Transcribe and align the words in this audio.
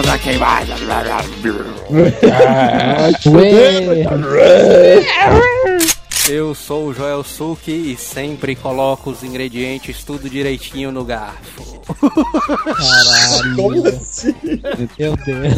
Estamos 0.00 0.14
aqui 0.14 0.38
mais. 0.38 0.68
Eu 6.28 6.54
sou 6.54 6.86
o 6.86 6.94
Joel 6.94 7.22
Suki 7.22 7.92
e 7.92 7.96
sempre 7.98 8.56
coloco 8.56 9.10
os 9.10 9.22
ingredientes 9.22 10.02
tudo 10.02 10.30
direitinho 10.30 10.90
no 10.90 11.04
garfo. 11.04 11.82
Caralho. 12.00 13.56
Como 13.56 13.88
assim? 13.88 14.34
Meu 14.98 15.16
Deus. 15.16 15.54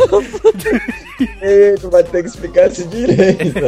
Ei, 1.40 1.74
tu 1.80 1.88
vai 1.88 2.02
ter 2.02 2.22
que 2.22 2.28
explicar 2.28 2.68
isso 2.68 2.88
direito. 2.88 3.60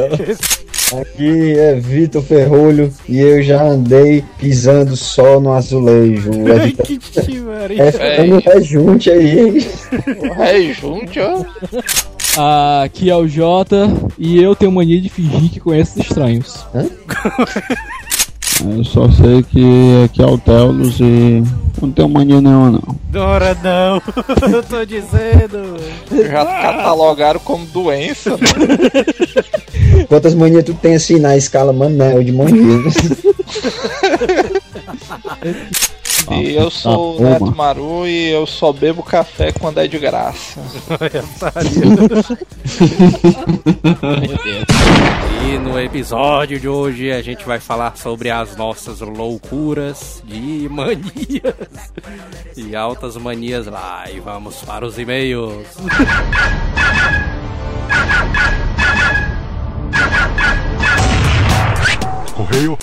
Aqui 1.01 1.59
é 1.59 1.75
Vitor 1.75 2.23
Ferrolho 2.23 2.93
e 3.09 3.19
eu 3.19 3.43
já 3.43 3.63
andei 3.63 4.25
pisando 4.39 4.97
só 4.97 5.41
no 5.41 5.53
azulejo. 5.53 6.31
É, 7.65 7.67
que 7.67 7.81
é 7.81 7.93
ficando 7.93 8.39
rejunte 8.41 9.11
aí, 9.11 9.39
hein? 9.39 9.67
Rejunte, 10.37 11.19
ó. 11.19 11.43
Ah, 12.37 12.83
aqui 12.83 13.09
é 13.09 13.17
o 13.17 13.27
Jota 13.27 13.91
e 14.19 14.43
eu 14.43 14.55
tenho 14.55 14.71
mania 14.73 15.01
de 15.01 15.09
fingir 15.09 15.51
que 15.51 15.61
conheço 15.61 15.99
estranhos. 16.01 16.67
Eu 18.63 18.85
só 18.85 19.11
sei 19.11 19.43
que 19.43 20.05
aqui 20.05 20.23
é 20.23 20.27
o 20.27 20.39
Telos 20.39 21.01
e 21.01 21.43
não 21.83 21.91
tenho 21.91 22.09
mania 22.09 22.41
nenhuma 22.41 22.71
não. 22.71 22.97
Dora 23.11 23.57
não, 23.63 24.01
eu 24.53 24.63
tô 24.63 24.85
dizendo. 24.85 25.77
Já 26.11 26.45
catalogaram 26.45 27.41
como 27.41 27.67
doença. 27.67 28.31
né? 28.31 30.05
Quantas 30.09 30.35
manias 30.35 30.65
tu 30.65 30.75
tem 30.75 30.95
assim 30.95 31.19
na 31.19 31.37
escala 31.37 31.73
Manel 31.73 32.23
de 32.23 32.33
mania? 32.33 32.55
E 36.31 36.55
eu 36.55 36.71
sou 36.71 37.17
o 37.17 37.19
tá, 37.19 37.25
Neto 37.25 37.45
uma. 37.45 37.55
Maru 37.55 38.07
e 38.07 38.31
eu 38.31 38.47
só 38.47 38.73
bebo 38.73 39.03
café 39.03 39.53
quando 39.53 39.79
é 39.79 39.87
de 39.87 39.99
graça. 39.99 40.61
E 45.47 45.59
no 45.59 45.79
episódio 45.79 46.59
de 46.59 46.67
hoje 46.67 47.13
a 47.13 47.21
gente 47.21 47.45
vai 47.45 47.61
falar 47.61 47.99
sobre 47.99 48.31
as 48.31 48.57
nossas 48.57 49.01
loucuras 49.01 50.23
de 50.25 50.67
manias 50.71 51.93
e 52.57 52.75
altas 52.75 53.15
manias 53.19 53.67
lá. 53.67 54.05
E 54.11 54.21
vamos 54.21 54.57
para 54.63 54.87
os 54.87 54.99
e-mails. 54.99 55.67
Correio. 62.35 62.79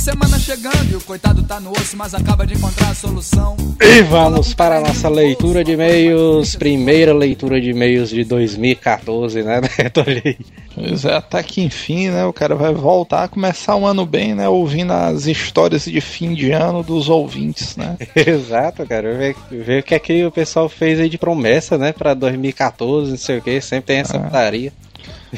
De 0.00 0.04
semana 0.04 0.38
chegando 0.38 0.90
e 0.90 0.96
o 0.96 1.00
coitado 1.02 1.42
tá 1.42 1.60
no 1.60 1.72
osso, 1.72 1.94
mas 1.94 2.14
acaba 2.14 2.46
de 2.46 2.54
encontrar 2.54 2.88
a 2.88 2.94
solução. 2.94 3.54
E 3.78 4.00
vamos 4.02 4.54
para 4.54 4.78
a 4.78 4.80
nossa 4.80 5.10
leitura 5.10 5.62
de 5.62 5.72
e-mails. 5.72 6.56
Primeira 6.56 7.12
leitura 7.12 7.60
de 7.60 7.68
e-mails 7.68 8.08
de 8.08 8.24
2014, 8.24 9.42
né, 9.42 9.60
Neto? 9.78 10.00
Olha 10.00 10.22
aí. 10.24 10.38
Pois 10.74 11.04
é, 11.04 11.14
até 11.14 11.42
que 11.42 11.60
enfim, 11.60 12.08
né? 12.08 12.24
O 12.24 12.32
cara 12.32 12.54
vai 12.54 12.72
voltar 12.72 13.24
a 13.24 13.28
começar 13.28 13.76
o 13.76 13.84
ano 13.84 14.06
bem, 14.06 14.34
né? 14.34 14.48
Ouvindo 14.48 14.94
as 14.94 15.26
histórias 15.26 15.84
de 15.84 16.00
fim 16.00 16.32
de 16.32 16.50
ano 16.50 16.82
dos 16.82 17.10
ouvintes, 17.10 17.76
né? 17.76 17.98
Exato, 18.16 18.86
cara. 18.86 19.14
Ver, 19.14 19.36
ver 19.50 19.80
o 19.80 19.82
que 19.82 19.94
é 19.94 19.98
que 19.98 20.24
o 20.24 20.32
pessoal 20.32 20.66
fez 20.70 20.98
aí 20.98 21.10
de 21.10 21.18
promessa, 21.18 21.76
né, 21.76 21.92
pra 21.92 22.14
2014, 22.14 23.10
não 23.10 23.18
sei 23.18 23.36
o 23.36 23.42
que. 23.42 23.60
Sempre 23.60 23.86
tem 23.88 23.98
essa 23.98 24.18
putaria. 24.18 24.72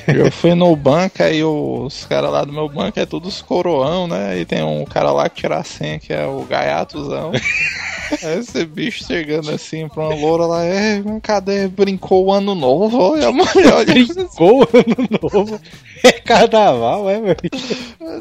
Eu 0.08 0.30
fui 0.32 0.54
no 0.54 0.74
banco 0.74 1.22
aí 1.22 1.44
os 1.44 2.04
caras 2.06 2.30
lá 2.30 2.44
do 2.44 2.52
meu 2.52 2.68
banco 2.68 2.98
é 2.98 3.04
todos 3.04 3.42
coroão, 3.42 4.06
né? 4.06 4.38
E 4.38 4.44
tem 4.44 4.62
um 4.62 4.84
cara 4.84 5.12
lá 5.12 5.28
que 5.28 5.42
tira 5.42 5.58
a 5.58 5.64
senha, 5.64 5.98
que 5.98 6.12
é 6.12 6.26
o 6.26 6.44
gaiatozão. 6.44 7.32
Esse 8.12 8.66
bicho 8.66 9.04
chegando 9.04 9.50
assim 9.50 9.88
pra 9.88 10.02
uma 10.04 10.14
loura 10.14 10.44
lá, 10.44 10.64
é, 10.64 11.02
cadê? 11.22 11.66
Brincou 11.68 12.26
o 12.26 12.32
ano 12.32 12.54
novo, 12.54 12.98
olha, 12.98 13.32
mãe, 13.32 13.46
olha. 13.72 13.86
Brincou 13.86 14.68
ano 14.74 15.08
novo. 15.22 15.60
É 16.04 16.12
carnaval, 16.12 17.08
é, 17.08 17.20
meu 17.20 17.36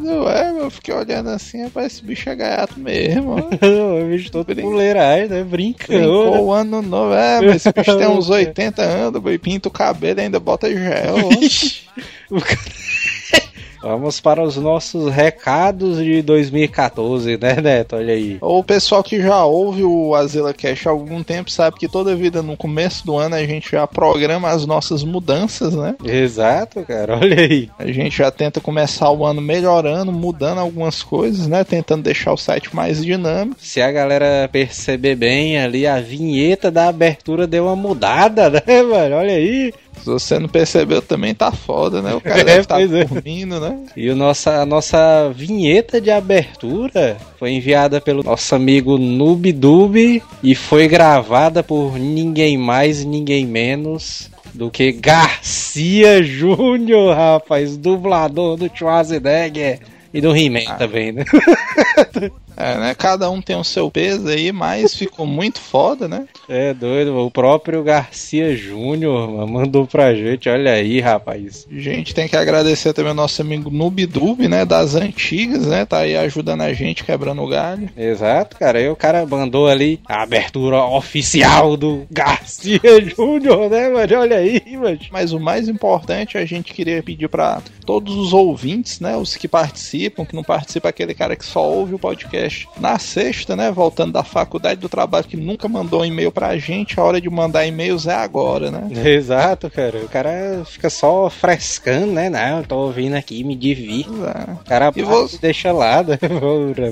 Não 0.01 0.29
é, 0.29 0.51
meu, 0.53 0.63
eu 0.65 0.71
fiquei 0.71 0.93
olhando 0.93 1.29
assim, 1.29 1.63
rapaz, 1.63 1.87
esse 1.87 2.03
bicho 2.03 2.29
é 2.29 2.35
gaiato 2.35 2.79
mesmo. 2.79 3.35
ó. 3.35 3.65
Eu 3.65 4.07
bicho 4.11 4.31
todo 4.31 4.55
fuleiragem, 4.55 5.27
né? 5.27 5.43
Brincando. 5.43 5.99
Brincou 5.99 6.45
o 6.45 6.53
ano 6.53 6.81
novo, 6.81 7.13
é, 7.13 7.41
mas 7.41 7.55
esse 7.57 7.73
bicho 7.73 7.97
tem 7.97 8.07
uns 8.07 8.29
80 8.29 8.81
anos, 8.81 9.21
pinta 9.41 9.67
o 9.67 9.71
cabelo 9.71 10.19
e 10.19 10.23
ainda 10.23 10.39
bota 10.39 10.69
gel. 10.69 11.15
ó. 11.25 11.29
Vamos 13.81 14.21
para 14.21 14.43
os 14.43 14.57
nossos 14.57 15.11
recados 15.11 15.97
de 15.97 16.21
2014, 16.21 17.37
né, 17.37 17.55
Neto? 17.59 17.95
Olha 17.95 18.13
aí. 18.13 18.37
O 18.39 18.63
pessoal 18.63 19.03
que 19.03 19.19
já 19.19 19.43
ouve 19.43 19.83
o 19.83 20.13
Azila 20.13 20.53
Cash 20.53 20.85
há 20.85 20.91
algum 20.91 21.23
tempo 21.23 21.49
sabe 21.49 21.77
que 21.79 21.87
toda 21.87 22.15
vida 22.15 22.43
no 22.43 22.55
começo 22.55 23.03
do 23.03 23.17
ano 23.17 23.35
a 23.35 23.43
gente 23.43 23.71
já 23.71 23.87
programa 23.87 24.49
as 24.49 24.67
nossas 24.67 25.03
mudanças, 25.03 25.73
né? 25.75 25.95
Exato, 26.03 26.83
cara, 26.83 27.17
olha 27.17 27.41
aí. 27.41 27.69
A 27.79 27.87
gente 27.87 28.15
já 28.15 28.29
tenta 28.29 28.61
começar 28.61 29.09
o 29.09 29.25
ano 29.25 29.41
melhorando, 29.41 30.11
mudando 30.11 30.59
algumas 30.59 31.01
coisas, 31.01 31.47
né? 31.47 31.63
Tentando 31.63 32.03
deixar 32.03 32.33
o 32.33 32.37
site 32.37 32.75
mais 32.75 33.03
dinâmico. 33.03 33.57
Se 33.59 33.81
a 33.81 33.91
galera 33.91 34.47
perceber 34.51 35.15
bem 35.15 35.57
ali, 35.57 35.87
a 35.87 35.99
vinheta 35.99 36.69
da 36.69 36.87
abertura 36.87 37.47
deu 37.47 37.65
uma 37.65 37.75
mudada, 37.75 38.49
né, 38.67 38.83
mano? 38.83 39.15
Olha 39.15 39.33
aí. 39.33 39.73
Se 39.99 40.05
você 40.05 40.39
não 40.39 40.47
percebeu, 40.49 41.01
também 41.01 41.33
tá 41.35 41.51
foda, 41.51 42.01
né? 42.01 42.13
O 42.13 42.21
cara 42.21 42.41
É, 42.41 42.43
deve 42.43 42.61
estar 42.61 42.75
pois 42.75 42.91
é. 42.93 43.05
dormindo, 43.05 43.59
né? 43.59 43.77
E 43.95 44.09
o 44.09 44.15
nossa, 44.15 44.61
a 44.61 44.65
nossa 44.65 45.29
vinheta 45.35 46.01
de 46.01 46.09
abertura 46.09 47.17
foi 47.37 47.51
enviada 47.51 48.01
pelo 48.01 48.23
nosso 48.23 48.55
amigo 48.55 48.97
Nubdub 48.97 50.21
e 50.43 50.55
foi 50.55 50.87
gravada 50.87 51.61
por 51.61 51.99
ninguém 51.99 52.57
mais, 52.57 53.05
ninguém 53.05 53.45
menos 53.45 54.29
do 54.53 54.69
que 54.69 54.91
Garcia 54.91 56.21
Júnior, 56.23 57.15
rapaz, 57.15 57.77
dublador 57.77 58.57
do 58.57 58.69
Schwarzenegger 58.73 59.79
e 60.13 60.19
do 60.19 60.35
He-Man 60.35 60.75
também, 60.77 61.11
né? 61.13 61.23
É, 62.61 62.77
né? 62.77 62.95
Cada 62.95 63.27
um 63.29 63.41
tem 63.41 63.55
o 63.55 63.63
seu 63.63 63.89
peso 63.89 64.27
aí, 64.27 64.51
mas 64.51 64.95
ficou 64.95 65.25
muito 65.27 65.59
foda, 65.59 66.07
né? 66.07 66.25
É 66.47 66.73
doido, 66.73 67.17
o 67.17 67.31
próprio 67.31 67.83
Garcia 67.83 68.55
Júnior 68.55 69.47
mandou 69.47 69.87
pra 69.87 70.13
gente, 70.13 70.47
olha 70.47 70.73
aí, 70.73 70.99
rapaz. 70.99 71.67
Gente 71.71 72.13
tem 72.13 72.27
que 72.27 72.35
agradecer 72.35 72.93
também 72.93 73.09
ao 73.09 73.15
nosso 73.15 73.41
amigo 73.41 73.71
Nubdub, 73.71 74.47
né? 74.47 74.63
Das 74.63 74.93
antigas, 74.93 75.65
né? 75.65 75.85
Tá 75.85 75.99
aí 75.99 76.15
ajudando 76.15 76.61
a 76.61 76.71
gente, 76.71 77.03
quebrando 77.03 77.41
o 77.41 77.47
galho. 77.47 77.89
Exato, 77.97 78.57
cara. 78.57 78.77
Aí 78.77 78.89
o 78.89 78.95
cara 78.95 79.25
mandou 79.25 79.67
ali 79.67 79.99
a 80.07 80.21
abertura 80.21 80.83
oficial 80.83 81.75
do 81.75 82.05
Garcia 82.11 82.79
Júnior, 83.15 83.69
né, 83.69 83.89
mano? 83.89 84.19
Olha 84.19 84.37
aí, 84.37 84.61
mano. 84.77 84.99
Mas 85.11 85.31
o 85.31 85.39
mais 85.39 85.67
importante, 85.67 86.37
a 86.37 86.45
gente 86.45 86.73
queria 86.73 87.01
pedir 87.01 87.27
pra 87.27 87.61
todos 87.85 88.15
os 88.15 88.33
ouvintes, 88.33 88.99
né? 88.99 89.17
Os 89.17 89.35
que 89.35 89.47
participam, 89.47 90.25
que 90.25 90.35
não 90.35 90.43
participam, 90.43 90.89
aquele 90.89 91.13
cara 91.15 91.35
que 91.35 91.45
só 91.45 91.67
ouve 91.67 91.95
o 91.95 91.99
podcast 91.99 92.50
na 92.79 92.97
sexta, 92.99 93.55
né? 93.55 93.71
Voltando 93.71 94.13
da 94.13 94.23
faculdade 94.23 94.79
do 94.79 94.89
trabalho, 94.89 95.25
que 95.25 95.37
nunca 95.37 95.67
mandou 95.67 96.01
um 96.01 96.05
e-mail 96.05 96.31
pra 96.31 96.57
gente, 96.57 96.99
a 96.99 97.03
hora 97.03 97.19
de 97.21 97.29
mandar 97.29 97.65
e-mails 97.65 98.07
é 98.07 98.13
agora, 98.15 98.69
né? 98.71 98.87
Exato, 99.09 99.69
cara. 99.69 99.99
O 99.99 100.07
cara 100.09 100.63
fica 100.65 100.89
só 100.89 101.29
frescando, 101.29 102.13
né? 102.13 102.29
Não, 102.29 102.59
eu 102.59 102.63
tô 102.65 102.75
ouvindo 102.77 103.15
aqui, 103.15 103.43
me 103.43 103.55
divirto. 103.55 104.13
É. 104.25 104.51
O 104.53 104.57
cara 104.65 104.91
E 104.95 105.01
você- 105.03 105.37
deixa 105.41 105.71
lá, 105.71 106.01
né? 106.03 106.17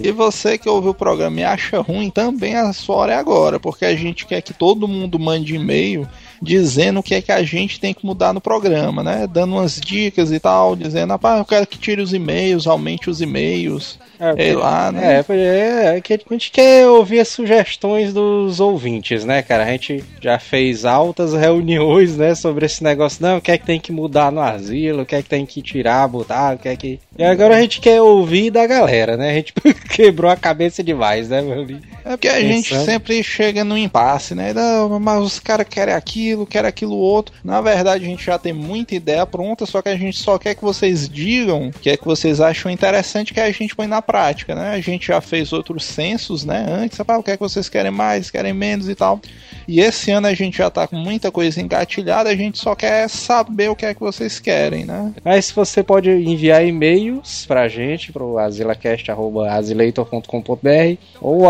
E 0.03 0.11
você 0.11 0.57
que 0.57 0.69
ouviu 0.69 0.91
o 0.91 0.95
programa 0.95 1.39
e 1.39 1.43
acha 1.43 1.79
ruim, 1.81 2.09
também 2.09 2.55
a 2.55 2.71
sua 2.73 2.95
hora 2.95 3.13
é 3.13 3.15
agora, 3.15 3.59
porque 3.59 3.85
a 3.85 3.95
gente 3.95 4.25
quer 4.25 4.41
que 4.41 4.53
todo 4.53 4.87
mundo 4.87 5.17
mande 5.19 5.55
e-mail 5.55 6.07
dizendo 6.41 6.99
o 6.99 7.03
que 7.03 7.15
é 7.15 7.21
que 7.21 7.31
a 7.31 7.43
gente 7.43 7.79
tem 7.79 7.93
que 7.93 8.05
mudar 8.05 8.33
no 8.33 8.41
programa, 8.41 9.03
né? 9.03 9.27
Dando 9.27 9.53
umas 9.53 9.79
dicas 9.79 10.31
e 10.31 10.39
tal, 10.39 10.75
dizendo, 10.75 11.13
ah, 11.21 11.37
eu 11.37 11.45
quero 11.45 11.67
que 11.67 11.77
tire 11.77 12.01
os 12.01 12.13
e-mails, 12.13 12.67
aumente 12.67 13.09
os 13.09 13.21
e-mails, 13.21 13.99
sei 14.35 14.53
lá, 14.53 14.91
né? 14.91 15.23
É, 15.27 15.33
é, 15.33 15.97
é 15.97 16.01
que 16.01 16.13
a 16.13 16.19
gente 16.31 16.51
quer 16.51 16.87
ouvir 16.87 17.21
as 17.21 17.29
sugestões 17.29 18.13
dos 18.13 18.59
ouvintes, 18.59 19.23
né, 19.23 19.41
cara? 19.41 19.63
A 19.63 19.71
gente 19.71 20.03
já 20.21 20.37
fez 20.37 20.83
altas 20.83 21.33
reuniões, 21.39 22.17
né, 22.17 22.35
sobre 22.35 22.65
esse 22.65 22.83
negócio. 22.83 23.21
Não, 23.21 23.37
o 23.37 23.41
que 23.41 23.51
é 23.51 23.57
que 23.57 23.65
tem 23.65 23.79
que 23.79 23.91
mudar 23.91 24.31
no 24.31 24.41
asilo, 24.41 25.03
o 25.03 25.05
que 25.05 25.15
é 25.15 25.21
que 25.21 25.29
tem 25.29 25.45
que 25.45 25.61
tirar, 25.61 26.07
botar, 26.07 26.55
o 26.55 26.59
que 26.59 26.67
é 26.67 26.75
que. 26.75 26.99
E 27.17 27.23
agora 27.23 27.55
a 27.55 27.61
gente 27.61 27.79
quer 27.79 28.01
ouvir 28.01 28.51
da 28.51 28.65
galera, 28.67 29.15
né? 29.15 29.31
A 29.31 29.33
gente 29.33 29.53
quebrou 29.89 30.29
a 30.29 30.35
cabeça 30.35 30.83
demais, 30.83 31.29
né, 31.29 31.41
meu 31.41 31.61
amigo? 31.61 31.81
É 32.03 32.11
porque 32.11 32.27
a 32.27 32.41
gente 32.41 32.69
Pensando. 32.69 32.85
sempre 32.85 33.23
chega 33.23 33.63
no 33.63 33.77
impasse, 33.77 34.35
né? 34.35 34.53
Não, 34.53 34.99
mas 34.99 35.21
os 35.21 35.39
caras 35.39 35.67
querem 35.69 35.93
aquilo, 36.29 36.45
querem 36.45 36.69
aquilo 36.69 36.95
outro. 36.95 37.33
Na 37.43 37.59
verdade, 37.61 38.05
a 38.05 38.07
gente 38.07 38.25
já 38.25 38.37
tem 38.37 38.53
muita 38.53 38.93
ideia 38.95 39.25
pronta, 39.25 39.65
só 39.65 39.81
que 39.81 39.89
a 39.89 39.97
gente 39.97 40.17
só 40.17 40.37
quer 40.37 40.53
que 40.55 40.61
vocês 40.61 41.09
digam 41.09 41.69
o 41.69 41.71
que 41.71 41.89
é 41.89 41.97
que 41.97 42.05
vocês 42.05 42.39
acham 42.39 42.71
interessante 42.71 43.33
que 43.33 43.39
a 43.39 43.51
gente 43.51 43.75
põe 43.75 43.87
na 43.87 43.99
prática, 44.01 44.53
né? 44.55 44.71
A 44.71 44.79
gente 44.79 45.07
já 45.07 45.19
fez 45.21 45.51
outros 45.51 45.83
censos, 45.85 46.45
né? 46.45 46.65
Antes, 46.69 46.99
ah, 46.99 47.17
o 47.17 47.23
que 47.23 47.31
é 47.31 47.37
que 47.37 47.43
vocês 47.43 47.67
querem 47.69 47.91
mais, 47.91 48.29
querem 48.29 48.53
menos 48.53 48.87
e 48.89 48.95
tal. 48.95 49.19
E 49.67 49.79
esse 49.79 50.11
ano 50.11 50.27
a 50.27 50.33
gente 50.33 50.57
já 50.57 50.69
tá 50.69 50.85
com 50.87 50.95
muita 50.95 51.31
coisa 51.31 51.61
engatilhada, 51.61 52.29
a 52.29 52.35
gente 52.35 52.57
só 52.57 52.75
quer 52.75 53.09
saber 53.09 53.69
o 53.69 53.75
que 53.75 53.85
é 53.85 53.93
que 53.93 53.99
vocês 53.99 54.39
querem, 54.39 54.85
né? 54.85 55.13
Mas 55.23 55.51
você 55.51 55.83
pode 55.83 56.09
enviar 56.09 56.65
e-mails 56.65 57.45
pra 57.45 57.67
gente, 57.67 58.11
pro 58.11 58.37
asilacast.azileitor.com.br 58.37 60.97
ou 61.21 61.47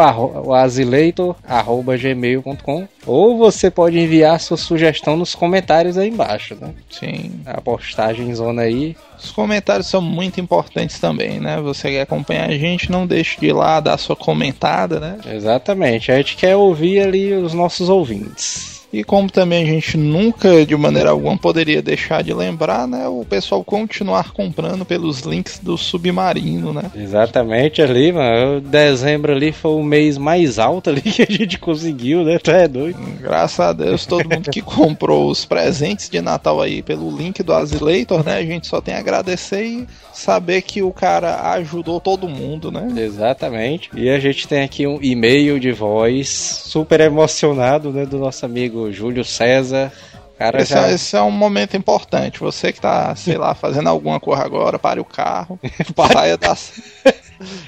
azileitor.gmail.com 0.54 2.88
ou 3.10 3.38
você 3.38 3.72
pode 3.72 3.98
enviar 3.98 4.40
sua 4.40 4.56
sugestão 4.56 5.18
nos 5.18 5.34
comentários 5.34 5.98
aí 5.98 6.10
embaixo, 6.10 6.56
né? 6.60 6.74
Sim. 6.90 7.42
A 7.46 7.60
postagem 7.60 8.34
zona 8.36 8.62
aí. 8.64 8.96
Os 9.18 9.32
comentários 9.32 9.88
são 9.88 10.02
muito 10.02 10.40
importantes 10.40 11.00
também, 11.00 11.40
né? 11.40 11.60
Você 11.62 11.90
quer 11.90 12.02
acompanhar 12.02 12.50
a 12.50 12.58
gente, 12.58 12.92
não 12.92 13.08
deixe 13.08 13.40
de 13.40 13.48
ir 13.48 13.54
lá 13.54 13.80
dar 13.80 13.98
sua 13.98 14.16
comentada, 14.16 15.00
né? 15.00 15.18
Exatamente. 15.34 16.12
A 16.12 16.18
gente 16.18 16.38
quer 16.38 16.56
ouvir 16.56 17.02
ali 17.02 17.34
os 17.34 17.54
nossos 17.54 17.90
ouvintes. 17.90 18.79
E 18.92 19.04
como 19.04 19.30
também 19.30 19.64
a 19.64 19.66
gente 19.66 19.98
nunca, 19.98 20.66
de 20.66 20.76
maneira 20.76 21.12
alguma, 21.12 21.38
poderia 21.38 21.82
deixar 21.82 22.24
de 22.24 22.34
lembrar, 22.34 22.88
né? 22.88 23.08
O 23.08 23.24
pessoal 23.24 23.64
continuar 23.64 24.32
comprando 24.32 24.84
pelos 24.84 25.22
links 25.22 25.60
do 25.60 25.78
Submarino, 25.78 26.74
né? 26.74 26.92
Exatamente 26.96 27.82
ali, 27.82 28.12
mano. 28.12 28.60
Dezembro 28.60 29.32
ali 29.32 29.52
foi 29.52 29.72
o 29.72 29.84
mês 29.84 30.18
mais 30.18 30.58
alto 30.58 30.90
ali 30.90 31.02
que 31.02 31.22
a 31.22 31.32
gente 31.32 31.60
conseguiu, 31.60 32.24
né? 32.24 32.40
Tu 32.40 32.50
é 32.50 32.68
doido. 32.68 33.00
Graças 33.22 33.60
a 33.60 33.74
Deus, 33.74 34.06
todo 34.06 34.28
mundo 34.28 34.50
que 34.50 34.62
comprou 34.62 35.30
os 35.30 35.46
presentes 35.46 36.10
de 36.10 36.20
Natal 36.22 36.60
aí 36.60 36.82
pelo 36.82 37.16
link 37.16 37.44
do 37.44 37.54
Azileitor, 37.54 38.24
né? 38.26 38.38
A 38.38 38.46
gente 38.46 38.66
só 38.66 38.82
tem 38.82 38.96
a 38.96 39.00
agradecer 39.00 39.64
e 39.64 39.88
saber 40.14 40.64
que 40.64 40.82
o 40.82 40.92
cara 40.92 41.52
ajudou 41.54 42.00
todo 42.00 42.28
mundo, 42.28 42.72
né? 42.72 42.88
Exatamente. 42.98 43.90
E 43.96 44.10
a 44.10 44.20
gente 44.20 44.48
tem 44.48 44.64
aqui 44.64 44.88
um 44.88 45.00
e-mail 45.02 45.60
de 45.60 45.72
voz 45.72 46.28
super 46.30 47.00
emocionado, 47.00 47.92
né? 47.92 48.06
Do 48.06 48.18
nosso 48.18 48.46
amigo 48.46 48.79
Júlio 48.92 49.24
César. 49.24 49.92
Cara, 50.38 50.62
Esse, 50.62 50.74
já... 50.74 50.88
é, 50.88 50.94
esse 50.94 51.18
é 51.18 51.22
um 51.22 51.32
momento 51.32 51.76
importante. 51.76 52.40
Você 52.40 52.72
que 52.72 52.80
tá, 52.80 53.14
sei 53.14 53.38
lá, 53.38 53.54
fazendo 53.54 53.90
alguma 53.90 54.22
coisa 54.22 54.42
agora, 54.42 54.80
pare 54.80 55.02
o 55.02 55.06
carro, 55.06 55.60
saia 56.14 56.38
da, 56.38 56.56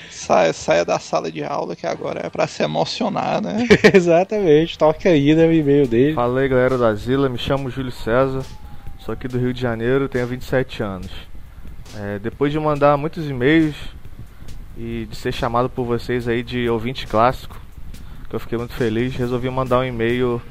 saia, 0.10 0.54
saia 0.54 0.86
da 0.86 0.98
sala 0.98 1.30
de 1.30 1.44
aula, 1.44 1.76
que 1.76 1.86
agora 1.86 2.26
é 2.26 2.30
pra 2.30 2.48
se 2.48 2.64
emocionar, 2.64 3.42
né? 3.42 3.68
Exatamente. 3.94 4.78
Toca 4.78 5.10
aí, 5.10 5.36
né? 5.36 5.46
O 5.46 5.52
e-mail 5.52 5.86
dele. 5.86 6.14
Fala 6.14 6.40
aí 6.40 6.48
galera 6.48 6.78
da 6.78 6.94
Zila, 6.96 7.28
me 7.28 7.38
chamo 7.38 7.70
Júlio 7.70 7.92
César, 7.92 8.42
sou 9.00 9.12
aqui 9.14 9.28
do 9.28 9.38
Rio 9.38 9.54
de 9.54 9.60
Janeiro, 9.60 10.08
tenho 10.08 10.26
27 10.26 10.82
anos. 10.82 11.12
É, 12.00 12.20
depois 12.20 12.54
de 12.54 12.60
mandar 12.60 12.96
muitos 12.96 13.30
e-mails 13.30 13.76
e 14.78 15.08
de 15.10 15.16
ser 15.18 15.34
chamado 15.34 15.70
por 15.70 15.84
vocês 15.84 16.26
aí 16.26 16.42
de 16.42 16.70
ouvinte 16.70 17.06
clássico, 17.06 17.60
que 18.30 18.36
eu 18.36 18.40
fiquei 18.40 18.58
muito 18.58 18.74
feliz, 18.74 19.14
resolvi 19.14 19.50
mandar 19.50 19.80
um 19.80 19.84
e-mail 19.84 20.42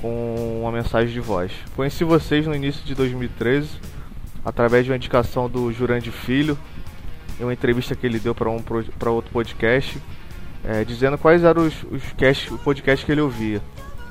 com 0.00 0.60
uma 0.62 0.72
mensagem 0.72 1.12
de 1.12 1.20
voz. 1.20 1.52
Conheci 1.76 2.04
vocês 2.04 2.46
no 2.46 2.54
início 2.54 2.84
de 2.84 2.94
2013, 2.94 3.68
através 4.44 4.84
de 4.84 4.90
uma 4.90 4.96
indicação 4.96 5.48
do 5.48 5.72
Jurandir 5.72 6.12
Filho, 6.12 6.58
em 7.38 7.44
uma 7.44 7.52
entrevista 7.52 7.94
que 7.94 8.06
ele 8.06 8.18
deu 8.18 8.34
para 8.34 8.50
um, 8.50 8.62
pra 8.62 9.10
outro 9.10 9.30
podcast, 9.30 9.98
é, 10.64 10.84
dizendo 10.84 11.16
quais 11.16 11.44
eram 11.44 11.66
os, 11.66 11.74
os 11.90 12.02
cast, 12.16 12.52
o 12.52 12.58
podcast 12.58 13.04
que 13.04 13.12
ele 13.12 13.20
ouvia. 13.20 13.60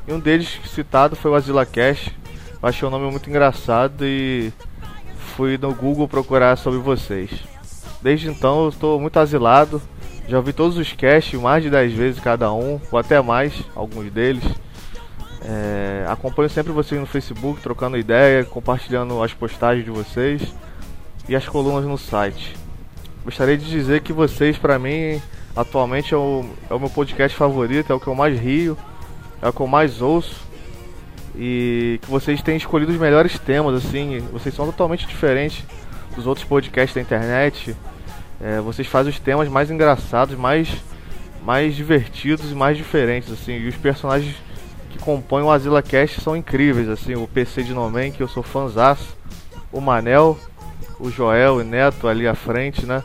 E 0.07 0.13
um 0.13 0.19
deles 0.19 0.59
citado 0.65 1.15
foi 1.15 1.29
o 1.29 1.35
Azila 1.35 1.65
Cash. 1.65 2.09
Eu 2.61 2.67
achei 2.67 2.87
o 2.87 2.91
nome 2.91 3.09
muito 3.11 3.29
engraçado 3.29 4.03
e 4.03 4.51
fui 5.35 5.57
no 5.57 5.73
Google 5.73 6.07
procurar 6.07 6.57
sobre 6.57 6.79
vocês. 6.79 7.29
Desde 8.01 8.29
então 8.29 8.63
eu 8.63 8.69
estou 8.69 8.99
muito 8.99 9.17
asilado. 9.17 9.81
Já 10.27 10.37
ouvi 10.37 10.53
todos 10.53 10.77
os 10.77 10.91
casts, 10.93 11.39
mais 11.39 11.63
de 11.63 11.69
10 11.69 11.93
vezes 11.93 12.19
cada 12.19 12.51
um, 12.51 12.79
ou 12.91 12.99
até 12.99 13.21
mais, 13.21 13.53
alguns 13.75 14.11
deles. 14.11 14.43
É, 15.41 16.05
acompanho 16.07 16.49
sempre 16.49 16.71
vocês 16.71 16.99
no 16.99 17.07
Facebook, 17.07 17.61
trocando 17.61 17.97
ideia, 17.97 18.43
compartilhando 18.43 19.21
as 19.23 19.33
postagens 19.33 19.85
de 19.85 19.91
vocês 19.91 20.53
e 21.27 21.35
as 21.35 21.47
colunas 21.47 21.85
no 21.85 21.97
site. 21.97 22.55
Gostaria 23.23 23.57
de 23.57 23.65
dizer 23.65 24.01
que 24.01 24.11
vocês, 24.11 24.57
para 24.57 24.77
mim, 24.77 25.21
atualmente 25.55 26.13
é 26.13 26.17
o, 26.17 26.45
é 26.69 26.73
o 26.73 26.79
meu 26.79 26.89
podcast 26.89 27.37
favorito, 27.37 27.91
é 27.91 27.95
o 27.95 27.99
que 27.99 28.07
eu 28.07 28.15
mais 28.15 28.39
rio, 28.39 28.77
é 29.41 29.47
o 29.47 29.53
que 29.53 29.61
eu 29.61 29.67
mais 29.67 30.01
ouço. 30.01 30.47
E 31.35 31.99
que 32.01 32.09
vocês 32.09 32.41
têm 32.41 32.57
escolhido 32.57 32.91
os 32.91 32.97
melhores 32.97 33.37
temas, 33.39 33.85
assim, 33.85 34.19
vocês 34.33 34.53
são 34.53 34.65
totalmente 34.65 35.07
diferentes 35.07 35.63
dos 36.15 36.27
outros 36.27 36.45
podcasts 36.45 36.93
da 36.93 37.01
internet. 37.01 37.75
É, 38.41 38.59
vocês 38.59 38.87
fazem 38.87 39.11
os 39.11 39.19
temas 39.19 39.47
mais 39.47 39.69
engraçados, 39.69 40.37
mais, 40.37 40.69
mais 41.41 41.75
divertidos 41.75 42.51
e 42.51 42.55
mais 42.55 42.75
diferentes, 42.75 43.31
assim. 43.31 43.53
E 43.53 43.67
os 43.67 43.75
personagens 43.75 44.35
que 44.89 44.99
compõem 44.99 45.43
o 45.43 45.51
Azila 45.51 45.81
Cast 45.81 46.21
são 46.21 46.35
incríveis, 46.35 46.89
assim. 46.89 47.15
O 47.15 47.27
PC 47.27 47.63
de 47.63 47.73
Nomen, 47.73 48.11
que 48.11 48.21
eu 48.21 48.27
sou 48.27 48.43
fãzaço. 48.43 49.15
O 49.71 49.79
Manel, 49.79 50.37
o 50.99 51.09
Joel 51.09 51.61
e 51.61 51.63
Neto 51.63 52.07
ali 52.07 52.27
à 52.27 52.35
frente, 52.35 52.85
né? 52.85 53.03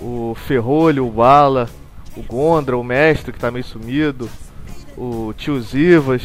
O 0.00 0.34
Ferrolho, 0.46 1.06
o 1.06 1.10
Bala, 1.10 1.68
o 2.16 2.22
Gondra, 2.22 2.76
o 2.76 2.82
Mestre 2.82 3.32
que 3.32 3.38
tá 3.38 3.50
meio 3.50 3.64
sumido. 3.64 4.28
O 4.96 5.34
Tio 5.36 5.60
Zivas. 5.60 6.22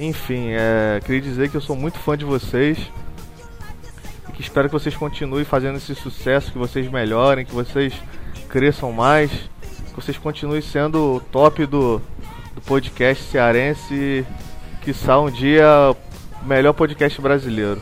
Enfim, 0.00 0.50
é, 0.50 1.00
queria 1.04 1.20
dizer 1.20 1.50
que 1.50 1.56
eu 1.56 1.60
sou 1.60 1.74
muito 1.74 1.98
fã 1.98 2.16
de 2.16 2.24
vocês 2.24 2.78
e 4.28 4.32
que 4.32 4.40
espero 4.40 4.68
que 4.68 4.72
vocês 4.72 4.96
continuem 4.96 5.44
fazendo 5.44 5.76
esse 5.76 5.94
sucesso, 5.94 6.52
que 6.52 6.58
vocês 6.58 6.88
melhorem, 6.88 7.44
que 7.44 7.52
vocês 7.52 7.92
cresçam 8.48 8.92
mais, 8.92 9.30
que 9.30 9.96
vocês 9.96 10.16
continuem 10.16 10.62
sendo 10.62 11.16
o 11.16 11.20
top 11.20 11.66
do, 11.66 12.00
do 12.58 12.60
podcast 12.60 13.22
cearense 13.22 14.26
que 14.82 14.92
um 15.16 15.30
dia 15.30 15.64
o 16.42 16.46
melhor 16.46 16.72
podcast 16.72 17.20
brasileiro. 17.20 17.80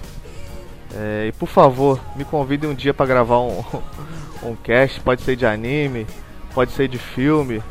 É, 0.95 1.27
e 1.29 1.33
por 1.33 1.49
favor, 1.49 1.99
me 2.15 2.25
convidem 2.25 2.69
um 2.69 2.75
dia 2.75 2.93
para 2.93 3.07
gravar 3.07 3.41
um, 3.41 3.65
um 4.45 4.55
cast, 4.55 5.01
pode 5.01 5.23
ser 5.23 5.35
de 5.35 5.47
anime, 5.47 6.07
pode 6.55 6.73
ser 6.73 6.89
de 6.89 6.99
filme, 6.99 7.63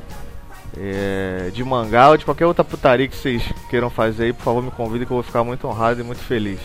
é, 0.75 1.51
de 1.53 1.63
mangá 1.63 2.09
ou 2.09 2.17
de 2.17 2.25
qualquer 2.25 2.47
outra 2.47 2.63
putaria 2.63 3.07
que 3.07 3.15
vocês 3.15 3.43
queiram 3.69 3.89
fazer 3.89 4.25
aí, 4.25 4.33
por 4.33 4.43
favor 4.43 4.63
me 4.63 4.71
convidem 4.71 5.05
que 5.05 5.13
eu 5.13 5.17
vou 5.17 5.23
ficar 5.23 5.43
muito 5.43 5.67
honrado 5.67 6.01
e 6.01 6.03
muito 6.03 6.23
feliz. 6.23 6.59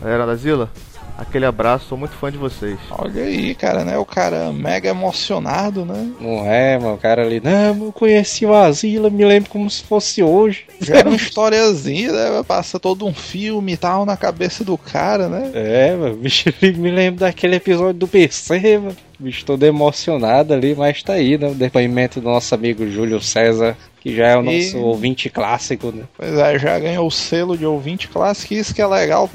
Galera 0.00 0.26
da 0.26 0.34
Zila, 0.34 0.70
aquele 1.16 1.46
abraço, 1.46 1.86
sou 1.88 1.98
muito 1.98 2.14
fã 2.14 2.30
de 2.30 2.38
vocês. 2.38 2.78
Olha 2.90 3.22
aí, 3.22 3.54
cara, 3.54 3.84
né? 3.84 3.96
O 3.98 4.04
cara 4.04 4.52
mega 4.52 4.88
emocionado, 4.90 5.84
né? 5.84 6.10
Não 6.20 6.44
é, 6.50 6.78
mano. 6.78 6.94
O 6.94 6.98
cara 6.98 7.22
ali, 7.22 7.40
não, 7.42 7.86
eu 7.86 7.92
conheci 7.92 8.44
o 8.46 8.54
Asila, 8.54 9.10
me 9.10 9.24
lembro 9.24 9.50
como 9.50 9.68
se 9.70 9.82
fosse 9.84 10.22
hoje. 10.22 10.64
Já 10.80 10.96
era 10.96 11.08
uma 11.08 11.16
historiazinha, 11.16 12.12
né? 12.12 12.42
Passa 12.46 12.78
todo 12.80 13.06
um 13.06 13.14
filme 13.14 13.72
e 13.72 13.76
tal 13.76 14.04
na 14.04 14.16
cabeça 14.16 14.64
do 14.64 14.76
cara, 14.76 15.28
né? 15.28 15.50
É, 15.54 15.94
mano, 15.96 16.16
bicho, 16.16 16.52
me 16.76 16.90
lembro 16.90 17.20
daquele 17.20 17.56
episódio 17.56 17.94
do 17.94 18.08
PC, 18.08 18.78
mano. 18.78 18.96
Bicho 19.18 19.44
todo 19.44 19.62
emocionado 19.64 20.52
ali, 20.52 20.74
mas 20.74 21.02
tá 21.02 21.12
aí, 21.14 21.38
né? 21.38 21.46
O 21.48 21.54
depoimento 21.54 22.20
do 22.20 22.28
nosso 22.28 22.52
amigo 22.54 22.86
Júlio 22.90 23.20
César, 23.20 23.76
que 24.00 24.14
já 24.14 24.26
é 24.28 24.36
o 24.36 24.42
E- 24.42 24.44
nosso 24.66 24.78
ouvinte 24.84 25.30
clássico, 25.30 25.92
né? 25.92 26.02
Pois 26.18 26.34
é, 26.36 26.58
já 26.58 26.78
ganhou 26.80 27.06
o 27.06 27.10
selo 27.10 27.56
de 27.56 27.64
ouvinte 27.64 28.08
clássico, 28.08 28.52
e 28.52 28.58
isso 28.58 28.74
que 28.74 28.82
é 28.82 28.86
legal 28.86 29.30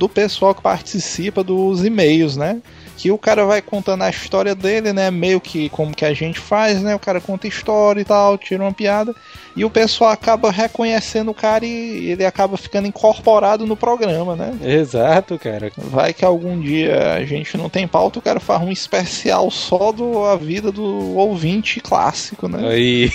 do 0.00 0.08
pessoal 0.08 0.54
que 0.54 0.62
participa 0.62 1.44
dos 1.44 1.84
e-mails, 1.84 2.34
né? 2.34 2.62
Que 2.96 3.10
o 3.10 3.18
cara 3.18 3.44
vai 3.44 3.60
contando 3.60 4.02
a 4.02 4.08
história 4.08 4.54
dele, 4.54 4.94
né? 4.94 5.10
Meio 5.10 5.38
que 5.38 5.68
como 5.68 5.94
que 5.94 6.06
a 6.06 6.14
gente 6.14 6.40
faz, 6.40 6.80
né? 6.80 6.94
O 6.94 6.98
cara 6.98 7.20
conta 7.20 7.46
história 7.46 8.00
e 8.00 8.04
tal, 8.04 8.38
tira 8.38 8.62
uma 8.62 8.72
piada. 8.72 9.14
E 9.56 9.64
o 9.64 9.70
pessoal 9.70 10.10
acaba 10.10 10.50
reconhecendo 10.50 11.30
o 11.30 11.34
cara 11.34 11.64
e 11.66 12.10
ele 12.10 12.24
acaba 12.24 12.56
ficando 12.56 12.86
incorporado 12.86 13.66
no 13.66 13.76
programa, 13.76 14.36
né? 14.36 14.56
Exato, 14.62 15.38
cara. 15.38 15.72
Vai 15.76 16.12
que 16.12 16.24
algum 16.24 16.60
dia 16.60 17.14
a 17.14 17.24
gente 17.24 17.56
não 17.56 17.68
tem 17.68 17.86
pauta, 17.86 18.18
o 18.18 18.22
cara 18.22 18.38
faz 18.38 18.62
um 18.62 18.70
especial 18.70 19.50
só 19.50 19.92
do 19.92 20.24
a 20.24 20.36
vida 20.36 20.70
do 20.70 21.16
ouvinte 21.16 21.80
clássico, 21.80 22.48
né? 22.48 22.68
Aí, 22.68 23.10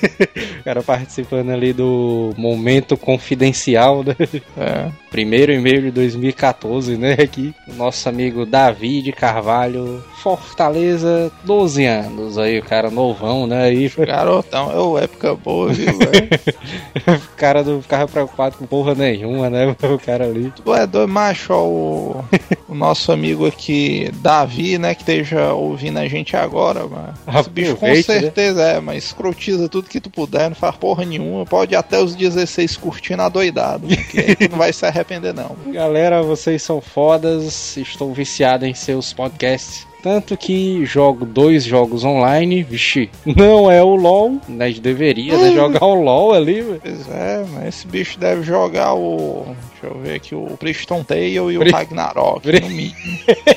o 0.60 0.64
cara 0.64 0.82
participando 0.82 1.50
ali 1.50 1.72
do 1.72 2.32
momento 2.36 2.96
confidencial, 2.96 4.02
né? 4.02 4.14
É. 4.56 4.90
Primeiro 5.10 5.52
e-mail 5.52 5.82
de 5.82 5.90
2014, 5.90 6.96
né? 6.96 7.12
Aqui, 7.12 7.54
o 7.68 7.74
nosso 7.74 8.08
amigo 8.08 8.46
David 8.46 9.12
Carvalho, 9.12 10.02
Fortaleza, 10.22 11.30
12 11.44 11.84
anos. 11.84 12.38
Aí, 12.38 12.58
o 12.58 12.62
cara 12.62 12.90
novão, 12.90 13.46
né? 13.46 13.64
Aí, 13.64 13.88
Garotão, 13.88 14.98
é 14.98 15.04
época 15.04 15.34
boa, 15.34 15.73
o 17.32 17.36
cara 17.36 17.62
não 17.62 17.82
ficava 17.82 18.06
preocupado 18.06 18.56
com 18.56 18.66
porra 18.66 18.94
nenhuma, 18.94 19.50
né? 19.50 19.74
O 19.84 19.98
cara 19.98 20.24
ali. 20.24 20.52
Tu 20.56 20.74
é 20.74 20.86
doido, 20.86 21.08
macho, 21.08 21.52
ó, 21.52 21.66
o, 21.66 22.24
o 22.68 22.74
nosso 22.74 23.12
amigo 23.12 23.46
aqui, 23.46 24.10
Davi, 24.14 24.78
né, 24.78 24.94
que 24.94 25.02
esteja 25.02 25.52
ouvindo 25.52 25.98
a 25.98 26.08
gente 26.08 26.36
agora, 26.36 26.86
mano. 26.86 27.14
Esse 27.38 27.50
bicho 27.50 27.76
com 27.76 27.86
né? 27.86 28.02
certeza 28.02 28.62
é, 28.62 28.80
mas 28.80 29.04
escrotiza 29.04 29.68
tudo 29.68 29.88
que 29.88 30.00
tu 30.00 30.10
puder, 30.10 30.48
não 30.48 30.56
faz 30.56 30.74
porra 30.76 31.04
nenhuma. 31.04 31.44
Pode 31.44 31.76
até 31.76 32.00
os 32.00 32.14
16 32.14 32.76
curtindo 32.76 33.22
adoidado, 33.22 33.86
que 33.86 34.20
aí 34.20 34.36
tu 34.36 34.50
não 34.50 34.58
vai 34.58 34.72
se 34.72 34.84
arrepender, 34.84 35.34
não. 35.34 35.56
Galera, 35.72 36.22
vocês 36.22 36.62
são 36.62 36.80
fodas. 36.80 37.76
Estou 37.76 38.12
viciado 38.12 38.66
em 38.66 38.74
seus 38.74 39.12
podcasts. 39.12 39.86
Tanto 40.04 40.36
que 40.36 40.84
jogo 40.84 41.24
dois 41.24 41.64
jogos 41.64 42.04
online. 42.04 42.62
Vixe, 42.62 43.08
não 43.24 43.70
é 43.70 43.82
o 43.82 43.96
LOL. 43.96 44.38
Mas 44.46 44.78
deveria 44.78 45.34
né, 45.38 45.50
jogar 45.56 45.82
o 45.86 45.94
LOL 45.94 46.34
ali, 46.34 46.60
velho. 46.60 46.80
Pois 46.82 47.08
é, 47.08 47.42
mas 47.54 47.68
esse 47.68 47.86
bicho 47.86 48.18
deve 48.18 48.42
jogar 48.42 48.92
o. 48.94 49.46
Deixa 49.80 49.96
eu 49.96 50.00
ver 50.02 50.14
aqui, 50.16 50.34
o 50.34 50.44
Priston 50.58 51.02
Tale 51.02 51.32
e 51.32 51.40
o 51.40 51.70
Ragnarok, 51.70 52.42
Pri- 52.42 52.60
no 52.60 52.68
mínimo. 52.68 52.94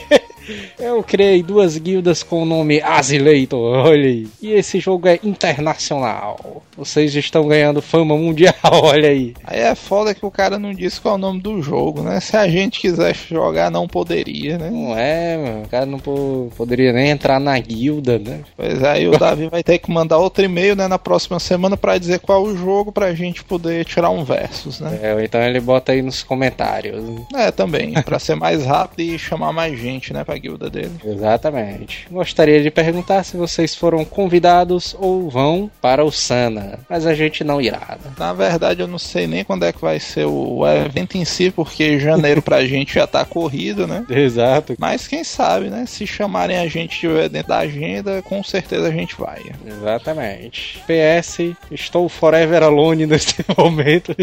Eu 0.80 1.04
criei 1.04 1.42
duas 1.44 1.78
guildas 1.78 2.24
com 2.24 2.44
o 2.44 2.46
nome 2.46 2.82
Azileitor, 2.82 3.60
olha 3.88 4.06
aí. 4.08 4.28
E 4.42 4.52
esse 4.52 4.80
jogo 4.80 5.08
é 5.08 5.20
internacional. 5.24 6.64
Vocês 6.76 7.14
estão 7.16 7.48
ganhando 7.48 7.82
fama 7.82 8.16
mundial, 8.16 8.54
olha 8.84 9.10
aí. 9.10 9.34
Aí 9.44 9.60
é 9.60 9.74
foda 9.76 10.14
que 10.14 10.26
o 10.26 10.32
cara 10.32 10.60
não 10.60 10.74
disse 10.74 11.02
qual 11.02 11.16
é 11.16 11.18
o 11.18 11.22
nome 11.22 11.42
do 11.42 11.62
jogo, 11.62 12.02
né? 12.04 12.20
Se 12.20 12.38
a 12.38 12.48
gente 12.48 12.80
quisesse 12.80 13.28
jogar, 13.30 13.72
não 13.72 13.88
poderia, 13.88 14.58
né? 14.58 14.70
Não 14.70 14.98
é, 14.98 15.38
mano. 15.38 15.64
O 15.64 15.68
cara 15.70 15.86
não 15.86 16.00
po- 16.00 16.52
poderia 16.56 16.94
nem 16.94 17.10
entrar 17.10 17.40
na 17.40 17.58
guilda, 17.60 18.20
né? 18.20 18.42
Pois 18.56 18.82
é, 18.82 18.90
aí 18.92 19.08
o 19.08 19.18
Davi 19.18 19.48
vai 19.50 19.64
ter 19.64 19.80
que 19.80 19.92
mandar 19.92 20.18
outro 20.18 20.44
e-mail, 20.46 20.76
né, 20.76 20.88
na 20.88 21.00
próxima 21.00 21.40
semana 21.40 21.76
pra 21.76 21.98
dizer 21.98 22.20
qual 22.20 22.44
o 22.44 22.56
jogo 22.56 22.92
pra 22.92 23.14
gente 23.14 23.44
poder 23.44 23.84
tirar 23.86 24.10
um 24.10 24.24
versus, 24.24 24.80
né? 24.80 25.00
É, 25.02 25.24
então 25.24 25.42
ele 25.42 25.60
bota 25.60 25.92
aí 25.92 26.02
nos 26.02 26.22
comentários. 26.24 27.04
É, 27.36 27.52
também, 27.52 27.94
pra 28.04 28.20
ser 28.20 28.36
mais 28.36 28.64
rápido 28.66 29.02
e 29.02 29.18
chamar 29.20 29.52
mais 29.52 29.78
gente, 29.80 30.14
né, 30.14 30.24
pra 30.24 30.37
guilda 30.38 30.70
dele. 30.70 30.92
Exatamente. 31.06 32.08
Gostaria 32.10 32.62
de 32.62 32.70
perguntar 32.72 33.24
se 33.24 33.38
vocês 33.38 33.76
foram 33.76 34.04
convidados 34.06 34.96
ou 35.00 35.30
vão 35.30 35.70
para 35.82 36.04
o 36.04 36.12
Sana, 36.12 36.80
mas 36.90 37.06
a 37.06 37.14
gente 37.14 37.44
não 37.44 37.62
irá. 37.62 37.98
né? 38.04 38.12
Na 38.18 38.34
verdade, 38.34 38.82
eu 38.82 38.88
não 38.88 39.00
sei 39.00 39.28
nem 39.28 39.44
quando 39.44 39.66
é 39.66 39.72
que 39.74 39.82
vai 39.82 40.00
ser 40.00 40.26
o 40.26 40.66
evento 40.68 41.18
em 41.18 41.26
si, 41.26 41.52
porque 41.52 42.00
janeiro 42.00 42.42
pra 42.42 42.64
gente 42.68 42.94
já 42.96 43.08
tá 43.08 43.24
corrido, 43.26 43.86
né? 43.88 44.06
Exato. 44.10 44.76
Mas 44.80 45.08
quem 45.08 45.24
sabe, 45.24 45.70
né? 45.70 45.86
Se 45.88 46.06
chamarem 46.08 46.58
a 46.58 46.68
gente 46.68 47.00
tiver 47.00 47.30
dentro 47.30 47.50
da 47.50 47.60
agenda, 47.60 48.22
com 48.22 48.44
certeza 48.44 48.88
a 48.88 48.92
gente 48.92 49.16
vai. 49.18 49.42
Exatamente. 49.66 50.80
PS, 50.88 51.40
estou 51.72 52.08
forever 52.10 52.64
alone 52.64 53.06
nesse 53.06 53.36
momento. 53.58 54.16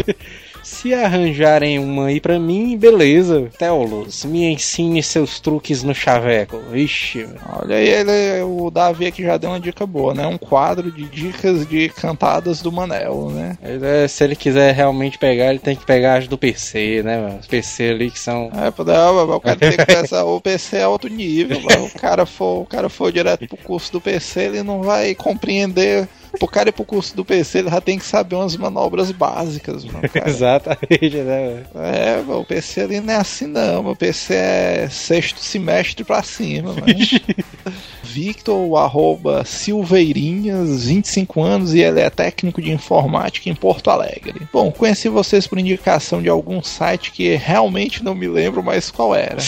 Se 0.65 0.95
arranjarem 0.95 1.77
uma 1.77 2.07
aí 2.07 2.19
pra 2.19 2.39
mim, 2.39 2.75
beleza. 2.75 3.51
Teolos, 3.55 4.25
me 4.25 4.45
ensine 4.51 5.03
seus 5.03 5.39
truques 5.39 5.83
no 5.83 5.93
chaveco. 5.93 6.59
Ixi. 6.73 7.27
Olha 7.61 7.75
aí, 7.75 7.87
ele, 7.87 8.41
o 8.41 8.71
Davi 8.71 9.05
aqui 9.05 9.21
já 9.21 9.37
deu 9.37 9.51
uma 9.51 9.59
dica 9.59 9.85
boa, 9.85 10.15
né? 10.15 10.25
Um 10.25 10.39
quadro 10.39 10.91
de 10.91 11.03
dicas 11.03 11.67
de 11.67 11.87
cantadas 11.89 12.63
do 12.63 12.71
Manel, 12.71 13.29
né? 13.29 13.55
Ele 13.61 13.85
é- 13.85 14.07
se 14.07 14.23
ele 14.23 14.35
quiser 14.35 14.73
realmente 14.73 15.19
pegar, 15.19 15.51
ele 15.51 15.59
tem 15.59 15.75
que 15.75 15.85
pegar 15.85 16.17
as 16.17 16.27
do 16.27 16.35
PC, 16.35 17.03
né, 17.03 17.19
mano? 17.19 17.37
Os 17.39 17.45
PC 17.47 17.89
ali 17.91 18.09
que 18.09 18.19
são. 18.19 18.49
É, 18.51 18.73
não, 18.83 19.35
o 19.35 19.39
cara 19.39 19.55
tem 19.57 19.71
que 19.71 19.85
pensar, 19.85 20.23
o 20.25 20.41
PC 20.41 20.77
é 20.77 20.87
outro 20.87 21.09
nível, 21.11 21.61
mano. 21.61 21.85
o 21.85 21.99
cara 21.99 22.25
for, 22.25 22.63
o 22.63 22.65
cara 22.65 22.89
for 22.89 23.11
direto 23.11 23.47
pro 23.47 23.55
curso 23.57 23.91
do 23.91 24.01
PC, 24.01 24.39
ele 24.45 24.63
não 24.63 24.81
vai 24.81 25.13
compreender. 25.13 26.07
Pro 26.37 26.47
cara 26.47 26.69
ir 26.69 26.71
pro 26.71 26.85
curso 26.85 27.15
do 27.15 27.25
PC, 27.25 27.59
ele 27.59 27.69
já 27.69 27.81
tem 27.81 27.97
que 27.97 28.05
saber 28.05 28.35
umas 28.35 28.55
manobras 28.55 29.11
básicas, 29.11 29.85
mano. 29.85 30.07
cara. 30.09 30.29
Exatamente, 30.29 31.17
né, 31.17 31.65
velho? 31.73 31.85
É, 31.85 32.21
mano, 32.21 32.41
o 32.41 32.45
PC 32.45 32.81
ali 32.81 32.99
não 32.99 33.13
é 33.13 33.17
assim 33.17 33.47
não, 33.47 33.83
meu 33.83 33.95
PC 33.95 34.33
é 34.33 34.89
sexto 34.89 35.39
semestre 35.39 36.03
pra 36.03 36.21
cima, 36.23 36.73
mano. 36.73 36.85
Victor, 38.03 38.77
arroba 38.77 39.43
Silveirinhas, 39.45 40.85
25 40.85 41.41
anos 41.41 41.73
e 41.73 41.79
ele 41.79 41.99
é 41.99 42.09
técnico 42.09 42.61
de 42.61 42.71
informática 42.71 43.49
em 43.49 43.55
Porto 43.55 43.89
Alegre. 43.89 44.41
Bom, 44.53 44.71
conheci 44.71 45.09
vocês 45.09 45.47
por 45.47 45.57
indicação 45.59 46.21
de 46.21 46.29
algum 46.29 46.61
site 46.61 47.11
que 47.11 47.35
realmente 47.35 48.03
não 48.03 48.13
me 48.15 48.27
lembro 48.27 48.63
mais 48.63 48.89
qual 48.91 49.13
era. 49.15 49.39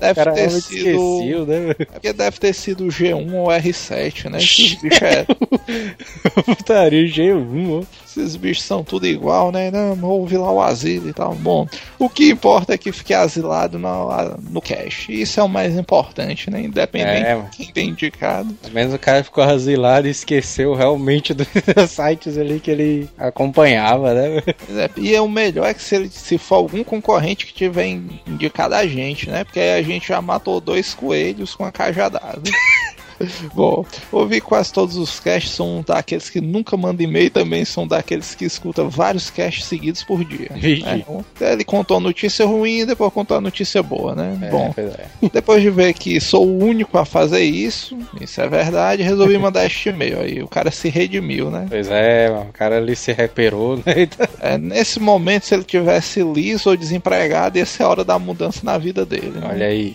Deve 0.00 0.14
cara 0.14 0.32
ter 0.32 0.50
sido- 0.50 0.76
esqueceu, 0.76 1.46
né? 1.46 1.70
É 1.78 1.84
porque 1.84 2.12
deve 2.12 2.38
ter 2.38 2.54
sido 2.54 2.84
o 2.84 2.88
G1 2.88 3.32
ou 3.34 3.48
R7, 3.48 4.30
né? 4.30 4.38
Esses 4.38 4.74
bichos, 4.80 5.02
é- 5.02 5.26
Putaria 6.56 7.06
G1, 7.08 7.80
ó. 7.82 7.99
Esses 8.16 8.36
bichos 8.36 8.64
são 8.64 8.82
tudo 8.84 9.06
igual, 9.06 9.50
né? 9.52 9.70
Não, 9.70 10.02
ouve 10.08 10.36
lá 10.36 10.50
o 10.50 10.60
asilo 10.60 11.08
e 11.08 11.12
tal. 11.12 11.34
Bom, 11.34 11.66
o 11.98 12.08
que 12.08 12.30
importa 12.30 12.74
é 12.74 12.78
que 12.78 12.92
fique 12.92 13.14
asilado 13.14 13.78
no, 13.78 14.08
no 14.50 14.60
cache. 14.60 15.12
Isso 15.12 15.38
é 15.40 15.42
o 15.42 15.48
mais 15.48 15.76
importante, 15.76 16.50
né? 16.50 16.62
Independente 16.62 17.26
É, 17.26 17.40
de 17.42 17.56
quem 17.56 17.66
tem 17.72 17.88
indicado. 17.90 18.52
Pelo 18.54 18.74
menos 18.74 18.94
o 18.94 18.98
cara 18.98 19.22
ficou 19.24 19.44
asilado 19.44 20.06
e 20.06 20.10
esqueceu 20.10 20.74
realmente 20.74 21.32
dos 21.34 21.46
sites 21.88 22.36
ali 22.36 22.60
que 22.60 22.70
ele 22.70 23.08
acompanhava, 23.18 24.12
né? 24.14 24.42
É, 24.70 24.90
E 24.96 25.14
é 25.14 25.20
o 25.20 25.28
melhor 25.28 25.66
é 25.66 25.74
que 25.74 25.82
se, 25.82 25.94
ele- 25.96 26.10
se 26.10 26.36
for 26.38 26.56
algum 26.56 26.82
concorrente 26.84 27.46
que 27.46 27.52
tiver 27.54 27.86
in- 27.86 28.20
indicado 28.26 28.74
a 28.74 28.86
gente, 28.86 29.28
né? 29.30 29.44
Porque 29.44 29.60
aí 29.60 29.78
a 29.78 29.82
gente 29.82 30.08
já 30.08 30.20
matou 30.20 30.60
dois 30.60 30.94
coelhos 30.94 31.54
com 31.54 31.64
a 31.64 31.72
cajadada. 31.72 32.42
Bom, 33.54 33.84
ouvi 34.10 34.40
quase 34.40 34.72
todos 34.72 34.96
os 34.96 35.20
casts, 35.20 35.52
são 35.52 35.84
daqueles 35.86 36.30
que 36.30 36.40
nunca 36.40 36.76
mandam 36.76 37.04
e-mail, 37.06 37.30
também 37.30 37.64
são 37.64 37.86
daqueles 37.86 38.34
que 38.34 38.44
escutam 38.44 38.88
vários 38.88 39.30
casts 39.30 39.64
seguidos 39.66 40.02
por 40.02 40.24
dia. 40.24 40.50
Né? 40.50 41.04
Então, 41.06 41.24
Ele 41.40 41.64
contou 41.64 41.98
a 41.98 42.00
notícia 42.00 42.46
ruim 42.46 42.80
e 42.80 42.86
depois 42.86 43.12
contou 43.12 43.36
a 43.36 43.40
notícia 43.40 43.82
boa, 43.82 44.14
né? 44.14 44.38
É, 44.42 44.50
Bom, 44.50 44.74
é. 44.76 45.28
depois 45.32 45.62
de 45.62 45.70
ver 45.70 45.92
que 45.94 46.20
sou 46.20 46.46
o 46.46 46.58
único 46.64 46.96
a 46.98 47.04
fazer 47.04 47.42
isso, 47.42 47.98
isso 48.20 48.40
é 48.40 48.48
verdade, 48.48 49.02
resolvi 49.02 49.36
mandar 49.38 49.66
este 49.66 49.88
e-mail 49.90 50.20
aí. 50.20 50.42
O 50.42 50.48
cara 50.48 50.70
se 50.70 50.88
redimiu, 50.88 51.50
né? 51.50 51.66
Pois 51.68 51.88
é, 51.90 52.30
o 52.30 52.52
cara 52.52 52.78
ali 52.78 52.96
se 52.96 53.12
recuperou, 53.12 53.76
né? 53.76 53.82
Então, 54.00 54.26
É, 54.40 54.56
nesse 54.56 54.98
momento, 54.98 55.44
se 55.44 55.54
ele 55.54 55.64
tivesse 55.64 56.22
liso 56.22 56.70
ou 56.70 56.76
desempregado, 56.76 57.58
ia 57.58 57.66
ser 57.66 57.82
a 57.82 57.88
hora 57.88 58.04
da 58.04 58.18
mudança 58.18 58.60
na 58.62 58.78
vida 58.78 59.04
dele. 59.04 59.32
né? 59.34 59.48
olha 59.50 59.66
aí. 59.66 59.94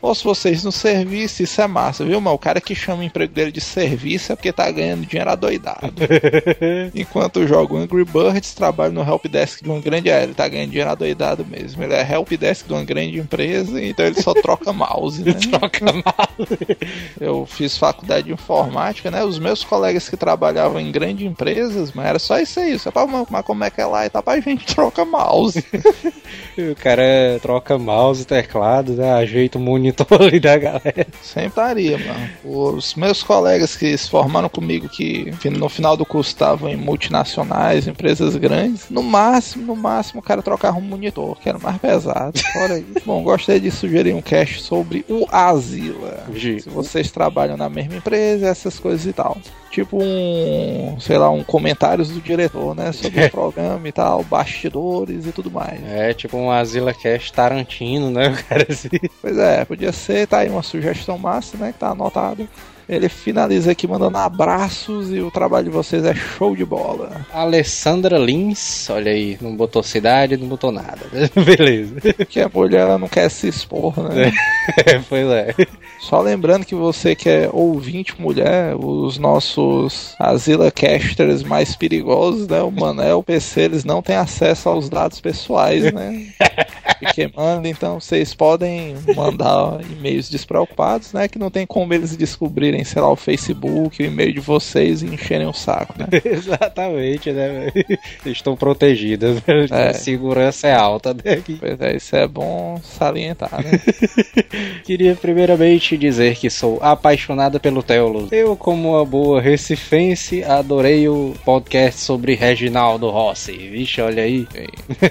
Ou 0.00 0.14
se 0.14 0.24
vocês 0.24 0.62
no 0.62 0.72
serviço, 0.72 1.42
isso 1.42 1.60
é 1.60 1.66
massa, 1.66 2.04
viu, 2.04 2.20
mano? 2.20 2.36
O 2.36 2.38
cara 2.38 2.60
que 2.60 2.74
chama 2.74 3.02
o 3.02 3.04
emprego 3.04 3.32
dele 3.32 3.50
de 3.50 3.60
serviço 3.60 4.32
é 4.32 4.36
porque 4.36 4.52
tá 4.52 4.70
ganhando 4.70 5.06
dinheiro 5.06 5.30
adoidado. 5.30 5.92
Enquanto 6.94 7.46
joga 7.46 7.74
o 7.74 7.76
Angry 7.76 8.04
Birds, 8.04 8.54
trabalha 8.54 8.92
no 8.92 9.02
helpdesk 9.02 9.62
de 9.62 9.68
uma 9.68 9.80
grande. 9.80 10.10
É, 10.10 10.22
ele 10.22 10.34
tá 10.34 10.46
ganhando 10.48 10.70
dinheiro 10.70 10.90
adoidado 10.90 11.44
mesmo. 11.44 11.82
Ele 11.82 11.94
é 11.94 12.12
helpdesk 12.12 12.66
de 12.66 12.72
uma 12.72 12.84
grande 12.84 13.18
empresa, 13.18 13.82
então 13.82 14.06
ele 14.06 14.20
só 14.20 14.34
troca 14.34 14.72
mouse, 14.72 15.22
né? 15.22 15.32
Troca 15.50 15.92
mal. 15.92 16.28
Eu 17.20 17.46
fiz 17.46 17.78
faculdade 17.78 18.26
de 18.26 18.32
informática, 18.32 19.10
né? 19.10 19.24
Os 19.24 19.38
meus 19.38 19.64
colegas 19.64 20.08
que 20.08 20.16
trabalhavam 20.16 20.80
em 20.80 20.90
grandes 20.90 21.26
empresas, 21.26 21.92
mas 21.92 22.06
era 22.06 22.18
só 22.18 22.38
isso 22.38 22.60
aí. 22.60 22.78
Só 22.78 22.90
pra, 22.90 23.06
mas 23.06 23.44
como 23.44 23.64
é 23.64 23.70
que 23.70 23.80
é 23.80 23.86
lá 23.86 24.06
e 24.06 24.10
tá 24.10 24.22
pra 24.22 24.40
gente 24.40 24.66
troca 24.66 25.04
mouse. 25.04 25.64
O 26.58 26.74
cara 26.76 27.38
troca 27.40 27.78
mouse, 27.78 28.26
teclado, 28.26 28.92
né? 28.92 29.12
Ajeita 29.12 29.58
o 29.58 29.60
ali 30.20 30.40
da 30.40 30.56
galera. 30.56 31.06
Sempre 31.22 31.48
estaria, 31.48 31.98
mano. 31.98 32.30
Os 32.44 32.94
meus 32.94 33.22
colegas 33.22 33.76
que 33.76 33.96
se 33.96 34.08
formaram 34.08 34.48
comigo, 34.48 34.88
que 34.88 35.32
no 35.50 35.68
final 35.68 35.96
do 35.96 36.04
curso 36.04 36.30
estavam 36.30 36.68
em 36.68 36.76
multinacionais, 36.76 37.86
empresas 37.86 38.36
grandes, 38.36 38.88
no 38.90 39.02
máximo, 39.02 39.66
no 39.66 39.76
máximo, 39.76 40.20
o 40.20 40.22
cara 40.22 40.42
trocava 40.42 40.78
um 40.78 40.82
monitor, 40.82 41.38
que 41.38 41.48
era 41.48 41.58
mais 41.58 41.78
pesado. 41.78 42.38
Fora 42.52 42.78
isso. 42.78 43.02
Bom, 43.04 43.22
gostaria 43.22 43.60
de 43.60 43.70
sugerir 43.70 44.14
um 44.14 44.22
cast 44.22 44.62
sobre 44.62 45.04
o 45.08 45.26
Asila. 45.30 46.24
Gi. 46.34 46.60
Se 46.60 46.68
vocês 46.68 47.10
trabalham 47.10 47.56
na 47.56 47.68
mesma 47.68 47.96
empresa, 47.96 48.46
essas 48.46 48.78
coisas 48.78 49.06
e 49.06 49.12
tal. 49.12 49.36
Tipo 49.70 49.98
um, 50.02 50.96
sei 50.98 51.18
lá, 51.18 51.28
um 51.28 51.44
comentários 51.44 52.08
do 52.08 52.18
diretor, 52.20 52.74
né? 52.74 52.92
Sobre 52.92 53.26
o 53.26 53.30
programa 53.30 53.86
e 53.86 53.92
tal, 53.92 54.22
bastidores 54.22 55.26
e 55.26 55.32
tudo 55.32 55.50
mais. 55.50 55.80
É 55.86 56.14
tipo 56.14 56.36
um 56.38 56.50
Asila 56.50 56.94
Cash 56.94 57.30
Tarantino, 57.30 58.10
né? 58.10 58.28
O 58.28 58.44
cara 58.44 58.66
assim. 58.70 58.88
Pois 59.20 59.36
é, 59.36 59.66
podia 59.76 59.92
ser, 59.92 60.26
tá 60.26 60.38
aí 60.38 60.48
uma 60.48 60.62
sugestão 60.62 61.18
massa, 61.18 61.56
né? 61.58 61.72
Que 61.72 61.78
tá 61.78 61.90
anotado. 61.90 62.48
Ele 62.88 63.08
finaliza 63.08 63.72
aqui 63.72 63.86
mandando 63.86 64.16
abraços 64.16 65.10
e 65.10 65.20
o 65.20 65.30
trabalho 65.30 65.64
de 65.64 65.70
vocês 65.70 66.04
é 66.04 66.14
show 66.14 66.54
de 66.54 66.64
bola. 66.64 67.26
Alessandra 67.32 68.16
Lins, 68.16 68.88
olha 68.88 69.10
aí, 69.10 69.36
não 69.40 69.56
botou 69.56 69.82
cidade, 69.82 70.36
não 70.36 70.46
botou 70.46 70.70
nada. 70.70 71.00
Beleza. 71.34 71.96
Porque 72.16 72.40
a 72.40 72.48
mulher 72.48 72.82
ela 72.82 72.98
não 72.98 73.08
quer 73.08 73.28
se 73.28 73.48
expor, 73.48 73.92
né? 74.08 74.32
É, 74.86 75.00
pois 75.08 75.26
é. 75.28 75.54
Só 76.00 76.20
lembrando 76.20 76.64
que 76.64 76.74
você 76.74 77.16
que 77.16 77.28
é 77.28 77.50
ouvinte 77.52 78.20
mulher, 78.20 78.76
os 78.76 79.18
nossos 79.18 80.14
Asila 80.18 80.70
Casters 80.70 81.42
mais 81.42 81.74
perigosos, 81.74 82.46
né? 82.46 82.62
O 82.62 82.70
Manel, 82.70 83.18
o 83.18 83.22
PC, 83.22 83.62
eles 83.62 83.84
não 83.84 84.00
têm 84.00 84.16
acesso 84.16 84.68
aos 84.68 84.88
dados 84.88 85.20
pessoais, 85.20 85.92
né? 85.92 86.26
queimando, 87.14 87.68
então 87.68 88.00
vocês 88.00 88.34
podem 88.34 88.96
mandar 89.14 89.80
e-mails 89.90 90.28
despreocupados, 90.28 91.12
né? 91.12 91.28
Que 91.28 91.38
não 91.38 91.50
tem 91.50 91.66
como 91.66 91.92
eles 91.92 92.16
descobrirem, 92.16 92.75
sei 92.84 93.00
lá, 93.02 93.10
o 93.10 93.16
Facebook, 93.16 94.02
o 94.02 94.06
e-mail 94.06 94.32
de 94.32 94.40
vocês 94.40 95.02
e 95.02 95.06
encherem 95.06 95.46
o 95.46 95.52
saco, 95.52 95.94
né? 95.98 96.06
Exatamente, 96.24 97.32
né? 97.32 97.72
Estão 98.24 98.56
protegidas. 98.56 99.36
né? 99.46 99.66
É. 99.70 99.88
A 99.88 99.94
segurança 99.94 100.68
é 100.68 100.74
alta, 100.74 101.14
né? 101.14 101.42
Pois 101.58 101.80
é, 101.80 101.96
isso 101.96 102.14
é 102.14 102.26
bom 102.26 102.78
salientar, 102.82 103.62
né? 103.62 103.80
Queria 104.84 105.14
primeiramente 105.14 105.96
dizer 105.96 106.36
que 106.36 106.50
sou 106.50 106.78
apaixonada 106.82 107.58
pelo 107.58 107.82
Teolos. 107.82 108.30
Eu, 108.30 108.56
como 108.56 108.90
uma 108.90 109.04
boa 109.04 109.40
recifense, 109.40 110.44
adorei 110.44 111.08
o 111.08 111.34
podcast 111.44 112.00
sobre 112.00 112.34
Reginaldo 112.34 113.08
Rossi. 113.10 113.52
Vixe, 113.52 114.00
olha 114.00 114.22
aí. 114.22 114.46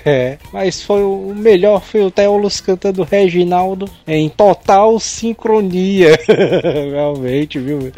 É. 0.06 0.38
Mas 0.52 0.84
foi 0.84 1.02
o 1.04 1.16
o 1.16 1.34
melhor 1.36 1.82
foi 1.82 2.02
o 2.02 2.12
Teolos 2.12 2.60
cantando 2.60 3.04
Reginaldo 3.04 3.90
em 4.08 4.30
total 4.30 5.00
sincronia. 5.00 6.18
Realmente, 6.92 7.55
viu? 7.60 7.92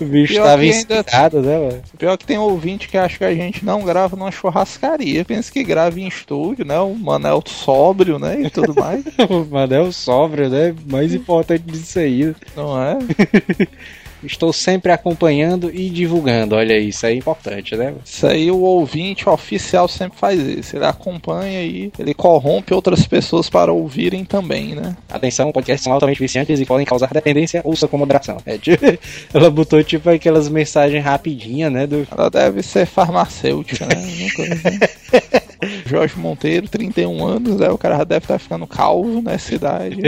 O 0.00 0.04
bicho 0.04 0.34
Pior 0.34 0.44
tava 0.44 0.62
que 0.62 0.70
ainda- 0.70 0.94
inspirado, 1.00 1.42
né, 1.42 1.58
mano? 1.58 1.82
Pior 1.98 2.16
que 2.16 2.24
tem 2.26 2.38
ouvinte 2.38 2.88
que 2.88 2.96
acha 2.96 3.18
que 3.18 3.24
a 3.24 3.34
gente 3.34 3.64
não 3.64 3.82
grava 3.84 4.16
numa 4.16 4.30
churrascaria. 4.30 5.24
Pensa 5.24 5.50
que 5.50 5.62
grava 5.64 5.98
em 6.00 6.06
estúdio, 6.06 6.64
né? 6.64 6.78
O 6.78 6.94
Manel 6.94 7.42
sóbrio, 7.46 8.18
né? 8.18 8.40
E 8.42 8.50
tudo 8.50 8.74
mais. 8.74 9.04
O 9.28 9.44
Manel 9.44 9.90
sóbrio, 9.92 10.48
né? 10.48 10.74
Mais 10.90 11.12
importante 11.14 11.62
disso 11.62 11.98
aí. 11.98 12.34
Não 12.56 12.80
é? 12.80 12.96
Estou 14.24 14.52
sempre 14.52 14.92
acompanhando 14.92 15.70
e 15.74 15.88
divulgando. 15.88 16.54
Olha 16.54 16.78
isso 16.78 17.06
aí 17.06 17.14
é 17.14 17.18
importante, 17.18 17.76
né? 17.76 17.94
Isso 18.04 18.26
aí 18.26 18.50
o 18.50 18.60
ouvinte 18.60 19.28
oficial 19.28 19.88
sempre 19.88 20.18
faz 20.18 20.40
isso. 20.40 20.76
Ele 20.76 20.84
acompanha 20.84 21.62
e 21.62 21.92
ele 21.98 22.14
corrompe 22.14 22.74
outras 22.74 23.06
pessoas 23.06 23.48
para 23.48 23.72
ouvirem 23.72 24.24
também, 24.24 24.74
né? 24.74 24.96
Atenção, 25.08 25.52
podcasts 25.52 25.84
são 25.84 25.92
altamente 25.92 26.20
viciantes 26.20 26.60
e 26.60 26.66
podem 26.66 26.86
causar 26.86 27.12
dependência. 27.12 27.60
Ouça 27.64 27.86
com 27.86 27.98
moderação. 27.98 28.38
É, 28.44 28.58
tipo, 28.58 28.84
ela 29.32 29.50
botou 29.50 29.82
tipo 29.82 30.10
aquelas 30.10 30.48
mensagens 30.48 31.02
rapidinhas, 31.04 31.72
né? 31.72 31.86
Do... 31.86 32.06
Ela 32.10 32.30
deve 32.30 32.62
ser 32.62 32.86
farmacêutica, 32.86 33.86
né? 33.86 33.94
Assim. 33.98 35.48
Jorge 35.86 36.18
Monteiro, 36.18 36.68
31 36.68 37.26
anos, 37.26 37.56
né? 37.56 37.68
O 37.68 37.78
cara 37.78 37.96
já 37.98 38.04
deve 38.04 38.24
estar 38.24 38.38
ficando 38.38 38.66
calvo 38.66 39.20
nessa 39.20 39.54
idade. 39.54 40.00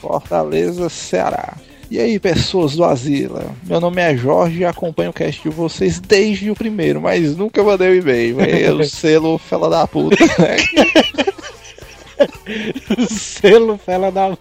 Fortaleza, 0.00 0.88
Ceará. 0.88 1.54
E 1.94 2.00
aí, 2.00 2.18
pessoas 2.18 2.74
do 2.74 2.82
Asila? 2.82 3.54
Meu 3.62 3.78
nome 3.80 4.02
é 4.02 4.16
Jorge 4.16 4.58
e 4.58 4.64
acompanho 4.64 5.10
o 5.10 5.12
cast 5.12 5.40
de 5.40 5.48
vocês 5.48 6.00
desde 6.00 6.50
o 6.50 6.54
primeiro, 6.56 7.00
mas 7.00 7.36
nunca 7.36 7.62
mandei 7.62 7.90
o 7.90 7.94
e-mail. 8.02 8.40
É 8.40 8.68
o 8.74 8.82
selo 8.84 9.38
fela 9.38 9.70
da 9.70 9.86
puta, 9.86 10.16
né? 10.26 10.56
Selo 13.08 13.78
fela 13.78 14.10
da. 14.10 14.36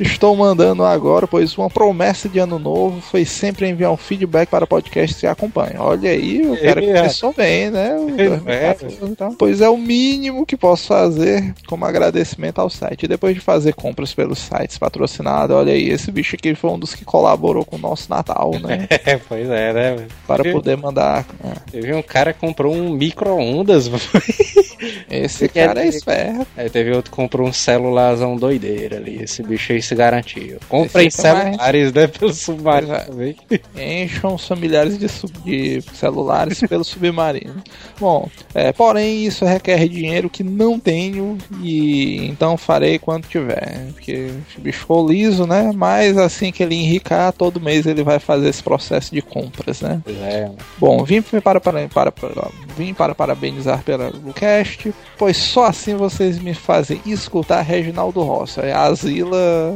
Estou 0.00 0.34
mandando 0.34 0.84
agora, 0.84 1.26
pois 1.26 1.56
uma 1.56 1.70
promessa 1.70 2.28
de 2.28 2.38
ano 2.40 2.58
novo 2.58 3.00
foi 3.00 3.24
sempre 3.24 3.68
enviar 3.68 3.92
um 3.92 3.96
feedback 3.96 4.48
para 4.48 4.66
podcast 4.66 5.20
que 5.20 5.26
acompanha. 5.26 5.76
Olha 5.78 6.10
aí, 6.10 6.42
o 6.42 6.60
cara 6.60 6.84
É. 6.84 6.94
começou 6.94 7.32
bem, 7.32 7.70
né? 7.70 7.94
O 7.96 8.10
É. 8.10 8.74
2014, 8.74 8.98
então. 9.02 9.34
Pois 9.38 9.60
é 9.60 9.68
o 9.68 9.76
mínimo 9.78 10.44
que 10.44 10.56
posso 10.56 10.88
fazer 10.88 11.54
como 11.68 11.84
agradecimento 11.84 12.58
ao 12.60 12.68
site. 12.68 13.04
E 13.04 13.08
depois 13.08 13.34
de 13.34 13.40
fazer 13.40 13.72
compras 13.74 14.12
pelos 14.12 14.40
sites 14.40 14.76
patrocinados, 14.78 15.54
olha 15.56 15.72
aí, 15.72 15.88
esse 15.90 16.10
bicho 16.10 16.34
aqui 16.34 16.54
foi 16.56 16.70
um 16.70 16.78
dos 16.78 16.94
que 16.94 17.04
colaborou 17.04 17.64
com 17.64 17.76
o 17.76 17.78
nosso 17.78 18.10
Natal, 18.10 18.50
né? 18.60 18.88
É, 19.06 19.16
pois 19.16 19.48
é, 19.48 19.72
né? 19.72 20.06
Para 20.26 20.42
poder 20.50 20.76
mandar. 20.76 21.24
né? 21.42 21.52
Teve 21.70 21.92
um 21.94 22.02
cara 22.02 22.32
que 22.32 22.40
comprou 22.40 22.74
um 22.74 22.90
micro-ondas. 22.90 23.88
Esse 25.10 25.48
cara 25.48 25.84
é 25.84 25.88
esperto. 25.88 26.46
Aí 26.56 26.68
teve 26.68 26.90
outro 26.92 27.10
que 27.10 27.16
comprou 27.16 27.46
um 27.48 27.52
celularzão 27.52 28.36
doideira 28.36 28.96
ali. 28.96 29.22
Esse 29.22 29.42
bicho 29.42 29.72
aí 29.72 29.80
se. 29.86 30.56
Comprem 30.68 30.88
é 30.94 31.02
mais- 31.04 31.14
celulares, 31.14 31.92
né? 31.92 32.06
Pelo 32.06 32.32
submarino 32.34 32.92
Pois 32.94 33.02
é. 33.02 33.04
também. 33.04 34.04
Encham 34.04 34.34
os 34.34 34.46
familiares 34.46 34.98
de, 34.98 35.08
sub- 35.08 35.32
de 35.44 35.82
celulares 35.94 36.60
pelo 36.60 36.84
submarino. 36.84 37.62
Bom, 37.98 38.28
é, 38.54 38.72
porém 38.72 39.24
isso 39.24 39.44
requer 39.44 39.88
dinheiro 39.88 40.28
que 40.30 40.42
não 40.42 40.78
tenho 40.78 41.36
e 41.62 42.26
então 42.26 42.56
farei 42.56 42.98
quando 42.98 43.26
tiver. 43.26 43.86
Porque 43.92 44.30
o 44.56 44.60
bicho 44.60 44.80
ficou 44.80 45.08
liso, 45.08 45.46
né? 45.46 45.72
Mas 45.74 46.16
assim 46.18 46.50
que 46.52 46.62
ele 46.62 46.74
enricar, 46.74 47.32
todo 47.32 47.60
mês 47.60 47.86
ele 47.86 48.02
vai 48.02 48.18
fazer 48.18 48.48
esse 48.48 48.62
processo 48.62 49.14
de 49.14 49.22
compras, 49.22 49.80
né? 49.80 50.00
Pois 50.04 50.16
é. 50.18 50.50
Bom, 50.78 51.04
vim 51.04 51.20
para, 51.22 51.60
para, 51.60 51.88
para, 51.88 52.12
para- 52.12 52.48
vim 52.76 52.92
para 52.94 53.14
parabenizar 53.14 53.82
pelo 53.82 54.32
cast, 54.34 54.92
pois 55.18 55.36
só 55.36 55.66
assim 55.66 55.94
vocês 55.94 56.38
me 56.38 56.54
fazem 56.54 57.00
escutar 57.06 57.60
Reginaldo 57.62 58.22
Rossi. 58.22 58.60
É 58.60 58.72
Asila, 58.72 59.73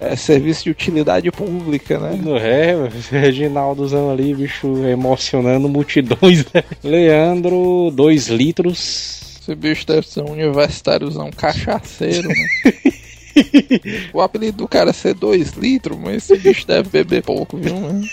é 0.00 0.16
serviço 0.16 0.64
de 0.64 0.70
utilidade 0.70 1.30
pública, 1.30 1.98
né? 1.98 2.18
No 2.20 2.36
ré, 2.36 2.74
Reginaldozão 3.10 4.10
ali, 4.10 4.34
bicho 4.34 4.66
emocionando 4.86 5.68
multidões, 5.68 6.44
né? 6.52 6.62
Leandro, 6.82 7.90
2 7.92 8.28
litros. 8.28 9.38
Esse 9.40 9.54
bicho 9.54 9.86
deve 9.86 10.08
ser 10.08 10.22
um 10.22 10.32
universitáriozão 10.32 11.30
cachaceiro, 11.30 12.28
né? 12.28 12.72
o 14.12 14.20
apelido 14.20 14.58
do 14.58 14.68
cara 14.68 14.90
é 14.90 14.92
ser 14.92 15.14
2 15.14 15.52
litros, 15.52 15.98
mas 15.98 16.16
esse 16.16 16.36
bicho 16.38 16.66
deve 16.66 16.88
beber 16.88 17.22
pouco, 17.22 17.56
viu? 17.56 17.74
Né? 17.74 18.08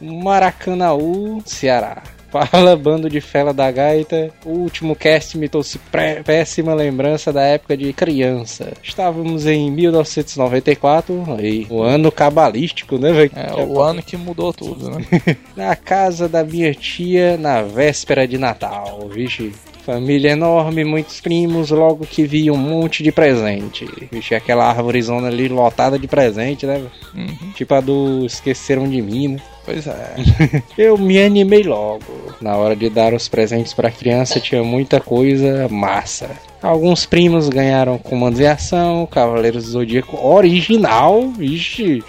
Maracanaú, 0.00 1.42
Ceará. 1.44 2.02
Fala, 2.30 2.76
bando 2.76 3.08
de 3.08 3.20
fela 3.20 3.54
da 3.54 3.70
gaita. 3.70 4.30
O 4.44 4.50
último 4.50 4.94
cast 4.94 5.36
me 5.38 5.48
trouxe 5.48 5.80
péssima 6.24 6.74
lembrança 6.74 7.32
da 7.32 7.42
época 7.42 7.76
de 7.76 7.92
criança. 7.92 8.72
Estávamos 8.82 9.46
em 9.46 9.70
1994, 9.70 11.24
aí, 11.38 11.66
o 11.70 11.82
ano 11.82 12.12
cabalístico, 12.12 12.98
né, 12.98 13.12
velho? 13.12 13.30
É 13.34 13.62
o 13.62 13.80
ano 13.80 14.02
que 14.02 14.16
mudou 14.16 14.52
tudo, 14.52 14.90
né? 14.90 15.04
Na 15.56 15.74
casa 15.74 16.28
da 16.28 16.44
minha 16.44 16.74
tia, 16.74 17.36
na 17.38 17.62
véspera 17.62 18.28
de 18.28 18.36
Natal, 18.36 19.08
vixe. 19.08 19.52
Família 19.88 20.32
enorme, 20.32 20.84
muitos 20.84 21.18
primos, 21.18 21.70
logo 21.70 22.04
que 22.04 22.22
vi 22.26 22.50
um 22.50 22.58
monte 22.58 23.02
de 23.02 23.10
presente. 23.10 23.88
Vixe, 24.12 24.34
aquela 24.34 24.68
árvorezona 24.68 25.28
ali 25.28 25.48
lotada 25.48 25.98
de 25.98 26.06
presente, 26.06 26.66
né? 26.66 26.82
Uhum, 27.14 27.52
Tipo 27.54 27.74
a 27.74 27.80
do 27.80 28.26
Esqueceram 28.26 28.86
de 28.86 29.00
Mim, 29.00 29.28
né? 29.28 29.40
pois 29.64 29.86
é. 29.86 30.14
Eu 30.76 30.98
me 30.98 31.18
animei 31.18 31.62
logo. 31.62 32.04
Na 32.38 32.54
hora 32.58 32.76
de 32.76 32.90
dar 32.90 33.14
os 33.14 33.28
presentes 33.28 33.72
pra 33.72 33.90
criança 33.90 34.38
tinha 34.38 34.62
muita 34.62 35.00
coisa 35.00 35.66
massa. 35.70 36.28
Alguns 36.62 37.06
primos 37.06 37.48
ganharam 37.48 37.98
comandos 37.98 38.40
em 38.40 38.46
ação, 38.46 39.06
Cavaleiros 39.06 39.64
do 39.64 39.70
Zodíaco 39.70 40.18
original, 40.26 41.30
vixe. 41.30 42.02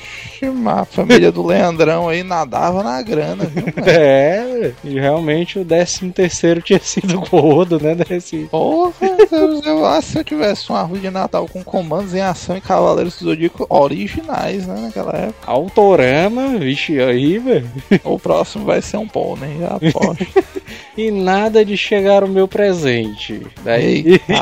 A 0.66 0.86
família 0.86 1.32
do 1.32 1.46
Leandrão 1.46 2.08
aí 2.08 2.24
nadava 2.24 2.82
na 2.82 3.02
grana, 3.02 3.44
viu? 3.46 3.64
mano? 3.76 3.90
É, 3.90 4.72
e 4.84 4.98
realmente 4.98 5.60
o 5.60 5.66
13 5.66 6.10
terceiro 6.12 6.62
tinha 6.62 6.80
sido 6.80 7.20
gordo, 7.20 7.80
né? 7.80 7.94
Desse... 7.94 8.48
Porra, 8.50 8.94
eu, 9.32 9.62
eu 9.64 9.86
acho 9.86 10.08
que 10.08 10.14
se 10.14 10.20
eu 10.20 10.24
tivesse 10.24 10.70
uma 10.70 10.82
árvore 10.82 11.02
de 11.02 11.10
Natal 11.10 11.48
com 11.48 11.64
comandos 11.64 12.14
em 12.14 12.22
ação 12.22 12.56
e 12.56 12.62
Cavaleiros 12.62 13.20
do 13.20 13.26
Zodíaco 13.26 13.68
originais, 13.70 14.66
né, 14.66 14.80
naquela 14.82 15.12
época. 15.12 15.52
Autorama, 15.52 16.58
vixe, 16.58 17.00
aí, 17.00 17.38
velho. 17.38 17.70
O 18.04 18.18
próximo 18.18 18.66
vai 18.66 18.82
ser 18.82 18.98
um 18.98 19.08
pônei, 19.08 19.58
já 19.60 19.76
aposto. 19.76 20.28
E 20.98 21.12
nada 21.12 21.64
de 21.64 21.78
chegar 21.78 22.24
o 22.24 22.28
meu 22.28 22.48
presente. 22.48 23.42
Daí, 23.64 24.20
Eita, 24.28 24.39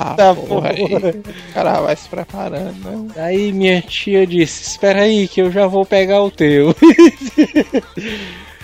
porra, 0.47 0.69
aí. 0.69 0.83
O 0.83 1.53
cara 1.53 1.81
vai 1.81 1.95
se 1.95 2.09
preparando, 2.09 2.73
né? 2.73 3.11
daí 3.15 3.51
minha 3.51 3.81
tia 3.81 4.25
disse: 4.25 4.71
Espera 4.71 5.01
aí, 5.01 5.27
que 5.27 5.41
eu 5.41 5.51
já 5.51 5.67
vou 5.67 5.85
pegar 5.85 6.23
o 6.23 6.31
teu. 6.31 6.75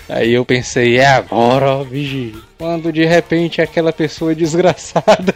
Aí 0.09 0.33
eu 0.33 0.43
pensei, 0.43 0.97
é 0.97 1.07
agora, 1.07 1.77
ó, 1.77 1.83
vigia. 1.83 2.33
Quando 2.57 2.91
de 2.91 3.05
repente 3.05 3.61
aquela 3.61 3.93
pessoa 3.93 4.35
desgraçada 4.35 5.33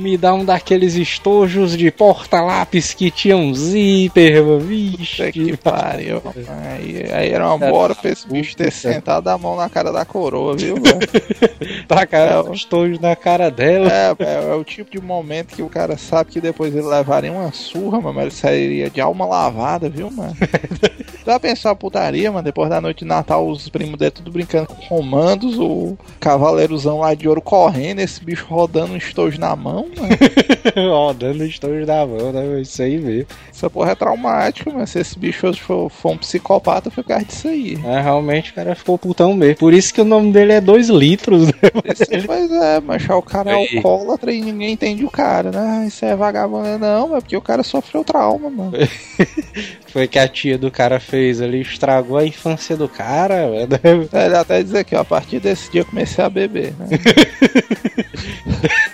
me 0.00 0.16
dá 0.16 0.34
um 0.34 0.44
daqueles 0.44 0.94
estojos 0.94 1.76
de 1.76 1.90
porta-lápis 1.90 2.94
que 2.94 3.10
tinha 3.10 3.36
um 3.36 3.54
zíper, 3.54 4.42
mano. 4.42 4.60
Vixe, 4.60 5.30
que 5.30 5.56
pariu. 5.56 6.22
Aí, 6.48 7.12
aí 7.12 7.30
era 7.30 7.46
uma 7.46 7.58
bora 7.70 7.94
pra 7.94 8.10
esse 8.10 8.26
bicho 8.26 8.56
ter 8.56 8.72
sentado 8.72 9.28
a 9.28 9.38
mão 9.38 9.56
na 9.56 9.68
cara 9.68 9.92
da 9.92 10.04
coroa, 10.04 10.56
viu, 10.56 10.76
velho? 10.76 10.98
tacaram 11.86 12.50
um 12.50 12.54
estojo 12.54 12.98
na 13.00 13.14
cara 13.14 13.50
dela. 13.50 13.90
É, 13.92 14.14
é, 14.18 14.50
é 14.50 14.54
o 14.54 14.64
tipo 14.64 14.90
de 14.90 15.00
momento 15.00 15.54
que 15.54 15.62
o 15.62 15.68
cara 15.68 15.96
sabe 15.96 16.30
que 16.30 16.40
depois 16.40 16.74
ele 16.74 16.86
levaria 16.86 17.32
uma 17.32 17.52
surra, 17.52 18.00
mano, 18.00 18.14
mas 18.14 18.24
ele 18.24 18.34
sairia 18.34 18.90
de 18.90 19.00
alma 19.00 19.26
lavada, 19.26 19.88
viu, 19.88 20.10
mano? 20.10 20.36
Já 21.30 21.38
pensou 21.38 21.70
a 21.70 21.76
putaria, 21.76 22.32
mano? 22.32 22.42
Depois 22.42 22.68
da 22.68 22.80
noite 22.80 23.00
de 23.00 23.04
Natal, 23.04 23.46
os 23.48 23.68
primos 23.68 23.96
dele 23.96 24.10
tudo 24.10 24.32
brincando 24.32 24.66
com 24.66 24.96
romandos, 24.96 25.56
o 25.60 25.96
cavaleirozão 26.18 26.98
lá 26.98 27.14
de 27.14 27.28
ouro 27.28 27.40
correndo, 27.40 28.00
esse 28.00 28.24
bicho 28.24 28.46
rodando 28.48 28.94
um 28.94 28.96
estojo 28.96 29.38
na 29.38 29.54
mão, 29.54 29.86
mano. 29.96 30.10
Rodando 30.90 31.44
estojo 31.44 31.86
da 31.86 32.04
mão, 32.04 32.32
né? 32.32 32.60
Isso 32.60 32.82
aí 32.82 32.98
mesmo. 32.98 33.28
Essa 33.48 33.70
porra 33.70 33.92
é 33.92 33.94
traumática, 33.94 34.72
mas 34.72 34.90
se 34.90 34.98
esse 34.98 35.16
bicho 35.16 35.46
hoje 35.46 35.60
for, 35.60 35.88
for 35.88 36.14
um 36.14 36.18
psicopata, 36.18 36.90
foi 36.90 37.04
por 37.04 37.10
causa 37.10 37.24
disso 37.24 37.46
aí. 37.46 37.78
É, 37.84 38.00
realmente 38.00 38.50
o 38.50 38.54
cara 38.54 38.74
ficou 38.74 38.98
putão 38.98 39.32
mesmo. 39.32 39.54
Por 39.54 39.72
isso 39.72 39.94
que 39.94 40.00
o 40.00 40.04
nome 40.04 40.32
dele 40.32 40.54
é 40.54 40.60
2 40.60 40.88
litros, 40.88 41.46
né? 41.46 41.52
Esse, 41.84 42.26
pois 42.26 42.50
é, 42.50 42.80
mas 42.80 43.08
o 43.08 43.22
cara 43.22 43.52
é 43.52 43.54
alcoólatra 43.54 44.32
e 44.32 44.40
ninguém 44.40 44.72
entende 44.72 45.04
o 45.04 45.10
cara, 45.10 45.52
né? 45.52 45.84
Isso 45.86 46.04
é 46.04 46.16
vagabundo. 46.16 46.76
Não, 46.76 47.16
é 47.16 47.20
porque 47.20 47.36
o 47.36 47.40
cara 47.40 47.62
sofreu 47.62 48.02
trauma, 48.02 48.50
mano. 48.50 48.72
Foi 49.86 50.06
que 50.06 50.18
a 50.18 50.28
tia 50.28 50.56
do 50.56 50.70
cara 50.70 51.00
fez 51.00 51.19
ali, 51.40 51.60
estragou 51.60 52.16
a 52.16 52.26
infância 52.26 52.76
do 52.76 52.88
cara, 52.88 53.46
Ele 53.84 54.36
até 54.36 54.62
diz 54.62 54.74
aqui, 54.74 54.94
ó, 54.94 55.00
a 55.00 55.04
partir 55.04 55.40
desse 55.40 55.70
dia 55.70 55.82
eu 55.82 55.86
comecei 55.86 56.24
a 56.24 56.30
beber, 56.30 56.72
né? 56.78 56.86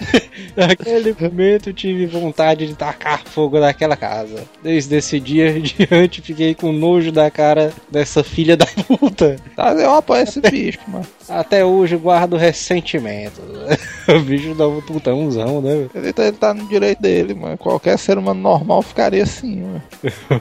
Naquele 0.57 1.15
momento 1.19 1.69
eu 1.69 1.75
tive 1.75 2.07
vontade 2.07 2.67
de 2.67 2.75
tacar 2.75 3.23
fogo 3.25 3.61
naquela 3.61 3.97
casa. 3.97 4.45
Desde 4.63 4.97
esse 4.97 5.21
dia 5.21 5.51
em 5.51 5.63
diante 5.63 6.23
fiquei 6.23 6.55
com 6.55 6.73
nojo 6.73 7.13
da 7.13 7.31
cara 7.31 7.73
dessa 7.91 8.25
filha 8.25 8.57
da 8.57 8.67
puta. 8.67 9.37
Eu 9.79 9.95
apoio 9.95 10.23
esse 10.23 10.41
bicho, 10.41 10.79
mano. 10.89 11.07
Até 11.29 11.65
hoje 11.65 11.97
guardo 11.97 12.37
ressentimento. 12.37 13.41
o 14.09 14.21
bicho 14.21 14.55
dá 14.55 14.67
um 14.67 14.81
putãozão, 14.81 15.61
né? 15.61 15.89
Ele 15.95 16.13
tá, 16.13 16.25
ele 16.25 16.37
tá 16.37 16.55
no 16.55 16.67
direito 16.69 17.03
dele, 17.03 17.35
mano. 17.35 17.59
Qualquer 17.59 17.99
ser 17.99 18.17
humano 18.17 18.41
normal 18.41 18.83
ficaria 18.83 19.23
assim, 19.23 19.63
mano. 19.63 19.83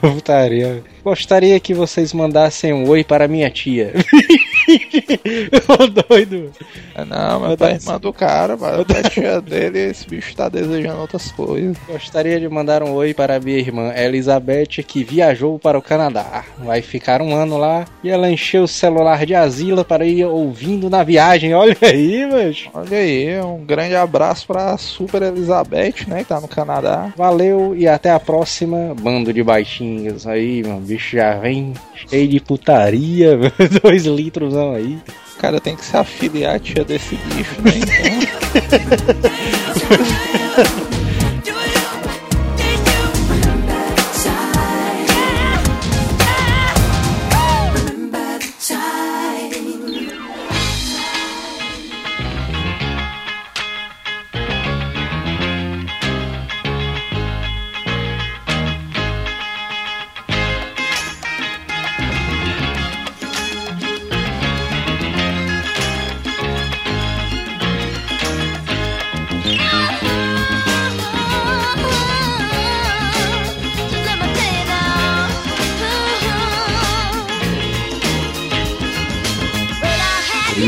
Putaria. 0.00 0.82
Gostaria 1.04 1.58
que 1.60 1.74
vocês 1.74 2.12
mandassem 2.12 2.72
um 2.72 2.88
oi 2.88 3.04
para 3.04 3.28
minha 3.28 3.50
tia. 3.50 3.92
Ô 5.68 5.86
doido. 6.08 6.50
É, 6.94 7.04
não, 7.04 7.40
mas 7.40 7.56
tá 7.56 7.70
irmã 7.70 7.98
do 7.98 8.12
cara, 8.12 8.56
mano. 8.56 8.84
Da 8.84 9.02
tia 9.02 9.40
dele, 9.40 9.78
esse 9.90 10.06
bicho 10.06 10.34
tá 10.34 10.48
desejando 10.48 11.00
outras 11.00 11.30
coisas. 11.32 11.76
Gostaria 11.86 12.40
de 12.40 12.48
mandar 12.48 12.82
um 12.82 12.92
oi 12.92 13.14
para 13.14 13.38
minha 13.38 13.58
irmã 13.58 13.92
Elizabeth, 13.94 14.82
que 14.86 15.04
viajou 15.04 15.58
para 15.58 15.78
o 15.78 15.82
Canadá. 15.82 16.44
Vai 16.58 16.82
ficar 16.82 17.22
um 17.22 17.34
ano 17.34 17.56
lá 17.56 17.84
e 18.02 18.10
ela 18.10 18.30
encheu 18.30 18.64
o 18.64 18.68
celular 18.68 19.24
de 19.24 19.34
Asila 19.34 19.84
para 19.84 20.04
ir 20.04 20.24
ouvindo 20.24 20.90
na 20.90 21.02
viagem. 21.02 21.54
Olha 21.54 21.76
aí, 21.80 22.26
mas. 22.26 22.68
Olha 22.74 22.98
aí, 22.98 23.40
um 23.40 23.64
grande 23.64 23.94
abraço 23.94 24.46
pra 24.46 24.76
Super 24.76 25.22
Elizabeth, 25.22 26.06
né? 26.08 26.18
Que 26.18 26.24
tá 26.24 26.40
no 26.40 26.48
Canadá. 26.48 27.12
Valeu 27.16 27.74
e 27.76 27.86
até 27.86 28.10
a 28.10 28.18
próxima. 28.18 28.94
Bando 29.00 29.32
de 29.32 29.42
baixinhos 29.42 30.26
aí, 30.26 30.62
meu 30.62 30.78
bicho 30.78 31.16
já 31.16 31.34
vem 31.34 31.72
cheio 32.08 32.28
de 32.28 32.40
putaria, 32.40 33.38
dois 33.82 34.04
litros 34.04 34.55
aí. 34.74 34.98
O 35.36 35.38
cara 35.38 35.60
tem 35.60 35.76
que 35.76 35.84
se 35.84 35.96
afiliar 35.96 36.56
à 36.56 36.58
tia 36.58 36.84
desse 36.84 37.16
bicho, 37.16 37.60
né? 37.62 37.72
Então. 37.76 38.16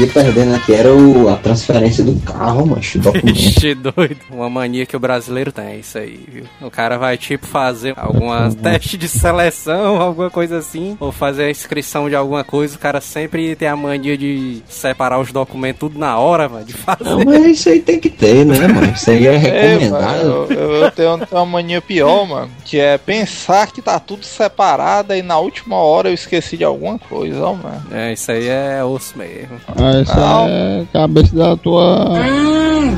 perdendo 0.09 0.55
aqui, 0.55 0.75
era 0.75 0.92
o, 0.92 1.29
a 1.29 1.37
transferência 1.37 2.05
do 2.05 2.14
carro, 2.21 2.66
macho, 2.66 2.99
o 2.99 3.03
documento. 3.03 3.38
Ixi, 3.38 3.75
doido. 3.75 4.16
Uma 4.31 4.51
mania 4.51 4.87
que 4.87 4.97
o 4.97 5.01
brasileiro 5.01 5.53
tem, 5.53 5.64
é 5.66 5.77
isso 5.77 5.99
aí, 5.99 6.21
viu? 6.29 6.44
O 6.61 6.71
cara 6.71 6.99
vai, 6.99 7.16
tipo, 7.16 7.47
fazer 7.47 7.94
alguma 7.97 8.51
teste 8.53 8.97
de 8.97 9.09
seleção, 9.09 9.97
alguma 10.03 10.31
coisa 10.31 10.59
assim, 10.59 10.97
ou 11.01 11.12
fazer 11.12 11.44
a 11.44 11.51
inscrição 11.51 12.09
de 12.09 12.16
alguma 12.16 12.44
coisa, 12.44 12.77
o 12.77 12.79
cara 12.79 13.01
sempre 13.01 13.55
tem 13.57 13.68
a 13.68 13.77
mania 13.77 14.16
de 14.16 14.62
separar 14.68 15.18
os 15.21 15.33
documentos 15.33 15.79
tudo 15.79 15.99
na 15.99 16.18
hora, 16.18 16.49
mano, 16.49 16.64
de 16.64 16.73
fazer. 16.73 17.05
Não, 17.05 17.25
mas 17.25 17.47
isso 17.47 17.68
aí 17.68 17.81
tem 17.81 18.01
que 18.01 18.09
ter, 18.11 18.44
né, 18.44 18.66
mano? 18.66 18.92
Isso 18.92 19.11
aí 19.11 19.27
é 19.27 19.35
É, 19.49 19.68
recomendado. 19.77 20.03
mano, 20.03 20.47
eu, 20.53 20.73
eu 20.75 20.90
tenho, 20.90 21.18
tenho 21.18 21.29
uma 21.40 21.47
mania 21.47 21.81
pior, 21.81 22.27
mano, 22.27 22.51
que 22.64 22.79
é 22.79 22.99
pensar 22.99 23.71
que 23.71 23.81
tá 23.81 23.99
tudo 23.99 24.25
separado 24.25 25.14
e 25.14 25.23
na 25.23 25.38
última 25.38 25.77
hora 25.77 26.09
eu 26.09 26.14
esqueci 26.14 26.57
de 26.57 26.64
alguma 26.64 26.99
coisa, 26.99 27.40
ó, 27.44 27.55
mano. 27.55 27.83
É, 27.92 28.12
isso 28.12 28.31
aí 28.31 28.49
é 28.49 28.83
osso 28.85 29.16
mesmo. 29.16 29.61
Ah, 29.68 29.98
Essa 30.01 30.15
Não. 30.17 30.47
é 30.49 30.81
a 30.83 30.87
cabeça 30.93 31.35
da 31.37 31.57
tua 31.57 32.15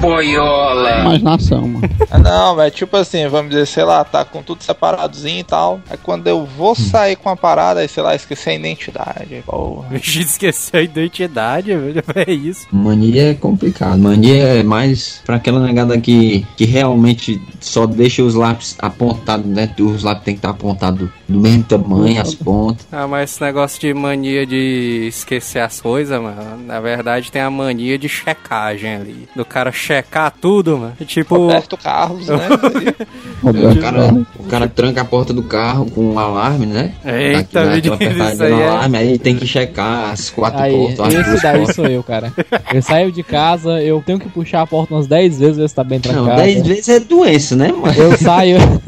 boiola. 0.01 1.01
imaginação, 1.01 1.63
mano. 1.67 1.89
Não, 2.23 2.57
mas 2.57 2.75
tipo 2.75 2.97
assim, 2.97 3.27
vamos 3.29 3.51
dizer, 3.51 3.67
sei 3.67 3.85
lá, 3.85 4.05
tá 4.05 4.25
com 4.25 4.43
tudo 4.43 4.63
separadozinho 4.63 5.41
e 5.41 5.45
tal. 5.45 5.81
Aí 5.91 5.97
quando 6.03 6.27
eu 6.27 6.45
vou 6.45 6.75
sair 6.75 7.17
com 7.17 7.29
a 7.29 7.37
parada, 7.37 7.81
aí 7.81 7.89
sei 7.89 8.03
lá, 8.03 8.15
esqueci 8.15 8.51
a 8.51 8.55
identidade. 8.55 9.43
Porra. 9.47 9.89
Vixe, 9.91 10.21
esqueceu 10.21 10.81
a 10.81 10.83
identidade, 10.83 11.75
velho, 11.75 12.03
é 12.15 12.31
isso. 12.33 12.67
Mania 12.73 13.31
é 13.31 13.35
complicado. 13.35 13.99
Mania 13.99 14.43
é 14.45 14.63
mais 14.63 15.23
pra 15.25 15.37
aquela 15.37 15.61
negada 15.61 15.99
que, 16.01 16.47
que 16.57 16.65
realmente 16.65 17.41
só 17.61 17.87
deixa 17.87 18.23
os 18.23 18.35
lápis 18.35 18.77
apontados, 18.79 19.47
né? 19.47 19.71
Os 19.79 20.03
lápis 20.03 20.25
tem 20.25 20.35
que 20.35 20.39
estar 20.39 20.51
apontados 20.51 21.09
do 21.29 21.41
mesmo 21.41 21.65
tamanho, 21.65 22.21
as 22.21 22.35
pontas. 22.35 22.87
Ah, 22.93 23.07
mas 23.07 23.31
esse 23.31 23.43
negócio 23.43 23.81
de 23.81 23.93
mania 23.95 24.47
de 24.47 25.07
esquecer 25.09 25.61
as 25.61 25.81
coisas, 25.81 26.21
mano, 26.21 26.59
na 26.67 26.81
verdade 26.81 26.90
tem 27.31 27.43
a 27.43 27.51
mania 27.51 27.99
de 27.99 28.09
checagem 28.09 28.95
ali. 28.97 29.29
Do 29.35 29.45
cara 29.45 29.71
checar 29.73 30.33
tudo, 30.41 30.79
mano. 30.79 30.93
Tipo. 31.07 31.37
Roberto 31.37 31.77
Carlos, 31.77 32.29
né? 32.29 32.39
O 33.43 33.81
cara, 33.81 34.13
o 34.39 34.45
cara 34.45 34.69
tranca 34.69 35.01
a 35.01 35.05
porta 35.05 35.33
do 35.33 35.43
carro 35.43 35.87
com 35.91 36.13
um 36.13 36.19
alarme, 36.19 36.67
né? 36.67 36.93
Eita, 37.05 37.65
menino, 37.65 37.95
apertadinha 37.95 38.33
isso 38.35 38.43
aí 38.43 38.53
é- 38.53 38.69
alarme, 38.69 38.99
aí 38.99 39.19
tem 39.19 39.35
que 39.37 39.47
checar 39.47 40.11
as 40.11 40.29
quatro 40.31 40.61
Aí, 40.61 40.73
portas, 40.73 41.01
as 41.01 41.15
esse 41.29 41.43
daí 41.43 41.57
portas. 41.59 41.77
sou 41.77 41.87
eu, 41.87 42.03
cara. 42.03 42.33
Eu 42.73 42.83
saio 42.83 43.11
de 43.11 43.23
casa, 43.23 43.81
eu 43.83 44.03
tenho 44.05 44.19
que 44.19 44.29
puxar 44.29 44.61
a 44.63 44.67
porta 44.67 44.95
umas 44.95 45.07
10 45.07 45.39
vezes, 45.39 45.57
ver 45.57 45.69
se 45.69 45.75
tá 45.75 45.83
bem 45.83 46.01
Não, 46.05 46.13
trancada. 46.13 46.43
10 46.43 46.67
vezes 46.67 46.89
é 46.91 47.01
doença, 47.01 47.57
né, 47.57 47.73
mano? 47.73 47.95
Eu 47.95 48.17
saio, 48.19 48.59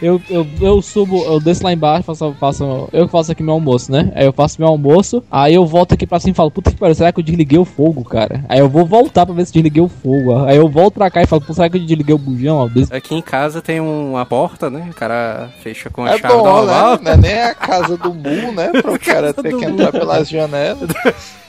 eu, 0.00 0.20
eu, 0.30 0.46
eu 0.60 0.82
subo, 0.82 1.24
eu 1.24 1.40
desço 1.40 1.64
lá 1.64 1.72
embaixo, 1.72 2.04
faço, 2.04 2.34
faço, 2.38 2.88
eu 2.92 3.06
que 3.06 3.12
faço 3.12 3.32
aqui 3.32 3.42
meu 3.42 3.54
almoço, 3.54 3.90
né? 3.90 4.12
Aí 4.14 4.24
eu 4.26 4.32
faço 4.32 4.60
meu 4.60 4.68
almoço, 4.68 5.22
aí 5.30 5.54
eu 5.54 5.66
volto 5.66 5.92
aqui 5.94 6.06
pra 6.06 6.20
cima 6.20 6.32
e 6.32 6.34
falo, 6.34 6.50
puta 6.50 6.70
que 6.70 6.76
pariu, 6.76 6.94
será 6.94 7.12
que 7.12 7.20
eu 7.20 7.24
desliguei 7.24 7.58
o 7.58 7.64
fogo, 7.64 8.04
cara? 8.04 8.44
Aí 8.48 8.58
eu 8.60 8.68
vou 8.68 8.84
voltar 8.86 9.26
pra 9.26 9.34
ver 9.34 9.46
se 9.46 9.52
desliguei 9.52 9.82
o 9.82 9.88
fogo. 9.88 10.44
Aí 10.44 10.56
eu 10.56 10.68
volto 10.68 10.94
pra 10.94 11.10
cá 11.10 11.22
e 11.22 11.26
falo, 11.26 11.42
pô, 11.42 11.52
será 11.54 11.68
que 11.68 11.76
eu 11.76 11.80
desliguei 11.80 12.14
o 12.14 12.18
bujão? 12.18 12.68
Des- 12.68 12.90
Aqui 12.92 13.14
em 13.14 13.22
casa 13.22 13.60
tem 13.60 13.80
uma 13.80 14.24
porta, 14.24 14.68
né? 14.70 14.86
O 14.90 14.94
cara 14.94 15.50
fecha 15.62 15.90
com 15.90 16.04
a 16.04 16.10
É 16.14 16.18
chave 16.18 16.34
bom, 16.34 16.44
normal. 16.44 16.92
né? 16.92 16.98
Não 17.02 17.12
é 17.12 17.16
nem 17.16 17.42
a 17.42 17.54
casa 17.54 17.96
do 17.96 18.12
Mu, 18.14 18.52
né? 18.52 18.70
Para 18.82 18.92
o 18.92 18.98
cara 18.98 19.32
ter 19.32 19.54
que 19.56 19.64
entrar 19.64 19.92
pelas 19.92 20.28
janelas. 20.28 20.88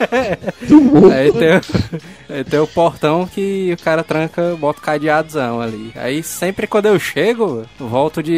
Aí 1.12 1.32
tem, 1.32 1.60
aí 2.36 2.44
tem 2.44 2.58
o 2.60 2.66
portão 2.66 3.26
que 3.26 3.76
o 3.78 3.82
cara 3.84 4.02
tranca, 4.02 4.56
bota 4.58 4.78
o 4.78 4.82
cadeadozão 4.82 5.60
ali. 5.60 5.92
Aí 5.94 6.22
sempre 6.22 6.66
quando 6.66 6.86
eu 6.86 6.98
chego, 6.98 7.64
eu 7.78 7.88
volto 7.88 8.22
de, 8.22 8.32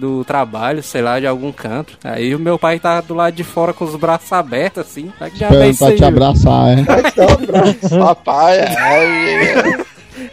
do 0.00 0.24
trabalho, 0.24 0.82
sei 0.82 1.02
lá, 1.02 1.18
de 1.18 1.26
algum 1.26 1.52
canto. 1.52 1.98
Aí 2.04 2.34
o 2.34 2.38
meu 2.38 2.58
pai 2.58 2.78
tá 2.78 3.00
do 3.00 3.14
lado 3.14 3.34
de 3.34 3.44
fora 3.44 3.72
com 3.72 3.84
os 3.84 3.96
braços 3.96 4.32
abertos, 4.32 4.86
assim. 4.86 5.12
Será 5.18 5.30
que 5.30 5.38
já 5.38 5.48
vem 5.48 5.70
Esperando 5.70 5.96
pra 5.96 5.96
te 5.96 6.04
abraçar, 6.04 6.78
é. 6.78 7.98
Papai, 7.98 8.64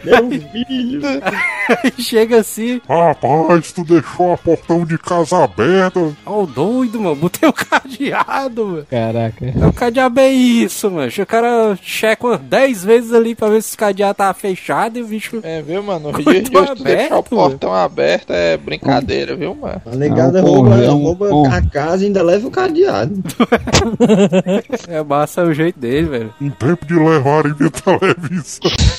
é, 0.06 1.76
Aí 1.84 1.92
chega 2.02 2.38
assim, 2.40 2.80
Rapaz, 2.88 3.72
tu 3.72 3.84
deixou 3.84 4.32
a 4.32 4.36
portão 4.38 4.84
de 4.84 4.96
casa 4.98 5.42
aberta. 5.44 6.00
ó, 6.24 6.42
o 6.42 6.46
doido, 6.46 7.00
mano, 7.00 7.16
botei 7.16 7.48
o 7.48 7.52
cadeado, 7.52 8.66
mano. 8.66 8.86
Caraca. 8.90 9.52
O 9.68 9.72
cadeado 9.72 10.20
é 10.20 10.28
isso, 10.30 10.90
mano. 10.90 11.10
O 11.16 11.26
cara 11.26 11.76
checa 11.82 12.26
umas 12.26 12.40
10 12.40 12.84
vezes 12.84 13.12
ali 13.12 13.34
pra 13.34 13.48
ver 13.48 13.62
se 13.62 13.74
o 13.74 13.78
cadeado 13.78 14.14
tá 14.16 14.32
fechado 14.34 14.98
e 14.98 15.02
o 15.02 15.06
bicho. 15.06 15.40
é, 15.42 15.60
viu, 15.62 15.82
mano? 15.82 16.12
No 16.12 16.22
Quanto 16.22 16.30
dia 16.30 16.42
de 16.42 16.56
hoje, 16.56 16.74
tu 16.76 16.84
deixar 16.84 17.18
o 17.18 17.22
portão 17.22 17.74
aberto 17.74 18.32
é 18.32 18.56
brincadeira, 18.56 19.34
viu, 19.34 19.54
mano? 19.54 19.82
A 19.86 19.96
negada 19.96 20.38
É 20.38 20.42
um 20.42 20.46
rouba, 20.46 20.70
porra, 20.70 20.84
é 20.84 20.88
rouba 20.88 21.28
porra. 21.28 21.56
a 21.58 21.62
casa 21.62 22.02
e 22.04 22.06
ainda 22.06 22.22
leva 22.22 22.46
o 22.46 22.50
cadeado. 22.50 23.12
É 24.88 25.02
massa 25.02 25.42
o 25.42 25.52
jeito 25.52 25.78
dele, 25.78 26.06
velho. 26.08 26.34
Um 26.40 26.50
tempo 26.50 26.84
de 26.86 26.94
levarem 26.94 27.54
minha 27.58 27.70
televisão. 27.70 28.70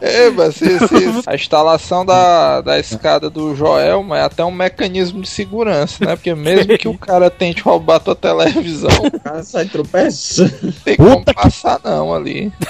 É, 0.00 0.30
mas 0.30 0.60
a 1.26 1.34
instalação 1.34 2.04
da, 2.04 2.60
da 2.60 2.78
escada 2.78 3.30
do 3.30 3.54
Joel 3.54 4.02
mas 4.02 4.20
é 4.20 4.24
até 4.24 4.44
um 4.44 4.50
mecanismo 4.50 5.22
de 5.22 5.28
segurança, 5.28 6.04
né? 6.04 6.16
Porque 6.16 6.34
mesmo 6.34 6.76
que 6.78 6.88
o 6.88 6.96
cara 6.98 7.30
tente 7.30 7.62
roubar 7.62 8.00
tua 8.00 8.14
televisão, 8.14 8.90
O 9.04 9.20
cara 9.20 9.42
sai 9.42 9.66
tropeçando. 9.66 10.72
tem 10.84 10.96
como 10.96 11.24
passar 11.24 11.80
não 11.84 12.14
ali. 12.14 12.52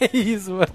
É 0.00 0.16
isso, 0.16 0.52
mano. 0.52 0.68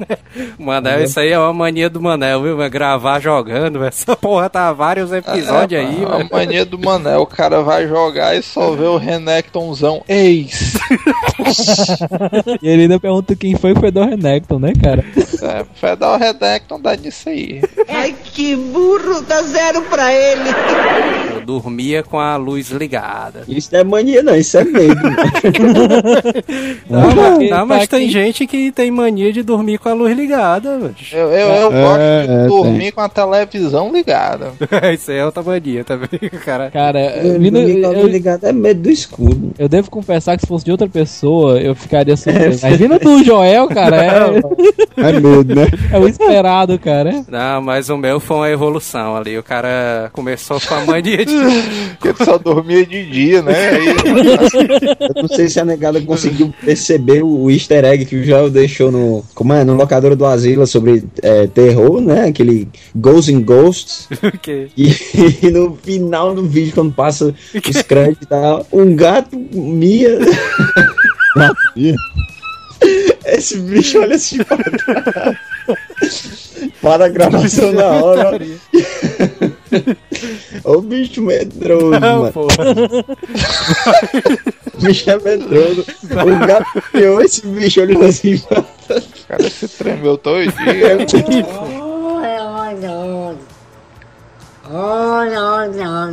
Manel, 0.60 1.04
isso 1.04 1.18
aí 1.18 1.30
é 1.30 1.40
uma 1.40 1.54
mania 1.54 1.90
do 1.90 2.02
Manel, 2.02 2.44
viu? 2.44 2.58
mano? 2.58 2.70
Gravar 2.70 3.22
jogando, 3.22 3.82
essa 3.86 4.18
porra 4.18 4.50
tá 4.50 4.74
vários 4.74 5.14
episódios 5.14 5.80
aí, 5.82 6.04
a 6.04 6.10
mano. 6.10 6.30
mania 6.30 6.66
do 6.66 6.78
Manel, 6.78 7.22
o 7.22 7.26
cara 7.26 7.62
vai 7.62 7.88
jogar 7.88 8.36
e 8.36 8.44
só 8.44 8.72
vê 8.72 8.84
o 8.84 8.98
Renektonzão 8.98 10.04
ex. 10.10 10.74
E 12.62 12.68
ele 12.68 12.84
ainda 12.84 13.00
pergunta 13.00 13.36
quem 13.36 13.56
foi 13.56 13.74
o 13.74 13.80
Fedor 13.80 14.08
Renekton, 14.08 14.60
né, 14.60 14.74
cara? 14.82 15.04
É, 15.42 15.66
Fedal 15.76 16.18
Renekton 16.18 16.80
dá 16.80 16.96
nisso 16.96 17.30
aí. 17.30 17.62
Ai, 17.88 18.16
que 18.24 18.56
burro, 18.56 19.22
dá 19.22 19.42
zero 19.44 19.82
pra 19.84 20.14
ele. 20.14 20.50
Eu 21.36 21.42
dormia 21.46 22.04
com 22.04 22.20
a 22.20 22.36
luz 22.36 22.70
ligada. 22.72 23.44
Isso 23.48 23.70
não 23.72 23.80
é 23.80 23.84
mania, 23.84 24.24
não, 24.24 24.36
isso 24.36 24.58
é 24.58 24.64
medo. 24.64 24.96
mano. 25.02 25.16
Não, 26.90 27.02
mas, 27.16 27.50
Tá 27.50 27.58
não, 27.60 27.66
mas 27.66 27.88
tem 27.88 28.04
aqui. 28.04 28.12
gente 28.12 28.48
que 28.48 28.72
tem 28.72 28.90
mania 28.92 29.32
de 29.34 29.44
dormir 29.44 29.78
com 29.78 29.90
a 29.90 29.94
luz 29.94 30.16
ligada, 30.16 30.78
velho. 30.78 30.96
Eu, 31.12 31.28
eu, 31.32 31.48
eu 31.48 31.72
É, 31.74 31.82
gosto 31.82 32.00
é, 32.02 32.28
de 32.44 32.48
dormir 32.48 32.92
com 32.92 33.02
a 33.02 33.10
televisão 33.10 33.92
ligada. 33.92 34.54
Isso 34.94 35.12
aí 35.12 35.18
é 35.18 35.26
outra 35.26 35.44
mania 35.44 35.84
também, 35.84 36.10
cara. 36.46 36.72
Cara, 36.72 37.00
Eu, 37.18 37.40
vindo, 37.40 37.60
dormir 37.60 37.82
com 37.82 37.88
a 37.88 37.90
luz 37.92 38.02
eu, 38.02 38.08
ligada 38.08 38.50
é 38.50 38.54
medo 38.54 38.82
do 38.82 38.90
escuro. 38.90 39.52
eu 39.58 39.68
devo 39.70 39.90
confessar 39.90 40.36
que 40.38 40.42
se 40.42 40.48
fosse 40.48 40.66
de 40.66 40.72
outra 40.72 40.88
pessoa, 40.88 41.60
eu 41.60 41.76
ficaria 41.76 42.16
surpreso. 42.16 42.60
Mas 42.64 42.78
vindo 42.78 43.00
do 43.00 43.24
Joel, 43.24 43.68
cara, 43.68 44.04
é, 44.04 44.42
É 44.98 45.20
medo, 45.28 45.56
né? 45.56 45.68
é 45.92 46.00
o 46.00 46.08
esperado, 46.08 46.78
cara. 46.80 47.26
Não, 47.28 47.62
mas 47.62 47.90
o 47.90 47.98
meu 47.98 48.20
foi 48.20 48.38
uma 48.38 48.50
evolução 48.50 49.16
ali. 49.16 49.38
O 49.38 49.44
cara 49.44 50.10
começou 50.14 50.60
com 50.62 50.74
a 50.76 50.86
mania 50.86 51.26
de. 51.26 51.34
Porque 52.00 52.08
ele 52.24 52.26
só 52.26 52.38
dormia 52.38 52.86
de 52.86 53.06
dia, 53.06 53.42
né? 53.42 53.70
Aí, 53.70 53.88
Eu 55.16 55.24
não 55.24 55.30
sei 55.30 55.48
se 55.48 55.60
a 55.60 55.66
negada 55.66 56.00
conseguiu 56.02 56.54
perceber 56.64 57.24
o 57.24 57.50
easter 57.50 57.84
egg 57.86 58.06
que 58.06 58.16
o 58.16 58.24
Joel 58.24 58.50
deixou 58.50 58.92
no. 58.92 59.24
Como 59.34 59.54
é? 59.54 59.64
No 59.64 59.76
locadora 59.76 60.16
do 60.16 60.26
Asila 60.26 60.66
sobre 60.66 61.04
é, 61.22 61.48
terror, 61.48 62.02
né? 62.02 62.28
Aquele 62.28 62.68
Ghosts 62.96 63.34
and 63.34 63.42
Ghosts. 63.42 64.08
o 64.24 64.38
quê? 64.40 64.68
E, 64.78 64.96
e 65.44 65.50
no 65.52 65.78
final 65.84 66.34
do 66.34 66.44
vídeo, 66.44 66.74
quando 66.74 66.94
passa 66.94 67.34
os 67.54 67.82
créditos 67.82 68.24
e 68.24 68.28
tal, 68.28 68.66
um 68.72 68.96
gato 68.96 69.38
mia. 69.52 70.20
Esse 73.26 73.58
bicho 73.60 74.00
olha 74.00 74.16
assim 74.16 74.44
pra 74.44 74.58
trás. 74.58 75.38
Para 76.82 77.06
a 77.06 77.10
gravação 77.10 77.72
na 77.74 77.86
hora. 77.88 78.40
Ô 80.64 80.82
bicho 80.82 81.22
medroso, 81.22 82.00
Não, 82.00 82.20
mano. 82.22 82.34
porra. 82.34 82.56
O 84.78 84.82
bicho 84.82 85.10
é 85.10 85.18
medroso. 85.20 85.86
O 86.04 86.48
gato 86.48 86.84
piou 86.92 87.22
esse 87.22 87.46
bicho 87.48 87.82
olhando 87.82 88.06
assim 88.06 88.38
pra 88.38 88.60
o 88.60 89.28
cara 89.28 89.50
se 89.50 89.68
tremeu 89.68 90.18
todo 90.18 90.44
dia. 90.46 90.98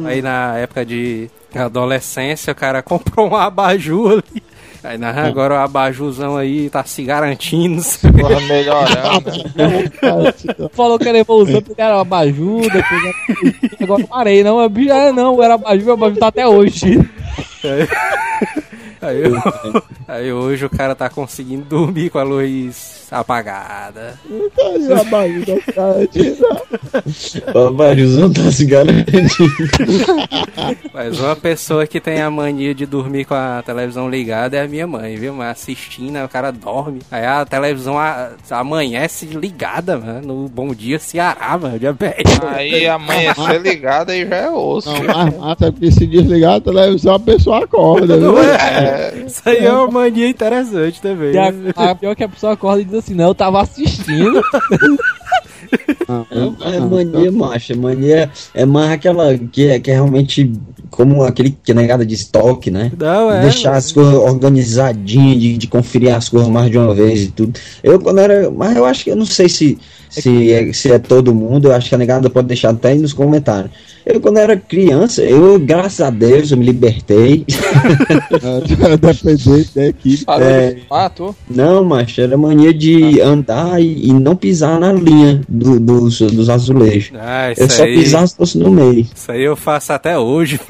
Aí 0.07 0.23
na 0.23 0.57
época 0.59 0.85
de 0.85 1.31
adolescência, 1.55 2.53
o 2.53 2.57
cara 2.57 2.81
comprou 2.83 3.31
um 3.31 3.37
abajur 3.37 4.13
ali. 4.13 4.43
Aí 4.85 4.99
na, 4.99 5.11
agora 5.11 5.55
o 5.55 5.57
abajurzão 5.59 6.37
aí 6.37 6.69
tá 6.69 6.85
se 6.85 7.03
garantindo. 7.05 7.81
Porra, 8.21 8.39
melhorando. 8.43 9.31
Falou 10.73 10.99
que 10.99 11.09
era 11.09 11.19
evolução, 11.19 11.63
porque 11.63 11.81
era 11.81 11.99
abajur, 11.99 12.61
depois 12.71 13.03
era... 13.03 13.15
agora 13.83 14.05
parei, 14.07 14.45
não, 14.45 14.61
é 14.61 14.69
bicho, 14.69 14.93
ah, 14.93 15.11
não, 15.11 15.43
era 15.43 15.55
abajur, 15.55 15.89
o 15.89 15.93
abajur 15.93 16.19
tá 16.19 16.27
até 16.27 16.47
hoje. 16.47 16.99
Aí, 19.01 19.23
eu- 19.25 19.83
aí 20.07 20.33
hoje 20.33 20.67
o 20.67 20.71
cara 20.71 20.95
tá 20.95 21.09
conseguindo 21.09 21.65
dormir 21.65 22.11
com 22.11 22.19
a 22.19 22.23
luz 22.23 22.94
apagada. 23.11 24.19
O 27.55 27.59
abajuzão 27.69 28.33
tá 28.33 28.51
se 28.51 28.65
garantindo. 28.65 29.29
Mas 30.93 31.19
uma 31.19 31.37
pessoa 31.37 31.87
que 31.87 32.01
tem 32.01 32.21
a 32.21 32.31
mania 32.31 32.75
de 32.75 32.87
dormir 32.87 33.25
com 33.25 33.35
a 33.35 33.63
televisão 33.65 34.09
ligada 34.09 34.57
é 34.57 34.63
a 34.63 34.69
minha 34.69 34.87
mãe, 34.87 35.17
viu? 35.17 35.33
Mas 35.35 35.51
assistindo, 35.51 36.23
o 36.25 36.29
cara 36.29 36.51
dorme. 36.51 37.01
Aí 37.11 37.25
a 37.25 37.45
televisão 37.45 37.99
a- 37.99 38.31
amanhece 38.51 39.27
ligada, 39.27 39.99
mano. 39.99 40.43
No 40.43 40.49
Bom 40.49 40.75
Dia 40.75 40.99
Ceará, 40.99 41.57
mano. 41.59 41.79
Diabetes. 41.79 42.39
Aí 42.47 42.87
amanhecer 42.89 43.61
ligado 43.61 44.11
aí 44.11 44.27
já 44.29 44.37
é 44.37 44.51
osso. 44.51 44.91
Não, 44.93 45.05
mais 45.05 45.37
massa 45.37 45.67
é 45.67 45.71
porque 45.71 45.91
se 45.91 46.07
desligar 46.07 46.55
a 46.57 46.61
televisão 46.61 47.15
a 47.15 47.21
pessoa 47.21 47.65
acorda, 47.65 48.17
viu? 48.17 48.33
Não 48.33 48.39
é? 48.43 49.25
Isso 49.27 49.43
aí 49.47 49.65
é 49.65 49.73
uma 49.73 49.91
mania 49.91 50.29
interessante 50.29 51.01
também. 51.01 51.33
E 51.35 51.39
a, 51.39 51.53
a 51.91 51.95
pior 51.95 52.13
é 52.13 52.15
que 52.15 52.25
a 52.25 52.29
pessoa 52.29 52.53
acorda 52.53 52.81
e 52.83 52.85
diz 52.85 52.94
assim, 52.99 53.15
não, 53.15 53.29
eu 53.29 53.35
tava 53.35 53.61
assistindo. 53.61 54.43
Não, 56.09 56.27
É 56.61 56.81
mania, 56.81 57.33
macho. 57.33 57.73
É 57.73 57.77
mania 57.77 58.31
é 58.55 58.65
mais 58.65 58.93
aquela 58.93 59.37
que 59.37 59.69
é, 59.69 59.81
que 59.81 59.91
é 59.91 59.95
realmente 59.95 60.53
como 60.91 61.25
aquele 61.25 61.57
que 61.63 61.73
é 61.73 61.75
negada 61.75 62.07
de 62.07 62.15
estoque, 62.15 62.71
né? 62.71 62.93
Não, 62.97 63.31
é. 63.31 63.43
Deixar 63.43 63.75
as 63.75 63.91
coisas 63.91 64.15
organizadinhas, 64.15 65.41
de, 65.41 65.59
de 65.59 65.67
conferir 65.67 66.15
as 66.15 66.29
coisas 66.29 66.49
mais 66.49 66.71
de 66.71 66.79
uma 66.79 66.95
vez 66.95 67.23
e 67.23 67.27
tudo. 67.29 67.59
Eu 67.83 67.99
quando 67.99 68.19
era. 68.19 68.51
Mas 68.51 68.77
eu 68.77 68.85
acho 68.85 69.05
que 69.05 69.11
eu 69.11 69.17
não 69.17 69.27
sei 69.27 69.49
se, 69.49 69.79
se, 70.09 70.53
é, 70.53 70.73
se 70.73 70.93
é 70.93 70.99
todo 70.99 71.35
mundo, 71.35 71.69
eu 71.69 71.73
acho 71.75 71.89
que 71.89 71.95
a 71.95 71.99
negada 71.99 72.31
pode 72.31 72.47
deixar 72.47 72.71
até 72.71 72.91
aí 72.91 72.99
nos 72.99 73.13
comentários. 73.13 73.73
Eu 74.07 74.21
quando 74.21 74.37
era 74.37 74.55
criança, 74.57 75.23
eu, 75.23 75.59
graças 75.59 76.01
a 76.03 76.11
Deus, 76.11 76.51
eu 76.51 76.59
me 76.59 76.65
libertei. 76.67 77.45
Dependente 79.01 79.71
da 79.75 79.87
equipe. 79.87 80.25
Parou 80.25 80.47
É. 80.47 80.77
tu? 81.15 81.35
Não, 81.49 81.83
macho, 81.85 82.21
era 82.21 82.37
mania 82.37 82.73
de 82.75 83.21
andar 83.21 83.81
e, 83.81 84.09
e 84.09 84.13
não 84.13 84.37
pisar 84.37 84.79
na 84.79 84.93
linha 84.93 85.41
do- 85.49 85.81
dos, 85.81 86.19
dos 86.21 86.51
azulejos. 86.51 87.13
Ah, 87.19 87.53
Eu 87.57 87.69
só 87.71 87.85
aí. 87.85 87.95
pisar 87.95 88.27
se 88.29 88.37
fosse 88.37 88.59
no 88.59 88.71
meio. 88.71 89.07
Isso 89.15 89.33
aí 89.33 89.43
eu 89.43 89.57
faço 89.57 89.93
até 89.93 90.19
hoje. 90.19 90.61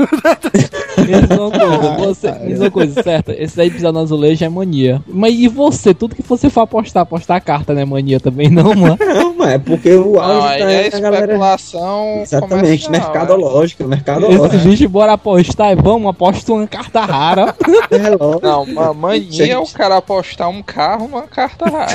Uma 1.09 1.51
coisa, 1.97 2.15
você, 2.15 2.33
diz 2.47 2.61
uma 2.61 2.71
coisa 2.71 3.03
certa, 3.03 3.33
esse 3.37 3.57
daí 3.57 3.71
pisar 3.71 3.93
no 3.93 4.01
azulejo 4.01 4.45
é 4.45 4.49
mania. 4.49 5.03
Mas 5.07 5.35
e 5.35 5.49
você? 5.49 5.93
Tudo 5.95 6.15
que 6.15 6.23
você 6.23 6.49
for 6.51 6.63
apostar, 6.63 7.03
apostar 7.03 7.43
carta 7.43 7.73
não 7.75 7.81
é 7.83 7.85
mania 7.85 8.19
também, 8.21 8.49
não, 8.51 8.75
mano? 8.75 8.99
Não, 9.15 9.35
mas 9.35 9.51
é 9.55 9.59
porque 9.59 9.93
o 9.95 10.13
Não, 10.15 10.21
auge 10.21 10.47
aí 10.49 10.59
tá 10.61 10.71
é 10.73 10.79
aí, 10.85 10.91
a 10.93 11.01
galera. 11.01 11.25
especulação 11.25 12.19
Exatamente, 12.23 12.85
comercial, 12.87 12.93
né? 12.93 12.99
mercadológica, 12.99 13.83
Esse 13.85 13.91
mercadológica. 13.91 14.59
bicho, 14.69 14.89
bora 14.89 15.13
apostar 15.13 15.73
e 15.73 15.75
vamos, 15.77 16.09
aposta 16.11 16.53
uma 16.53 16.67
carta 16.67 17.01
rara. 17.01 17.55
É 17.91 18.11
lógico. 18.11 18.41
Não, 18.43 18.63
uma 18.65 18.95
mania 18.95 19.53
é 19.53 19.59
o 19.59 19.67
cara 19.67 19.97
apostar 19.99 20.49
um 20.49 20.63
carro 20.63 21.07
numa 21.09 21.23
carta 21.23 21.67
rara. 21.67 21.93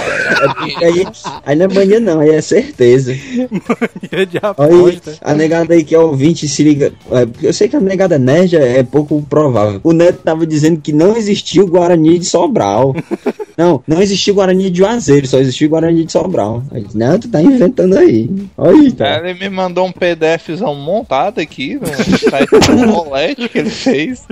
Aí, 0.82 1.06
aí 1.46 1.56
não 1.56 1.66
é 1.66 1.68
mania, 1.68 2.00
não, 2.00 2.20
aí 2.20 2.30
é 2.30 2.42
certeza. 2.42 3.12
Mania 3.14 4.26
de 4.26 4.38
Aí 4.38 4.42
aposta. 4.44 5.14
a 5.22 5.34
negada 5.34 5.74
aí 5.74 5.84
que 5.84 5.96
é 5.96 6.00
ouvinte 6.00 6.48
se 6.48 6.64
liga. 6.64 6.94
é, 7.12 7.28
eu 7.48 7.54
sei 7.54 7.68
que 7.68 7.76
a 7.76 7.80
negada 7.80 8.18
nerd 8.18 8.56
é 8.56 8.84
pouco 8.84 8.99
provável. 9.06 9.80
O 9.84 9.92
Neto 9.92 10.22
tava 10.24 10.46
dizendo 10.46 10.82
que 10.82 10.94
não 10.94 11.16
existiu 11.16 11.68
Guarani 11.68 12.20
de 12.20 12.26
Sobral. 12.26 12.96
Não, 13.60 13.84
não 13.86 14.02
existiu 14.02 14.36
Guarani 14.36 14.70
de 14.70 14.78
Juazeiro, 14.78 15.28
só 15.28 15.38
existiu 15.38 15.68
Guarani 15.68 16.06
de 16.06 16.12
Sobral. 16.14 16.64
Aí, 16.72 16.86
não, 16.96 17.20
tu 17.20 17.28
tá 17.28 17.42
inventando 17.42 17.98
aí. 17.98 18.30
Aí, 18.58 18.90
tá. 18.94 19.18
Ele 19.18 19.34
me 19.38 19.50
mandou 19.50 19.86
um 19.86 19.92
PDFzão 19.92 20.74
montado 20.74 21.40
aqui, 21.42 21.78
do 21.78 22.92
Rolete 22.92 23.50
que 23.50 23.58
ele 23.58 23.70
fez. 23.70 24.26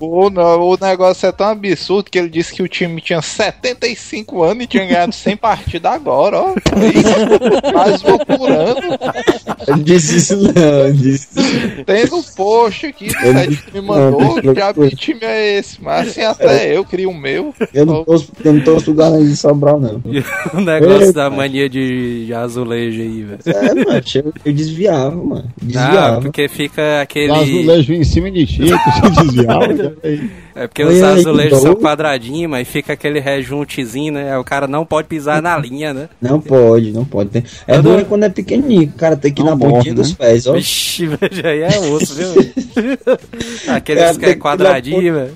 O, 0.00 0.28
o 0.28 0.76
negócio 0.80 1.26
é 1.26 1.32
tão 1.32 1.48
absurdo 1.48 2.10
que 2.10 2.18
ele 2.18 2.30
disse 2.30 2.54
que 2.54 2.62
o 2.62 2.68
time 2.68 3.02
tinha 3.02 3.20
75 3.20 4.42
anos 4.42 4.64
e 4.64 4.66
tinha 4.66 4.86
ganhado 4.86 5.12
100 5.12 5.36
partidas 5.36 5.92
agora, 5.92 6.38
ó. 6.40 6.48
Aí, 6.50 7.72
Quase 7.72 8.04
um 8.06 8.18
por 8.18 8.50
ano. 8.50 8.80
Eu 9.66 9.76
disse 9.76 10.16
isso 10.16 10.36
não, 10.36 10.90
disse. 10.92 11.28
Tem 11.84 12.06
no 12.06 12.22
post 12.34 12.86
aqui 12.86 13.08
disse- 13.08 13.62
que 13.64 13.72
me 13.74 13.80
mandou. 13.82 14.40
Que 14.40 14.54
diabo 14.54 14.88
de 14.88 14.96
time 14.96 15.20
é 15.22 15.58
esse? 15.58 15.82
Mas 15.82 16.08
assim, 16.08 16.22
até 16.22 16.74
eu 16.74 16.82
crio 16.84 17.10
o 17.10 17.14
meu. 17.14 17.52
Eu 17.74 17.86
não 17.86 18.04
torço, 18.04 18.32
eu 18.44 18.52
não 18.52 18.60
torço 18.60 18.84
pro 18.86 18.94
Guarani 18.94 19.28
de 19.28 19.36
Sobral, 19.36 19.80
não. 19.80 20.00
O 20.54 20.60
negócio 20.60 21.00
Eita. 21.00 21.12
da 21.12 21.30
mania 21.30 21.68
de, 21.68 22.26
de 22.26 22.34
azulejo 22.34 23.00
aí, 23.00 23.22
velho. 23.22 23.38
É, 23.46 23.74
mano, 23.84 24.00
eu, 24.14 24.32
eu 24.44 24.52
desviava, 24.52 25.16
mano. 25.16 25.44
Ah, 25.46 25.52
Desviava. 25.62 26.20
porque 26.20 26.48
fica 26.48 26.82
O 26.82 27.02
aquele. 27.02 27.32
azulejo 27.32 27.92
em 27.92 28.04
cima 28.04 28.30
de 28.30 28.46
ti, 28.46 28.58
tu 28.60 29.16
se 29.16 29.22
desviava. 29.24 29.66
É 30.60 30.66
porque 30.66 30.82
os 30.82 31.00
azulejos 31.02 31.60
são 31.60 31.74
quadradinhos, 31.76 32.50
mas 32.50 32.66
fica 32.66 32.92
aquele 32.94 33.20
rejuntezinho, 33.20 34.12
né? 34.14 34.36
O 34.38 34.42
cara 34.42 34.66
não 34.66 34.84
pode 34.84 35.06
pisar 35.06 35.40
na 35.40 35.56
linha, 35.56 35.94
né? 35.94 36.08
Não 36.20 36.40
pode, 36.40 36.90
não 36.92 37.04
pode. 37.04 37.30
Tem- 37.30 37.44
É 37.66 37.76
Todo- 37.76 37.92
ruim 37.94 38.04
quando 38.04 38.24
é 38.24 38.28
pequenininho, 38.28 38.88
o 38.94 38.98
cara 38.98 39.16
tem 39.16 39.32
que 39.32 39.40
ir 39.40 39.44
Não 39.44 39.52
na 39.56 39.56
pontinha 39.56 39.94
né? 39.94 40.00
dos 40.02 40.12
pés, 40.12 40.46
ó. 40.48 40.54
Vixe, 40.54 41.06
velho, 41.06 41.46
aí 41.48 41.62
é 41.62 41.78
osso, 41.78 42.14
viu? 42.14 42.28
Aqueles 43.68 44.02
Cara, 44.02 44.18
que 44.18 44.26
é 44.26 44.34
quadradinho, 44.34 45.14
velho. 45.14 45.30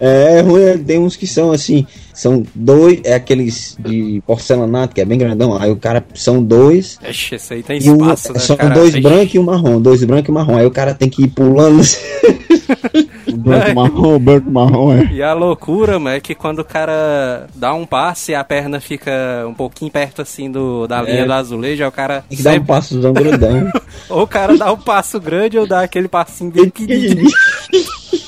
É, 0.00 0.38
é 0.38 0.40
ruim, 0.40 0.62
é- 0.62 0.76
tem 0.78 0.98
uns 0.98 1.14
que 1.16 1.26
são 1.26 1.52
assim, 1.52 1.86
são 2.12 2.42
dois, 2.54 3.00
é 3.04 3.14
aqueles 3.14 3.76
de 3.78 4.20
porcelanato, 4.26 4.94
que 4.94 5.00
é 5.00 5.04
bem 5.04 5.18
grandão, 5.18 5.56
aí 5.56 5.70
o 5.70 5.76
cara 5.76 6.04
são 6.14 6.42
dois, 6.42 6.98
Ixi, 7.08 7.34
esse 7.36 7.54
aí 7.54 7.62
tem 7.62 7.80
e 7.80 7.90
um, 7.90 7.96
espaço, 8.00 8.32
né? 8.32 8.38
são 8.40 8.56
cara? 8.56 8.74
dois 8.74 8.94
brancos 8.96 9.34
e 9.34 9.38
um 9.38 9.42
marrom, 9.44 9.80
dois 9.80 10.02
brancos 10.02 10.28
e 10.28 10.30
um 10.32 10.34
marrom, 10.34 10.56
aí 10.56 10.66
o 10.66 10.70
cara 10.70 10.92
tem 10.94 11.08
que 11.08 11.22
ir 11.24 11.28
pulando. 11.28 11.82
branco 13.38 13.74
marrom, 13.74 14.18
branco 14.18 14.50
marrom 14.50 14.92
é. 14.92 15.04
E 15.12 15.22
a 15.22 15.32
loucura, 15.32 15.98
mano, 15.98 16.16
é 16.16 16.20
que 16.20 16.34
quando 16.34 16.60
o 16.60 16.64
cara 16.64 17.46
dá 17.54 17.72
um 17.74 17.84
passe 17.86 18.32
e 18.32 18.34
a 18.34 18.42
perna 18.44 18.80
fica 18.80 19.10
um 19.48 19.54
pouquinho 19.54 19.90
perto 19.90 20.22
assim 20.22 20.50
do, 20.50 20.86
da 20.86 21.02
linha 21.02 21.20
É. 21.22 21.24
do 21.24 21.32
azulejo, 21.32 21.82
aí 21.82 21.88
o 21.88 21.92
cara 21.92 22.24
Tem 22.28 22.36
que 22.38 22.42
dar 22.42 22.50
um 22.50 22.52
sempre- 22.54 22.66
passozão 22.68 23.12
grandão. 23.12 23.70
ou 24.10 24.22
o 24.22 24.26
cara 24.26 24.56
dá 24.56 24.72
um 24.72 24.76
passo 24.78 25.20
grande 25.20 25.58
ou 25.58 25.66
dá 25.66 25.82
aquele 25.82 26.08
passinho 26.08 26.50
bem 26.50 26.68
pequenininho. 26.68 27.30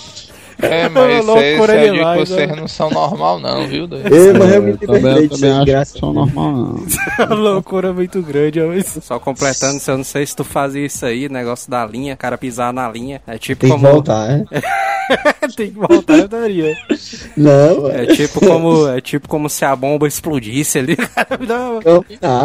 É, 0.60 0.88
mas 0.90 1.28
aí 1.28 1.90
de 1.90 1.98
que 1.98 2.26
vocês 2.26 2.48
né? 2.48 2.56
não 2.56 2.68
são 2.68 2.90
normal 2.90 3.38
não, 3.38 3.66
viu? 3.66 3.84
É, 3.84 4.32
mas 4.32 4.54
eu 4.54 4.62
me 4.62 4.76
também, 4.76 5.28
também 5.28 5.64
graça. 5.64 5.92
que 5.94 6.00
são 6.00 6.12
normal, 6.12 6.52
não. 6.52 6.86
Uma 7.26 7.34
loucura 7.34 7.92
muito 7.92 8.20
grande, 8.22 8.60
isso. 8.76 9.00
Só 9.00 9.18
completando, 9.18 9.80
se 9.80 9.90
eu 9.90 9.96
não 9.96 10.04
sei 10.04 10.26
se 10.26 10.34
tu 10.34 10.44
fazia 10.44 10.84
isso 10.84 11.04
aí, 11.06 11.28
negócio 11.28 11.70
da 11.70 11.84
linha, 11.86 12.16
cara 12.16 12.36
pisar 12.36 12.72
na 12.72 12.88
linha. 12.88 13.20
É 13.26 13.38
tipo 13.38 13.60
Tem 13.62 13.70
que 13.70 13.76
como. 13.76 13.92
voltar, 13.92 14.28
né? 14.28 14.44
Tem 15.56 15.70
que 15.70 15.78
voltar, 15.78 16.18
eu 16.18 16.28
daria. 16.28 16.76
Não, 17.36 17.88
É 17.88 18.06
tipo 18.06 18.40
como. 18.40 18.88
É 18.88 19.00
tipo 19.00 19.28
como 19.28 19.48
se 19.48 19.64
a 19.64 19.74
bomba 19.74 20.06
explodisse 20.06 20.78
ali, 20.78 20.96
cara. 20.96 21.38
Não. 21.40 21.80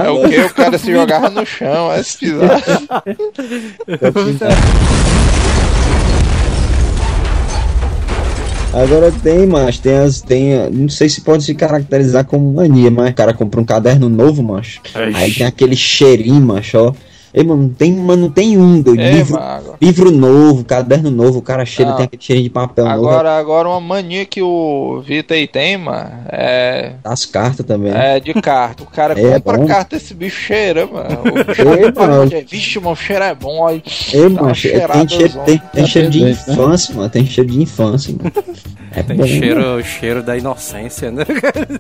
É 0.04 0.10
o 0.10 0.30
que? 0.30 0.40
O 0.40 0.54
cara 0.54 0.78
se 0.78 0.92
jogava 0.92 1.30
no 1.30 1.46
chão, 1.46 1.92
é 1.92 2.04
se 2.04 2.20
pisar. 2.20 2.64
Agora 8.74 9.12
tem, 9.12 9.46
mas 9.46 9.78
tem 9.78 9.98
as. 9.98 10.20
Tem, 10.20 10.70
não 10.72 10.90
sei 10.90 11.08
se 11.08 11.22
pode 11.22 11.44
se 11.44 11.54
caracterizar 11.54 12.26
como 12.26 12.52
mania, 12.52 12.90
mas 12.90 13.12
o 13.12 13.14
cara 13.14 13.34
compra 13.34 13.62
um 13.62 13.66
caderno 13.66 14.10
novo, 14.10 14.42
macho. 14.42 14.82
Aí 15.14 15.32
tem 15.32 15.46
aquele 15.46 15.76
cheirinho, 15.76 16.42
macho, 16.42 16.78
ó. 16.80 16.94
Ei, 17.34 17.44
mano, 17.44 17.64
não 17.64 17.70
tem, 17.70 17.92
mano, 17.94 18.22
não 18.24 18.30
tem 18.30 18.58
um, 18.58 18.80
doido. 18.80 19.02
É, 19.02 19.12
livro, 19.12 19.40
livro 19.82 20.12
novo, 20.12 20.64
caderno 20.64 21.10
novo, 21.10 21.40
o 21.40 21.42
cara 21.42 21.66
cheira, 21.66 21.90
Não. 21.90 21.98
tem 21.98 22.06
aquele 22.06 22.22
cheirinho 22.22 22.44
de 22.44 22.50
papel 22.52 22.86
novo. 22.86 23.08
Agora, 23.08 23.38
agora 23.40 23.70
uma 23.70 23.80
mania 23.82 24.24
que 24.24 24.40
o 24.42 25.02
Vitor 25.04 25.36
aí 25.36 25.48
tem, 25.48 25.76
mano, 25.78 26.12
é, 26.32 26.94
As 27.04 27.26
cartas 27.26 27.66
também. 27.66 27.92
é 27.92 28.20
de 28.20 28.34
carta. 28.36 28.84
O 28.84 28.86
cara 28.86 29.14
É 29.20 29.40
compra 29.40 29.58
bom. 29.58 29.66
carta 29.66 29.96
esse 29.96 30.14
bicho 30.14 30.40
cheira, 30.40 30.86
mano. 30.86 31.22
O 31.22 31.34
bicho 31.44 31.62
É, 31.62 31.92
mano. 31.92 32.30
Vixe, 32.48 32.80
mano, 32.80 32.92
o 32.92 32.96
cheiro 32.96 33.24
é 33.24 33.34
bom. 33.34 33.68
Aí, 33.68 33.82
Ei, 34.14 34.26
é- 34.50 34.54
cheirada 34.54 34.94
tem 35.00 35.10
cheiro, 35.10 35.34
tem, 35.46 35.58
tem 35.74 35.84
Tá 35.84 35.90
cheiro 35.90 36.10
de 36.12 36.24
né? 36.24 36.32
infância, 36.32 36.94
mano. 36.96 37.10
Tem 37.10 37.26
cheiro 37.26 37.50
de 37.50 37.62
infância, 37.64 38.14
mano. 38.16 38.32
É 38.96 39.02
Tem 39.02 39.18
bom, 39.18 39.26
cheiro, 39.26 39.78
o 39.78 39.84
cheiro 39.84 40.22
da 40.22 40.38
inocência, 40.38 41.10
né? 41.10 41.24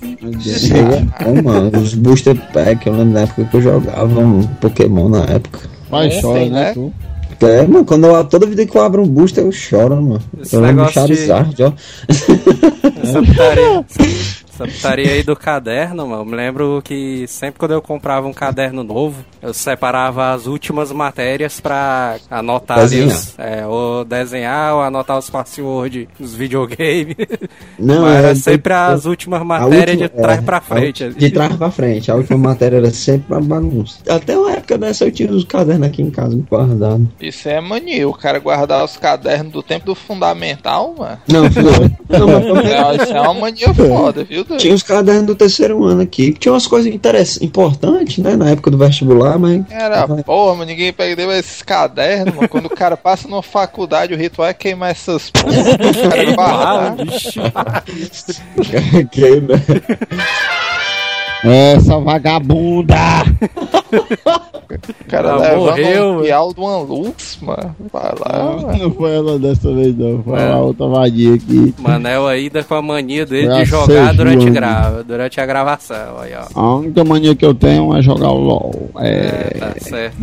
Aí 0.01 0.79
é 1.21 1.23
bom, 1.23 1.41
mano. 1.43 1.71
Os 1.79 1.93
booster 1.93 2.35
pack, 2.51 2.87
eu 2.87 2.93
lembro 2.93 3.13
da 3.13 3.21
época 3.21 3.45
que 3.45 3.55
eu 3.57 3.61
jogava 3.61 4.19
um 4.19 4.41
Pokémon 4.59 5.09
na 5.09 5.23
época. 5.25 5.42
Vai, 5.89 6.07
É, 6.07 6.21
chora, 6.21 6.39
tem, 6.39 6.49
né, 6.49 6.61
né? 6.65 6.73
tu? 6.73 6.93
É, 7.41 7.61
mano, 7.67 7.83
quando 7.83 8.05
eu, 8.07 8.23
toda 8.25 8.45
vida 8.45 8.65
que 8.65 8.77
eu 8.77 8.81
abro 8.81 9.01
um 9.03 9.07
booster 9.07 9.43
eu 9.43 9.51
choro, 9.51 9.95
mano. 10.01 10.21
Esse 10.41 10.55
eu 10.55 10.61
lembro 10.61 10.85
de- 10.85 10.93
Charizard, 10.93 11.55
ó. 11.63 11.73
Essa 13.03 13.21
putaria, 13.21 13.85
essa 14.65 14.75
putaria 14.75 15.11
aí 15.11 15.23
do 15.23 15.35
caderno, 15.35 16.07
mano. 16.07 16.21
Eu 16.21 16.25
me 16.25 16.35
lembro 16.35 16.81
que 16.83 17.25
sempre 17.27 17.59
quando 17.59 17.71
eu 17.71 17.81
comprava 17.81 18.27
um 18.27 18.33
caderno 18.33 18.83
novo, 18.83 19.23
eu 19.41 19.53
separava 19.53 20.31
as 20.33 20.45
últimas 20.47 20.91
matérias 20.91 21.59
pra 21.59 22.17
anotar 22.29 22.79
ali 22.79 22.89
Desenhar. 22.89 23.17
os, 23.17 23.39
é, 23.39 23.67
ou 23.67 24.05
desenhar 24.05 24.73
ou 24.75 24.81
anotar 24.81 25.17
os 25.17 25.29
password 25.29 26.07
dos 26.19 26.33
videogames. 26.33 27.15
Não, 27.77 28.03
Mas 28.03 28.15
era 28.15 28.27
é, 28.29 28.35
sempre 28.35 28.73
eu- 28.73 28.77
as 28.77 29.05
últimas 29.05 29.43
matérias 29.43 29.89
última- 30.01 30.09
de 30.09 30.09
trás 30.09 30.39
é, 30.39 30.41
pra 30.41 30.61
frente. 30.61 31.03
última- 31.03 31.19
De 31.19 31.31
trás 31.31 31.55
pra 31.55 31.71
frente. 31.71 32.11
A 32.11 32.15
última 32.15 32.37
matéria 32.37 32.77
era 32.77 32.91
sempre 32.91 33.27
pra 33.27 33.39
bagunça. 33.41 33.97
Até 34.09 34.37
uma 34.37 34.51
época 34.51 34.77
dessa 34.77 35.05
eu 35.05 35.11
tinha 35.11 35.31
os 35.31 35.43
cadernos 35.43 35.87
aqui 35.87 36.01
em 36.01 36.09
casa 36.11 36.37
guardados. 36.49 37.07
Isso 37.21 37.49
é 37.49 37.59
mania, 37.59 38.07
o 38.07 38.13
cara 38.13 38.39
guardar 38.39 38.83
os 38.83 38.97
cadernos 38.97 39.51
do 39.51 39.61
tempo 39.63 39.85
do 39.85 39.95
fundamental, 39.95 40.95
mano. 40.97 41.17
Não, 41.27 41.49
filho, 41.51 41.69
não, 42.09 42.27
mas 42.27 42.43
foi- 42.47 42.63
Não, 42.75 42.95
isso 42.95 43.13
é 43.13 43.21
uma 43.21 43.33
mania 43.33 43.73
foda, 43.73 44.23
viu, 44.23 44.43
doido? 44.43 44.52
Tinha 44.57 44.73
os 44.73 44.83
cadernos 44.83 45.25
do 45.25 45.35
terceiro 45.35 45.83
ano 45.83 46.01
aqui. 46.01 46.33
que 46.33 46.39
Tinha 46.39 46.53
umas 46.53 46.67
coisas 46.67 46.93
interessantes, 46.93 47.41
importantes, 47.41 48.17
né? 48.17 48.35
Na 48.35 48.49
época 48.51 48.71
do 48.71 48.77
vestibular, 48.77 49.37
mas. 49.37 49.63
Era, 49.69 50.07
porra, 50.07 50.57
mas 50.57 50.67
ninguém 50.67 50.91
pega 50.93 51.21
esses 51.37 51.61
cadernos, 51.61 52.35
mano. 52.35 52.49
Quando 52.49 52.65
o 52.65 52.69
cara 52.69 52.95
passa 52.97 53.27
numa 53.27 53.43
faculdade, 53.43 54.13
o 54.13 54.17
ritual 54.17 54.47
é 54.47 54.53
queimar 54.53 54.91
essas 54.91 55.29
porra. 55.29 55.53
O 55.53 56.09
cara 56.09 56.35
guardar. 56.35 56.95
vixe. 56.95 58.41
que, 59.11 59.41
né? 59.41 59.61
Essa 61.43 61.99
vagabunda! 61.99 62.95
O 63.99 65.05
cara 65.09 65.33
Ah, 65.33 65.55
morreu, 65.55 66.11
um 66.19 66.21
pial 66.23 66.53
de 66.53 66.59
uma 66.59 66.77
luz, 66.79 67.37
mano. 67.41 67.75
Vai 67.91 68.11
lá, 68.19 68.43
mano. 68.55 68.77
Não 68.77 68.91
foi 68.91 69.15
ela 69.15 69.37
dessa 69.39 69.71
vez, 69.73 69.95
não. 69.97 70.23
Foi 70.23 70.43
a 70.43 70.57
outra 70.57 70.87
vadia 70.87 71.35
aqui. 71.35 71.73
Manel 71.77 72.27
ainda 72.27 72.63
com 72.63 72.75
a 72.75 72.81
mania 72.81 73.25
dele 73.25 73.47
Foi 73.47 73.57
de 73.59 73.65
jogar 73.65 74.13
durante, 74.13 74.49
gra... 74.49 75.03
durante 75.05 75.39
a 75.39 75.45
gravação. 75.45 76.19
Aí, 76.19 76.31
ó. 76.35 76.59
A 76.59 76.75
única 76.75 77.03
mania 77.03 77.35
que 77.35 77.45
eu 77.45 77.53
tenho 77.53 77.95
é 77.95 78.01
jogar 78.01 78.31
o 78.31 78.37
LOL. 78.39 78.89
É, 78.97 79.51
É. 79.55 79.59
tá 79.59 79.73
certo. 79.79 80.15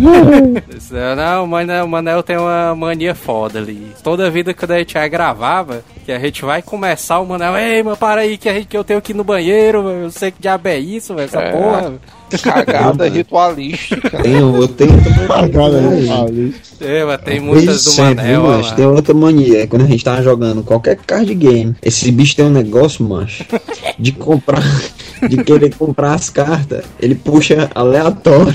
É, 0.92 1.14
Não, 1.16 1.44
o 1.44 1.48
Manel, 1.48 1.84
o 1.84 1.88
Manel 1.88 2.22
tem 2.22 2.36
uma 2.36 2.74
mania 2.74 3.14
foda 3.14 3.58
ali. 3.58 3.92
Toda 4.02 4.30
vida 4.30 4.52
que 4.52 4.64
a 4.64 4.78
gente 4.78 5.08
gravava, 5.08 5.82
que 6.04 6.12
a 6.12 6.18
gente 6.18 6.44
vai 6.44 6.62
começar, 6.62 7.20
o 7.20 7.26
Manel, 7.26 7.56
ei, 7.56 7.82
mano, 7.82 7.96
para 7.96 8.22
aí 8.22 8.36
que, 8.36 8.48
a 8.48 8.54
gente, 8.54 8.66
que 8.66 8.76
eu 8.76 8.84
tenho 8.84 9.00
que 9.00 9.12
ir 9.12 9.16
no 9.16 9.24
banheiro, 9.24 9.82
velho, 9.84 10.00
eu 10.04 10.10
sei 10.10 10.30
que 10.30 10.40
diabo 10.40 10.68
é 10.68 10.78
isso, 10.78 11.14
velho, 11.14 11.26
essa 11.26 11.40
É. 11.40 11.52
porra. 11.52 11.92
Cagada 12.38 13.08
ritualística. 13.08 14.22
Tem, 14.22 14.38
eu 14.38 14.68
tenho 14.68 14.92
mania. 14.92 16.14
ali. 16.22 16.54
É, 16.80 17.04
mas 17.04 17.20
tem 17.22 17.40
muitas 17.40 17.84
do 17.84 17.90
sempre, 17.90 18.24
Manel, 18.24 18.42
ó, 18.42 18.56
macho? 18.56 18.70
lá. 18.70 18.76
Tem 18.76 18.86
outra 18.86 19.14
mania. 19.14 19.66
Quando 19.66 19.82
a 19.82 19.88
gente 19.88 20.04
tava 20.04 20.22
jogando 20.22 20.62
qualquer 20.62 20.96
card 20.96 21.34
game, 21.34 21.74
esse 21.82 22.10
bicho 22.10 22.36
tem 22.36 22.44
um 22.44 22.50
negócio, 22.50 23.04
macho, 23.04 23.44
de 23.98 24.12
comprar, 24.12 24.62
de 25.28 25.42
querer 25.44 25.74
comprar 25.74 26.14
as 26.14 26.30
cartas. 26.30 26.84
Ele 27.00 27.14
puxa 27.14 27.70
aleatório. 27.74 28.54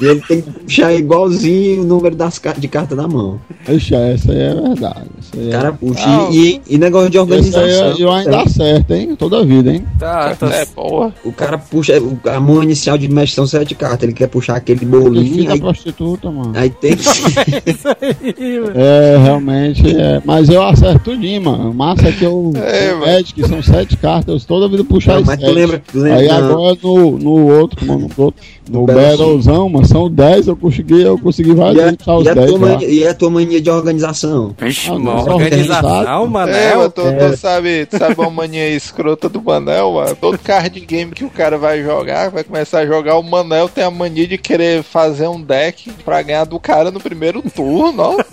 e 0.00 0.04
ele 0.04 0.20
tem 0.26 0.40
que 0.42 0.50
puxar 0.50 0.92
igualzinho 0.94 1.82
o 1.82 1.84
número 1.84 2.14
das 2.14 2.38
cartas 2.38 2.60
de 2.62 2.68
carta 2.68 2.94
na 2.94 3.06
mão. 3.08 3.40
Ixi, 3.68 3.94
essa 3.94 4.32
aí 4.32 4.38
é 4.40 4.54
verdade. 4.54 5.06
Aí 5.36 5.44
O 5.44 5.48
é... 5.48 5.52
cara 5.52 5.72
puxa. 5.72 6.06
Não. 6.06 6.32
E, 6.32 6.60
e 6.68 6.78
negócio 6.78 7.10
de 7.10 7.18
organização. 7.18 7.92
aí 7.92 8.00
eu 8.00 8.10
ainda 8.12 8.42
acerto, 8.42 8.94
hein? 8.94 9.14
Toda 9.16 9.44
vida, 9.44 9.72
hein? 9.72 9.84
Tá, 9.98 10.34
tô... 10.36 10.46
É, 10.46 10.64
porra. 10.66 11.12
O 11.24 11.32
cara 11.32 11.58
puxa. 11.58 11.98
o- 12.00 12.18
A 12.28 12.40
mão 12.40 12.62
inicial 12.62 12.96
de 12.98 13.08
mestre 13.08 13.34
são 13.36 13.46
sete 13.46 13.74
cartas. 13.74 14.02
Ele 14.04 14.12
quer 14.12 14.28
puxar 14.28 14.56
aquele 14.56 14.80
Que 14.80 14.86
bolinho. 14.86 15.50
Aí, 15.50 15.60
prostituta, 15.60 16.30
mano. 16.30 16.52
aí 16.54 16.70
tem 16.70 16.94
que. 16.96 17.04
velho. 18.36 18.72
É, 18.74 19.16
realmente 19.22 19.96
é. 19.96 20.20
Mas 20.24 20.48
eu 20.48 20.62
acerto 20.62 21.00
tudinho, 21.10 21.42
mano. 21.42 21.72
Massa 21.74 22.08
é 22.08 22.12
que 22.12 22.24
eu. 22.24 22.52
É, 22.56 22.94
o. 22.94 23.00
Magic 23.00 23.48
são 23.48 23.62
sete 23.62 23.96
cartas, 23.96 24.44
toda 24.44 24.68
vida 24.68 24.84
puxar 24.84 25.16
as 25.18 25.25
mas 25.26 25.38
tu 25.40 25.50
lembra- 25.50 25.82
tu 25.92 25.98
lembra- 25.98 26.18
Aí 26.20 26.28
não. 26.28 26.36
agora 26.36 26.78
no, 26.82 27.18
no 27.18 27.46
outro, 27.58 27.84
mano, 27.86 28.08
no 28.16 28.24
outro. 28.24 28.40
No 28.68 28.80
No 28.80 28.86
Battle- 28.86 29.06
Battlezão, 29.28 29.68
mano, 29.68 29.86
são 29.86 30.10
10, 30.10 30.48
eu 30.48 30.56
consegui, 30.56 31.00
eu 31.02 31.16
consegui 31.18 31.50
E 31.50 31.54
várias 31.54 31.84
a, 31.84 32.20
e, 32.22 32.28
a 32.28 32.34
10 32.34 32.50
tua 32.50 32.58
lá. 32.58 32.68
mania, 32.72 32.88
e 32.88 33.06
a 33.06 33.14
tua 33.14 33.30
mania 33.30 33.60
de 33.60 33.70
organização? 33.70 34.54
Vixe, 34.58 34.90
Ah, 34.90 34.94
só 34.94 34.94
organização, 34.94 35.36
organizado. 35.36 35.88
É, 36.24 36.28
Manel. 36.28 36.78
mas 36.78 36.92
tu, 36.92 37.02
tu 37.02 37.36
sabe, 37.36 37.86
tu 37.86 37.96
sabe 37.96 38.14
uma 38.18 38.28
mania 38.30 38.68
escrota 38.70 39.28
do 39.28 39.40
Manel, 39.40 39.92
mano? 39.92 40.16
Todo 40.20 40.36
card 40.38 40.80
game 40.80 41.12
que 41.12 41.24
o 41.24 41.30
cara 41.30 41.56
vai 41.56 41.80
jogar, 41.82 42.28
vai 42.30 42.42
começar 42.42 42.80
a 42.80 42.86
jogar, 42.86 43.16
o 43.18 43.22
Manel 43.22 43.68
tem 43.68 43.84
a 43.84 43.90
mania 43.90 44.26
de 44.26 44.36
querer 44.36 44.82
fazer 44.82 45.28
um 45.28 45.40
deck 45.40 45.88
pra 46.04 46.20
ganhar 46.22 46.44
do 46.44 46.58
cara 46.58 46.90
no 46.90 46.98
primeiro 46.98 47.40
turno, 47.54 48.02
ó. 48.02 48.16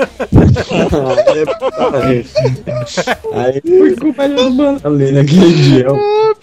Aí 3.34 3.62
foi 3.62 3.96
culpa 3.96 4.28
do 4.28 4.50
mano 4.52 4.80
ali 4.84 5.12
naquele 5.12 5.54
dia. 5.54 5.86
ó. 5.90 5.96
Ah, 5.96 6.34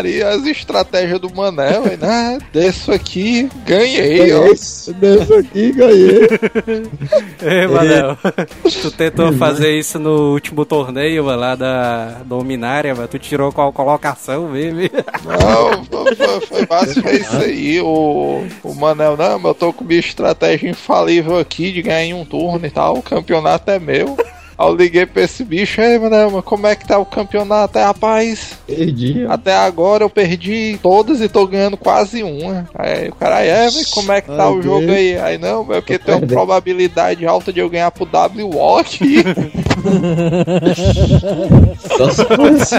putaria, 0.00 0.28
as 0.28 0.46
estratégias 0.46 1.20
do 1.20 1.34
Manel, 1.34 1.84
aí, 1.84 1.98
ah, 2.02 2.38
desço 2.52 2.92
aqui, 2.92 3.48
ganhei, 3.66 4.32
ó. 4.32 4.44
Desse 4.44 5.34
aqui, 5.34 5.72
ganhei. 5.72 6.28
Ei, 7.42 7.66
Manel, 7.66 8.16
tu 8.82 8.90
tentou 8.90 9.32
fazer 9.34 9.78
isso 9.78 9.98
no 9.98 10.32
último 10.32 10.64
torneio 10.64 11.24
mano, 11.24 11.40
lá 11.40 11.54
da 11.54 12.22
Dominária, 12.24 12.94
mas 12.94 13.08
tu 13.08 13.18
tirou 13.18 13.52
qual 13.52 13.72
colocação 13.72 14.48
mesmo? 14.48 14.80
Não, 15.24 15.84
foi, 15.84 16.14
foi, 16.14 16.40
foi 16.40 16.66
fácil, 16.66 17.02
foi 17.02 17.16
isso 17.16 17.36
aí. 17.36 17.80
O, 17.80 18.46
o 18.62 18.74
Manel, 18.74 19.16
não, 19.16 19.38
mas 19.38 19.48
eu 19.48 19.54
tô 19.54 19.72
com 19.72 19.84
minha 19.84 20.00
estratégia 20.00 20.70
infalível 20.70 21.38
aqui 21.38 21.72
de 21.72 21.82
ganhar 21.82 22.04
em 22.04 22.14
um 22.14 22.24
turno 22.24 22.64
e 22.66 22.70
tal. 22.70 22.98
O 22.98 23.02
campeonato 23.02 23.70
é 23.70 23.78
meu. 23.78 24.16
Aí 24.60 24.66
eu 24.68 24.74
liguei 24.76 25.06
pra 25.06 25.22
esse 25.22 25.42
bicho, 25.42 25.80
aí, 25.80 25.98
mano, 25.98 26.42
como 26.42 26.66
é 26.66 26.76
que 26.76 26.86
tá 26.86 26.98
o 26.98 27.06
campeonato? 27.06 27.78
Aí, 27.78 27.84
rapaz, 27.84 28.58
Perdi. 28.66 29.24
até 29.26 29.56
agora 29.56 30.04
eu 30.04 30.10
perdi 30.10 30.78
todas 30.82 31.22
e 31.22 31.28
tô 31.30 31.46
ganhando 31.46 31.78
quase 31.78 32.22
uma. 32.22 32.68
Aí 32.74 33.08
o 33.08 33.14
cara, 33.14 33.42
é, 33.42 33.64
mas 33.64 33.86
como 33.90 34.12
é 34.12 34.20
que 34.20 34.28
tá 34.28 34.44
Ai, 34.44 34.50
o 34.52 34.60
jogo 34.62 34.80
Deus. 34.80 34.92
aí? 34.92 35.18
Aí 35.18 35.38
não, 35.38 35.62
é 35.72 35.80
porque 35.80 35.98
Tô 35.98 36.04
tem 36.04 36.14
uma 36.14 36.20
perdendo. 36.20 36.36
probabilidade 36.36 37.26
alta 37.26 37.50
de 37.50 37.60
eu 37.60 37.70
ganhar 37.70 37.90
pro 37.90 38.04
W-Walk. 38.04 38.98
Só 41.96 42.10
se 42.10 42.24
fosse. 42.26 42.76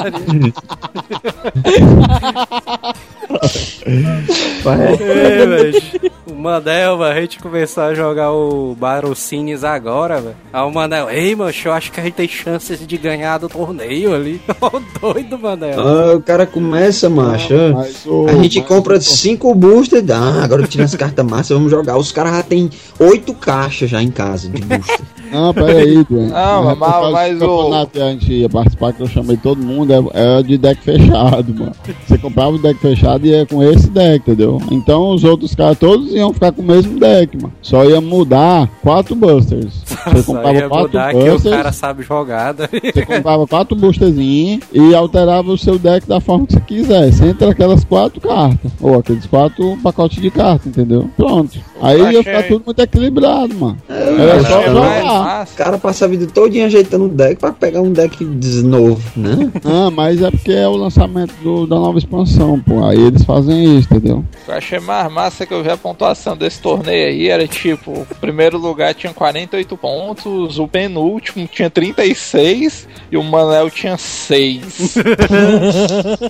É, 4.66 5.46
velho. 5.46 5.82
O 6.28 6.34
Mandel, 6.42 6.98
velho, 6.98 7.18
a 7.18 7.22
gente 7.22 7.40
começou 7.40 7.84
a 7.84 7.94
jogar 7.94 8.32
o 8.32 8.76
Barocines 8.76 9.64
agora, 9.64 10.20
velho. 10.22 10.36
Aí 10.52 10.62
o 10.62 10.72
Mandel, 10.72 11.10
ei, 11.10 11.36
mano, 11.36 11.52
eu 11.72 11.76
acho 11.76 11.92
que 11.92 12.00
a 12.00 12.04
gente 12.04 12.14
tem 12.14 12.28
chances 12.28 12.86
de 12.86 12.98
ganhar 12.98 13.38
do 13.38 13.48
torneio 13.50 14.14
ali. 14.14 14.42
Ô, 14.62 14.82
doido, 15.00 15.40
Mandel. 15.40 15.80
Ah, 15.80 16.16
o 16.16 16.22
cara 16.22 16.46
começa, 16.46 17.10
macho. 17.10 17.54
Mas 17.74 18.06
o- 18.06 18.28
A 18.28 18.34
gente 18.34 18.60
mas 18.60 18.68
compra 18.68 18.98
o- 18.98 19.02
cinco 19.02 19.54
boosters. 19.56 20.10
Ah, 20.10 20.44
agora 20.44 20.64
que 20.64 20.70
tira 20.70 20.84
as 20.84 20.96
cartas 20.96 21.26
massas, 21.26 21.56
vamos 21.56 21.72
jogar. 21.72 21.98
Os 21.98 22.12
caras 22.12 22.34
já 22.36 22.44
tem 22.44 22.70
oito 23.00 23.34
caixas 23.34 23.90
já 23.90 24.02
em 24.04 24.12
casa 24.12 24.50
de 24.50 24.62
booster. 24.62 25.00
Não, 25.32 25.54
peraí, 25.54 26.04
Gwen. 26.04 26.28
Não, 26.28 26.64
Mas 26.66 26.78
mas- 26.78 27.12
mas 27.14 27.42
o- 27.42 27.88
que 27.88 28.02
a 28.02 28.10
gente 28.12 28.34
ia 28.34 28.50
participar, 28.50 28.92
que 28.92 29.02
eu 29.02 29.08
chamei 29.08 29.38
todo 29.38 29.64
mundo, 29.64 29.94
é, 30.14 30.40
é 30.40 30.44
de 30.44 30.58
deck 30.58 30.84
fechado, 30.84 31.54
mano. 31.56 31.72
Você 32.06 32.18
comprava 32.18 32.52
o 32.52 32.60
deck 32.60 32.78
fechado 32.82 33.26
e 33.26 33.30
ia 33.30 33.46
com 33.46 33.64
esse 33.64 33.90
deck, 33.90 34.18
entendeu? 34.30 34.62
Então 34.70 35.10
os 35.14 35.24
outros 35.24 35.56
caras 35.56 35.78
todos 35.80 36.12
iam 36.14 36.34
ficar 36.34 36.52
com 36.52 36.62
o 36.62 36.66
mesmo 36.66 37.00
deck, 37.00 37.38
mano. 37.38 37.54
Só 37.62 37.86
ia 37.86 38.02
mudar 38.02 38.68
quatro 38.82 39.16
busters. 39.16 39.72
Você 40.06 40.24
Só 40.24 40.34
ia 40.34 40.44
comprava 40.44 40.70
quatro 40.70 40.82
mudar 40.88 41.12
que 41.14 41.30
o 41.48 41.50
cara 41.52 41.72
sabe 41.72 42.04
jogar. 42.04 42.54
né? 42.54 42.68
Você 42.94 43.06
comprava 43.06 43.48
quatro 43.48 43.76
boosterzinhos 43.76 44.64
e 44.74 44.96
alterava 44.96 45.50
o 45.52 45.58
seu 45.58 45.78
deck 45.78 46.08
da 46.08 46.20
forma 46.20 46.46
que 46.48 46.54
você 46.54 46.62
quisesse. 46.62 47.26
Entre 47.26 47.48
aquelas 47.50 47.84
quatro 47.84 48.20
cartas. 48.22 48.72
Ou 48.82 48.98
aqueles 49.00 49.26
quatro 49.26 49.78
pacotes 49.84 50.22
de 50.22 50.30
cartas, 50.32 50.68
entendeu? 50.68 51.10
Pronto. 51.16 51.60
Aí 51.82 52.00
ia 52.00 52.08
achei- 52.10 52.24
ficar 52.24 52.44
tudo 52.44 52.64
muito 52.66 52.80
equilibrado, 52.80 53.54
mano. 53.56 53.78
Era 53.90 54.36
eu 54.38 54.44
só 54.46 54.64
jogar. 54.64 55.46
O 55.52 55.56
cara 55.56 55.78
passa 55.78 56.06
a 56.06 56.08
vida 56.08 56.28
todinha 56.28 56.66
ajeitando 56.66 57.06
o 57.06 57.10
deck 57.10 57.40
pra 57.40 57.52
pegar 57.52 57.82
um 57.82 57.92
deck 57.92 58.24
de 58.24 58.64
novo, 58.64 59.02
né? 59.16 59.52
Ah, 59.66 59.90
mas 59.92 60.22
é 60.22 60.30
porque 60.32 60.52
é 60.52 60.68
o 60.68 60.76
lançamento 60.76 61.34
do- 61.44 61.66
da 61.68 61.76
nova 61.76 61.98
expansão, 61.98 62.60
pô. 62.60 62.84
Aí 62.86 63.00
eles 63.00 63.24
fazem 63.24 63.78
isso, 63.78 63.88
entendeu? 63.92 64.24
Eu 64.48 64.54
achei 64.54 64.80
mais 64.80 65.12
massa 65.12 65.46
que 65.46 65.54
eu 65.54 65.64
vi 65.64 65.70
a 65.70 65.78
pontuação 65.78 66.36
desse 66.36 66.62
torneio 66.62 67.08
aí 67.10 67.28
era 67.30 67.48
tipo, 67.48 67.92
o 67.92 68.06
primeiro 68.20 68.58
lugar 68.58 68.94
tinha 68.94 69.14
48 69.14 69.76
pontos, 69.78 69.91
o 69.96 70.68
penúltimo 70.68 71.48
tinha 71.48 71.70
36 71.70 72.88
e 73.12 73.18
o 73.18 73.24
Manel 73.24 73.70
tinha 73.70 73.98
6. 73.98 74.96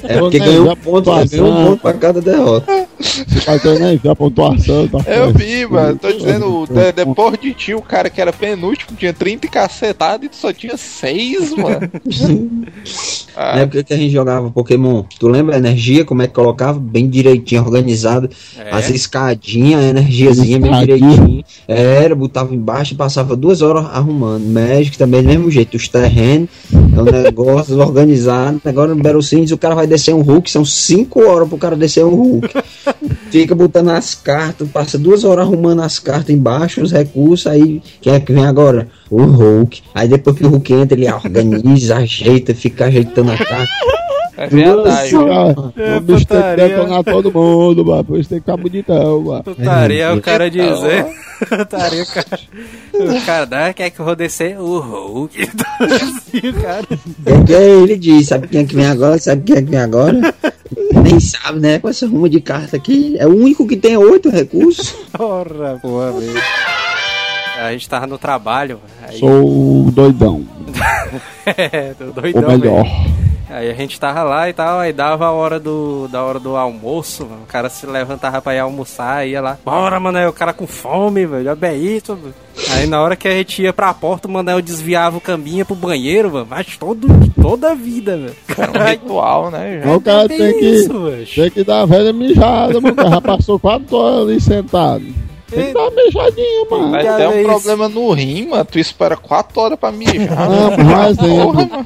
É 0.03 0.19
porque 0.19 0.39
né, 0.39 0.45
ganhou 0.45 0.63
um 0.71 0.75
ponto, 0.75 0.81
pontuação. 0.83 1.39
ganhou 1.39 1.51
um 1.51 1.65
ponto 1.65 1.81
pra 1.81 1.93
cada 1.93 2.21
derrota. 2.21 2.87
Ter, 3.61 3.79
né? 3.79 3.99
A 4.09 4.15
pontuação, 4.15 4.87
tá 4.87 4.99
Eu 5.07 5.33
vi, 5.33 5.65
mano, 5.65 5.97
tô 5.97 6.11
dizendo, 6.11 6.65
de- 6.67 6.91
depois 6.91 7.37
de 7.39 7.53
ti, 7.53 7.73
o 7.73 7.81
cara 7.81 8.09
que 8.09 8.21
era 8.21 8.31
penúltimo 8.31 8.95
tinha 8.97 9.13
30 9.13 9.45
e 9.45 9.49
cacetado 9.49 10.25
e 10.25 10.29
tu 10.29 10.35
só 10.35 10.53
tinha 10.53 10.77
6, 10.77 11.55
mano. 11.55 11.89
Ah, 13.35 13.55
Na 13.55 13.61
época 13.61 13.83
que 13.83 13.93
a 13.93 13.97
gente 13.97 14.11
jogava 14.11 14.49
Pokémon, 14.49 15.03
tu 15.19 15.27
lembra 15.27 15.55
a 15.55 15.57
energia, 15.57 16.05
como 16.05 16.21
é 16.21 16.27
que 16.27 16.33
colocava? 16.33 16.79
Bem 16.79 17.09
direitinho, 17.09 17.61
organizado. 17.63 18.29
É. 18.57 18.69
As 18.71 18.89
escadinhas, 18.89 19.83
a 19.83 19.87
energiazinha 19.89 20.59
bem 20.59 20.73
direitinho. 20.79 21.43
Era, 21.67 22.15
botava 22.15 22.53
embaixo 22.55 22.93
e 22.93 22.97
passava 22.97 23.35
duas 23.35 23.50
horas 23.59 23.85
arrumando. 23.91 24.45
Magic 24.45 24.97
também 24.97 25.23
do 25.23 25.27
mesmo 25.27 25.49
jeito, 25.49 25.75
os 25.75 25.87
terrenos, 25.87 26.47
é 26.71 27.01
um 27.01 27.21
negócio 27.21 27.75
organizado. 27.81 28.61
Agora 28.63 28.95
no 28.95 29.01
Battle 29.01 29.21
Cines 29.21 29.51
o 29.51 29.57
cara 29.57 29.75
vai 29.75 29.87
descer 29.87 30.13
um 30.13 30.21
Hulk, 30.21 30.49
são 30.49 30.63
cinco 30.63 31.27
horas 31.27 31.49
pro 31.49 31.57
cara 31.57 31.75
descer 31.75 32.05
um 32.05 32.15
Hulk. 32.15 32.49
Fica 33.29 33.55
botando 33.55 33.89
as 33.89 34.15
cartas, 34.15 34.69
passa 34.69 34.97
duas 34.97 35.23
horas 35.23 35.45
arrumando 35.45 35.81
as 35.81 35.99
cartas 35.99 36.29
embaixo, 36.29 36.81
os 36.81 36.91
recursos, 36.91 37.47
aí 37.47 37.81
quem 37.99 38.13
é 38.13 38.19
que 38.19 38.31
vem 38.31 38.45
agora? 38.45 38.87
O 39.09 39.23
Hulk. 39.23 39.81
Aí 39.93 40.07
depois 40.07 40.37
que 40.37 40.45
o 40.45 40.49
Hulk 40.49 40.73
entra, 40.73 40.97
ele 40.97 41.11
organiza, 41.11 41.97
ajeita, 41.97 42.53
fica 42.53 42.85
ajeitando 42.85 43.31
a 43.31 43.37
carta. 43.37 43.71
É 44.37 44.47
verdade. 44.47 45.11
Cara, 45.11 45.73
É, 45.77 45.97
o 45.97 46.01
bicho 46.01 46.25
tem 46.25 46.41
que 46.41 46.55
detonar 46.55 47.03
todo 47.03 47.31
mundo, 47.31 47.85
mano. 47.85 48.03
Por 48.03 48.19
isso 48.19 48.29
tem 48.29 48.39
que 48.39 48.45
ficar 48.45 48.57
bonitão, 48.57 49.21
mano. 49.21 49.43
Putaria 49.43 50.03
é 50.05 50.11
o 50.13 50.21
cara 50.21 50.49
dizer. 50.49 51.05
Putaria 51.47 52.03
o 52.03 52.07
cara. 52.07 52.39
O 52.93 53.25
cara, 53.25 53.45
né, 53.45 53.73
quer 53.73 53.89
que 53.89 53.99
eu 53.99 54.05
vou 54.05 54.15
descer 54.15 54.59
o 54.59 54.79
Hulk. 54.79 55.49
Assim, 55.79 56.49
o 56.49 56.53
cara. 56.61 56.85
Quem 57.25 57.45
que 57.45 57.53
é 57.53 57.69
ele 57.69 57.97
diz, 57.97 58.27
sabe 58.27 58.47
quem 58.47 58.61
é 58.61 58.65
que 58.65 58.75
vem 58.75 58.85
agora? 58.85 59.17
Sabe 59.17 59.41
quem 59.43 59.57
é 59.57 59.61
que 59.61 59.69
vem 59.71 59.79
agora? 59.79 60.33
Nem 61.03 61.19
sabe, 61.19 61.59
né? 61.59 61.79
Com 61.79 61.89
essa 61.89 62.07
ruma 62.07 62.29
de 62.29 62.39
carta 62.41 62.77
aqui. 62.77 63.15
É 63.19 63.27
o 63.27 63.35
único 63.35 63.67
que 63.67 63.75
tem 63.75 63.97
oito 63.97 64.29
recursos. 64.29 64.91
Porra, 65.11 65.79
porra, 65.81 66.11
mesmo. 66.13 66.39
A 67.59 67.71
gente 67.73 67.87
tava 67.87 68.07
no 68.07 68.17
trabalho. 68.17 68.79
Aí, 69.07 69.19
Sou 69.19 69.91
doidão. 69.91 70.43
é, 71.45 71.93
doidão, 71.93 72.41
melhor. 72.57 72.83
velho. 72.83 73.31
Aí 73.51 73.69
a 73.69 73.73
gente 73.73 73.99
tava 73.99 74.23
lá 74.23 74.49
e 74.49 74.53
tal, 74.53 74.79
aí 74.79 74.93
dava 74.93 75.25
a 75.25 75.31
hora 75.31 75.59
do, 75.59 76.07
da 76.07 76.23
hora 76.23 76.39
do 76.39 76.55
almoço, 76.55 77.25
mano. 77.25 77.41
O 77.43 77.47
cara 77.47 77.69
se 77.69 77.85
levantava 77.85 78.41
pra 78.41 78.55
ir 78.55 78.59
almoçar, 78.59 79.27
ia 79.27 79.41
lá. 79.41 79.57
Bora, 79.65 79.99
Manel, 79.99 80.29
o 80.29 80.33
cara 80.33 80.53
com 80.53 80.65
fome, 80.65 81.25
velho. 81.25 81.43
Já 81.43 81.53
bem 81.53 81.97
isso, 81.97 82.15
velho. 82.15 82.33
Aí 82.71 82.87
na 82.87 83.01
hora 83.01 83.15
que 83.17 83.27
a 83.27 83.31
gente 83.31 83.61
ia 83.61 83.73
pra 83.73 83.93
porta, 83.93 84.27
o 84.27 84.31
Manel 84.31 84.61
desviava 84.61 85.17
o 85.17 85.21
caminho 85.21 85.65
pro 85.65 85.75
banheiro, 85.75 86.31
mano. 86.31 86.47
Mas 86.49 86.77
todo, 86.77 87.07
toda 87.41 87.71
a 87.71 87.75
vida, 87.75 88.15
velho. 88.15 88.35
É 88.57 88.79
um 88.79 88.89
ritual, 88.89 89.51
né? 89.51 89.81
Mas 89.83 89.95
o 89.97 90.01
cara 90.01 90.29
Que 90.29 90.37
tem 90.37 90.59
que, 90.59 90.65
isso, 90.65 90.93
tem 91.35 91.51
que 91.51 91.63
dar 91.65 91.81
a 91.81 91.85
velha 91.85 92.13
mijada, 92.13 92.79
mano. 92.79 92.93
O 92.93 92.95
cara 92.95 93.09
já 93.09 93.21
passou 93.21 93.59
quatro 93.59 93.97
horas 93.97 94.29
ali 94.29 94.39
sentado. 94.39 95.03
Tem 95.51 95.65
que 95.67 95.73
dar 95.73 95.81
uma 95.81 95.91
mijadinha, 95.91 96.65
mano. 96.71 96.91
Vai 96.91 97.03
Já 97.03 97.17
ter 97.17 97.27
um 97.27 97.35
isso. 97.39 97.43
problema 97.49 97.89
no 97.89 98.11
rim, 98.13 98.47
mano. 98.47 98.65
Tu 98.65 98.79
espera 98.79 99.17
4 99.17 99.59
horas 99.61 99.77
pra 99.79 99.91
mijar. 99.91 100.49
Não, 100.49 100.71
mano. 100.71 100.83
mas 100.85 101.17
é 101.17 101.21
Porra, 101.21 101.61
exemplo. 101.61 101.85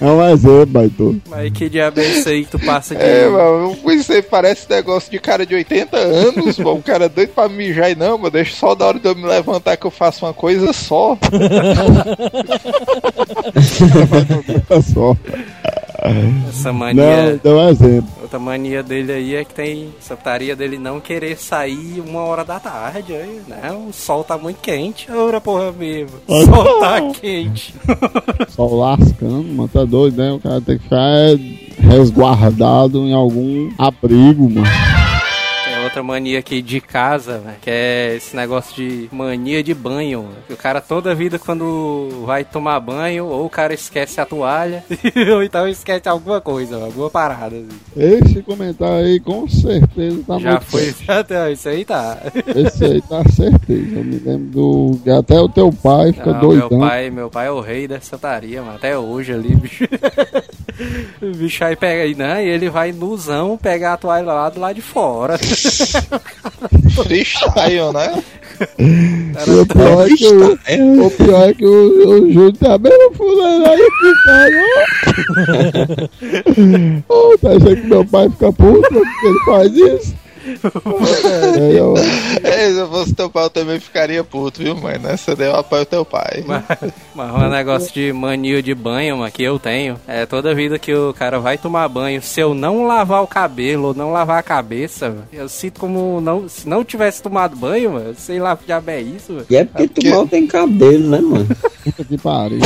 É 0.00 0.06
um 0.06 0.28
exemplo, 0.30 0.66
baito. 0.66 1.22
Mas 1.28 1.52
que 1.52 1.68
diabo 1.68 2.00
é 2.00 2.04
isso 2.06 2.28
aí 2.28 2.44
que 2.44 2.50
tu 2.52 2.58
passa 2.58 2.94
de. 2.94 3.02
É, 3.02 3.28
mano, 3.28 3.76
isso 3.92 4.12
aí 4.12 4.22
parece 4.22 4.68
negócio 4.70 5.10
de 5.10 5.18
cara 5.18 5.44
de 5.44 5.54
80 5.54 5.96
anos, 5.96 6.58
mano. 6.58 6.74
O 6.76 6.82
cara 6.82 7.04
é 7.04 7.08
doido 7.08 7.30
pra 7.34 7.48
mijar 7.48 7.90
e 7.90 7.94
não, 7.94 8.16
mano. 8.16 8.30
Deixa 8.30 8.56
só 8.56 8.74
da 8.74 8.86
hora 8.86 8.98
de 8.98 9.06
eu 9.08 9.14
me 9.14 9.26
levantar 9.26 9.76
que 9.76 9.86
eu 9.86 9.90
faço 9.90 10.24
uma 10.24 10.32
coisa 10.32 10.72
só. 10.72 11.16
É 14.70 14.80
só. 14.94 15.16
Essa 16.48 16.72
Não, 16.72 16.78
mania. 16.78 17.40
deu 17.42 17.56
um 17.58 17.68
exemplo. 17.68 18.08
Outra 18.22 18.38
mania 18.38 18.82
dele 18.82 19.12
aí 19.12 19.34
é 19.34 19.44
que 19.44 19.52
tem 19.52 19.88
essa 19.98 20.16
putaria 20.16 20.54
dele 20.54 20.78
não 20.78 21.00
querer 21.00 21.36
sair 21.36 22.00
uma 22.06 22.20
hora 22.20 22.44
da 22.44 22.60
tarde. 22.60 23.12
Aí, 23.14 23.40
não, 23.48 23.88
o 23.88 23.92
sol 23.92 24.22
tá 24.22 24.38
muito 24.38 24.58
quente. 24.60 25.10
Ora, 25.10 25.40
porra 25.40 25.72
mesmo. 25.72 26.18
O 26.28 26.44
sol 26.44 26.80
tá 26.80 27.00
quente. 27.20 27.74
Sol 28.50 28.76
lascando, 28.78 29.42
mano. 29.44 29.68
Tá 29.68 29.84
doido, 29.84 30.16
né? 30.18 30.32
O 30.32 30.38
cara 30.38 30.60
tem 30.60 30.76
que 30.78 30.84
ficar 30.84 30.98
é, 31.00 31.36
resguardado 31.80 32.98
em 33.00 33.12
algum 33.12 33.70
abrigo, 33.78 34.48
mano. 34.48 34.66
Outra 35.88 36.02
mania 36.02 36.38
aqui 36.38 36.60
de 36.60 36.82
casa, 36.82 37.38
velho, 37.38 37.56
que 37.62 37.70
é 37.70 38.16
esse 38.16 38.36
negócio 38.36 38.74
de 38.76 39.08
mania 39.10 39.62
de 39.62 39.72
banho. 39.72 40.28
O 40.50 40.54
cara 40.56 40.82
toda 40.82 41.14
vida 41.14 41.38
quando 41.38 42.24
vai 42.26 42.44
tomar 42.44 42.78
banho, 42.78 43.24
ou 43.24 43.46
o 43.46 43.50
cara 43.50 43.72
esquece 43.72 44.20
a 44.20 44.26
toalha, 44.26 44.84
ou 45.34 45.42
então 45.42 45.66
esquece 45.66 46.06
alguma 46.06 46.42
coisa, 46.42 46.76
alguma 46.76 47.08
parada. 47.08 47.56
assim. 47.56 47.68
Esse 47.96 48.42
comentário 48.42 49.06
aí 49.06 49.18
com 49.18 49.48
certeza 49.48 50.22
tá 50.26 50.38
Já 50.38 50.50
muito 50.50 50.64
foi, 50.66 50.92
tem, 51.24 51.52
isso 51.54 51.68
aí 51.70 51.84
tá. 51.86 52.18
Esse 52.54 52.84
aí 52.84 53.00
tá 53.00 53.24
certeza. 53.30 53.96
Eu 53.96 54.04
me 54.04 54.18
lembro 54.18 54.50
do. 54.50 55.18
Até 55.18 55.40
o 55.40 55.48
teu 55.48 55.72
pai 55.72 56.12
fica 56.12 56.34
Não, 56.34 56.40
doidão. 56.40 56.68
meu 56.68 56.78
pai, 56.80 57.10
meu 57.10 57.30
pai 57.30 57.46
é 57.46 57.50
o 57.50 57.60
rei 57.60 57.88
dessa 57.88 58.18
taria, 58.18 58.60
mano. 58.60 58.76
Até 58.76 58.98
hoje 58.98 59.32
ali, 59.32 59.56
bicho. 59.56 59.84
o 61.20 61.30
bicho 61.36 61.64
aí 61.64 61.76
pega 61.76 62.02
aí, 62.02 62.14
né? 62.14 62.44
E 62.44 62.48
ele 62.48 62.70
vai 62.70 62.92
nuzão 62.92 63.56
pegar 63.56 63.94
a 63.94 63.96
toalha 63.96 64.26
lá 64.26 64.48
do 64.48 64.60
lado 64.60 64.76
de 64.76 64.82
fora. 64.82 65.38
Freestyle, 66.94 67.92
né? 67.92 68.22
E 68.78 69.50
o 69.50 69.66
pior 69.66 70.06
é 70.06 70.16
que 70.16 70.26
o, 70.26 71.06
o, 71.06 71.10
pior 71.10 71.48
é 71.48 71.54
que 71.54 71.64
o, 71.64 72.08
o 72.08 72.32
Júlio 72.32 72.52
também 72.54 72.98
não 72.98 73.12
fulano 73.12 73.66
aí 73.66 73.88
fica. 74.00 74.32
Ô, 77.08 77.38
tá 77.38 77.50
achando 77.50 77.76
que 77.76 77.86
meu 77.86 78.04
pai 78.04 78.28
fica 78.30 78.52
puto 78.52 78.88
porque 78.88 79.26
ele 79.26 79.38
faz 79.44 79.76
isso? 79.76 80.14
É, 81.56 81.78
eu- 81.78 81.94
É, 82.42 82.70
se 82.70 82.78
eu 82.78 82.88
fosse 82.88 83.14
teu 83.14 83.28
pai, 83.30 83.44
eu 83.44 83.50
também 83.50 83.78
ficaria 83.80 84.22
puto, 84.24 84.62
viu, 84.62 84.74
mãe? 84.76 84.98
Nessa 84.98 85.34
daí 85.36 85.48
eu 85.48 85.56
apoio 85.56 85.84
teu 85.86 86.04
pai. 86.04 86.44
Mas, 86.46 86.62
mas 87.14 87.34
um 87.34 87.48
negócio 87.48 87.92
de 87.92 88.12
mania 88.12 88.62
de 88.62 88.74
banho, 88.74 89.16
mano, 89.18 89.30
que 89.32 89.42
eu 89.42 89.58
tenho, 89.58 89.96
é 90.06 90.24
toda 90.26 90.54
vida 90.54 90.78
que 90.78 90.94
o 90.94 91.12
cara 91.14 91.38
vai 91.38 91.58
tomar 91.58 91.88
banho, 91.88 92.22
se 92.22 92.40
eu 92.40 92.54
não 92.54 92.86
lavar 92.86 93.22
o 93.22 93.26
cabelo 93.26 93.88
ou 93.88 93.94
não 93.94 94.12
lavar 94.12 94.38
a 94.38 94.42
cabeça, 94.42 95.08
mano, 95.08 95.24
eu 95.32 95.48
sinto 95.48 95.80
como 95.80 96.20
não, 96.20 96.48
se 96.48 96.68
não 96.68 96.84
tivesse 96.84 97.22
tomado 97.22 97.56
banho, 97.56 97.92
mano, 97.92 98.14
sei 98.16 98.38
lá 98.38 98.56
que 98.56 98.66
diabo 98.66 98.90
é 98.90 99.00
isso, 99.00 99.32
mano. 99.32 99.46
E 99.50 99.56
é 99.56 99.64
porque 99.64 99.88
tu 99.88 99.94
porque- 99.94 100.10
mal 100.10 100.26
tem 100.26 100.46
cabelo, 100.46 101.08
né, 101.10 101.20
mano? 101.20 101.46
Puta 101.84 102.04
que 102.04 102.18
pariu. 102.18 102.60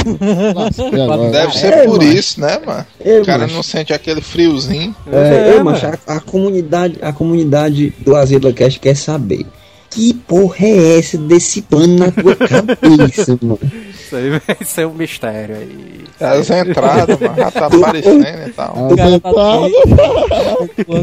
Deve 1.31 1.53
ser 1.59 1.73
É, 1.73 1.85
por 1.87 1.99
macho. 1.99 2.13
isso, 2.13 2.41
né, 2.41 2.61
mano? 2.65 2.87
É, 3.01 3.21
o 3.21 3.25
cara 3.25 3.43
macho. 3.43 3.55
não 3.55 3.63
sente 3.63 3.93
aquele 3.93 4.21
friozinho. 4.21 4.95
É, 5.11 5.57
É, 5.57 5.63
macho, 5.63 5.87
a, 5.87 5.99
a 6.17 6.21
comunidade, 6.21 6.99
a 7.03 7.13
comunidade 7.13 7.72
do 7.99 8.17
Asila 8.17 8.53
Cast 8.53 8.81
quer 8.81 8.97
saber. 8.97 9.45
Que 9.91 10.15
porra 10.15 10.67
é 10.67 10.99
essa 10.99 11.19
desse 11.19 11.61
pano 11.63 11.99
na 11.99 12.11
tua 12.11 12.35
cabeça, 12.49 13.39
mano? 13.43 13.59
Isso 13.93 14.17
aí 14.17 14.31
vai 14.31 14.41
ser 14.65 14.87
um 14.87 14.95
mistério 14.95 15.57
aí. 15.57 16.05
As 16.19 16.49
entradas, 16.51 17.21
mano, 17.21 17.35
já 17.37 17.51
tá 17.51 17.67
aparecendo 17.67 18.25
e 18.25 18.51
tal. 18.53 18.89
Tá- 18.97 19.21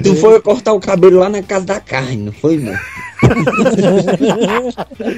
Tu 0.04 0.16
foi 0.16 0.40
cortar 0.42 0.74
o 0.74 0.80
cabelo 0.80 1.20
lá 1.20 1.30
na 1.30 1.44
casa 1.44 1.66
da 1.66 1.80
carne, 1.80 2.18
não 2.18 2.32
foi, 2.32 2.58
mano? 2.58 2.80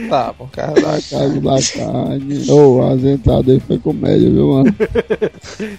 Tá, 0.09 0.33
bom, 0.37 0.47
cara. 0.51 0.73
da- 0.73 0.81
da 0.91 1.61
carne. 1.61 2.51
Ô, 2.51 2.91
as 2.91 3.03
entradas 3.03 3.49
aí 3.49 3.59
foi 3.59 3.77
comédia, 3.79 4.29
viu, 4.29 4.47
mano? 4.47 4.75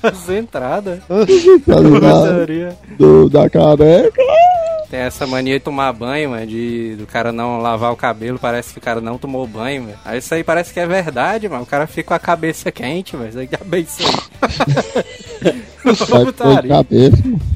As 0.03 0.29
entradas. 0.29 1.01
Tá 1.09 1.81
ligado? 1.81 2.25
Teoria. 2.35 2.77
Do, 2.99 3.29
da 3.29 3.49
careca. 3.51 4.23
Tem 4.91 5.01
essa 5.01 5.27
mania 5.27 5.59
de 5.59 5.65
tomar 5.65 5.91
banho, 5.95 6.31
mano, 6.31 6.47
de 6.47 6.97
do 6.97 7.07
cara 7.07 7.33
não 7.33 7.59
lavar 7.63 7.91
o 7.93 7.97
cabelo, 7.97 8.39
parece 8.39 8.75
que 8.75 8.79
o 8.79 8.83
cara 8.83 9.01
não 9.01 9.17
tomou 9.17 9.47
banho, 9.47 9.85
velho. 9.87 9.97
Aí 10.05 10.19
isso 10.19 10.35
aí 10.35 10.45
parece 10.45 10.71
que 10.73 10.79
é 10.81 10.87
verdade, 10.87 11.49
mano. 11.49 11.63
O 11.63 11.67
cara 11.67 11.87
fica 11.87 12.09
com 12.09 12.15
a 12.15 12.19
cabeça 12.19 12.71
quente, 12.71 13.17
velho. 13.17 13.31
Isso 13.31 13.39
aí 13.39 13.49
é 13.51 13.65
bem 13.65 13.81
isso 13.83 14.03
aí. 14.03 15.55
Vai 15.85 15.95
com 15.95 16.25
Putaria. 16.25 16.85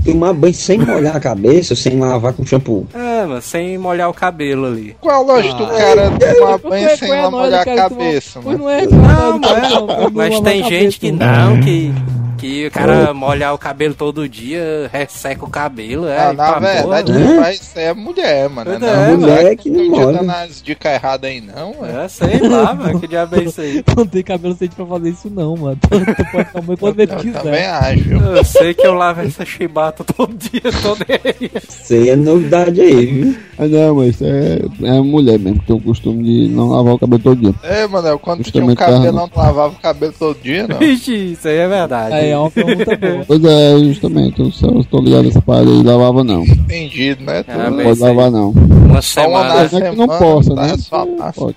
Tomar 0.04 0.32
banho 0.32 0.54
sem 0.54 0.78
molhar 0.78 1.16
a 1.16 1.20
cabeça, 1.20 1.74
sem 1.74 1.98
lavar 1.98 2.32
com 2.32 2.44
shampoo. 2.44 2.86
É, 2.94 3.24
mano, 3.24 3.40
sem 3.42 3.78
molhar 3.78 4.08
o 4.08 4.14
cabelo 4.14 4.66
ali. 4.66 4.96
Qual 5.00 5.22
a 5.22 5.26
lógica 5.26 5.54
do 5.54 5.66
cara 5.66 6.10
tomar 6.10 6.58
banho 6.58 6.96
sem 6.96 7.30
molhar 7.30 7.68
a 7.68 7.76
cabeça, 7.76 8.40
mano? 8.40 8.58
não 8.58 8.70
é, 8.70 8.86
Não, 8.86 9.38
não, 9.38 9.86
mas, 10.12 10.12
mas 10.12 10.40
tem 10.40 10.64
gente 10.64 10.98
que 10.98 11.12
não, 11.12 11.60
que, 11.60 11.92
que 12.36 12.66
o 12.66 12.70
cara 12.70 13.12
molhar 13.14 13.54
o 13.54 13.58
cabelo 13.58 13.94
todo 13.94 14.28
dia, 14.28 14.88
resseca 14.92 15.44
o 15.44 15.50
cabelo. 15.50 16.06
É, 16.08 16.18
Ah, 16.26 16.32
na 16.32 16.52
pra 16.52 16.58
verdade, 16.60 17.12
porra. 17.12 17.24
quem 17.26 17.36
faz 17.40 17.60
isso 17.60 17.78
é 17.78 17.94
mulher, 17.94 18.48
mano. 18.48 18.72
É, 18.72 18.78
não, 18.78 18.88
é, 18.88 19.16
mulher 19.16 19.56
que 19.56 19.70
não 19.70 19.84
Não 19.84 19.90
molha. 19.90 20.18
dando 20.18 20.30
as 20.30 20.62
dicas 20.62 20.92
erradas 20.92 21.30
aí, 21.30 21.40
não, 21.40 21.74
ué. 21.80 22.04
É, 22.04 22.08
sei 22.08 22.38
lá, 22.40 22.74
mano, 22.74 23.00
que 23.00 23.06
diabo 23.08 23.36
é 23.36 23.44
isso 23.44 23.60
aí. 23.60 23.84
Não 23.96 24.06
tem 24.06 24.22
cabelo 24.22 24.52
suficiente 24.54 24.76
pra 24.76 24.86
fazer 24.86 25.10
isso 25.10 25.30
não, 25.30 25.56
mano. 25.56 25.78
Tu, 25.80 25.88
tu 26.14 26.30
pode 26.32 26.50
tomar 26.52 26.76
quando 26.78 26.94
vez 26.96 27.08
tu 27.08 27.14
Eu 27.14 27.18
também 27.32 27.32
quiser. 27.32 27.68
acho. 27.70 28.02
viu? 28.04 28.20
Eu 28.20 28.44
sei 28.44 28.74
que 28.74 28.86
eu 28.86 28.94
lavo 28.94 29.20
essa 29.22 29.44
chibata 29.44 30.04
todo 30.04 30.34
dia, 30.34 30.62
todo 30.82 31.04
dia. 31.06 31.50
Isso 31.68 31.94
aí 31.94 32.10
é 32.10 32.16
novidade 32.16 32.80
aí, 32.80 33.06
viu? 33.06 33.36
Ah, 33.58 33.66
não, 33.66 33.94
mas 33.96 34.14
isso 34.14 34.24
é, 34.24 34.58
é 34.84 35.00
mulher 35.00 35.38
mesmo, 35.38 35.60
que 35.60 35.66
tem 35.66 35.76
o 35.76 35.80
costume 35.80 36.22
de 36.24 36.48
não 36.54 36.68
lavar 36.70 36.94
o 36.94 36.98
cabelo 36.98 37.22
todo 37.22 37.40
dia. 37.40 37.54
É, 37.62 37.86
Manel, 37.86 38.18
quando 38.18 38.42
tu 38.44 38.50
tinha 38.52 38.64
um 38.64 38.74
cabelo, 38.74 39.12
não 39.12 39.30
lavava 39.34 39.68
o 39.68 39.80
cabelo 39.80 40.12
todo 40.18 40.36
dia, 40.42 40.66
não? 40.68 40.78
Vixe, 40.78 41.14
isso 41.32 41.48
aí 41.48 41.56
é 41.56 41.68
verdade. 41.68 42.14
Aí 42.14 42.25
é 42.30 42.38
uma 42.38 42.50
pergunta 42.50 42.96
boa. 42.96 43.24
Pois 43.26 43.44
é, 43.44 43.78
justamente, 43.78 44.40
eu 44.40 44.50
só 44.52 44.68
estou 44.78 45.00
ligado 45.02 45.24
nessa 45.24 45.42
parada 45.42 45.70
aí, 45.70 45.82
lavava 45.82 46.22
não. 46.24 46.42
Entendido, 46.44 47.24
né? 47.24 47.42
Tu, 47.42 47.50
Ah, 47.52 47.70
Não 47.70 47.82
pode 47.84 48.00
lavar 48.00 48.30
não. 48.30 48.50
Uma 48.50 49.02
Só 49.02 49.28
uma 49.28 49.42
semana. 49.42 49.48
na 49.48 49.54
Mas 49.62 49.72
é 49.72 49.80
não 49.80 49.92
semana, 49.92 50.18
possa, 50.18 50.54
tá? 50.54 50.62
né? 50.66 50.76
Só. 50.78 51.06
Pode. 51.34 51.56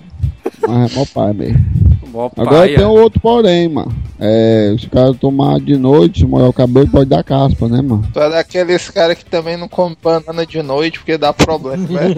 Mas 0.66 0.92
é 0.92 0.98
mó 0.98 1.04
pai 1.14 1.32
mesmo. 1.32 1.64
Mó 2.10 2.30
Agora 2.36 2.60
paia. 2.62 2.76
tem 2.76 2.86
um 2.86 2.90
outro 2.90 3.20
porém, 3.20 3.68
mano. 3.68 3.92
É, 4.18 4.74
se 4.78 4.86
o 4.86 4.90
cara 4.90 5.14
tomar 5.14 5.60
de 5.60 5.76
noite, 5.76 6.26
molhar 6.26 6.48
o 6.48 6.52
cabelo, 6.52 6.88
pode 6.88 7.08
dar 7.08 7.24
caspa, 7.24 7.68
né, 7.68 7.80
mano? 7.80 8.04
Tu 8.12 8.20
é 8.20 8.28
daqueles 8.30 8.90
caras 8.90 9.16
que 9.16 9.24
também 9.24 9.56
não 9.56 9.66
come 9.68 9.96
banana 10.02 10.44
de 10.44 10.62
noite 10.62 10.98
porque 10.98 11.16
dá 11.16 11.32
problema, 11.32 11.86
né? 11.88 12.10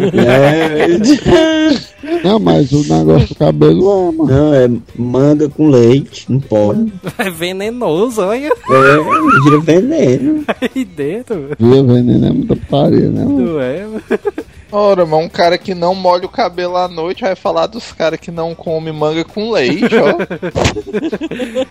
É. 2.02 2.22
Não, 2.24 2.38
mas 2.38 2.72
o 2.72 2.82
negócio 2.82 3.28
do 3.28 3.34
cabelo 3.34 3.80
é, 4.08 4.12
mano. 4.16 4.26
Não, 4.32 4.54
é 4.54 4.70
manga 4.96 5.48
com 5.48 5.68
leite, 5.68 6.26
não 6.28 6.40
pode. 6.40 6.92
É 7.18 7.30
venenoso, 7.30 8.20
olha. 8.22 8.46
É, 8.48 9.44
vira 9.44 9.60
veneno. 9.60 10.44
Aí 10.60 10.84
dentro. 10.84 11.50
Via 11.58 11.82
veneno 11.84 12.26
é 12.26 12.30
muita 12.30 12.56
putaria, 12.56 13.08
né, 13.08 13.24
mano? 13.24 13.40
Não 13.40 13.60
é, 13.60 13.86
mano. 13.86 14.02
Ora, 14.72 15.04
mano, 15.04 15.24
um 15.24 15.28
cara 15.28 15.58
que 15.58 15.74
não 15.74 15.94
molha 15.94 16.24
o 16.24 16.30
cabelo 16.30 16.76
à 16.78 16.88
noite 16.88 17.20
vai 17.22 17.36
falar 17.36 17.66
dos 17.66 17.92
caras 17.92 18.18
que 18.18 18.30
não 18.30 18.54
come 18.54 18.90
manga 18.90 19.22
com 19.22 19.50
leite, 19.50 19.84
ó. 19.94 20.16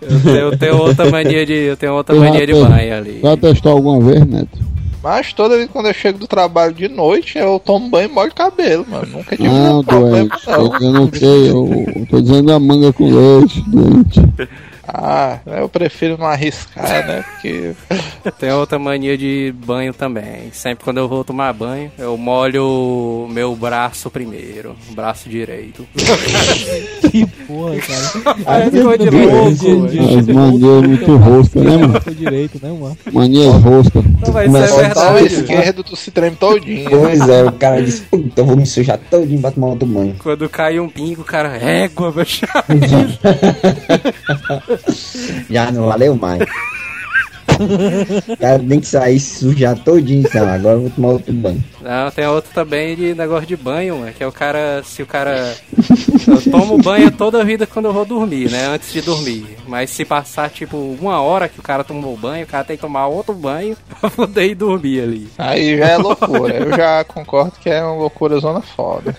Eu 0.02 0.22
tenho, 0.22 0.38
eu 0.38 0.58
tenho 0.58 0.78
outra 0.78 1.10
mania 1.10 1.43
de. 1.45 1.54
Eu 1.54 1.76
tenho 1.78 1.93
outra 1.93 2.16
Já 2.16 2.22
mania 2.22 2.45
de 2.45 2.54
banho 2.54 2.95
ali. 2.95 3.20
Já 3.22 3.36
testou 3.38 3.72
alguma 3.72 3.99
vez, 3.99 4.26
Neto? 4.26 4.60
Mas 5.04 5.34
toda 5.34 5.58
vez 5.58 5.68
quando 5.72 5.88
eu 5.88 5.93
chego 5.95 6.20
do 6.20 6.28
trabalho 6.28 6.76
de 6.76 6.88
noite, 6.88 7.39
eu 7.39 7.60
tomo 7.60 7.89
banho 7.89 8.08
e 8.08 8.12
molho 8.14 8.30
o 8.30 8.36
cabelo, 8.36 8.86
mano. 8.88 9.08
Nunca 9.08 9.36
tive 9.36 9.49
Não, 9.49 9.58
nenhum 9.70 9.84
problema, 9.84 10.28
doente. 10.30 10.47
não. 10.47 10.70
Tô 10.70 10.78
dizendo 10.78 11.04
o 11.04 11.12
quê? 11.12 11.26
Eu, 11.26 11.86
eu 12.02 12.06
tô 12.08 12.22
dizendo 12.22 12.54
a 12.54 12.60
manga 12.60 12.93
com 12.93 13.06
leite, 13.06 13.64
doente. 13.68 14.22
Ah, 14.93 15.39
eu 15.45 15.69
prefiro 15.69 16.17
não 16.17 16.25
arriscar, 16.25 17.07
né? 17.07 17.23
Porque 17.31 17.71
Tenho 18.39 18.57
outra 18.57 18.77
mania 18.77 19.17
de 19.17 19.53
banho 19.65 19.93
também. 19.93 20.49
Sempre 20.51 20.83
quando 20.83 20.97
eu 20.97 21.07
vou 21.07 21.23
tomar 21.23 21.53
banho, 21.53 21.89
eu 21.97 22.17
molho 22.17 22.65
o 22.65 23.27
meu 23.31 23.55
braço 23.55 24.09
primeiro. 24.09 24.75
O 24.89 24.93
braço 24.93 25.29
direito. 25.29 25.87
Que 27.11 27.25
porra, 27.25 27.75
cara. 27.75 28.37
Aí 28.45 28.71
ficou 28.71 28.97
de 28.97 29.09
louco. 29.09 29.51
dia- 29.87 30.33
manias 30.33 30.81
muito 30.87 31.15
rosca, 31.17 31.59
né, 31.59 31.77
mano? 31.77 31.99
Tô 31.99 32.11
direito, 32.11 32.59
né, 32.63 32.69
mano? 32.71 32.97
Manias 33.11 33.53
rosca. 33.55 34.01
Não, 34.01 34.33
mas 34.33 34.53
isso 34.53 34.79
é 34.79 34.81
verdade. 34.83 35.25
esquerdo, 35.25 35.83
tu 35.83 35.95
se 35.97 36.09
treme 36.09 36.37
todinho. 36.37 36.89
Pois 36.89 37.27
é, 37.27 37.43
o 37.43 37.51
cara 37.51 37.81
disse, 37.83 38.01
puta, 38.03 38.39
eu 38.41 38.45
vou 38.45 38.55
me 38.55 38.65
sujar 38.65 38.97
todinho 39.09 39.41
pra 39.41 39.51
tomar 39.51 39.67
outro 39.67 39.85
banho. 39.89 40.15
Quando 40.19 40.47
cai 40.47 40.79
um 40.79 40.87
pingo, 40.87 41.21
o 41.21 41.25
cara, 41.25 41.57
égua, 41.57 42.13
meu 42.15 42.23
chá. 42.23 42.63
Já 45.49 45.71
não 45.71 45.88
valeu 45.88 46.15
mais. 46.15 46.41
O 47.59 48.38
cara 48.38 48.59
tem 48.59 48.79
que 48.79 48.88
sair 48.88 49.19
sujar 49.19 49.77
todinho, 49.77 50.21
então. 50.21 50.47
Agora 50.47 50.75
eu 50.75 50.82
vou 50.82 50.89
tomar 50.89 51.09
outro 51.09 51.34
banho. 51.34 51.63
Não, 51.82 52.11
tem 52.11 52.25
outro 52.27 52.51
também 52.53 52.95
de 52.95 53.13
negócio 53.13 53.45
de 53.45 53.55
banho, 53.55 53.97
mano, 53.97 54.13
que 54.13 54.23
é 54.23 54.27
o 54.27 54.32
cara, 54.32 54.82
se 54.84 55.01
o 55.01 55.05
cara... 55.05 55.55
Eu 56.27 56.51
tomo 56.51 56.77
banho 56.77 57.11
toda 57.11 57.41
a 57.41 57.43
vida 57.43 57.65
quando 57.65 57.86
eu 57.86 57.93
vou 57.93 58.05
dormir, 58.05 58.49
né, 58.49 58.67
antes 58.67 58.93
de 58.93 59.01
dormir. 59.01 59.57
Mas 59.67 59.89
se 59.89 60.05
passar, 60.05 60.49
tipo, 60.49 60.77
uma 60.77 61.21
hora 61.21 61.49
que 61.49 61.59
o 61.59 61.63
cara 61.63 61.84
tomou 61.84 62.15
banho, 62.15 62.45
o 62.45 62.47
cara 62.47 62.63
tem 62.63 62.77
que 62.77 62.82
tomar 62.82 63.07
outro 63.07 63.34
banho 63.34 63.75
pra 63.99 64.09
poder 64.09 64.45
ir 64.45 64.55
dormir 64.55 65.01
ali. 65.01 65.27
Aí 65.38 65.77
já 65.77 65.88
é 65.88 65.97
loucura. 65.97 66.55
Eu 66.55 66.75
já 66.75 67.03
concordo 67.03 67.53
que 67.59 67.69
é 67.69 67.84
uma 67.84 67.95
loucura 67.95 68.39
zona 68.39 68.61
foda. 68.61 69.15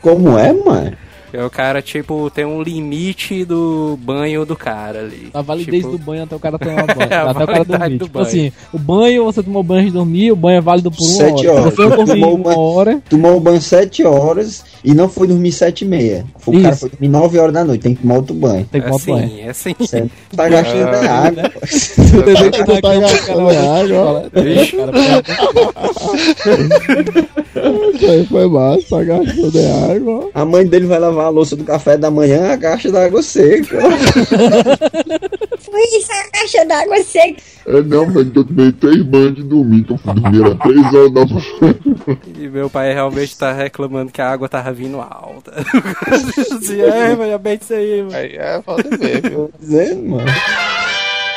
Como 0.00 0.38
é, 0.38 0.52
mano? 0.52 0.96
Porque 1.36 1.46
o 1.46 1.50
cara, 1.50 1.82
tipo, 1.82 2.30
tem 2.30 2.44
um 2.46 2.62
limite 2.62 3.44
do 3.44 3.98
banho 4.02 4.46
do 4.46 4.56
cara 4.56 5.00
ali. 5.00 5.28
A 5.34 5.42
validez 5.42 5.84
Tipo, 5.84 5.98
do 5.98 6.04
banho 6.04 6.22
até 6.24 6.34
o 6.34 6.38
cara 6.38 6.58
tomar 6.58 6.86
banho. 6.94 7.08
É, 7.10 7.14
a 7.14 7.30
até 7.30 7.44
o 7.44 7.46
cara 7.46 7.64
dormir. 7.64 7.98
do 7.98 8.04
Tipo 8.06 8.18
banho. 8.18 8.26
assim, 8.26 8.52
o 8.72 8.78
banho, 8.78 9.24
você 9.24 9.42
tomou 9.42 9.62
banho 9.62 9.80
antes 9.80 9.92
de 9.92 9.98
dormir, 9.98 10.32
o 10.32 10.36
banho 10.36 10.58
é 10.58 10.60
válido 10.60 10.90
por 10.90 11.00
uma 11.02 11.10
Sete 11.10 11.46
hora. 11.46 11.60
horas. 11.60 11.74
Você 11.74 11.96
Tomou 12.06 12.34
uma 12.34 12.44
banho- 12.44 12.58
hora, 12.58 13.02
Tomou 13.10 13.36
o 13.36 13.40
banho 13.40 13.60
7 13.60 14.04
horas 14.04 14.64
e 14.84 14.94
não 14.94 15.08
foi 15.08 15.26
dormir 15.28 15.52
7 15.52 15.82
e 15.82 15.84
meia. 15.88 16.24
O 16.46 16.52
cara 16.52 16.70
Isso. 16.70 16.80
foi 16.80 16.90
dormir 16.90 17.08
9 17.08 17.38
horas 17.38 17.52
da 17.54 17.64
noite, 17.64 17.82
tem 17.82 17.94
que 17.94 18.02
tomar 18.02 18.14
outro 18.16 18.34
banho. 18.34 18.66
tem 18.70 18.80
que 18.80 18.86
É 18.86 18.90
tomar 18.90 19.04
banho. 19.04 19.24
assim, 19.26 19.40
é 19.40 19.48
assim. 19.50 19.74
Você 19.78 20.06
tá 20.36 20.48
gastando 20.48 20.88
Ah, 20.88 21.26
água. 21.26 21.42
pô. 21.50 21.60
Tu 21.60 21.66
Tu 21.66 22.64
dar 22.64 22.80
tá 22.80 22.96
gastando 22.98 23.48
água. 23.50 24.30
Vixe. 24.34 24.76
Cara, 24.76 24.92
Isso 27.94 28.06
aí 28.10 28.26
foi 28.26 28.48
massa, 28.48 28.82
tá 28.90 29.02
gastando 29.04 29.58
é 29.58 29.94
água. 29.96 30.30
A 30.34 30.44
mãe 30.44 30.66
dele 30.66 30.86
vai 30.86 30.98
lavar 30.98 31.25
a 31.26 31.30
louça 31.30 31.56
do 31.56 31.64
café 31.64 31.96
da 31.96 32.10
manhã, 32.10 32.52
a 32.52 32.58
caixa 32.58 32.90
d'água 32.90 33.22
seca. 33.22 33.78
Foi 35.58 35.80
isso, 35.98 36.12
a 36.12 36.30
caixa 36.30 36.64
d'água 36.64 37.02
seca. 37.02 37.42
É 37.66 37.82
não, 37.82 38.08
velho, 38.10 38.30
eu 38.34 38.44
tomei 38.44 38.72
três 38.72 39.02
banhos 39.02 39.34
de 39.34 39.42
dormir, 39.42 39.80
então 39.80 39.98
fui 39.98 40.14
dormir 40.14 40.46
às 40.46 40.58
três 40.58 40.94
horas 40.94 41.12
da 41.12 41.26
manhã. 41.26 41.76
E 42.38 42.48
meu 42.48 42.70
pai 42.70 42.94
realmente 42.94 43.36
tá 43.36 43.52
reclamando 43.52 44.12
que 44.12 44.20
a 44.20 44.30
água 44.30 44.48
tava 44.48 44.72
vindo 44.72 45.00
alta. 45.00 45.52
assim, 46.56 46.80
é, 46.80 47.16
mas 47.16 47.30
é 47.30 47.38
bem 47.38 47.58
isso 47.60 47.74
aí, 47.74 48.02
mano. 48.02 48.16
Aí 48.16 48.36
é 48.36 48.62
foda 48.62 48.96
ver, 48.96 49.28
viu? 49.28 49.50
dizendo, 49.58 50.10
mano. 50.10 50.30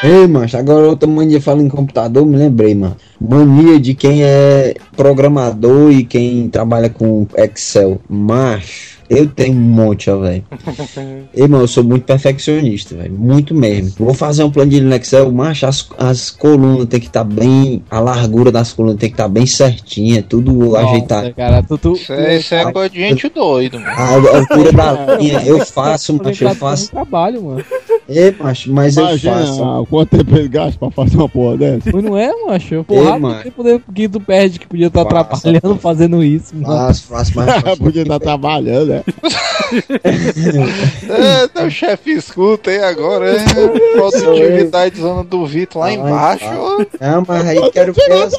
Ei, 0.02 0.28
macho, 0.28 0.56
agora 0.56 0.88
outra 0.88 1.10
mania 1.10 1.42
fala 1.42 1.62
em 1.62 1.68
computador, 1.68 2.26
me 2.26 2.38
lembrei, 2.38 2.74
mano. 2.74 2.96
Mania 3.20 3.78
de 3.78 3.94
quem 3.94 4.24
é 4.24 4.76
programador 4.96 5.92
e 5.92 6.06
quem 6.06 6.48
trabalha 6.48 6.90
com 6.90 7.28
Excel. 7.36 8.00
Macho, 8.08 8.99
eu 9.10 9.28
tenho 9.28 9.54
um 9.54 9.60
monte, 9.60 10.10
ó, 10.10 10.18
velho. 10.20 10.44
Mano, 11.50 11.64
eu 11.64 11.68
sou 11.68 11.84
muito 11.84 12.06
perfeccionista, 12.06 12.96
velho. 12.96 13.14
Muito 13.14 13.56
mesmo. 13.56 13.92
Vou 13.98 14.14
fazer 14.14 14.44
um 14.44 14.52
planilha 14.52 14.84
no 14.84 14.96
Excel, 14.96 15.32
macho, 15.32 15.66
as, 15.66 15.90
as 15.98 16.30
colunas 16.30 16.88
tem 16.88 17.00
que 17.00 17.08
estar 17.08 17.24
bem. 17.24 17.84
A 17.90 18.00
largura 18.00 18.52
das 18.52 18.72
colunas 18.74 19.00
tem 19.00 19.10
que 19.10 19.16
estar 19.16 19.28
bem 19.28 19.46
certinha, 19.46 20.22
tudo 20.22 20.76
ajeitado. 20.76 21.24
Nossa, 21.24 21.34
cara, 21.34 21.64
tu, 21.64 21.78
tu, 21.78 21.94
Isso 21.94 22.14
é, 22.14 22.38
isso 22.38 22.54
é 22.54 22.72
coisa 22.72 22.90
de 22.90 23.00
gente 23.00 23.30
doido, 23.30 23.80
mano. 23.80 23.92
A 23.92 24.38
altura 24.38 24.72
da 24.72 25.16
linha, 25.18 25.42
eu 25.46 25.66
faço, 25.66 26.14
macho, 26.14 26.44
eu 26.44 26.50
tá 26.50 26.56
faço. 26.56 26.92
trabalho, 26.92 27.42
mano. 27.44 27.66
Ei, 28.12 28.36
macho, 28.40 28.74
mas 28.74 28.98
eu 28.98 29.04
Imagina 29.04 29.36
faço. 29.46 29.64
ah, 29.64 29.86
quanto 29.88 30.18
tempo 30.18 30.36
ele 30.36 30.48
gasta 30.48 30.80
pra 30.80 30.90
fazer 30.90 31.16
uma 31.16 31.30
porra 31.30 31.58
dessa. 31.58 31.92
Mas 31.94 32.04
não 32.04 32.18
é, 32.18 32.32
macho? 32.48 32.84
Porra, 32.84 33.20
mano. 33.20 33.40
o 33.40 33.44
tempo 33.44 33.64
de- 33.64 33.80
que 33.94 34.10
tu 34.10 34.20
perde 34.20 34.58
que 34.60 34.68
podia 34.68 34.88
estar 34.88 35.06
Faça. 35.06 35.42
trabalhando 35.44 35.78
fazendo 35.80 36.24
isso, 36.24 36.56
mano. 36.56 36.66
Faço, 36.76 37.04
faço, 37.08 37.32
mas 37.36 37.46
faço. 37.62 37.78
Podia 37.78 38.02
estar 38.02 38.20
trabalhando, 38.20 38.88
né? 38.88 39.04
É, 41.10 41.48
teu 41.48 41.70
chefe 41.70 42.12
escuta 42.12 42.72
aí 42.72 42.80
agora, 42.84 43.32
é. 43.36 43.46
Produtividade 43.94 45.00
zona 45.00 45.24
do 45.24 45.46
Vitor 45.46 45.82
lá 45.82 45.92
embaixo. 45.94 46.46
Não, 47.00 47.24
mas 47.28 47.46
aí 47.48 47.72
quero 47.72 47.94
ver 47.94 48.30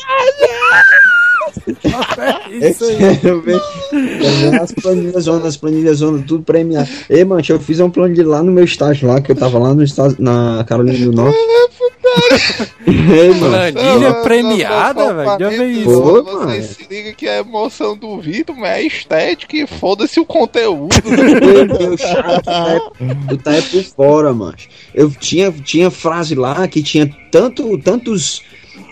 as... 1.50 2.80
Eu 2.80 3.16
quero 3.20 3.42
ver, 3.42 3.60
quero 3.90 4.50
ver 4.50 4.60
as 4.60 4.72
planilhas 4.72 5.24
zona, 5.24 5.48
as 5.48 5.56
planilhas 5.56 5.98
zona, 5.98 6.24
tudo 6.26 6.42
premiado. 6.42 6.88
Ei, 7.08 7.24
mancha, 7.24 7.52
eu 7.52 7.60
fiz 7.60 7.80
um 7.80 7.90
planilha 7.90 8.26
lá 8.26 8.42
no 8.42 8.52
meu 8.52 8.64
estágio 8.64 9.08
lá, 9.08 9.20
que 9.20 9.30
eu 9.30 9.36
tava 9.36 9.58
lá 9.58 9.74
no 9.74 9.82
estágio, 9.82 10.16
na 10.18 10.64
Carolina 10.66 11.04
do 11.04 11.12
Norte. 11.12 11.38
Ei, 12.86 13.30
mano. 13.34 13.72
Planilha 13.72 14.14
premiada, 14.22 15.14
velho. 15.14 15.38
Já 15.38 15.48
veio 15.48 15.70
isso. 15.70 15.84
Pô, 15.84 16.22
Você 16.22 16.32
mano. 16.32 16.62
se 16.62 16.86
liga 16.88 17.12
que 17.12 17.28
a 17.28 17.38
emoção 17.38 17.96
do 17.96 18.20
Vitor 18.20 18.56
mas 18.56 18.70
é 18.70 18.82
estética 18.82 19.56
e 19.56 19.66
foda-se 19.66 20.18
o 20.18 20.26
conteúdo. 20.26 20.88
Meu 21.04 21.66
Deus, 21.66 22.00
chato, 22.00 22.92
tu 23.28 23.36
tá 23.38 23.54
é 23.54 23.62
por 23.62 23.82
fora, 23.84 24.32
mano. 24.32 24.56
Eu 24.94 25.10
tinha, 25.10 25.50
tinha 25.52 25.90
frase 25.90 26.34
lá 26.34 26.66
que 26.66 26.82
tinha 26.82 27.10
tanto, 27.30 27.78
tantos 27.78 28.42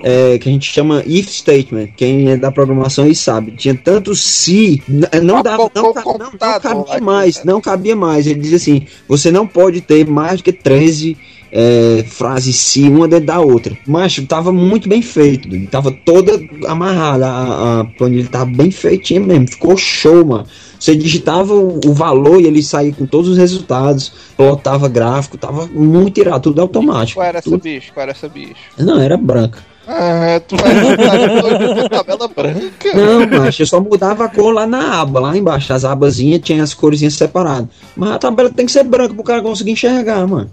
é, 0.02 0.38
que 0.38 0.48
a 0.48 0.52
gente 0.52 0.70
chama 0.72 1.02
if 1.06 1.28
statement. 1.28 1.88
Quem 1.96 2.30
é 2.30 2.36
da 2.36 2.50
programação 2.52 3.04
aí 3.04 3.14
sabe. 3.14 3.52
Tinha 3.52 3.74
tantos 3.74 4.20
se. 4.20 4.82
n- 4.88 5.06
Não 5.22 5.42
dava, 5.42 5.70
não, 5.74 5.82
não, 5.82 5.92
não 5.94 6.84
cabia 6.84 7.00
mais, 7.00 7.44
não 7.44 7.60
cabia 7.60 7.96
mais. 7.96 8.26
Ele 8.26 8.40
diz 8.40 8.54
assim: 8.54 8.86
você 9.08 9.30
não 9.30 9.46
pode 9.46 9.80
ter 9.80 10.06
mais 10.06 10.38
do 10.40 10.44
que 10.44 10.52
13 10.52 11.16
é, 11.50 12.04
frases 12.06 12.56
se 12.56 12.82
uma 12.88 13.08
dentro 13.08 13.26
da 13.26 13.40
outra. 13.40 13.76
Mas 13.86 14.16
tava 14.28 14.52
muito 14.52 14.88
bem 14.88 15.00
feito, 15.02 15.48
ele 15.48 15.66
tava 15.66 15.90
toda 15.90 16.38
amarrada, 16.66 17.26
a, 17.26 17.80
a 17.80 17.84
planilha 17.84 18.28
tava 18.28 18.46
bem 18.46 18.70
feitinha 18.70 19.20
mesmo, 19.20 19.48
ficou 19.48 19.76
show, 19.76 20.24
mano. 20.24 20.46
Você 20.78 20.94
digitava 20.94 21.52
o, 21.54 21.80
o 21.86 21.92
valor 21.92 22.40
e 22.40 22.46
ele 22.46 22.62
saía 22.62 22.92
com 22.92 23.04
todos 23.04 23.28
os 23.30 23.36
resultados, 23.36 24.12
plotava 24.36 24.88
gráfico, 24.88 25.36
tava 25.36 25.66
muito 25.66 26.20
irado, 26.20 26.44
tudo 26.50 26.60
automático. 26.60 27.18
Qual 27.18 27.26
era 27.26 27.38
essa 27.38 27.50
Tudo- 27.50 27.62
bicho? 27.62 27.92
Qual 27.92 28.02
era 28.02 28.12
essa 28.12 28.28
bicho? 28.28 28.54
Não, 28.78 29.00
era 29.00 29.16
branca. 29.16 29.58
Ah, 29.90 30.38
tu 30.46 30.54
vai 30.56 31.88
tabela 31.88 32.28
branca. 32.28 32.94
Não, 32.94 33.26
mas 33.40 33.58
eu 33.58 33.66
só 33.66 33.80
mudava 33.80 34.26
a 34.26 34.28
cor 34.28 34.52
lá 34.52 34.66
na 34.66 35.00
aba, 35.00 35.18
lá 35.18 35.34
embaixo. 35.34 35.72
As 35.72 35.82
abazinhas 35.82 36.42
tinham 36.42 36.62
as 36.62 36.74
corzinhas 36.74 37.14
separadas. 37.14 37.68
Mas 37.96 38.10
a 38.10 38.18
tabela 38.18 38.50
tem 38.50 38.66
que 38.66 38.72
ser 38.72 38.84
branca 38.84 39.14
pro 39.14 39.24
cara 39.24 39.40
conseguir 39.40 39.70
enxergar, 39.70 40.26
mano. 40.26 40.50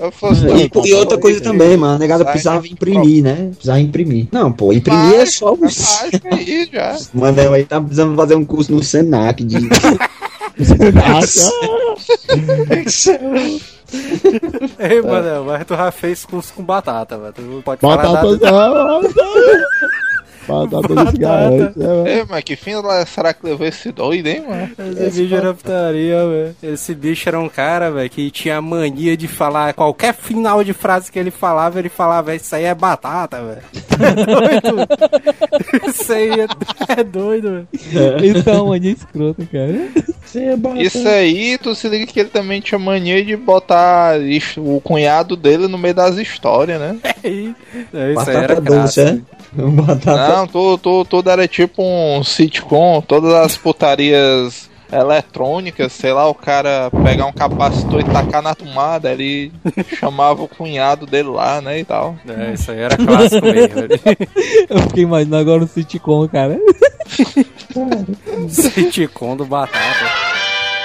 Eu 0.00 0.12
fosse 0.12 0.46
E, 0.46 0.70
e 0.88 0.94
outra 0.94 1.18
coisa 1.18 1.40
também, 1.40 1.76
mano. 1.76 1.96
A 1.96 1.98
negada 1.98 2.24
precisava 2.24 2.64
imprimir, 2.68 3.24
né? 3.24 3.50
Precisava 3.54 3.80
imprimir. 3.80 4.28
Não, 4.30 4.52
pô, 4.52 4.72
imprimir 4.72 5.14
é 5.14 5.26
só 5.26 5.54
o. 5.54 5.58
aí 6.30 6.68
já. 6.72 6.96
Mano, 7.12 7.52
aí 7.52 7.64
tá 7.64 7.80
precisando 7.80 8.14
fazer 8.14 8.36
um 8.36 8.44
curso 8.44 8.72
no 8.72 8.84
Senac 8.84 9.42
de. 9.42 9.56
Ei, 14.78 15.02
mano, 15.02 15.44
mas 15.44 15.64
tu 15.66 15.74
já 15.76 15.90
fez 15.90 16.24
curso 16.24 16.52
com 16.54 16.62
batata, 16.62 17.18
velho. 17.18 17.32
Tu 17.32 17.62
pode 17.64 17.80
falar 17.80 17.96
Batata. 17.96 18.50
nada. 18.50 19.08
Batata 20.46 21.04
de 21.04 21.10
cigarro. 21.10 22.06
Ei, 22.06 22.24
mas 22.28 22.44
que 22.44 22.56
fim 22.56 22.72
será 23.06 23.32
que 23.32 23.46
levou 23.46 23.66
esse 23.66 23.92
doido, 23.92 24.26
hein, 24.26 24.44
mano? 24.46 24.70
Esse 24.98 25.22
bicho 25.22 25.34
era 25.34 25.54
putaria, 25.54 26.26
velho. 26.26 26.56
Esse 26.62 26.94
bicho 26.94 27.28
era 27.28 27.40
um 27.40 27.48
cara, 27.48 27.90
velho, 27.90 28.10
que 28.10 28.30
tinha 28.30 28.56
a 28.56 28.62
mania 28.62 29.16
de 29.16 29.28
falar 29.28 29.74
qualquer 29.74 30.14
final 30.14 30.64
de 30.64 30.72
frase 30.72 31.10
que 31.10 31.18
ele 31.18 31.30
falava, 31.30 31.78
ele 31.78 31.88
falava, 31.88 32.34
isso 32.34 32.54
aí 32.54 32.64
é 32.64 32.74
batata, 32.74 33.42
velho. 33.42 33.62
doido. 34.22 35.88
Isso 35.88 36.12
aí 36.12 36.30
é, 36.40 37.00
é 37.00 37.04
doido, 37.04 37.66
velho. 37.92 38.38
Então, 38.38 38.68
mania 38.68 38.92
escrota, 38.92 39.46
cara. 39.50 39.88
Isso 40.78 41.06
aí, 41.08 41.58
tu 41.58 41.74
se 41.74 41.88
liga 41.88 42.06
que 42.06 42.18
ele 42.18 42.30
também 42.30 42.60
tinha 42.60 42.78
mania 42.78 43.22
de 43.24 43.36
botar 43.36 44.14
o 44.56 44.80
cunhado 44.80 45.36
dele 45.36 45.68
no 45.68 45.76
meio 45.76 45.94
das 45.94 46.16
histórias, 46.16 46.80
né? 46.80 46.96
É, 47.94 48.12
isso 48.12 48.30
aí 48.30 48.36
era 48.36 48.60
Batata 48.60 48.82
doce, 48.82 49.00
é? 49.00 49.20
Batata. 49.52 50.31
Não, 50.32 50.46
tu, 50.46 50.78
tu, 50.78 51.04
tudo 51.04 51.30
era 51.30 51.46
tipo 51.46 51.82
um 51.82 52.22
sitcom, 52.24 53.00
todas 53.00 53.32
as 53.34 53.56
putarias 53.56 54.70
eletrônicas, 54.92 55.92
sei 55.92 56.12
lá, 56.12 56.28
o 56.28 56.34
cara 56.34 56.90
pegar 57.02 57.24
um 57.24 57.32
capacitor 57.32 58.00
e 58.00 58.04
tacar 58.04 58.42
na 58.42 58.54
tomada, 58.54 59.10
ele 59.10 59.50
chamava 59.98 60.42
o 60.42 60.48
cunhado 60.48 61.06
dele 61.06 61.30
lá, 61.30 61.62
né, 61.62 61.80
e 61.80 61.84
tal. 61.84 62.14
É, 62.28 62.52
isso 62.52 62.70
aí 62.70 62.80
era 62.80 62.96
clássico 62.96 63.46
mesmo, 63.46 63.74
velho. 63.74 64.00
Eu 64.68 64.78
fiquei 64.82 65.04
imaginando 65.04 65.36
agora 65.36 65.64
o 65.64 65.68
sitcom, 65.68 66.28
cara. 66.28 66.60
Sitcom 68.48 69.36
do 69.36 69.44
batata. 69.46 70.31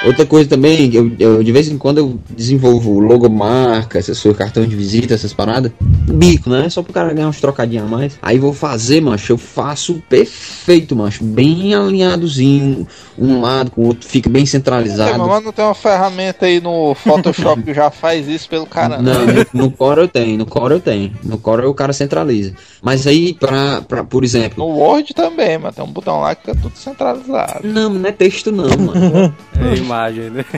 Outra 0.05 0.25
coisa 0.25 0.49
também, 0.49 0.93
eu, 0.93 1.11
eu 1.19 1.43
de 1.43 1.51
vez 1.51 1.67
em 1.67 1.77
quando 1.77 1.97
eu 1.97 2.19
desenvolvo 2.29 2.99
logomarca, 2.99 4.01
coisas, 4.01 4.37
cartão 4.37 4.65
de 4.65 4.75
visita, 4.75 5.13
essas 5.13 5.33
paradas. 5.33 5.71
Bico, 5.81 6.49
né? 6.49 6.69
Só 6.69 6.81
pro 6.81 6.93
cara 6.93 7.13
ganhar 7.13 7.27
uns 7.27 7.41
trocadinhos 7.41 7.85
a 7.85 7.89
mais. 7.89 8.17
Aí 8.21 8.37
vou 8.37 8.53
fazer, 8.53 9.01
mancho, 9.01 9.33
eu 9.33 9.37
faço 9.37 10.01
perfeito, 10.07 10.95
mancho. 10.95 11.23
Bem 11.23 11.73
alinhadozinho, 11.73 12.87
um 13.17 13.41
lado 13.41 13.71
com 13.71 13.81
o 13.81 13.87
outro, 13.87 14.07
fica 14.07 14.29
bem 14.29 14.45
centralizado. 14.45 15.17
mas 15.25 15.43
não 15.43 15.51
tem 15.51 15.65
uma 15.65 15.73
ferramenta 15.73 16.45
aí 16.45 16.61
no 16.61 16.93
Photoshop 16.95 17.63
que 17.63 17.73
já 17.73 17.89
faz 17.89 18.27
isso 18.27 18.47
pelo 18.47 18.65
cara, 18.65 19.01
Não, 19.01 19.25
no, 19.25 19.65
no 19.65 19.71
Core 19.71 20.01
eu 20.01 20.07
tenho, 20.07 20.37
no 20.37 20.45
Core 20.45 20.75
eu 20.75 20.79
tenho. 20.79 21.11
No 21.23 21.37
Core 21.37 21.65
o 21.65 21.73
cara 21.73 21.93
centraliza. 21.93 22.53
Mas 22.81 23.07
aí, 23.07 23.33
pra, 23.33 23.81
pra, 23.81 24.03
por 24.03 24.23
exemplo. 24.23 24.63
No 24.63 24.71
Word 24.77 25.13
também, 25.13 25.57
mas 25.57 25.75
tem 25.75 25.83
um 25.83 25.91
botão 25.91 26.21
lá 26.21 26.35
que 26.35 26.41
fica 26.41 26.55
tudo 26.55 26.77
centralizado. 26.77 27.67
Não, 27.67 27.89
não 27.89 28.07
é 28.07 28.11
texto 28.11 28.51
não, 28.51 28.69
mano. 28.77 29.35
É 29.59 29.75
imagem, 29.87 30.29
né? 30.29 30.45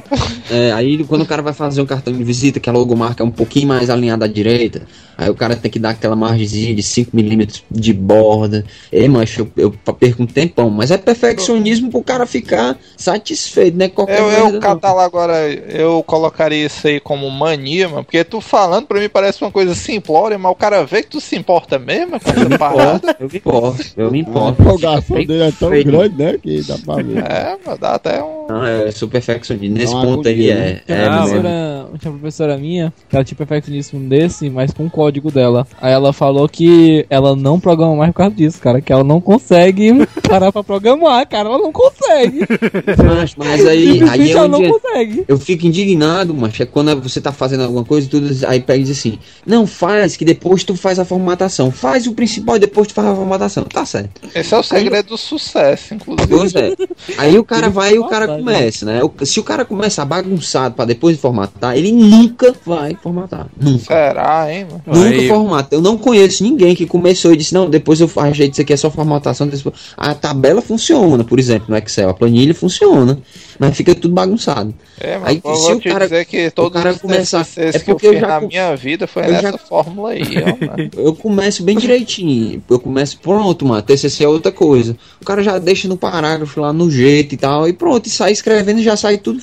É, 0.51 0.71
aí 0.71 1.03
quando 1.03 1.21
o 1.21 1.25
cara 1.27 1.43
vai 1.43 1.53
fazer 1.53 1.79
um 1.79 1.85
cartão 1.85 2.11
de 2.11 2.23
visita, 2.23 2.59
que 2.59 2.67
a 2.67 2.73
logomarca 2.73 3.21
é 3.21 3.25
um 3.25 3.29
pouquinho 3.29 3.67
mais 3.67 3.87
alinhada 3.87 4.25
à 4.25 4.27
direita, 4.27 4.81
aí 5.15 5.29
o 5.29 5.35
cara 5.35 5.55
tem 5.55 5.69
que 5.69 5.77
dar 5.77 5.91
aquela 5.91 6.15
margemzinha 6.15 6.73
de 6.73 6.81
5mm 6.81 7.61
de 7.69 7.93
borda. 7.93 8.65
É, 8.91 9.07
mas 9.07 9.37
eu, 9.37 9.47
eu 9.55 9.71
perco 9.99 10.23
um 10.23 10.25
tempão. 10.25 10.71
Mas 10.71 10.89
é 10.89 10.97
perfeccionismo 10.97 11.91
pro 11.91 12.01
cara 12.01 12.25
ficar 12.25 12.77
satisfeito, 12.97 13.77
né? 13.77 13.89
Qualquer 13.89 14.19
Eu, 14.19 14.55
eu 14.55 14.59
catar 14.59 14.99
agora, 14.99 15.51
eu 15.51 16.01
colocaria 16.01 16.65
isso 16.65 16.87
aí 16.87 16.99
como 16.99 17.29
mania, 17.29 17.87
mano, 17.87 18.03
porque 18.03 18.23
tu 18.23 18.41
falando 18.41 18.87
pra 18.87 18.99
mim 18.99 19.09
parece 19.09 19.43
uma 19.43 19.51
coisa 19.51 19.75
simplória, 19.75 20.37
mas 20.39 20.51
o 20.51 20.55
cara 20.55 20.83
vê 20.83 21.03
que 21.03 21.09
tu 21.09 21.21
se 21.21 21.35
importa 21.35 21.77
mesmo 21.77 22.19
com 22.19 22.31
essa 22.31 22.57
parada. 22.57 23.15
Eu 23.19 23.29
me 23.29 23.37
importo, 23.37 23.85
eu 23.95 24.11
me 24.11 24.17
A 24.17 24.21
importo. 24.21 24.61
empolgação 24.63 25.17
dele 25.17 25.43
é 25.43 25.51
tão 25.51 25.69
grande, 25.69 26.15
né? 26.17 26.37
Que 26.41 26.61
dá 26.63 26.77
pra 26.83 26.95
ver. 26.95 27.17
É, 27.19 27.57
dá 27.79 27.91
até 27.93 28.23
um. 28.23 28.38
Não, 28.49 28.65
é, 28.65 28.89
sou 28.89 29.07
perfeccionista. 29.07 29.77
Nesse 29.77 29.93
Não, 29.93 30.01
ponto 30.01 30.27
aí 30.27 30.49
é. 30.49 30.81
Tinha 30.83 30.97
é 30.97 31.07
uma, 31.07 31.17
professora, 31.17 31.89
tinha 31.99 32.11
uma 32.11 32.19
professora 32.19 32.57
minha 32.57 32.93
que 33.07 33.15
ela 33.15 33.23
tinha 33.23 33.37
perfeccionismo 33.37 34.09
desse, 34.09 34.49
mas 34.49 34.73
com 34.73 34.87
o 34.87 34.89
código 34.89 35.29
dela. 35.29 35.67
Aí 35.79 35.93
ela 35.93 36.11
falou 36.11 36.49
que 36.49 37.05
ela 37.11 37.35
não 37.35 37.59
programa 37.59 37.95
mais 37.95 38.11
por 38.11 38.17
causa 38.17 38.35
disso, 38.35 38.59
cara. 38.59 38.81
Que 38.81 38.91
ela 38.91 39.03
não 39.03 39.21
consegue 39.21 39.91
parar 40.27 40.51
pra 40.51 40.63
programar, 40.63 41.27
cara. 41.27 41.47
Ela 41.47 41.59
não 41.59 41.71
consegue. 41.71 42.39
Mas, 42.97 43.35
mas 43.35 43.67
aí, 43.67 44.01
aí 44.09 44.31
é 44.31 44.33
ela 44.33 44.47
não 44.47 44.59
onde 44.59 44.69
consegue. 44.69 45.25
eu 45.27 45.37
fico 45.37 45.67
indignado, 45.67 46.33
mas 46.33 46.59
é 46.59 46.65
quando 46.65 46.99
você 47.01 47.21
tá 47.21 47.31
fazendo 47.31 47.63
alguma 47.63 47.85
coisa 47.85 48.07
e 48.07 48.09
tudo, 48.09 48.29
aí 48.47 48.59
pega 48.59 48.79
e 48.79 48.83
diz 48.83 48.97
assim, 48.97 49.19
não 49.45 49.67
faz, 49.67 50.17
que 50.17 50.25
depois 50.25 50.63
tu 50.63 50.75
faz 50.75 50.97
a 50.97 51.05
formatação. 51.05 51.71
Faz 51.71 52.07
o 52.07 52.13
principal 52.13 52.55
e 52.55 52.59
depois 52.59 52.87
tu 52.87 52.95
faz 52.95 53.07
a 53.07 53.15
formatação. 53.15 53.63
Tá 53.65 53.85
certo. 53.85 54.21
Esse 54.33 54.55
é 54.55 54.57
o 54.57 54.63
segredo 54.63 55.09
do 55.09 55.17
sucesso, 55.17 55.93
inclusive. 55.93 56.27
Pois 56.27 56.55
é. 56.55 56.73
Aí 57.17 57.37
o 57.37 57.43
cara 57.43 57.69
vai 57.69 57.93
e 57.93 57.99
o 57.99 58.07
cara 58.07 58.38
começa, 58.39 58.85
né? 58.85 59.01
O- 59.03 59.25
Se 59.25 59.39
o 59.39 59.43
cara 59.43 59.63
começa 59.65 60.03
bagunçado 60.05 60.75
pra 60.75 60.85
depois 60.85 61.19
formatar, 61.19 61.77
ele 61.77 61.91
nunca 61.91 62.53
vai 62.65 62.95
formatar. 63.01 63.47
Nunca. 63.59 63.85
Será, 63.85 64.51
hein, 64.53 64.65
mano? 64.69 64.81
Nunca 65.03 65.15
Aí- 65.15 65.27
formata. 65.27 65.75
Eu 65.75 65.81
não 65.81 65.97
conheço 65.97 66.43
ninguém 66.43 66.75
que 66.75 66.85
começou 66.85 67.33
e 67.33 67.37
disse, 67.37 67.53
não, 67.53 67.69
depois 67.69 67.99
eu 68.01 68.09
ajeito 68.17 68.53
isso 68.53 68.61
aqui, 68.61 68.73
é 68.73 68.77
só 68.77 68.89
formatação. 68.89 69.47
depois-" 69.47 69.75
A 69.97 70.13
tabela 70.13 70.61
funciona, 70.61 71.23
por 71.23 71.39
exemplo, 71.39 71.65
no 71.69 71.77
Excel. 71.77 72.09
A 72.09 72.13
planilha 72.13 72.53
funciona, 72.53 73.17
mas 73.59 73.75
fica 73.75 73.93
tudo 73.95 74.13
bagunçado. 74.13 74.73
É, 74.99 75.17
mas 75.17 75.29
Aí, 75.29 75.41
eu 75.43 75.55
se 75.55 75.61
vou 75.67 75.75
o 75.75 75.79
te 75.79 75.89
cara- 75.89 76.05
dizer 76.05 76.25
que 76.25 76.47
o 76.47 76.51
todos 76.51 76.73
cara 76.73 76.91
os 76.91 77.01
começa- 77.01 77.39
TCCs 77.39 77.75
é 77.75 77.79
que 77.79 77.91
eu 77.91 77.95
porque 77.95 78.07
eu 78.07 78.11
fiz 78.13 78.21
já 78.21 78.27
na 78.27 78.41
minha 78.41 78.75
vida 78.75 79.07
foi 79.07 79.23
eu 79.25 79.33
já- 79.35 79.41
nessa 79.43 79.57
fórmula 79.57 80.09
aí, 80.11 80.21
ó, 80.23 80.65
mano. 80.65 80.89
Eu 80.97 81.15
começo 81.15 81.63
bem 81.63 81.77
direitinho. 81.77 82.61
Eu 82.69 82.79
começo, 82.79 83.19
pronto, 83.19 83.65
mano. 83.65 83.81
TCC 83.81 84.23
é 84.23 84.27
outra 84.27 84.51
coisa. 84.51 84.95
O 85.21 85.25
cara 85.25 85.41
já 85.43 85.57
deixa 85.57 85.87
no 85.87 85.97
parágrafo 85.97 86.59
lá 86.59 86.71
no 86.73 86.89
jeito 86.89 87.33
e 87.33 87.37
tal. 87.37 87.67
E 87.67 87.73
pronto, 87.73 88.05
e 88.07 88.09
sai 88.09 88.28
escrevendo 88.31 88.81
já 88.81 88.95
sai 88.95 89.17
tudo 89.17 89.41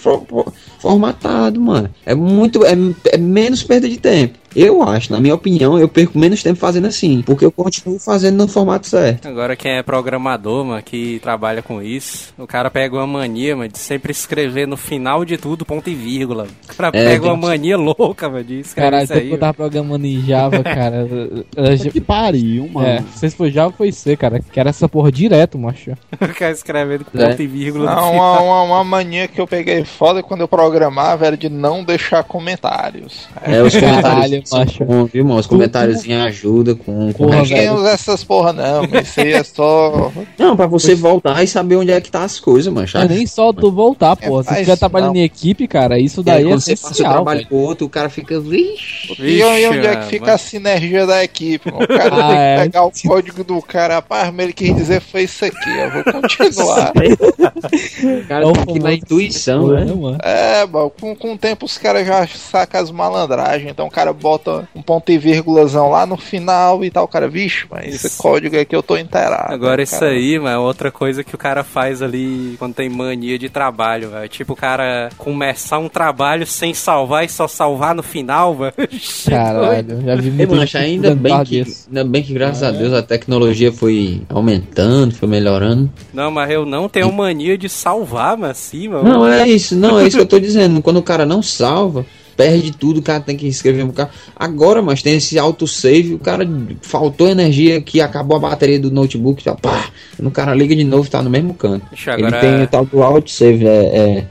formatado, 0.91 1.61
mano. 1.61 1.91
É 2.05 2.15
muito. 2.15 2.65
É, 2.65 2.75
é 3.13 3.17
menos 3.19 3.63
perda 3.63 3.89
de 3.89 3.99
tempo. 3.99 4.39
Eu 4.55 4.83
acho, 4.83 5.13
na 5.13 5.21
minha 5.21 5.35
opinião, 5.35 5.79
eu 5.79 5.87
perco 5.87 6.19
menos 6.19 6.43
tempo 6.43 6.59
fazendo 6.59 6.87
assim, 6.87 7.21
porque 7.21 7.45
eu 7.45 7.53
continuo 7.53 7.99
fazendo 7.99 8.39
no 8.39 8.49
formato 8.49 8.87
certo. 8.87 9.29
Agora 9.29 9.55
quem 9.55 9.73
é 9.73 9.83
programador, 9.83 10.65
mano, 10.65 10.83
que 10.83 11.19
trabalha 11.23 11.61
com 11.61 11.83
isso, 11.83 12.33
o 12.39 12.47
cara 12.47 12.71
pega 12.71 12.97
uma 12.97 13.07
mania, 13.07 13.55
mano, 13.55 13.69
de 13.71 13.79
sempre 13.79 14.13
escrever 14.13 14.67
no 14.67 14.79
final 14.79 15.27
de 15.27 15.37
tudo 15.37 15.67
ponto 15.67 15.91
e 15.91 15.95
vírgula. 15.95 16.47
O 16.73 16.75
cara 16.75 16.89
É, 16.89 17.05
pega 17.05 17.21
tem 17.21 17.31
uma 17.31 17.37
mania 17.49 17.77
louca, 17.77 18.31
mano, 18.31 18.45
de 18.45 18.61
escrever 18.61 18.87
Caralho, 18.93 19.05
isso 19.05 19.13
quando 19.13 19.23
aí. 19.25 19.31
eu 19.31 19.39
tava 19.39 19.53
programando 19.55 20.07
em 20.07 20.23
Java, 20.25 20.63
cara. 20.65 21.07
eu- 21.07 21.91
Que 21.93 22.01
pariu, 22.01 22.67
mano. 22.73 22.87
É, 22.89 23.01
não 23.01 23.09
sei 23.15 23.29
se 23.29 23.37
foi 23.37 23.51
Java 23.51 23.69
ou 23.69 23.75
foi 23.75 23.93
C, 23.93 24.17
cara. 24.17 24.41
Que 24.41 24.59
era 24.59 24.71
essa 24.71 24.89
porra 24.89 25.13
direto, 25.13 25.59
macho. 25.59 25.91
O 26.19 26.35
cara 26.39 26.53
escrevendo 26.53 27.05
com 27.05 27.19
É. 27.21 27.29
ponto 27.29 27.43
e 27.43 27.47
vírgula. 27.47 27.91
no 27.91 27.97
Não, 28.01 28.11
final. 28.11 28.45
uma, 28.47 28.63
uma, 28.63 28.63
uma 28.63 28.85
mania 28.85 29.29
que 29.29 29.39
eu 29.39 29.47
peguei 29.47 29.85
foda 29.85 30.23
quando 30.23 30.41
eu 30.41 30.49
programava 30.49 30.76
era 30.83 31.37
de 31.37 31.49
não 31.49 31.83
deixar 31.85 32.23
comentários. 32.25 33.29
É, 33.43 33.63
os 33.63 33.75
comentários 33.77 34.51
bons, 34.81 35.11
viu, 35.13 35.25
mano? 35.25 35.41
Os 35.41 35.47
comentários 35.47 36.09
ajudam 36.09 36.75
com, 36.77 37.13
com 37.13 37.27
Porra, 37.27 37.43
usa 37.43 37.89
essas 37.91 38.25
porra 38.25 38.53
não, 38.53 38.87
mas 38.91 39.09
isso 39.09 39.21
aí 39.21 39.33
é 39.33 39.43
só... 39.43 40.13
Não, 40.39 40.57
pra 40.57 40.67
você 40.67 40.95
voltar 40.95 41.43
e 41.43 41.47
saber 41.47 41.77
onde 41.77 41.91
é 41.93 42.01
que 42.01 42.11
tá 42.11 42.25
as 42.25 42.39
coisas, 42.41 42.73
mano. 42.73 42.87
É 42.95 43.09
nem 43.09 43.27
só 43.27 43.53
tu 43.53 43.71
voltar, 43.73 44.17
pô. 44.17 44.43
Se 44.43 44.49
tu 44.49 44.55
estiver 44.55 44.77
trabalhando 44.77 45.15
não. 45.15 45.21
em 45.21 45.25
equipe, 45.25 45.67
cara, 45.67 45.99
isso 45.99 46.21
aí, 46.21 46.25
daí 46.25 46.45
é 46.45 46.49
quando 46.49 46.61
você 46.61 46.73
passa 46.73 46.87
o 46.87 46.91
essencial, 46.91 47.13
trabalho 47.13 47.39
velho. 47.39 47.49
pro 47.49 47.57
outro, 47.59 47.87
o 47.87 47.91
cara 47.91 48.09
fica. 48.09 48.41
Vixe. 48.41 49.15
E 49.19 49.43
aí, 49.43 49.67
onde 49.69 49.87
é 49.87 49.97
que 49.97 50.07
fica 50.07 50.27
mano. 50.27 50.35
a 50.35 50.39
sinergia 50.39 51.07
da 51.07 51.23
equipe? 51.25 51.71
mano? 51.71 51.85
O 51.85 51.89
cara 51.89 52.15
Ah, 52.15 52.29
tem 52.29 52.37
que 52.37 52.43
é. 52.43 52.57
pegar 52.65 52.85
o 52.85 52.93
código 53.07 53.45
do 53.45 53.63
cara, 53.63 53.95
rapaz, 53.95 54.31
mas 54.33 54.45
ele 54.45 54.53
quis 54.53 54.75
dizer 54.75 55.01
foi 55.01 55.23
isso 55.23 55.45
aqui, 55.45 55.71
eu 55.71 55.91
vou 55.91 56.05
continuar. 56.13 56.93
O 56.93 58.27
cara 58.29 58.49
É 58.49 58.53
tem 58.53 58.65
que 58.67 58.79
ir 58.79 58.83
na 58.83 58.93
intuição, 58.95 59.69
né? 59.69 59.85
mano. 59.85 60.19
É, 60.23 60.66
com, 60.67 61.15
com 61.15 61.35
o 61.35 61.39
tempo 61.39 61.67
os 61.67 61.79
caras 61.79 62.07
já 62.07 62.27
sacam 62.27 62.81
as 62.81 62.91
malandragens, 62.91 63.71
então 63.71 63.87
o 63.87 63.91
cara 63.91 64.13
bota 64.13 64.69
um 64.75 64.83
ponto 64.83 65.11
e 65.11 65.19
vírgulazão 65.19 65.91
lá 65.91 66.07
no 66.07 66.17
final 66.17 66.85
e 66.85 66.91
tal, 66.91 67.05
o 67.05 67.09
cara, 67.09 67.29
vixe, 67.29 67.67
mas 67.71 67.95
esse 67.95 68.17
código 68.19 68.59
aqui 68.59 68.75
eu 68.75 68.83
tô 68.83 68.97
inteirado. 68.97 69.53
Agora 69.53 69.79
né, 69.79 69.83
isso 69.83 69.99
cara? 69.99 70.13
aí, 70.13 70.39
mano, 70.39 70.49
é 70.49 70.59
outra 70.59 70.91
coisa 70.91 71.25
que 71.25 71.35
o 71.35 71.39
cara 71.39 71.65
faz 71.65 72.03
ali 72.03 72.57
quando 72.59 72.75
tem 72.75 72.89
mania 72.89 73.39
de 73.39 73.49
trabalho, 73.49 74.11
velho. 74.11 74.29
Tipo, 74.29 74.53
o 74.53 74.57
cara 74.57 75.11
começar 75.17 75.79
um 75.79 75.89
trabalho 75.89 76.47
sem 76.47 76.75
salvar 76.75 77.25
e 77.25 77.29
só 77.29 77.49
salvar 77.49 77.95
no 77.95 78.03
final, 78.03 78.55
velho. 78.55 78.75
Caralho, 79.29 80.03
já 80.03 80.15
vi 80.17 80.29
Ei, 80.29 80.35
muito 80.35 80.55
mancha, 80.55 80.79
ainda 80.79 81.15
bem, 81.15 81.45
que, 81.45 81.65
ainda 81.89 82.05
bem 82.05 82.23
que, 82.23 82.33
graças 82.33 82.63
a 82.63 82.71
Deus, 82.71 82.93
a 82.93 83.03
tecnologia 83.03 83.73
foi 83.73 84.23
aumentando, 84.29 85.15
foi 85.15 85.29
melhorando. 85.29 85.91
Não, 86.13 86.31
mas 86.31 86.51
eu 86.51 86.65
não 86.65 86.89
tenho 86.89 87.13
mania 87.13 87.57
de 87.57 87.69
salvar, 87.69 88.37
mas 88.37 88.57
sim, 88.57 88.89
mano. 88.89 89.05
Não, 89.05 89.27
é 89.27 89.49
isso, 89.49 89.77
não, 89.77 89.99
é 89.99 90.07
isso 90.07 90.17
que 90.17 90.23
eu 90.23 90.27
tô 90.27 90.39
dizendo. 90.47 90.81
Quando 90.81 90.99
o 90.99 91.03
cara 91.03 91.27
não 91.27 91.43
salva, 91.43 92.07
perde 92.37 92.71
tudo, 92.73 92.99
o 93.01 93.03
cara 93.03 93.21
tem 93.21 93.37
que 93.37 93.47
escrever 93.47 93.83
um 93.85 93.91
cara. 93.91 94.11
Agora, 94.35 94.81
mas 94.83 95.03
tem 95.03 95.17
esse 95.17 95.39
autosave, 95.39 96.15
o 96.15 96.19
cara 96.19 96.49
faltou 96.83 97.29
energia 97.29 97.81
que 97.81 98.01
acabou 98.01 98.37
a 98.37 98.41
bateria 98.41 98.79
do 98.79 98.91
notebook, 98.91 99.43
tá, 99.43 99.55
pá, 99.55 99.87
o 100.19 100.31
cara 100.31 100.55
liga 100.55 100.75
de 100.77 100.85
novo, 100.85 101.09
tá 101.09 101.23
no 101.23 101.31
mesmo 101.31 101.55
canto. 101.55 101.87
Ixi, 101.93 102.11
Ele 102.11 102.27
agora- 102.27 102.41
tem 102.41 102.63
o 102.63 102.67
tal 102.67 102.85
do 102.85 103.03
autosave, 103.03 103.67
é, 103.67 103.69
é- 103.69 104.25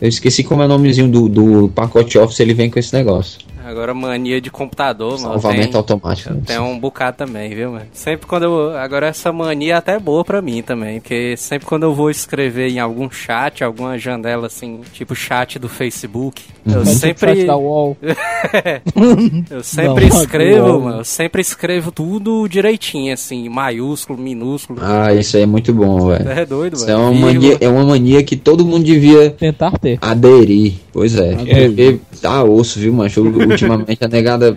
eu 0.00 0.08
esqueci 0.08 0.42
como 0.42 0.62
é 0.62 0.64
o 0.64 0.68
nomezinho 0.68 1.08
do, 1.08 1.28
do 1.28 1.68
pacote 1.74 2.16
Office, 2.18 2.40
ele 2.40 2.54
vem 2.54 2.70
com 2.70 2.78
esse 2.78 2.94
negócio. 2.94 3.38
Agora 3.70 3.94
mania 3.94 4.40
de 4.40 4.50
computador, 4.50 5.12
mano. 5.20 5.34
Salvamento 5.40 5.68
tem- 5.68 5.76
automático. 5.76 6.34
Tem 6.46 6.58
um 6.58 6.78
bocado 6.78 7.16
também, 7.18 7.54
viu, 7.54 7.72
mano? 7.72 7.86
Sempre 7.92 8.26
quando 8.26 8.42
eu. 8.44 8.76
Agora 8.76 9.06
essa 9.06 9.32
mania 9.32 9.74
é 9.74 9.76
até 9.76 9.98
boa 9.98 10.24
pra 10.24 10.42
mim 10.42 10.62
também. 10.62 11.00
Porque 11.00 11.36
sempre 11.36 11.66
quando 11.66 11.84
eu 11.84 11.94
vou 11.94 12.10
escrever 12.10 12.68
em 12.70 12.78
algum 12.80 13.10
chat, 13.10 13.62
alguma 13.62 13.96
janela 13.98 14.46
assim, 14.48 14.80
tipo 14.92 15.14
chat 15.14 15.58
do 15.58 15.68
Facebook, 15.68 16.42
eu 16.66 16.80
Mas 16.84 16.88
sempre. 16.98 17.44
da 17.44 17.56
UOL. 17.56 17.96
eu 19.50 19.62
sempre 19.62 20.08
Não, 20.08 20.18
escrevo, 20.20 20.66
UOL. 20.68 20.80
mano. 20.80 20.98
Eu 21.00 21.04
sempre 21.04 21.40
escrevo 21.40 21.90
tudo 21.92 22.48
direitinho, 22.48 23.12
assim, 23.12 23.48
maiúsculo, 23.48 24.18
minúsculo. 24.18 24.80
Ah, 24.82 25.12
isso 25.14 25.36
aí 25.36 25.42
é 25.42 25.46
muito 25.46 25.72
bom, 25.72 26.08
velho. 26.08 26.28
É 26.30 26.44
doido, 26.46 26.74
Isso 26.74 26.86
velho. 26.86 26.98
é 26.98 27.00
uma, 27.00 27.12
mania, 27.12 27.56
é 27.60 27.68
uma 27.68 27.84
mania 27.84 28.22
que 28.22 28.36
todo 28.36 28.64
mundo 28.64 28.84
devia 28.84 29.30
Tentar 29.30 29.78
ter. 29.78 29.98
aderir. 30.00 30.74
Pois 30.92 31.14
é. 31.16 31.34
Aderir. 31.34 31.98
Porque 31.98 32.00
tá 32.20 32.42
osso, 32.42 32.78
viu, 32.78 32.92
macho? 32.92 33.20
Ultimamente 33.64 34.04
a 34.04 34.08
negada. 34.08 34.56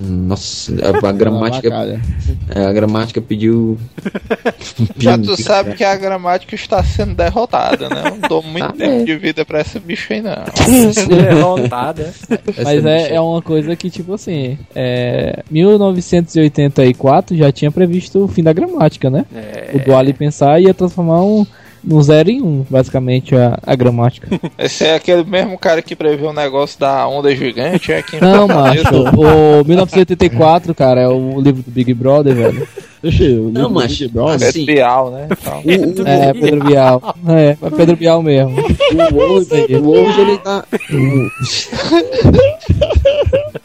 Nossa, 0.00 0.72
a, 0.82 1.08
a 1.08 1.12
gramática. 1.12 1.68
É, 2.54 2.64
a 2.64 2.72
gramática 2.72 3.20
pediu. 3.20 3.78
Já 4.96 5.18
tu 5.18 5.40
sabe 5.40 5.74
que 5.74 5.84
a 5.84 5.94
gramática 5.94 6.54
está 6.54 6.82
sendo 6.82 7.14
derrotada, 7.14 7.88
né? 7.90 8.02
Não 8.10 8.28
dou 8.28 8.42
muito 8.42 8.66
Tá 8.66 8.72
tempo 8.72 8.96
bem. 8.96 9.04
de 9.04 9.16
vida 9.16 9.44
pra 9.44 9.58
essa 9.60 9.78
bicha 9.78 10.14
aí, 10.14 10.22
não. 10.22 10.32
Derrotada. 11.06 12.12
Mas 12.64 12.84
é, 12.86 13.14
é 13.14 13.20
uma 13.20 13.42
coisa 13.42 13.76
que, 13.76 13.90
tipo 13.90 14.14
assim, 14.14 14.58
é, 14.74 15.42
1984 15.50 17.36
já 17.36 17.52
tinha 17.52 17.70
previsto 17.70 18.24
o 18.24 18.28
fim 18.28 18.42
da 18.42 18.52
gramática, 18.52 19.10
né? 19.10 19.24
É. 19.34 19.70
O 19.74 19.78
Duali 19.80 20.12
pensar 20.12 20.60
ia 20.60 20.72
transformar 20.74 21.22
um, 21.22 21.46
no 21.86 22.02
0 22.02 22.30
em 22.30 22.40
1, 22.42 22.46
um, 22.46 22.66
basicamente, 22.68 23.34
a, 23.36 23.58
a 23.62 23.74
gramática. 23.74 24.28
Esse 24.58 24.84
é 24.84 24.94
aquele 24.94 25.24
mesmo 25.24 25.58
cara 25.58 25.82
que 25.82 25.94
previu 25.94 26.28
o 26.30 26.32
negócio 26.32 26.78
da 26.80 27.06
onda 27.06 27.34
gigante, 27.34 27.92
é 27.92 28.02
quem 28.02 28.20
Não, 28.20 28.48
macho, 28.48 28.82
o 29.16 29.64
1984, 29.64 30.74
cara, 30.74 31.02
é 31.02 31.08
o 31.08 31.40
livro 31.40 31.62
do 31.62 31.70
Big 31.70 31.92
Brother, 31.94 32.34
velho. 32.34 32.66
Deixa 33.02 33.24
eu. 33.24 33.44
Não, 33.44 33.68
livro 33.68 33.70
mas- 33.70 33.92
do 33.92 33.98
Big 33.98 34.12
Brother. 34.14 34.46
É 34.46 34.48
Assim, 34.48 34.64
Bial, 34.66 35.10
né? 35.10 35.28
Então, 35.30 35.58
o, 35.60 36.02
o, 36.02 36.08
É, 36.08 36.32
Pedro 36.32 36.64
Bial. 36.64 37.14
É, 37.28 37.56
é 37.62 37.70
Pedro 37.70 37.96
Bial 37.96 38.22
mesmo. 38.22 38.56
o, 38.60 39.16
hoje, 39.22 39.76
o 39.76 39.88
hoje 39.90 40.20
ele 40.20 40.38
tá. 40.38 40.64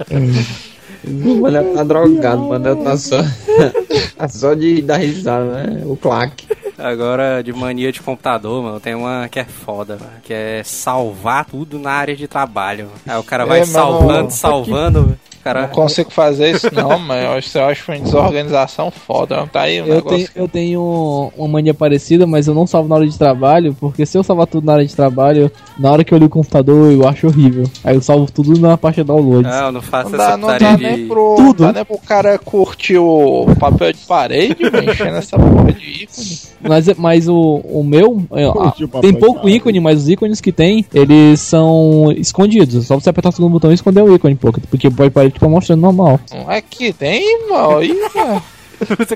O 1.10 1.42
Manel 1.42 1.74
tá 1.74 1.84
drogado, 1.84 2.42
o 2.44 2.50
Manel 2.50 2.76
tá 2.78 2.98
só. 2.98 3.18
tá 4.18 4.28
só 4.28 4.54
de 4.54 4.82
dar 4.82 4.98
risada, 4.98 5.46
né? 5.64 5.82
O 5.86 5.96
claque. 5.96 6.48
Agora, 6.78 7.42
de 7.44 7.52
mania 7.52 7.92
de 7.92 8.00
computador, 8.02 8.64
mano, 8.64 8.80
tem 8.80 8.96
uma 8.96 9.28
que 9.30 9.40
é 9.40 9.44
foda, 9.44 9.98
mano, 10.00 10.12
que 10.24 10.34
é 10.34 10.62
salvar 10.64 11.44
tudo 11.46 11.78
na 11.78 11.92
área 11.92 12.16
de 12.16 12.28
trabalho. 12.28 12.86
mano. 12.86 12.98
Aí 13.06 13.18
o 13.20 13.24
cara 13.24 13.46
vai 13.46 13.60
É, 13.62 13.66
salvando, 13.66 14.24
não- 14.24 14.30
salvando. 14.30 15.00
o 15.02 15.30
Cara, 15.44 15.62
não 15.62 15.70
consigo 15.70 16.12
fazer 16.12 16.52
isso 16.54 16.68
não, 16.74 17.00
mas 17.00 17.24
eu 17.24 17.32
acho, 17.32 17.58
eu 17.58 17.66
acho 17.66 17.80
que 17.80 17.86
foi 17.86 17.96
uma 17.96 18.04
desorganização 18.04 18.92
foda. 18.92 19.48
Tá 19.52 19.62
aí 19.62 19.82
o 19.82 19.86
Eu 19.86 19.96
negócio. 19.96 20.18
tenho, 20.18 20.30
eu 20.36 20.48
tenho 20.50 21.32
uma 21.38 21.48
mania 21.48 21.74
parecida, 21.74 22.28
mas 22.28 22.46
eu 22.48 22.54
não 22.54 22.68
salvo 22.68 22.90
na 22.90 22.96
hora 22.96 23.08
de 23.08 23.18
trabalho, 23.18 23.74
porque 23.80 24.06
se 24.06 24.18
eu 24.18 24.24
salvar 24.24 24.48
tudo 24.48 24.66
na 24.66 24.74
hora 24.74 24.86
de 24.86 24.94
trabalho, 24.94 25.50
na 25.78 25.92
hora 25.92 26.04
que 26.04 26.14
eu 26.14 26.18
ligo 26.18 26.28
o 26.28 26.34
computador, 26.42 26.92
eu 26.92 27.08
acho 27.08 27.28
horrível. 27.28 27.64
Aí 27.86 27.96
eu 27.96 28.02
salvo 28.02 28.30
tudo 28.30 28.60
na 28.60 28.78
parte 28.78 29.02
download. 29.02 29.44
não, 29.48 29.66
eu 29.68 29.72
não 29.72 29.82
faço 29.82 30.10
Não 30.10 30.18
dá, 30.18 30.24
essa 30.28 30.38
não 30.38 30.48
dá 30.50 30.54
putaria 30.56 30.78
nem 30.90 30.96
de... 30.98 30.99
pro, 31.08 31.36
Tudo. 31.36 31.64
dá 31.64 31.74
nem 31.74 31.86
pro 31.86 31.98
cara 31.98 32.38
curtir 32.38 32.98
o 32.98 33.48
papel 33.60 33.94
de 33.94 34.00
parede, 34.00 34.58
mexendo 34.72 35.14
nessa 35.14 35.38
porra 35.38 35.72
de 35.72 36.04
ícone. 36.04 36.40
Mas, 36.62 36.88
mas 36.98 37.28
o, 37.28 37.62
o 37.64 37.84
meu, 37.84 38.22
é, 38.32 38.46
ah, 38.46 38.74
tem 39.02 39.14
pouco 39.14 39.48
ícone, 39.48 39.80
mas 39.80 40.00
os 40.00 40.10
ícones 40.10 40.42
que 40.42 40.52
tem, 40.52 40.86
eles 40.94 41.40
são 41.40 42.12
escondidos. 42.18 42.86
Só 42.86 43.00
você 43.00 43.10
apertar 43.10 43.30
o 43.30 43.32
segundo 43.32 43.52
botão 43.52 43.72
e 43.72 43.76
esconder 43.76 44.04
o 44.04 44.14
ícone, 44.14 44.36
porque 44.36 44.88
o 44.88 44.92
papel 44.92 45.10
de 45.10 45.14
parede 45.14 45.34
fica 45.34 45.48
mostrando 45.48 45.82
normal. 45.82 46.20
Não 46.34 46.52
é 46.52 46.62
que 46.62 46.92
tem, 46.92 47.48
mano. 47.50 47.78
Aí, 47.78 47.94
mano. 48.16 48.42
Puta 48.42 48.59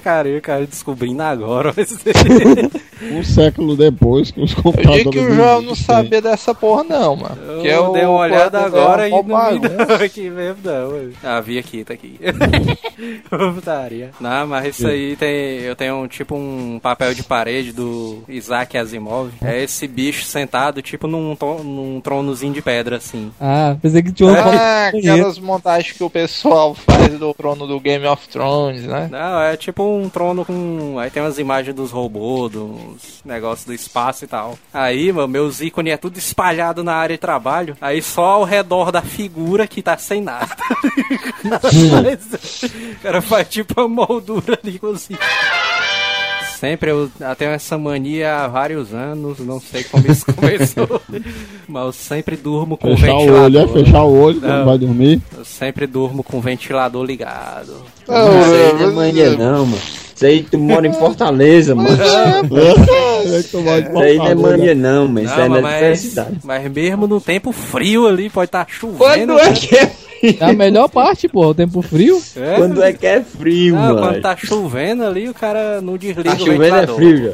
cara, 0.02 0.30
o 0.30 0.42
cara 0.42 0.66
descobrindo 0.66 1.22
agora. 1.24 1.74
Um 3.04 3.22
século 3.22 3.76
depois 3.76 4.32
que 4.32 4.40
os 4.40 4.52
Eu 4.56 4.64
computadores. 4.64 4.98
digo 5.00 5.12
que 5.12 5.20
o 5.20 5.36
João 5.36 5.62
não 5.62 5.76
sabia 5.76 6.22
dessa 6.22 6.56
porra, 6.56 6.86
não, 6.86 7.18
mano. 7.18 7.36
Eu 7.46 7.62
Que 7.62 7.68
é 7.68 7.92
dei 7.92 8.06
uma 8.06 8.20
olhada 8.20 8.60
quadro 8.62 8.80
agora 8.80 9.04
é 9.04 9.08
e 9.10 9.12
não 9.12 9.22
vi 9.22 9.60
não 9.60 9.96
aqui 10.06 10.30
mesmo, 10.30 10.58
não. 10.64 11.10
Ah, 11.22 11.42
vi 11.42 11.58
aqui, 11.60 11.84
tá 11.84 11.94
aqui. 11.94 12.18
Putaria. 13.30 14.12
Não, 14.20 14.48
mas 14.48 14.68
isso 14.78 14.88
aí 14.88 15.16
tem. 15.16 15.60
Eu 15.62 15.76
tenho 15.76 15.96
um 15.96 16.08
tipo 16.08 16.36
um 16.36 16.80
papel 16.82 17.14
de 17.14 17.24
parede 17.24 17.72
do 17.74 18.24
Isaac 18.28 18.78
Asimov. 18.78 19.32
É 19.44 19.62
esse 19.64 19.88
bicho 19.88 20.24
sentado, 20.24 20.82
tipo 20.82 21.08
num, 21.08 21.36
num 21.64 22.00
tronozinho 22.02 22.54
de 22.54 22.62
pedra, 22.62 22.98
assim. 22.98 23.32
Ah, 23.40 23.76
pensei 23.82 24.02
que 24.02 24.12
tinha 24.14 24.30
uma 24.30 24.40
Ah, 24.40 24.92
foto- 24.92 24.98
aquelas 24.98 25.40
montagens 25.40 25.92
que 25.98 26.04
o 26.04 26.10
pessoal 26.10 26.74
faz 26.74 27.18
do 27.20 27.34
trono 27.34 27.68
do 27.68 27.80
Game 27.80 28.06
of 28.08 28.28
Thrones, 28.30 28.84
né? 28.86 29.10
Não, 29.12 29.42
é 29.42 29.53
tipo 29.58 29.84
um 29.84 30.10
trono 30.10 30.46
com. 30.46 30.98
Aí 31.00 31.10
tem 31.10 31.22
umas 31.22 31.38
imagens 31.40 31.76
dos 31.76 31.92
robôs, 31.92 32.52
dos 32.52 33.22
negócios 33.24 33.66
do 33.66 33.74
espaço 33.74 34.26
e 34.26 34.28
tal. 34.28 34.58
Aí, 34.74 35.12
mano, 35.12 35.28
meus 35.28 35.62
ícones 35.62 35.94
é 35.94 35.98
tudo 35.98 36.18
espalhado 36.18 36.84
na 36.84 36.96
área 36.96 37.16
de 37.16 37.22
trabalho. 37.22 37.78
Aí 37.82 38.02
só 38.02 38.26
ao 38.26 38.44
redor 38.44 38.92
da 38.92 39.02
figura 39.02 39.68
que 39.68 39.82
tá 39.82 39.98
sem 39.98 40.22
nada. 40.22 40.56
Mas, 41.44 42.64
o 42.64 43.00
cara 43.02 43.22
faz 43.22 43.48
tipo 43.50 43.80
uma 43.82 44.06
moldura 44.08 44.60
ali 44.62 44.80
com 44.80 44.88
os 44.88 45.10
ícones. 45.10 45.83
Sempre 46.64 46.92
eu, 46.92 47.12
tenho 47.38 47.52
essa 47.52 47.78
mania 47.78 48.38
há 48.38 48.48
vários 48.48 48.94
anos, 48.94 49.38
não 49.40 49.60
sei 49.60 49.84
como 49.84 50.10
isso 50.10 50.26
começou, 50.34 51.02
mas 51.68 51.84
eu 51.84 51.92
sempre 51.92 52.38
durmo 52.38 52.78
com 52.78 52.96
Fechar 52.96 53.16
o 53.16 53.20
ventilador. 53.20 53.44
olho, 53.44 53.60
é 53.60 53.68
fechar 53.68 54.04
o 54.04 54.18
olho 54.18 54.40
Não. 54.40 54.48
quando 54.48 54.66
vai 54.66 54.78
dormir. 54.78 55.22
Eu 55.38 55.44
sempre 55.44 55.86
durmo 55.86 56.24
com 56.24 56.38
o 56.38 56.42
ventilador 56.42 57.04
ligado. 57.04 57.84
Isso 58.04 58.14
aí 58.14 58.74
não 58.80 58.90
é 58.90 58.92
mania, 58.94 59.30
não, 59.32 59.66
mano. 59.66 59.82
Isso 60.16 60.26
aí 60.26 60.42
tu 60.42 60.58
mora 60.58 60.88
em 60.88 60.94
Fortaleza, 60.94 61.76
mano. 61.76 61.90
É 63.24 63.62
vai 63.62 63.82
de 63.82 63.90
Isso 63.90 64.00
aí 64.00 64.18
não 64.18 64.28
é 64.28 64.36
mania, 64.36 64.76
não, 64.76 65.08
mas 65.08 65.26
isso 65.26 65.34
aí 65.34 65.50
Não, 65.50 65.62
não 65.62 65.68
é 65.70 65.90
mas, 65.90 66.16
mas 66.44 66.72
mesmo 66.72 67.08
no 67.08 67.20
tempo 67.20 67.52
frio 67.52 68.08
ali, 68.08 68.30
pode 68.30 68.48
estar 68.48 68.66
chovendo. 68.70 68.98
Quando 68.98 69.40
é 69.40 69.50
né? 69.50 69.54
que 69.54 69.76
é 69.76 69.92
É 70.40 70.46
a 70.46 70.54
melhor 70.54 70.88
parte, 70.90 71.28
pô, 71.28 71.48
o 71.48 71.54
tempo 71.54 71.82
frio. 71.82 72.22
É? 72.36 72.56
Quando 72.56 72.82
é 72.82 72.94
que 72.94 73.06
é 73.06 73.22
frio, 73.22 73.76
Não, 73.76 73.82
mano. 73.82 74.00
quando 74.00 74.22
tá 74.22 74.36
chovendo 74.38 75.04
ali, 75.04 75.28
o 75.28 75.34
cara 75.34 75.82
não 75.82 75.98
desliga 75.98 76.24
Tá 76.32 76.36
o 76.36 76.40
chovendo 76.46 76.76
é 76.76 76.88
frio 76.88 77.18
já. 77.24 77.32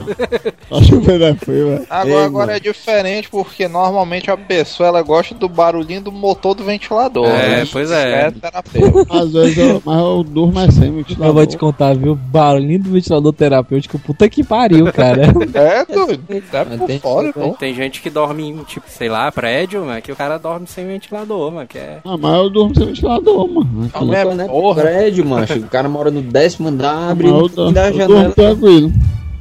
Tá 0.70 0.82
chovendo 0.84 1.24
é 1.26 1.34
frio, 1.36 1.68
velho. 1.70 1.86
Agora, 1.90 2.10
Ei, 2.20 2.26
agora 2.26 2.46
mano. 2.48 2.52
é 2.58 2.60
diferente 2.60 3.30
porque 3.30 3.68
normalmente 3.68 4.32
a 4.32 4.38
pessoa 4.38 4.88
ela 4.88 5.02
gosta 5.02 5.36
do 5.36 5.48
barulhinho 5.48 6.02
do 6.02 6.12
motor 6.12 6.56
do 6.56 6.64
ventilador. 6.64 7.28
É, 7.28 7.58
né? 7.62 7.68
pois 7.72 7.92
é. 7.92 8.28
É 8.28 8.32
terapêutico. 8.32 9.08
Às 9.18 9.32
vezes 9.32 9.58
eu, 9.58 9.82
mas 9.86 10.00
eu 10.00 10.24
durmo 10.24 10.54
mais 10.54 10.74
sem 10.74 10.92
ventilador. 10.92 11.28
Eu 11.28 11.34
vou 11.34 11.46
te 11.46 11.58
contar, 11.58 11.96
viu? 11.96 12.16
Barulhinho 12.16 12.84
do 12.84 12.90
ventilador 12.92 13.34
terapêutico, 13.34 14.00
puta 14.00 14.28
que 14.30 14.44
pariu, 14.44 14.92
cara. 14.92 15.24
É, 15.54 15.86
doido. 15.94 16.24
É 16.30 16.40
Mas 16.70 16.80
por 16.80 16.88
tem- 16.88 17.00
fora, 17.00 17.32
pô. 17.34 17.50
Tem 17.60 17.74
gente 17.74 18.02
que 18.02 18.10
dorme 18.10 18.44
em, 18.50 18.64
tipo, 18.64 18.86
sei 18.90 19.10
lá, 19.10 19.32
prédio, 19.32 19.84
mas 19.86 20.04
que 20.04 20.12
o 20.12 20.16
cara 20.16 20.38
dorme 20.38 20.68
sem 20.68 20.86
ventilador, 20.88 21.52
mano, 21.52 21.68
que 21.68 21.78
é... 21.78 22.00
Ah, 22.06 22.18
mas 22.18 22.34
eu 22.36 22.50
durmo 22.50 22.74
sem 22.80 22.88
ventilador, 22.88 23.48
mano. 23.48 23.92
Não 24.02 24.14
é 24.14 24.22
é 24.22 24.48
porra. 24.48 24.82
prédio, 24.82 25.26
macho. 25.26 25.60
O 25.60 25.68
cara 25.68 25.88
mora 25.90 26.10
no 26.12 26.22
décimo 26.22 26.70
andar, 26.70 27.12
abre 27.12 27.28
o 27.28 27.72
da 27.72 27.90
eu 27.90 27.98
janela. 27.98 28.32
tranquilo. 28.32 28.92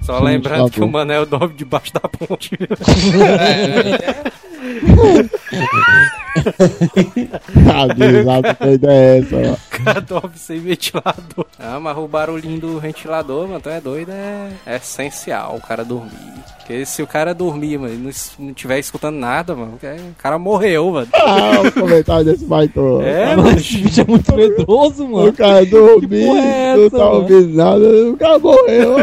Só 0.03 0.19
lembrando 0.21 0.71
que 0.71 0.81
o. 0.81 0.89
Manel 0.89 1.27
dorme 1.27 1.55
debaixo 1.55 1.93
da 1.93 2.01
ponte. 2.01 2.57
Ah, 7.73 7.87
desado, 7.95 8.57
que 8.57 8.69
ideia 8.69 8.93
é 8.93 9.19
essa, 9.19 9.37
ó. 9.37 9.53
O 9.53 9.85
cara 9.85 10.01
dorme 10.01 10.37
sem 10.37 10.61
ventilador. 10.61 11.47
Ah, 11.59 11.81
mas 11.81 11.97
o 11.97 12.07
barulhinho 12.07 12.61
do 12.61 12.81
ventilador, 12.81 13.49
mano, 13.49 13.61
tu 13.61 13.69
é 13.69 13.81
doido, 13.81 14.11
é, 14.13 14.51
é 14.67 14.77
essencial 14.77 15.57
o 15.57 15.61
cara 15.61 15.85
dormir. 15.85 16.38
Porque 16.69 16.85
se 16.85 17.03
o 17.03 17.07
cara 17.07 17.33
dormir, 17.33 17.79
mano, 17.79 17.95
e 17.95 18.13
não, 18.39 18.53
tiver 18.53 18.79
escutando 18.79 19.17
nada, 19.17 19.55
mano, 19.55 19.79
o 19.83 20.15
cara 20.23 20.39
morreu, 20.39 20.91
mano. 20.91 21.09
Ah, 21.15 21.63
o 21.67 21.73
comentário 21.73 22.27
desse 22.27 22.45
baitô. 22.45 23.01
É, 23.01 23.35
Mas 23.35 23.37
mano. 23.39 23.57
esse 23.59 23.79
bicho 23.79 24.01
é 24.03 24.05
muito 24.05 24.37
medroso, 24.37 25.09
mano. 25.09 25.29
O 25.31 25.33
cara 25.33 25.65
porra 25.65 26.39
é 26.39 26.77
não 26.77 26.91
tá 26.91 26.99
mano? 26.99 27.11
ouvindo 27.13 27.57
nada, 27.57 27.85
o 28.11 28.17
cara 28.19 28.39
morreu. 28.39 28.97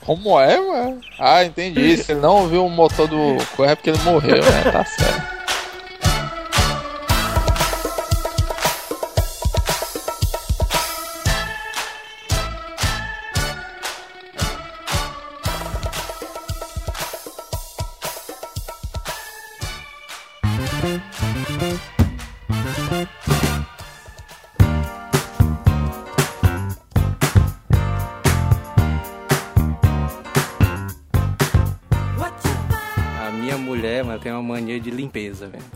Como 0.00 0.40
é, 0.40 0.58
mano? 0.58 0.98
Ah, 1.18 1.44
entendi. 1.44 1.98
Se 1.98 2.12
ele 2.12 2.20
não 2.22 2.36
ouviu 2.36 2.64
o 2.64 2.70
motor 2.70 3.06
do 3.06 3.36
coelho 3.54 3.72
é 3.72 3.74
porque 3.74 3.90
ele 3.90 4.02
morreu, 4.02 4.42
né? 4.42 4.70
Tá 4.72 4.82
certo. 4.82 5.25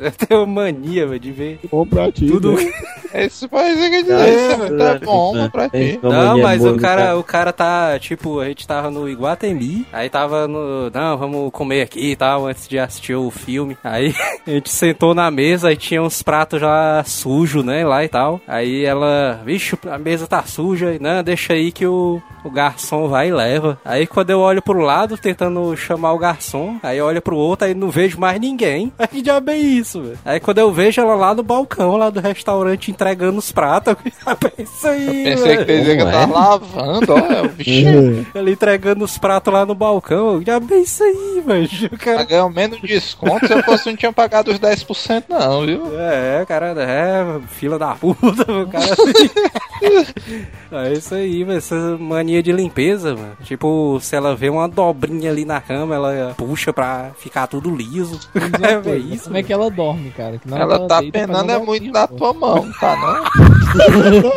Eu 0.10 0.10
tenho 0.12 0.46
mania, 0.46 1.06
velho, 1.06 1.20
de 1.20 1.30
ver 1.32 1.60
Bom 1.70 1.86
pra 1.86 2.10
ti. 2.10 2.26
tudo. 2.26 2.52
né? 2.52 2.72
Esse 3.12 3.46
país 3.48 3.78
é 3.82 3.90
que 3.90 3.96
Ah, 3.96 4.24
dizer, 4.24 4.76
tá 4.78 4.98
bom 5.04 5.34
mano, 5.34 5.50
pra 5.50 5.68
ti. 5.68 5.98
Não, 6.02 6.38
é 6.38 6.42
mas 6.42 6.64
o 6.64 6.76
cara, 6.76 7.16
o 7.18 7.24
cara 7.24 7.52
tá, 7.52 7.98
tipo, 7.98 8.40
a 8.40 8.46
gente 8.46 8.66
tava 8.66 8.90
no 8.90 9.08
Iguatemi, 9.08 9.84
aí 9.92 10.08
tava 10.08 10.46
no, 10.48 10.90
não, 10.90 11.18
vamos 11.18 11.50
comer 11.52 11.82
aqui 11.82 12.12
e 12.12 12.16
tal, 12.16 12.46
antes 12.46 12.68
de 12.68 12.78
assistir 12.78 13.14
o 13.14 13.30
filme. 13.30 13.76
Aí 13.82 14.14
a 14.46 14.50
gente 14.50 14.70
sentou 14.70 15.14
na 15.14 15.30
mesa 15.30 15.72
e 15.72 15.76
tinha 15.76 16.02
uns 16.02 16.22
pratos 16.22 16.60
já 16.60 17.02
sujos, 17.04 17.64
né, 17.64 17.84
lá 17.84 18.04
e 18.04 18.08
tal. 18.08 18.40
Aí 18.46 18.84
ela, 18.84 19.40
vixe, 19.44 19.76
a 19.90 19.98
mesa 19.98 20.26
tá 20.26 20.42
suja, 20.44 20.96
não, 21.00 21.22
deixa 21.22 21.52
aí 21.52 21.72
que 21.72 21.86
o, 21.86 22.22
o 22.44 22.50
garçom 22.50 23.08
vai 23.08 23.28
e 23.28 23.32
leva. 23.32 23.78
Aí 23.84 24.06
quando 24.06 24.30
eu 24.30 24.38
olho 24.40 24.62
pro 24.62 24.80
lado, 24.80 25.18
tentando 25.18 25.76
chamar 25.76 26.12
o 26.12 26.18
garçom, 26.18 26.78
aí 26.82 26.98
eu 26.98 27.06
olho 27.06 27.20
pro 27.20 27.36
outro, 27.36 27.66
aí 27.66 27.74
não 27.74 27.90
vejo 27.90 28.18
mais 28.20 28.40
ninguém. 28.40 28.92
Aí 28.98 29.08
que 29.08 29.20
diabo 29.20 29.50
é 29.50 29.58
isso, 29.90 30.02
velho? 30.02 30.18
Aí 30.24 30.40
quando 30.40 30.58
eu 30.58 30.72
vejo 30.72 31.00
ela 31.00 31.14
lá 31.14 31.34
no 31.34 31.42
balcão, 31.42 31.96
lá 31.96 32.10
do 32.10 32.20
restaurante, 32.20 32.90
entregando 32.90 33.38
os 33.38 33.50
pratos, 33.50 33.96
eu 34.06 34.64
isso 34.64 34.86
aí, 34.86 35.24
Pensei 35.24 35.56
que 35.56 35.64
velho. 35.64 35.66
tu 35.66 35.72
ia 35.72 35.80
dizer 35.80 35.96
que 35.96 36.02
eu 36.02 36.06
Como 36.06 36.18
tava 36.18 36.34
lavando, 36.34 37.14
ó. 37.14 37.44
O 37.44 37.48
bichinho. 37.48 38.26
Ele 38.34 38.52
entregando 38.52 39.04
os 39.04 39.18
pratos 39.18 39.52
lá 39.52 39.66
no 39.66 39.74
balcão. 39.74 40.42
Já 40.44 40.60
bem 40.60 40.82
isso 40.82 41.02
aí, 41.02 41.42
velho. 41.44 41.98
Cara... 41.98 42.24
ganhando 42.24 42.54
menos 42.54 42.80
desconto. 42.80 43.46
Se 43.46 43.52
eu 43.52 43.62
fosse, 43.62 43.86
não 43.86 43.96
tinha 43.96 44.12
pagado 44.12 44.50
os 44.50 44.58
10%, 44.58 45.24
não, 45.28 45.66
viu? 45.66 45.98
É, 45.98 46.44
cara, 46.46 46.74
é, 46.78 47.40
fila 47.48 47.78
da 47.78 47.94
puta, 47.94 48.52
o 48.52 48.66
cara. 48.68 48.86
é 50.84 50.92
isso 50.92 51.14
aí, 51.14 51.44
velho. 51.44 51.58
Essa 51.58 51.96
mania 51.98 52.42
de 52.42 52.52
limpeza, 52.52 53.14
mano. 53.14 53.36
Tipo, 53.42 53.98
se 54.00 54.14
ela 54.16 54.34
vê 54.36 54.48
uma 54.48 54.68
dobrinha 54.68 55.30
ali 55.30 55.44
na 55.44 55.60
cama, 55.60 55.94
ela 55.94 56.34
puxa 56.36 56.72
pra 56.72 57.10
ficar 57.18 57.46
tudo 57.46 57.74
liso. 57.74 58.18
É, 58.60 58.74
Coisa, 58.74 58.80
velho, 58.80 59.14
isso. 59.14 59.24
Como 59.24 59.36
é 59.36 59.42
que 59.42 59.52
ela 59.52 59.70
dorme, 59.70 60.10
cara? 60.10 60.38
Que 60.38 60.48
não 60.48 60.58
Ela 60.58 60.86
tá 60.86 61.00
deita 61.00 61.18
penando 61.18 61.50
é 61.52 61.58
muito 61.58 61.90
na 61.90 62.06
pô. 62.06 62.16
tua 62.16 62.32
mão, 62.34 62.70
tá 62.78 62.96
não? 62.96 63.24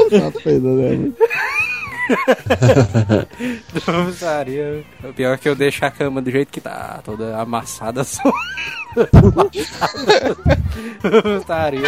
Tá 0.31 0.39
pena, 0.43 0.69
né? 0.75 1.11
Putaria. 3.85 4.83
O 5.03 5.13
pior 5.13 5.33
é 5.33 5.37
que 5.37 5.49
eu 5.49 5.55
deixo 5.55 5.83
a 5.85 5.91
cama 5.91 6.21
do 6.21 6.31
jeito 6.31 6.51
que 6.51 6.61
tá, 6.61 6.99
toda 7.03 7.37
amassada 7.37 8.03
só. 8.03 8.21
Putaria. 11.01 11.81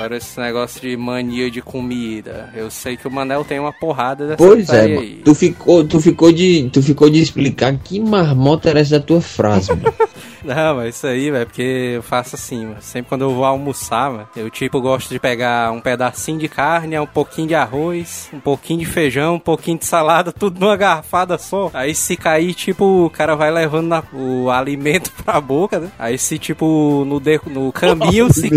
Agora 0.00 0.16
esse 0.16 0.40
negócio 0.40 0.80
de 0.80 0.96
mania 0.96 1.50
de 1.50 1.60
comida. 1.60 2.48
Eu 2.54 2.70
sei 2.70 2.96
que 2.96 3.06
o 3.06 3.10
Manel 3.10 3.44
tem 3.44 3.58
uma 3.60 3.70
porrada 3.70 4.28
dessa 4.28 4.38
Pois 4.38 4.66
é, 4.70 4.88
mano. 4.88 5.00
aí. 5.00 5.20
Tu 5.22 5.34
ficou, 5.34 5.84
tu 5.84 6.00
ficou 6.00 6.32
de, 6.32 6.70
tu 6.72 6.82
ficou 6.82 7.10
de 7.10 7.20
explicar 7.20 7.76
que 7.76 8.00
marmota 8.00 8.70
era 8.70 8.80
essa 8.80 8.98
tua 8.98 9.20
frase, 9.20 9.68
mano. 9.68 9.92
Não, 10.44 10.76
mas 10.76 10.96
isso 10.96 11.06
aí, 11.06 11.30
velho, 11.30 11.46
porque 11.46 11.92
eu 11.96 12.02
faço 12.02 12.34
assim, 12.36 12.64
mano. 12.66 12.76
Sempre 12.80 13.08
quando 13.08 13.22
eu 13.22 13.34
vou 13.34 13.44
almoçar, 13.44 14.10
mano, 14.10 14.28
eu 14.36 14.48
tipo 14.50 14.80
gosto 14.80 15.08
de 15.10 15.18
pegar 15.18 15.70
um 15.72 15.80
pedacinho 15.80 16.38
de 16.38 16.48
carne, 16.48 16.98
um 16.98 17.06
pouquinho 17.06 17.48
de 17.48 17.54
arroz, 17.54 18.28
um 18.32 18.40
pouquinho 18.40 18.80
de 18.80 18.86
feijão, 18.86 19.34
um 19.34 19.38
pouquinho 19.40 19.78
de 19.78 19.84
salada, 19.86 20.32
tudo 20.36 20.58
numa 20.60 20.76
garfada 20.76 21.36
só. 21.38 21.70
Aí 21.74 21.94
se 21.94 22.16
cair, 22.16 22.54
tipo, 22.54 23.06
o 23.06 23.10
cara 23.10 23.34
vai 23.36 23.50
levando 23.50 23.86
na- 23.88 24.02
o 24.12 24.50
alimento 24.50 25.10
pra 25.24 25.40
boca, 25.40 25.78
né? 25.78 25.88
Aí 25.98 26.16
se, 26.18 26.38
tipo, 26.38 27.04
no, 27.06 27.20
de- 27.20 27.40
no 27.46 27.70
caminho, 27.72 28.28
se, 28.32 28.50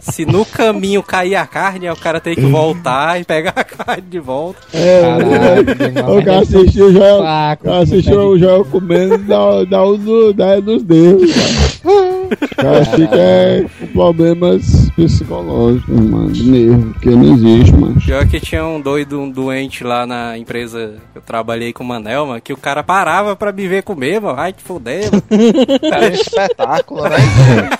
se 0.00 0.24
no 0.24 0.44
caminho 0.44 1.02
cair 1.02 1.36
a 1.36 1.46
carne, 1.46 1.86
aí 1.86 1.92
o 1.92 1.96
cara 1.96 2.20
tem 2.20 2.34
que 2.34 2.46
voltar 2.46 3.20
e 3.20 3.24
pegar 3.24 3.52
a 3.56 3.64
carne 3.64 4.02
de 4.08 4.18
volta. 4.18 4.60
É, 4.72 5.02
Caralho, 5.02 6.18
o 6.18 6.24
cara 6.24 6.40
assistiu 6.40 6.92
já. 6.92 7.14
O 7.16 7.22
Saco, 7.22 7.64
cara 7.64 7.78
assistiu 7.82 8.20
o 8.30 8.38
Joel 8.38 8.64
comendo, 8.64 9.18
dá, 9.18 9.64
dá, 9.64 9.84
um 9.84 9.96
no- 9.98 10.32
dá 10.32 10.60
nos 10.60 10.82
dedos, 10.86 11.30
cara. 12.56 12.84
Fica 12.86 13.70
com 13.78 13.86
problemas 13.88 14.85
psicológicos, 14.96 16.00
mano, 16.00 16.32
de 16.32 16.50
nervo, 16.50 16.94
que 17.00 17.10
não 17.10 17.34
existe, 17.34 17.72
mano. 17.72 18.00
Pior 18.00 18.26
que 18.26 18.40
tinha 18.40 18.64
um 18.66 18.80
doido, 18.80 19.20
um 19.20 19.30
doente 19.30 19.84
lá 19.84 20.06
na 20.06 20.36
empresa 20.38 20.94
que 21.12 21.18
eu 21.18 21.22
trabalhei 21.22 21.72
com 21.72 21.84
o 21.84 21.86
Manel, 21.86 22.26
mano, 22.26 22.40
que 22.40 22.52
o 22.52 22.56
cara 22.56 22.82
parava 22.82 23.36
pra 23.36 23.52
me 23.52 23.68
ver 23.68 23.82
comer, 23.82 24.20
mano. 24.20 24.38
Ai, 24.38 24.52
que 24.52 24.62
foder, 24.62 25.10
mano. 25.12 25.22
Era 25.82 26.06
um 26.06 26.14
espetáculo, 26.14 27.02
né? 27.08 27.16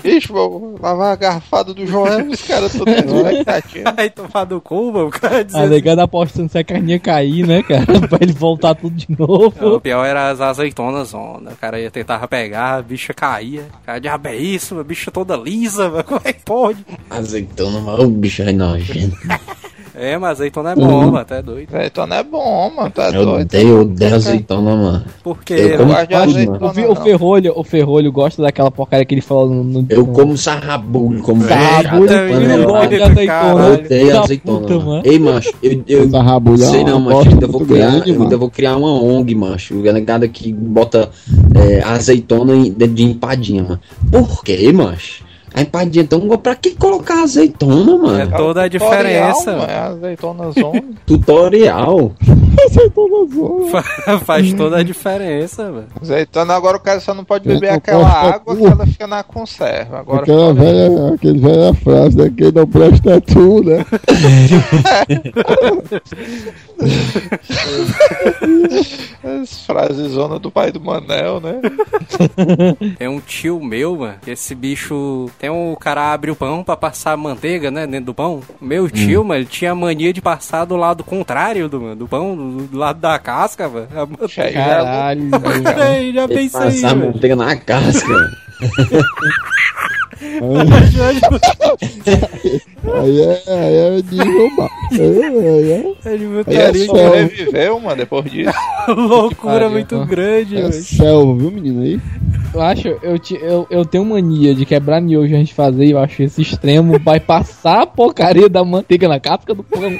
Ixi, 0.04 0.28
vou 0.28 0.78
lavar 0.80 1.12
a 1.12 1.16
garfada 1.16 1.72
do 1.72 1.86
Joel, 1.86 2.28
os 2.30 2.42
caras 2.42 2.74
expectativa. 2.76 3.94
Ai, 3.96 4.10
tomar 4.10 4.44
do 4.44 4.60
cu, 4.60 4.92
mano. 4.92 5.06
O 5.06 5.10
cara 5.10 5.38
A 5.38 5.42
dizendo... 5.42 5.68
negada 5.70 6.02
apostando 6.02 6.50
se 6.50 6.58
a 6.58 6.64
carninha 6.64 6.98
cair, 6.98 7.46
né, 7.46 7.62
cara? 7.62 7.86
pra 8.08 8.18
ele 8.20 8.32
voltar 8.32 8.74
tudo 8.74 8.94
de 8.94 9.06
Não, 9.18 9.26
novo. 9.26 9.74
o 9.76 9.80
pior 9.80 10.04
era 10.04 10.30
as 10.30 10.40
azeitonas, 10.40 11.14
onda. 11.14 11.52
O 11.52 11.56
cara 11.56 11.80
ia 11.80 11.90
tentar 11.90 12.26
pegar, 12.28 12.74
a 12.76 12.82
bicha 12.82 13.14
caía. 13.14 13.66
O 13.82 13.86
cara, 13.86 13.98
diabo 13.98 14.28
é 14.28 14.36
isso, 14.36 14.78
a 14.78 14.84
bicha 14.84 15.10
toda 15.10 15.36
lisa, 15.36 15.88
mano. 15.88 16.04
Como 16.04 16.20
é 16.24 16.32
que 16.32 16.42
pode? 16.44 16.84
Azeitona, 17.08 17.80
mas 17.80 17.98
o 18.00 18.08
bicho 18.08 18.42
é 18.42 18.52
nojento. 18.52 19.16
É, 19.98 20.18
mas 20.18 20.32
azeitona 20.32 20.72
é 20.72 20.76
bom, 20.76 21.04
mano. 21.06 21.16
Até 21.16 21.40
doido. 21.40 21.74
Azeitona 21.74 22.16
é 22.16 22.22
bom, 22.22 22.70
mano, 22.76 22.90
tá 22.90 23.06
Eu 23.06 23.24
doido. 23.24 23.40
odeio, 23.40 23.68
eu 23.68 23.80
odeio 23.80 24.14
azeitona, 24.14 24.76
mano. 24.76 25.04
Por 25.24 25.42
quê? 25.42 25.54
Eu 25.54 25.68
Eu 25.68 25.78
como 25.78 25.92
gosto 25.94 26.06
de 26.08 26.14
azeitona, 26.14 26.58
mano. 26.58 26.88
O, 26.88 26.92
o. 26.92 26.96
Ferrolho, 26.96 27.52
o 27.56 27.64
Ferrolho 27.64 28.12
gosta 28.12 28.42
daquela 28.42 28.70
porcaria 28.70 29.06
que 29.06 29.14
ele 29.14 29.22
falou 29.22 29.48
no. 29.48 29.64
no 29.64 29.86
Eu 29.88 30.06
como 30.08 30.36
sarrabulho, 30.36 31.22
como 31.22 31.42
Sarrabulho, 31.44 32.12
ele 32.12 32.46
não 32.58 32.64
gosta 32.66 32.88
de 32.88 33.02
azeitona. 33.02 33.64
Eu 33.68 33.72
odeio 33.86 34.20
azeitona, 34.22 34.60
puta, 34.60 34.78
mano. 34.80 35.02
Ei, 35.02 35.18
macho, 35.18 35.52
eu, 35.62 35.82
eu 35.88 36.04
Essa 36.04 36.22
rabulha 36.22 36.62
é 36.64 36.66
sei 36.66 36.84
não, 36.84 37.00
macho, 37.00 37.28
ainda 37.30 37.46
vou 37.46 37.60
criar, 37.64 37.90
grande, 37.92 38.10
eu 38.10 38.22
ainda 38.22 38.36
vou 38.36 38.50
criar 38.50 38.76
uma 38.76 38.92
ONG, 39.02 39.34
macho. 39.34 39.76
O 39.76 39.80
negado 39.94 40.28
que 40.28 40.52
bota 40.52 41.08
é, 41.54 41.82
azeitona 41.82 42.54
em- 42.54 42.70
dentro 42.70 42.94
de 42.96 43.02
empadinha, 43.02 43.62
mano. 43.62 43.80
Por 44.12 44.44
quê, 44.44 44.70
macho? 44.74 45.24
A 45.56 45.62
empadinha 45.62 46.04
tão 46.04 46.20
boa. 46.20 46.36
Pra 46.36 46.54
que 46.54 46.72
colocar 46.76 47.22
azeitona, 47.22 47.96
mano? 47.96 48.20
É 48.20 48.26
toda 48.26 48.62
a 48.64 48.68
diferença. 48.68 49.52
Tutorial, 49.52 49.66
É 49.70 49.78
azeitona 49.78 50.50
zona. 50.52 50.82
Tutorial. 51.06 52.12
Fa- 53.70 54.18
Faz 54.20 54.52
toda 54.52 54.76
a 54.78 54.82
diferença, 54.82 55.70
velho. 55.72 55.86
Azeitona, 56.00 56.54
agora 56.54 56.76
o 56.76 56.80
cara 56.80 57.00
só 57.00 57.14
não 57.14 57.24
pode 57.24 57.48
beber 57.48 57.70
não 57.70 57.76
aquela 57.76 58.06
água 58.08 58.54
que 58.54 58.64
ela 58.66 58.86
fica 58.86 59.06
na 59.06 59.22
conserva. 59.22 59.98
Agora 60.00 60.22
Aquela 60.22 60.52
velha, 60.52 61.14
aquele 61.14 61.38
velha 61.38 61.72
frase, 61.74 62.16
né? 62.18 62.30
Quem 62.36 62.52
não 62.52 62.66
presta 62.66 63.12
é 63.12 63.20
tu, 63.20 63.62
né? 63.64 63.84
As 69.42 69.64
frases 69.66 70.12
zona 70.12 70.38
do 70.38 70.50
pai 70.50 70.70
do 70.72 70.80
Manel, 70.80 71.40
né? 71.40 71.60
Tem 72.98 73.08
um 73.08 73.20
tio 73.20 73.62
meu, 73.62 73.96
mano, 73.96 74.14
que 74.22 74.30
esse 74.30 74.54
bicho. 74.54 75.28
Um 75.50 75.72
o 75.72 75.76
cara 75.76 76.12
abre 76.12 76.30
o 76.30 76.36
pão 76.36 76.62
pra 76.62 76.76
passar 76.76 77.16
manteiga, 77.16 77.70
né, 77.70 77.86
dentro 77.86 78.06
do 78.06 78.14
pão. 78.14 78.40
Meu 78.60 78.88
tio, 78.88 79.24
mano, 79.24 79.40
ele 79.40 79.46
tinha 79.46 79.74
mania 79.74 80.12
de 80.12 80.20
passar 80.20 80.64
do 80.64 80.76
lado 80.76 81.04
contrário 81.04 81.68
do, 81.68 81.94
do 81.94 82.08
pão, 82.08 82.36
do, 82.36 82.66
do 82.66 82.78
lado 82.78 83.00
da 83.00 83.18
casca, 83.18 83.68
velho. 83.68 83.88
A 83.94 84.06
manteiga. 84.06 84.52
Caralho, 84.52 85.30
velho. 85.40 85.82
Ei, 85.82 86.12
já 86.12 86.28
pensei, 86.28 86.50
Passar 86.50 86.96
manteiga 86.96 87.36
na 87.36 87.56
casca. 87.56 88.30
Aí 92.94 93.20
é, 93.20 93.42
aí 93.48 93.76
é 93.76 93.90
nível 93.90 94.56
baixo. 94.56 94.74
Aí 94.92 95.22
é, 95.22 96.12
Ele 96.12 96.44
Aí 96.46 96.56
é 96.56 96.86
só- 96.86 96.94
Sobreviveu, 96.96 97.80
mano, 97.80 97.96
depois 97.96 98.24
disso. 98.30 98.52
loucura 98.88 99.68
muito 99.68 99.96
pô. 99.98 100.04
grande, 100.06 100.56
é 100.56 100.62
velho. 100.62 100.72
selva, 100.72 101.34
viu, 101.36 101.50
menino 101.50 101.82
aí? 101.82 102.00
Eu 102.54 102.62
acho, 102.62 102.88
eu, 102.88 103.20
eu, 103.42 103.66
eu 103.68 103.84
tenho 103.84 104.04
mania 104.04 104.54
de 104.54 104.64
quebrar 104.64 105.00
miojo 105.00 105.34
a 105.34 105.38
gente 105.38 105.52
fazer, 105.52 105.88
eu 105.88 105.98
acho 105.98 106.22
esse 106.22 106.40
extremo 106.40 106.98
vai 106.98 107.20
passar 107.20 107.82
a 107.82 107.86
porcaria 107.86 108.48
da 108.48 108.64
manteiga 108.64 109.08
na 109.08 109.20
casca 109.20 109.52
do 109.52 109.62
pão. 109.62 109.80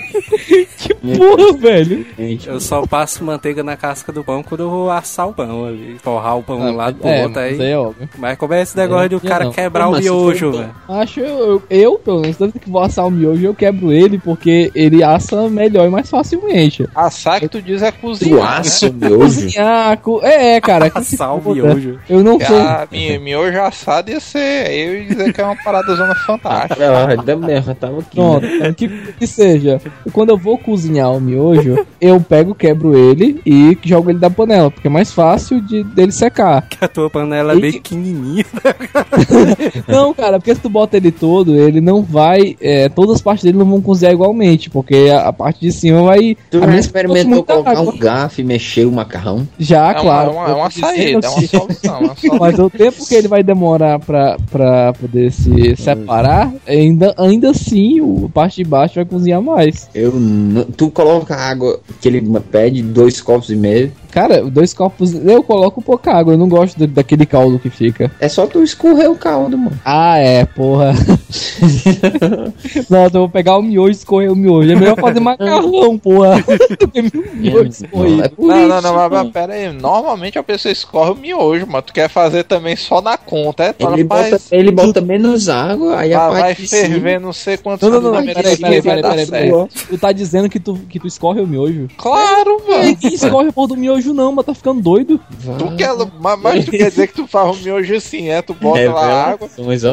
que 0.79 0.95
porra, 0.95 1.53
velho. 1.59 2.07
Gente, 2.19 2.49
Eu 2.49 2.59
só 2.61 2.87
passo 2.87 3.23
manteiga 3.25 3.62
na 3.62 3.77
casca 3.77 4.11
do 4.12 4.25
pão 4.25 4.43
quando 4.43 4.62
eu 4.62 4.71
vou 4.71 4.91
assar 4.91 5.29
o 5.29 5.35
pão 5.35 5.67
ali. 5.67 5.99
Torrar 6.03 6.39
o 6.39 6.43
pão 6.43 6.59
de 6.61 6.67
um 6.73 6.77
lado 6.77 6.97
pro 6.99 7.09
é, 7.09 7.23
outro 7.25 7.41
mas 7.41 7.61
aí. 7.61 7.71
é 7.71 7.77
óbvio. 7.77 8.09
Mas 8.17 8.39
como 8.39 8.55
é 8.55 8.62
esse 8.62 8.77
negócio 8.77 9.09
de 9.11 9.17
o 9.17 9.21
cara 9.21 9.45
não. 9.45 9.53
quebrar 9.53 9.85
Como 9.87 9.97
o 9.97 10.01
miojo, 10.12 10.38
foi 10.38 10.48
o 10.48 10.52
velho? 10.62 10.74
Acho 10.88 11.20
eu, 11.20 11.62
eu, 11.70 11.98
pelo 11.98 12.20
menos, 12.20 12.36
vez 12.52 12.62
que 12.64 12.70
vou 12.70 12.82
assar 12.82 13.07
o 13.07 13.11
miojo, 13.11 13.44
eu 13.44 13.54
quebro 13.54 13.92
ele, 13.92 14.18
porque 14.18 14.70
ele 14.74 15.02
assa 15.02 15.48
melhor 15.48 15.86
e 15.86 15.90
mais 15.90 16.09
facilmente. 16.11 16.86
Assar 16.94 17.40
que 17.40 17.48
tu 17.48 17.61
diz 17.61 17.82
é 17.82 17.90
tu 17.90 17.98
cozinhar. 18.00 18.61
assa 18.61 18.88
o 18.88 18.92
miojo. 18.92 19.18
Cozinhar, 19.18 19.98
co- 20.02 20.20
é, 20.22 20.54
é, 20.57 20.61
cara. 20.61 20.90
que 20.90 21.02
se 21.04 21.14
Assar 21.16 21.34
o 21.36 21.52
miojo. 21.52 21.98
Eu 22.09 22.22
não 22.22 22.38
Né? 22.38 22.44
sou. 22.46 22.57
Ah, 22.59 22.86
mi- 22.90 23.18
miojo 23.18 23.61
assado 23.61 24.11
ia 24.11 24.20
ser. 24.20 24.70
Eu 24.70 25.02
ia 25.02 25.09
dizer 25.09 25.32
que 25.32 25.40
é 25.40 25.44
uma 25.44 25.57
parada 25.57 25.94
zona 25.94 26.14
fantástica. 26.26 26.86
Ah, 26.86 27.22
também, 27.22 27.62
já 27.62 27.74
tava 27.74 27.98
aqui. 28.00 28.16
Pronto, 28.16 28.46
né? 28.46 28.57
então, 28.57 28.74
que, 28.74 28.88
que 29.18 29.26
seja. 29.26 29.80
Quando 30.12 30.30
eu 30.30 30.36
vou 30.38 30.57
cozinhar 30.59 31.12
o 31.12 31.20
miojo, 31.20 31.84
eu 32.00 32.20
pego, 32.20 32.54
quebro 32.54 32.96
ele 32.96 33.40
e 33.44 33.76
jogo 33.84 34.11
ele 34.11 34.18
da 34.18 34.30
panela, 34.30 34.70
porque 34.70 34.86
é 34.88 34.90
mais 34.90 35.12
fácil 35.12 35.61
de, 35.61 35.82
dele 35.84 36.12
secar. 36.12 36.62
Que 36.68 36.84
a 36.84 36.88
tua 36.88 37.09
panela 37.11 37.52
é 37.52 37.57
E- 37.57 37.61
bem 37.61 37.72
pequenininha. 37.72 38.44
Não, 39.97 40.14
cara, 40.14 40.38
porque 40.38 40.55
se 40.55 40.61
tu 40.61 40.68
bota 40.68 40.97
ele 40.97 41.11
todo, 41.11 41.55
ele 41.57 41.80
não 41.80 42.03
vai. 42.03 42.57
é, 42.61 42.88
todas 42.88 43.16
as 43.16 43.22
partes 43.22 43.44
dele 43.44 43.59
não 43.59 43.66
vão 43.66 43.80
cozinhar 43.80 44.12
igualmente, 44.12 44.68
porque 44.70 45.11
a, 45.12 45.28
a 45.28 45.32
parte 45.32 45.61
de 45.61 45.72
cima 45.72 46.03
vai. 46.03 46.36
Tu 46.51 46.59
já 46.61 46.76
experimentou 46.76 47.42
colocar 47.44 47.70
água. 47.72 47.92
um 47.94 47.99
garfo 47.99 48.40
e 48.40 48.44
mexer 48.44 48.86
o 48.86 48.92
macarrão? 48.92 49.47
Já, 49.59 49.90
É 49.90 49.94
claro. 49.94 50.30
é 50.30 50.32
uma, 50.32 50.49
é 50.49 50.53
uma 50.55 50.70
saída, 50.70 51.26
é 51.26 51.30
uma 51.30 51.40
que- 51.40 51.47
solução. 51.49 51.94
é 51.97 51.99
uma 51.99 52.14
solução. 52.16 52.38
Mas 52.38 52.59
o 52.59 52.70
tempo 52.70 53.07
que 53.07 53.14
ele 53.14 53.28
vai 53.28 53.42
demorar 53.42 53.99
pra, 53.99 54.36
pra 54.51 54.92
poder 54.94 55.32
se 55.32 55.74
separar, 55.76 56.53
ainda, 56.66 57.14
ainda 57.16 57.51
assim 57.51 58.01
o 58.01 58.26
a 58.26 58.28
parte 58.28 58.62
de 58.62 58.68
baixo 58.68 58.97
vai 58.97 59.05
cozinhar 59.05 59.40
mais. 59.40 59.88
Eu 59.94 60.12
não- 60.12 60.64
Tu 60.64 60.90
coloca 60.90 61.34
a 61.34 61.49
água 61.51 61.80
que 62.01 62.09
ele 62.09 62.20
pede, 62.51 62.82
dois 62.82 63.20
copos 63.20 63.51
e 63.51 63.57
meio. 63.57 63.92
Cara, 64.11 64.42
dois 64.44 64.72
copos. 64.74 65.12
Eu 65.14 65.42
coloco 65.42 65.80
pouca 65.82 66.12
água, 66.12 66.34
eu 66.34 66.38
não 66.38 66.48
gosto 66.48 66.78
da- 66.78 66.86
daquele 66.86 67.26
caldo 67.26 67.59
que 67.59 67.70
fica. 67.70 68.11
É 68.20 68.28
só 68.28 68.46
tu 68.46 68.62
escorrer 68.62 69.11
o 69.11 69.16
caldo, 69.16 69.57
mano. 69.59 69.78
Ah, 69.84 70.18
é, 70.18 70.44
porra. 70.44 70.92
Nossa, 72.90 73.16
eu 73.16 73.20
vou 73.20 73.28
pegar 73.28 73.57
o 73.59 73.62
miojo 73.62 73.88
e 73.88 73.92
escorrer 73.92 74.32
o 74.32 74.36
miojo. 74.36 74.70
É 74.70 74.74
melhor 74.74 74.96
fazer 74.98 75.20
macarrão, 75.20 75.98
porra. 75.98 76.36
Do 76.80 76.88
que 76.88 77.02
miojo 77.02 77.68
escorrido. 77.68 78.22
É 78.24 78.30
Não, 78.38 78.68
não, 78.68 78.82
não, 78.82 79.11
mas, 79.11 79.30
pera 79.30 79.52
aí. 79.54 79.72
Normalmente 79.72 80.38
a 80.38 80.42
pessoa 80.42 80.72
escorre 80.72 81.11
o 81.12 81.16
miojo, 81.16 81.66
mas 81.68 81.84
tu 81.84 81.92
quer 81.92 82.09
fazer 82.09 82.44
também 82.44 82.76
só 82.76 83.00
na 83.00 83.16
conta, 83.16 83.64
é? 83.64 83.72
Tu 83.72 83.86
Ele 83.86 84.02
rapaz, 84.02 84.30
bota, 84.30 84.42
ele 84.52 84.70
bota 84.70 85.00
menos 85.00 85.48
água, 85.48 85.98
aí 85.98 86.12
a 86.14 86.18
vai, 86.20 86.30
vai 86.30 86.42
parte 86.42 86.62
de 86.62 86.68
cima- 86.68 86.82
ferver 86.88 87.20
não 87.20 87.32
sei 87.32 87.57
quantos 87.57 87.88
Não, 87.88 88.00
não, 88.00 88.12
não, 88.12 88.24
peraí, 88.24 88.57
peraí, 88.57 88.80
vai 88.80 89.02
peraí, 89.02 89.26
peraí. 89.26 89.50
Tu 89.88 89.98
tá 89.98 90.12
dizendo 90.12 90.48
que 90.48 90.59
tu, 90.61 90.74
que 90.88 90.98
tu 90.98 91.07
escorre 91.07 91.40
o 91.40 91.46
miojo? 91.46 91.88
Claro, 91.96 92.61
mano. 92.66 92.96
Escorre 93.02 93.48
a 93.48 93.52
porra 93.52 93.68
do 93.68 93.76
miojo, 93.76 94.05
não, 94.12 94.32
mas 94.32 94.46
tá 94.46 94.54
ficando 94.54 94.80
doido. 94.80 95.20
Tu 95.59 95.76
quer, 95.76 95.90
mas, 96.20 96.40
mas 96.40 96.64
tu 96.64 96.70
quer 96.70 96.90
dizer 96.90 97.07
que 97.09 97.14
tu 97.14 97.26
faz 97.26 97.57
o 97.57 97.62
miojo 97.62 97.94
assim, 97.94 98.28
é? 98.28 98.42
Tu 98.42 98.54
bota 98.54 98.80
É, 98.80 98.88
lá 98.88 99.07
a 99.07 99.30
água. 99.30 99.48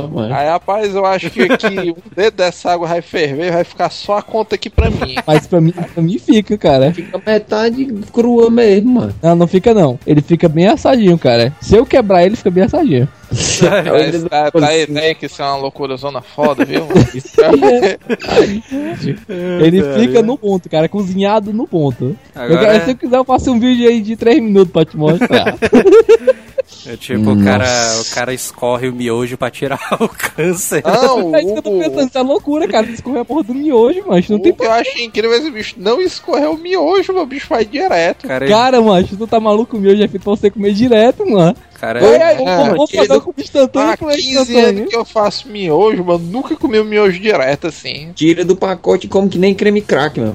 mano. 0.07 0.33
Aí, 0.33 0.47
rapaz, 0.47 0.93
eu 0.95 1.05
acho 1.05 1.29
que 1.29 1.41
aqui 1.43 1.91
um 1.91 2.15
dedo 2.15 2.35
dessa 2.35 2.71
água 2.71 2.87
vai 2.87 3.01
ferver, 3.01 3.51
vai 3.51 3.63
ficar 3.63 3.89
só 3.89 4.17
a 4.17 4.21
conta 4.21 4.55
aqui 4.55 4.69
pra 4.69 4.89
mim. 4.89 5.15
Mas 5.25 5.47
pra 5.47 5.61
mim, 5.61 5.71
pra 5.71 6.01
mim 6.03 6.17
fica, 6.17 6.57
cara. 6.57 6.93
Fica 6.93 7.21
metade 7.25 7.85
crua 8.11 8.49
mesmo, 8.49 8.93
mano. 8.95 9.15
Não, 9.21 9.35
não 9.35 9.47
fica 9.47 9.73
não. 9.73 9.99
Ele 10.05 10.21
fica 10.21 10.47
bem 10.49 10.67
assadinho, 10.67 11.17
cara. 11.17 11.53
Se 11.61 11.75
eu 11.75 11.85
quebrar 11.85 12.23
ele, 12.25 12.35
fica 12.35 12.51
bem 12.51 12.63
assadinho. 12.63 13.07
Mas 13.33 14.23
tá, 14.25 14.51
tá 14.51 14.67
a 14.67 14.77
ideia 14.77 15.15
que 15.15 15.25
isso 15.25 15.41
é 15.41 15.45
uma 15.45 15.55
loucura 15.57 15.95
zona 15.97 16.21
foda, 16.21 16.63
viu? 16.65 16.83
Ele 19.63 19.83
fica 19.99 20.21
no 20.21 20.37
ponto, 20.37 20.69
cara. 20.69 20.87
Cozinhado 20.87 21.53
no 21.53 21.67
ponto. 21.67 22.15
Eu 22.35 22.41
Agora 22.41 22.59
quero- 22.59 22.73
é- 22.77 22.79
Se 22.85 22.91
eu 22.91 22.95
quiser, 22.97 23.17
eu 23.17 23.23
faço 23.25 23.51
um 23.51 23.59
vídeo 23.59 23.87
aí 23.89 24.01
de 24.01 24.15
3 24.15 24.41
minutos 24.41 24.71
pra 24.71 24.85
te 24.85 24.97
mostrar. 24.97 25.55
É 26.87 26.97
tipo, 26.97 27.31
o 27.31 27.43
cara, 27.43 27.65
o 28.01 28.13
cara 28.13 28.33
escorre 28.33 28.87
o 28.89 28.93
miojo 28.93 29.37
pra 29.37 29.49
tirar 29.49 29.79
o 30.01 30.07
câncer. 30.09 30.81
Não, 30.85 31.33
é 31.35 31.41
isso 31.41 31.53
que 31.53 31.59
eu 31.59 31.61
tô 31.61 31.71
pensando. 31.79 32.07
Isso 32.09 32.17
é 32.17 32.21
loucura, 32.21 32.67
cara. 32.67 32.85
Você 32.87 32.93
escorrer 32.93 33.21
a 33.21 33.25
porra 33.25 33.43
do 33.43 33.53
miojo, 33.53 34.01
mas 34.07 34.27
não 34.27 34.37
o 34.37 34.41
tem 34.41 34.53
que 34.53 34.65
eu 34.65 34.71
achei 34.71 35.05
incrível 35.05 35.33
é 35.33 35.37
esse 35.37 35.51
bicho 35.51 35.75
não 35.77 36.01
escorrer 36.01 36.49
o 36.49 36.57
miojo, 36.57 37.13
meu 37.13 37.25
bicho 37.25 37.47
vai 37.49 37.63
direto. 37.63 38.27
Cara, 38.27 38.47
Cara, 38.47 38.81
macho, 38.81 39.15
tu 39.15 39.25
tá 39.27 39.39
maluco? 39.39 39.77
O 39.77 39.79
miojo 39.79 40.01
é 40.03 40.07
feito 40.07 40.23
pra 40.23 40.31
você 40.35 40.49
comer 40.49 40.73
direto, 40.73 41.25
mano. 41.29 41.55
Cara, 41.83 41.99
é, 41.99 42.35
vou, 42.35 42.83
o 42.83 42.87
comida 42.87 43.21
instantâneo 43.37 43.89
Há 43.89 43.93
e 43.93 43.97
comer 43.97 44.17
15 44.17 44.57
anos 44.57 44.89
que 44.89 44.95
eu 44.95 45.03
faço 45.03 45.49
miojo, 45.49 46.03
mano. 46.03 46.19
Nunca 46.19 46.55
comi 46.55 46.79
o 46.79 46.85
miojo 46.85 47.19
direto 47.19 47.67
assim. 47.67 48.11
Tira 48.15 48.45
do 48.45 48.55
pacote 48.55 49.07
como 49.07 49.27
que 49.27 49.37
nem 49.37 49.53
creme 49.53 49.81
crack, 49.81 50.19
mano. 50.19 50.33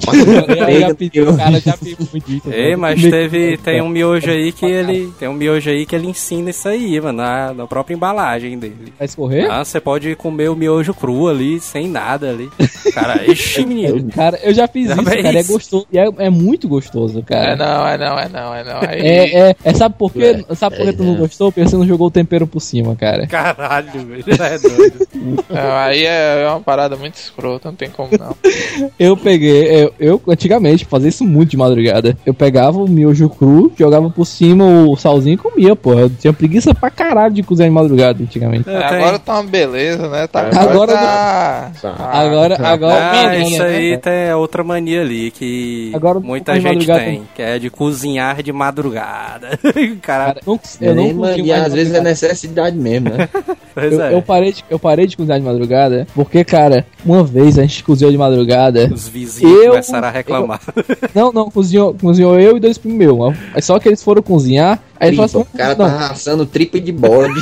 Eu 0.49 0.81
já 0.81 0.95
pedi, 0.95 1.23
o 1.23 1.37
cara 1.37 1.59
já 1.61 1.77
pediu 1.77 1.97
isso. 2.15 2.49
Mano. 2.49 2.79
mas 2.79 3.01
teve, 3.01 3.57
tem 3.59 3.81
um 3.81 3.89
miojo 3.89 4.31
aí 4.31 4.53
que 4.53 4.67
ele, 4.67 5.11
tem 5.19 5.29
um 5.29 5.33
miojo 5.33 5.71
aí 5.71 5.87
que 5.87 5.95
ele 5.95 6.09
ensina 6.09 6.51
isso 6.51 6.69
aí, 6.69 7.01
mano, 7.01 7.19
na, 7.19 7.55
na 7.55 7.67
própria 7.67 7.95
embalagem 7.95 8.59
dele. 8.59 8.93
Vai 8.99 9.07
escorrer? 9.07 9.51
Ah, 9.51 9.65
você 9.65 9.81
pode 9.81 10.15
comer 10.17 10.51
o 10.51 10.57
miojo 10.57 10.93
cru 10.93 11.29
ali, 11.29 11.61
sem 11.61 11.89
nada 11.89 12.29
ali. 12.29 12.51
Cara, 12.93 13.25
ixi, 13.31 13.65
menino. 13.65 14.11
Cara, 14.13 14.39
eu 14.43 14.53
já 14.53 14.69
fiz 14.69 14.89
Já 14.89 14.95
isso, 14.95 15.05
cara. 15.05 15.39
É 15.39 15.43
gostoso. 15.43 15.87
E 15.91 15.99
é, 15.99 16.09
é 16.19 16.31
muito 16.31 16.69
gostoso, 16.69 17.21
É 17.21 17.23
cara. 17.23 17.57
não, 17.57 17.87
é 17.87 17.99
não, 17.99 18.19
é 18.19 18.29
não, 18.29 18.55
é 18.55 18.65
não. 18.65 18.81
Aí, 18.81 19.01
É, 19.01 19.49
é, 19.51 19.57
é, 19.65 19.75
sabe 19.75 19.95
por 19.99 20.13
quê? 20.13 20.45
Sabe 20.55 20.77
por 20.77 20.83
que 20.83 20.91
é, 20.91 20.93
tu 20.93 21.05
não 21.05 21.15
é. 21.15 21.19
gostou? 21.19 21.38
Porque 21.47 21.65
você 21.65 21.77
não 21.77 21.87
jogou 21.87 22.09
o 22.09 22.11
tempero 22.11 22.47
por 22.47 22.61
cima, 22.61 22.95
cara. 22.97 23.27
Caralho, 23.27 24.07
velho. 24.07 24.25
É 24.29 24.59
doido. 24.59 25.07
não, 25.49 25.77
aí 25.77 26.05
é 26.05 26.47
uma 26.49 26.61
parada 26.61 26.97
muito 26.97 27.15
escrota, 27.15 27.69
não 27.69 27.77
tem 27.77 27.91
como 27.91 28.11
não. 28.19 28.35
Eu 28.99 29.17
peguei, 29.17 29.85
eu, 29.85 29.95
eu 29.99 30.23
antigamente 30.29 30.85
fazia 30.85 31.09
isso 31.09 31.25
muito 31.25 31.51
de 31.51 31.57
madrugada. 31.57 32.17
Eu 32.25 32.33
pegava 32.33 32.79
o 32.79 32.89
miojo 32.89 33.29
cru, 33.29 33.73
jogava 33.77 34.09
por 34.11 34.25
cima 34.25 34.65
o 34.65 34.97
salzinho 34.97 35.35
e 35.35 35.37
comia, 35.37 35.77
pô. 35.77 35.95
Eu 35.95 36.11
tinha 36.11 36.33
preguiça 36.33 36.75
pra 36.75 36.91
caralho 36.91 37.35
de 37.35 37.43
cozinhar 37.43 37.69
de 37.69 37.75
madrugada 37.75 38.23
antigamente. 38.23 38.69
Eu 38.69 38.77
agora 38.77 39.19
tá 39.19 39.35
uma 39.35 39.45
beleza, 39.45 40.09
né? 40.09 40.27
Tá, 40.27 40.49
Agora 40.53 40.93
tá... 40.93 41.73
Agora, 41.99 42.59
agora. 42.67 43.11
Ah, 43.11 43.37
isso 43.37 43.63
né? 43.63 43.69
aí 43.69 43.99
tem 43.99 44.33
outra 44.35 44.65
mania 44.65 45.03
ali 45.03 45.31
que 45.31 45.93
Agora, 45.95 46.21
muita 46.21 46.53
mais 46.53 46.63
gente 46.63 46.87
tem, 46.87 46.99
tem. 46.99 47.29
que 47.35 47.43
é 47.43 47.59
de 47.59 47.71
cozinhar 47.71 48.43
de 48.43 48.53
madrugada. 48.53 49.59
Cara, 50.03 50.29
Cara, 50.29 50.41
não, 50.47 50.61
eu 50.81 50.95
não 50.95 51.05
E 51.37 51.43
mais 51.43 51.65
às 51.67 51.73
vezes 51.75 51.95
é 51.95 52.01
necessidade 52.01 52.77
mesmo, 52.77 53.11
né? 53.11 53.29
pois 53.75 53.93
Eu, 53.93 54.03
é. 54.03 54.15
eu 54.15 54.23
parei 54.23 54.53
de, 54.53 54.65
eu 54.71 54.79
parei 54.79 55.07
de 55.07 55.17
cozinhar 55.17 55.39
de 55.39 55.45
madrugada 55.45 56.07
porque, 56.15 56.45
cara, 56.45 56.87
uma 57.05 57.23
vez 57.25 57.59
a 57.59 57.63
gente 57.63 57.83
cozinhou 57.85 58.11
de 58.13 58.19
madrugada. 58.19 58.91
Os 58.93 59.09
vizinhos 59.09 59.53
Eu- 59.65 59.71
começaram 59.71 60.09
a 60.09 60.11
reclamar. 60.11 60.61
Não, 61.15 61.33
não, 61.33 61.51
cozinhou, 61.51 61.95
cozinhou 61.95 62.39
eu 62.39 62.57
e 62.57 62.61
dois 62.61 62.79
primos 62.79 62.99
meus. 62.99 63.37
Só 63.65 63.79
que 63.79 63.89
eles 63.89 64.03
foram 64.03 64.23
cozinhar. 64.23 64.81
Aí 65.01 65.09
eles 65.09 65.19
Tripa, 65.19 65.29
falaram 65.29 65.51
o 65.53 65.57
cara 65.59 65.73
assim: 65.73 65.99
tá 66.07 66.13
assando 66.13 66.47
tripa 66.47 66.81
de 66.81 66.93
bode. 66.93 67.41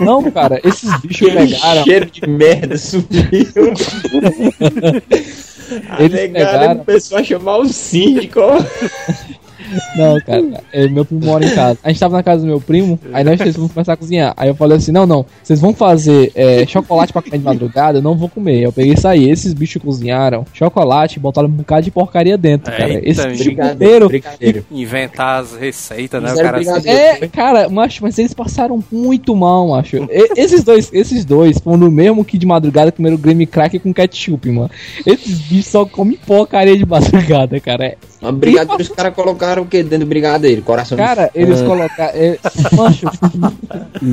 não, 0.00 0.22
não, 0.22 0.30
cara, 0.30 0.60
esses 0.64 0.90
bichos 1.00 1.32
pegaram. 1.32 1.84
Cheiro 1.84 2.06
de 2.10 2.26
merda 2.28 2.76
subiu. 2.78 3.22
A 5.88 6.02
Eles 6.02 6.20
pegaram- 6.20 6.84
começou 6.84 7.18
a 7.18 7.24
chamar 7.24 7.56
o 7.58 7.68
síndico. 7.68 8.40
Não, 9.96 10.20
cara, 10.20 10.42
é, 10.72 10.88
meu 10.88 11.04
primo 11.04 11.24
mora 11.24 11.44
em 11.44 11.54
casa. 11.54 11.78
A 11.82 11.88
gente 11.88 12.00
tava 12.00 12.16
na 12.16 12.22
casa 12.22 12.42
do 12.42 12.46
meu 12.46 12.60
primo, 12.60 12.98
aí 13.12 13.24
nós 13.24 13.38
três 13.38 13.54
fomos 13.54 13.72
começar 13.72 13.92
a 13.94 13.96
cozinhar. 13.96 14.34
Aí 14.36 14.48
eu 14.48 14.54
falei 14.54 14.78
assim: 14.78 14.92
não, 14.92 15.06
não, 15.06 15.24
vocês 15.42 15.60
vão 15.60 15.72
fazer 15.74 16.32
é, 16.34 16.66
chocolate 16.66 17.12
pra 17.12 17.22
comer 17.22 17.38
de 17.38 17.44
madrugada, 17.44 17.98
eu 17.98 18.02
não 18.02 18.16
vou 18.16 18.28
comer. 18.28 18.60
Eu 18.62 18.72
peguei 18.72 18.94
e 18.94 19.00
saí. 19.00 19.28
Esses 19.30 19.54
bichos 19.54 19.80
cozinharam 19.82 20.44
chocolate 20.52 21.18
e 21.18 21.20
botaram 21.20 21.48
um 21.48 21.52
bocado 21.52 21.82
de 21.82 21.90
porcaria 21.90 22.36
dentro, 22.36 22.72
cara. 22.72 23.00
Esse 23.08 23.26
brigadeiro. 23.44 24.08
Brigadeiro. 24.08 24.66
Inventar 24.70 25.42
as 25.42 25.54
receitas, 25.56 26.22
né? 26.22 26.34
Cara. 26.34 26.60
É, 26.84 27.28
cara, 27.28 27.68
macho, 27.68 28.02
mas 28.02 28.18
eles 28.18 28.34
passaram 28.34 28.82
muito 28.90 29.34
mal, 29.34 29.68
macho. 29.68 29.96
E- 30.10 30.40
esses 30.40 30.62
dois, 30.64 30.90
esses 30.92 31.24
dois 31.24 31.58
foram 31.58 31.78
no 31.78 31.90
mesmo 31.90 32.24
que 32.24 32.36
de 32.38 32.46
madrugada 32.46 32.92
comeram 32.92 33.16
Grammy 33.16 33.46
Cracker 33.46 33.80
com 33.80 33.92
ketchup, 33.92 34.50
mano. 34.50 34.70
Esses 35.06 35.38
bichos 35.40 35.66
só 35.66 35.84
comem 35.84 36.18
porcaria 36.26 36.76
de 36.76 36.84
madrugada, 36.86 37.58
cara. 37.60 37.86
É- 37.86 37.96
brigadeiro, 38.32 38.80
os 38.82 38.88
caras 38.88 39.14
colocaram 39.14 39.63
o 39.64 39.68
que 39.68 39.82
dentro 39.82 40.00
do 40.00 40.06
brigadeiro? 40.06 40.62
Coração 40.62 40.96
Cara, 40.96 41.30
de 41.34 41.40
eles 41.40 41.60
colocaram. 41.62 42.12
É, 42.14 42.38
macho, 42.72 43.06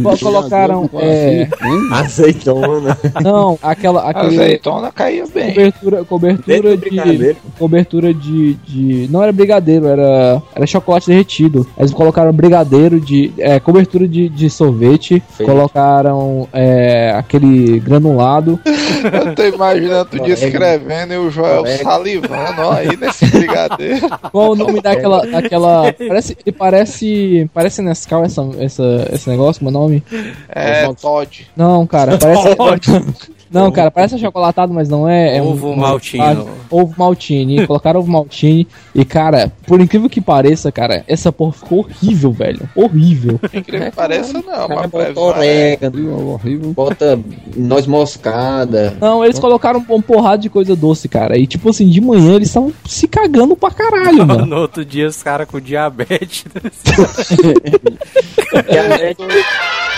co- 0.03 0.17
colocaram. 0.19 0.89
É, 0.95 1.47
azeitona. 1.91 2.97
não, 3.23 3.57
aquela. 3.61 4.09
Aquele, 4.09 4.41
Azeitona 4.41 4.91
caía 4.91 5.25
bem. 5.33 5.49
cobertura, 5.53 6.03
cobertura 6.05 6.77
de. 6.77 6.77
brigadeiro. 6.77 7.37
Cobertura 7.57 8.13
de, 8.13 8.53
de. 8.55 9.07
Não 9.11 9.21
era 9.23 9.31
brigadeiro, 9.31 9.87
era. 9.87 10.41
Era 10.55 10.65
chocolate 10.65 11.07
derretido. 11.07 11.67
Eles 11.77 11.93
colocaram 11.93 12.31
brigadeiro 12.33 12.99
de. 12.99 13.31
É, 13.37 13.59
cobertura 13.59 14.07
de, 14.07 14.29
de 14.29 14.49
sorvete. 14.49 15.21
Feio. 15.37 15.49
Colocaram 15.49 16.47
é, 16.53 17.13
aquele 17.15 17.79
granulado. 17.79 18.59
Eu 18.65 19.35
tô 19.35 19.43
imaginando 19.43 20.05
tu 20.05 20.23
descrevendo 20.23 21.13
e 21.13 21.17
o 21.17 21.29
Joel 21.31 21.65
salivando 21.81 22.61
ó, 22.61 22.73
aí 22.73 22.95
nesse 22.97 23.25
brigadeiro. 23.25 24.07
Qual 24.31 24.51
o 24.51 24.55
nome 24.55 24.81
daquela. 24.81 25.25
Daquela 25.31 25.93
parece. 25.93 26.37
Ele 26.45 26.55
parece. 26.55 27.49
Parece 27.53 27.81
Nescau 27.81 28.23
essa, 28.23 28.41
essa, 28.59 29.09
esse 29.11 29.29
negócio, 29.29 29.65
o 29.65 29.71
nome? 29.71 30.03
É, 30.49 30.91
Todd. 30.93 31.47
Não, 31.55 31.85
cara, 31.87 32.17
parece. 32.17 32.49
Não, 33.51 33.71
cara, 33.71 33.91
parece 33.91 34.15
achocolatado, 34.21 34.73
mas 34.73 34.89
não 34.89 35.07
é. 35.07 35.37
é 35.37 35.41
Ovo 35.41 35.69
um- 35.69 35.75
maltino. 35.75 36.49
Ovo 36.69 36.93
maltine. 36.97 37.65
Colocaram 37.67 37.99
ovo 37.99 38.11
maltine. 38.11 38.67
E, 38.95 39.03
cara, 39.05 39.51
por 39.67 39.79
incrível 39.81 40.09
que 40.09 40.21
pareça, 40.21 40.71
cara, 40.71 41.03
essa 41.07 41.31
porra 41.31 41.51
ficou 41.53 41.79
horrível, 41.79 42.31
velho. 42.31 42.69
Horrível. 42.75 43.39
Incrível 43.53 43.89
que 43.89 43.95
pareça, 43.95 44.33
não, 44.33 44.67
cara 44.67 44.81
mas 44.81 44.89
bota 44.91 45.19
orégano, 45.19 46.29
Horrível. 46.33 46.73
bota 46.73 47.19
noz 47.55 47.85
moscada. 47.87 48.95
Não, 48.99 49.23
eles 49.23 49.39
colocaram 49.39 49.83
um 49.89 50.01
porrada 50.01 50.41
de 50.41 50.49
coisa 50.49 50.75
doce, 50.75 51.07
cara. 51.09 51.37
E, 51.37 51.45
tipo 51.45 51.69
assim, 51.69 51.87
de 51.89 51.99
manhã 52.01 52.35
eles 52.35 52.47
estavam 52.47 52.71
se 52.85 53.07
cagando 53.07 53.55
pra 53.55 53.71
caralho, 53.71 54.25
mano. 54.25 54.45
No 54.45 54.57
outro 54.61 54.83
dia 54.85 55.07
os 55.07 55.21
caras 55.21 55.47
com 55.47 55.59
diabetes. 55.59 56.45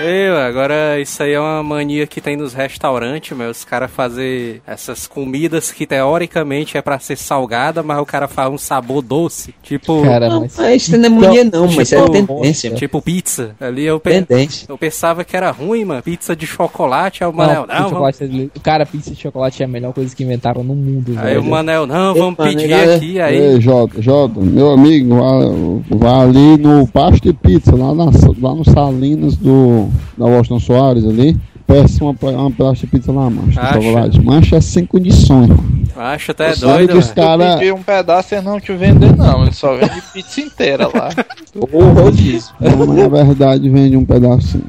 Ei, 0.00 0.28
agora 0.28 1.00
isso 1.00 1.20
aí 1.24 1.32
é 1.32 1.40
uma 1.40 1.60
mania 1.60 2.06
que 2.06 2.20
tem 2.20 2.36
nos 2.36 2.54
restaurantes, 2.54 3.36
meu. 3.36 3.50
Os 3.50 3.64
caras 3.64 3.90
fazer 3.90 4.62
essas 4.64 5.08
comidas 5.08 5.72
que 5.72 5.86
teoricamente 5.88 6.78
é 6.78 6.82
pra 6.82 7.00
ser 7.00 7.16
salgada, 7.16 7.82
mas 7.82 7.98
o 7.98 8.06
cara 8.06 8.28
faz 8.28 8.48
um 8.52 8.56
sabor 8.56 9.02
doce. 9.02 9.52
Tipo. 9.60 10.02
Cara, 10.04 10.28
Não, 10.28 10.40
mas. 10.42 10.56
mas 10.56 10.82
isso 10.82 10.96
não 10.96 11.06
é 11.06 11.08
mania 11.08 11.44
não, 11.52 11.66
mas 11.66 11.78
isso 11.88 11.94
é 11.96 11.98
tipo, 12.02 12.12
tendência. 12.12 12.70
Tipo 12.76 13.02
pizza. 13.02 13.56
Ali 13.60 13.84
eu, 13.86 13.98
pe- 13.98 14.22
Tendência. 14.22 14.66
eu 14.68 14.78
pensava 14.78 15.24
que 15.24 15.36
era 15.36 15.50
ruim, 15.50 15.84
mano. 15.84 16.00
Pizza 16.02 16.36
de 16.36 16.46
chocolate. 16.46 17.24
Aí 17.24 17.28
o 17.30 17.32
Não, 17.32 17.38
Manel, 17.38 17.62
pizza 17.62 17.74
de 17.74 17.80
não, 17.82 17.90
vamos... 17.90 18.16
chocolate 18.16 18.50
é- 18.54 18.60
Cara, 18.60 18.86
pizza 18.86 19.10
de 19.10 19.20
chocolate 19.20 19.62
é 19.62 19.66
a 19.66 19.68
melhor 19.68 19.92
coisa 19.92 20.14
que 20.14 20.22
inventaram 20.22 20.62
no 20.62 20.76
mundo, 20.76 21.16
Aí 21.18 21.24
velho. 21.34 21.40
o 21.40 21.44
Manel, 21.44 21.86
não, 21.88 22.14
vamos 22.14 22.38
mano, 22.38 22.50
pedir 22.52 22.72
aqui. 22.72 23.20
Aí. 23.20 23.36
Ei, 23.36 23.60
Jota, 23.60 24.00
Jota, 24.00 24.38
meu 24.40 24.70
amigo, 24.70 25.16
vai, 25.16 25.98
vai 25.98 26.20
ali 26.20 26.56
no 26.56 26.86
Pasto 26.86 27.20
de 27.24 27.32
Pizza, 27.32 27.74
lá, 27.74 27.92
na, 27.92 28.04
lá 28.04 28.54
no 28.54 28.64
Salinas 28.64 29.34
do, 29.36 29.87
da 30.16 30.24
Washington 30.26 30.60
Soares 30.60 31.04
ali. 31.04 31.36
Peça 31.66 32.02
uma, 32.02 32.14
uma 32.30 32.50
pedaço 32.50 32.80
de 32.80 32.86
pizza 32.86 33.12
lá, 33.12 33.28
mancha. 33.28 33.60
Acha? 33.60 33.78
de 33.78 33.84
chocolate. 33.84 34.20
Mancha 34.24 34.56
é 34.56 34.60
sem 34.62 34.86
condições. 34.86 35.50
Acho 35.94 36.30
até 36.30 36.54
Sabe 36.54 36.72
doido, 36.72 36.92
que 36.92 36.96
os 36.98 37.06
velho. 37.10 37.16
cara- 37.16 37.56
Pedir 37.58 37.74
um 37.74 37.82
pedaço 37.82 38.34
e 38.34 38.40
não 38.40 38.58
te 38.58 38.72
vender, 38.72 39.14
não. 39.14 39.42
Ele 39.42 39.52
só 39.52 39.76
vende 39.76 40.00
pizza 40.12 40.40
inteira 40.40 40.86
lá. 40.86 41.10
O 41.70 41.80
rodízio. 41.88 42.54
Não, 42.60 42.86
mas 42.86 42.88
na 42.88 43.08
verdade 43.08 43.68
vende 43.68 43.96
um 43.96 44.04
pedacinho. 44.04 44.64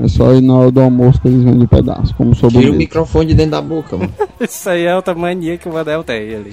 É 0.00 0.08
só 0.08 0.32
ir 0.32 0.40
na 0.40 0.54
hora 0.54 0.70
do 0.70 0.80
almoço 0.80 1.20
que 1.20 1.28
eles 1.28 1.42
vendem 1.42 1.62
um 1.62 1.66
pedaço, 1.66 2.14
como 2.14 2.32
Tira 2.34 2.70
o 2.70 2.74
microfone 2.74 3.26
de 3.26 3.34
dentro 3.34 3.52
da 3.52 3.60
boca, 3.60 3.96
mano. 3.96 4.12
Isso 4.40 4.70
aí 4.70 4.84
é 4.84 4.94
outra 4.94 5.14
mania 5.14 5.58
que 5.58 5.68
o 5.68 5.72
Manel 5.72 6.04
tem 6.04 6.34
ali. 6.36 6.50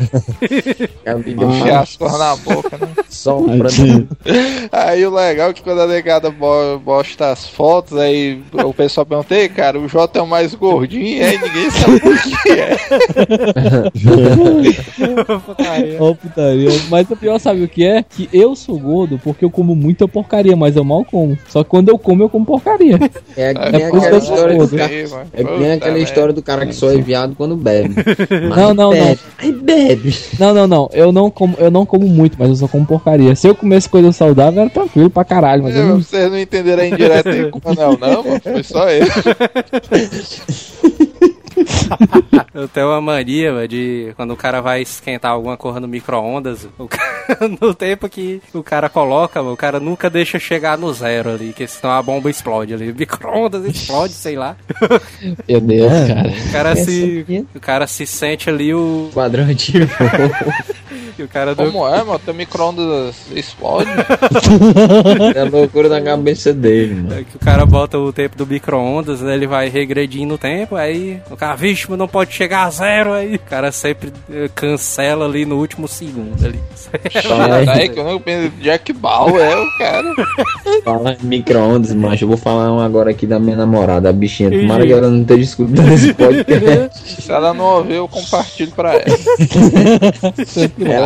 É. 1.06 1.12
Enfiar 1.14 1.82
as 1.84 1.96
coisas 1.96 2.18
na 2.20 2.36
boca, 2.38 2.78
né? 2.78 2.88
só 3.10 3.38
Aí, 3.48 3.58
pra 3.58 3.70
sim. 3.70 4.08
Aí 4.72 5.06
o 5.06 5.14
legal 5.14 5.50
é 5.50 5.54
que 5.54 5.62
quando 5.62 5.82
a 5.82 5.88
negada 5.88 6.32
bo- 6.32 6.80
posta 6.84 7.32
as 7.32 7.48
fotos, 7.48 7.98
aí 7.98 8.42
o 8.54 8.74
pessoal 8.74 9.06
pergunta, 9.06 9.36
"Ei, 9.36 9.48
cara, 9.50 9.80
o 9.80 9.88
Jota 9.88 10.20
é 10.20 10.22
o 10.22 10.28
mais 10.28 10.56
gordinho, 10.56 11.24
aí 11.26 11.38
ninguém 11.38 11.70
sabe 11.70 11.96
o 11.96 12.00
que 12.44 12.52
é. 12.52 12.78
Ô, 16.00 16.16
putaria. 16.16 16.70
Mas 16.90 17.10
o 17.10 17.16
pior, 17.16 17.40
sabe 17.40 17.64
o 17.64 17.68
que 17.68 17.86
é? 17.86 18.04
Que 18.04 18.30
eu 18.34 18.56
sou 18.56 18.78
gordo 18.80 19.20
porque 19.24 19.46
eu 19.46 19.50
como 19.52 19.76
muita 19.76 20.08
porcaria, 20.08 20.56
mas 20.56 20.76
eu 20.76 20.84
mal 20.84 21.04
como. 21.06 21.38
Só 21.48 21.64
que 21.64 21.70
quando 21.70 21.90
eu 21.90 21.98
como, 21.98 22.24
eu 22.24 22.30
como 22.30 22.46
porcaria. 22.46 22.98
É 23.38 23.54
que 23.54 23.60
É 23.62 23.72
nem 23.72 23.82
isso 23.82 23.88
aquela 23.88 24.10
que 24.10 24.16
eu 24.16 24.22
sou 24.22 24.36
história 24.36 24.58
do 24.58 24.70
cara. 24.70 24.94
É 25.34 25.44
que 25.44 25.58
nem 25.60 25.72
aquela 25.72 26.00
história 26.00 26.34
do 26.34 26.42
cara 26.42 26.66
que 26.66 26.74
só 26.74 26.92
é 26.92 26.98
viado 26.98 27.36
quando 27.36 27.56
bebe. 27.56 27.96
Mas 28.50 28.58
Não, 28.58 28.74
não, 28.74 28.90
bebe. 28.92 29.20
Aí 29.38 29.52
bebe. 29.52 30.16
Não, 30.40 30.54
não, 30.54 30.68
não. 30.68 30.90
Eu 30.94 31.12
não 31.12 31.30
como, 31.30 31.56
eu 31.60 31.70
não 31.70 31.86
como 31.86 32.08
muito, 32.08 32.36
mas 32.40 32.50
eu 32.50 32.56
só 32.56 32.68
como 32.68 32.86
porcaria. 32.86 33.36
Se 33.36 33.48
eu 33.48 33.56
comesse 33.56 33.90
coisa 33.90 34.12
saudável, 34.12 34.62
era 34.62 34.70
tranquilo 34.70 35.10
pra 35.10 35.24
caralho, 35.26 35.64
mas 35.64 35.76
eu 35.76 35.82
Eu, 35.82 35.88
não. 35.90 36.02
vocês 36.02 36.32
não 36.32 36.40
entenderam 36.40 36.84
a 36.84 36.88
indireta 36.88 37.30
aí 37.30 37.50
com 37.50 37.60
o 37.60 37.62
Manel, 37.64 37.98
não, 38.00 38.24
mano? 38.24 38.42
Foi 38.42 38.64
só 38.64 38.88
ele. 38.90 39.06
Eu 42.54 42.68
tenho 42.68 42.88
uma 42.88 43.02
mania, 43.02 43.54
velho, 43.54 43.68
de 43.68 44.14
quando 44.16 44.32
o 44.32 44.38
cara 44.38 44.62
vai 44.62 44.82
esquentar 44.82 45.32
alguma 45.32 45.58
coisa 45.58 45.80
no 45.80 45.88
micro-ondas, 45.88 46.68
cara- 46.90 47.48
no 47.62 47.74
tempo 47.74 48.08
que 48.10 48.42
o 48.54 48.64
cara 48.64 48.90
coloca, 48.90 49.42
o 49.42 49.58
cara 49.58 49.80
nunca 49.80 50.10
deixa 50.10 50.40
chegar 50.40 50.78
no 50.78 50.94
zero 50.94 51.32
ali, 51.32 51.54
que 51.54 51.68
senão 51.68 51.94
a 51.94 52.02
bomba 52.02 52.30
explode 52.30 52.74
ali. 52.74 52.92
O 52.92 52.96
micro-ondas 52.98 53.66
explode, 53.66 54.14
sei 54.14 54.36
lá. 54.36 54.56
Meu 55.48 55.60
Deus, 55.62 55.92
cara. 56.08 56.30
O 56.30 56.52
cara 56.52 56.76
se. 56.76 57.20
aqui 57.22 57.48
O 57.56 57.60
cara 57.60 57.88
se 57.88 58.06
sente 58.06 58.50
ali 58.50 58.74
o. 58.74 59.10
Quadradinho. 59.14 59.90
e 61.18 61.24
O 61.24 61.28
cara. 61.28 61.56
Como 61.56 61.88
é, 61.88 62.04
mano? 62.04 62.20
Teu 62.20 62.34
micro-ondas 62.34 63.16
explode? 63.34 63.90
É 65.36 65.42
a 65.42 65.46
loucura 65.46 65.90
da 65.90 66.02
cabeça 66.02 66.54
dele, 66.54 66.96
mano. 66.96 67.14
é 67.20 67.24
que 67.24 67.36
o 67.36 67.40
cara 67.40 67.66
bota 67.66 67.98
o 67.98 68.12
tempo 68.12 68.38
do 68.38 68.46
micro-ondas, 68.46 69.22
né, 69.22 69.34
ele 69.34 69.48
vai 69.48 69.70
regredindo 69.70 70.36
o 70.36 70.38
tempo, 70.38 70.76
aí 70.76 71.22
o 71.30 71.36
cara, 71.36 71.56
vixe, 71.56 71.86
mas 71.90 71.98
não 71.98 72.08
pode 72.08 72.34
chegar 72.34 72.64
a 72.64 72.70
zero, 72.70 73.14
aí 73.14 73.36
o 73.36 73.40
cara 73.40 73.72
sempre 73.72 74.12
eh, 74.32 74.50
cancela 74.54 75.26
ali 75.26 75.46
no 75.46 75.58
último 75.58 75.88
segundo 75.88 76.46
ali. 76.46 76.60
Aí 77.68 77.90
que 77.90 78.00
eu 78.00 78.04
não 78.04 78.20
penso, 78.20 78.52
Jack 78.62 78.94
Bauer 78.94 79.42
é 79.42 79.56
o 79.56 79.78
cara. 79.78 80.14
Fala 80.84 81.18
em 81.22 81.26
micro-ondas, 81.26 81.94
mancha. 81.94 82.24
Eu 82.24 82.30
vou 82.30 82.38
falar 82.38 82.72
um 82.72 82.80
agora 82.80 83.12
aqui 83.12 83.26
da 83.26 83.40
minha 83.40 83.58
namorada, 83.58 84.10
a 84.10 84.14
bichinha. 84.14 84.50
Tomara 84.52 84.86
que 84.86 84.94
ela 84.94 85.10
não 85.10 85.22
esteja 85.22 85.44
escutando 85.44 85.92
esse 85.92 86.14
podcast. 86.14 87.22
Se 87.22 87.32
ela 87.32 87.54
não 87.54 87.66
ouvir, 87.66 87.96
eu 87.96 88.08
compartilho 88.08 88.72
pra 88.72 88.94
ela. 88.94 89.04
ela, 90.86 91.05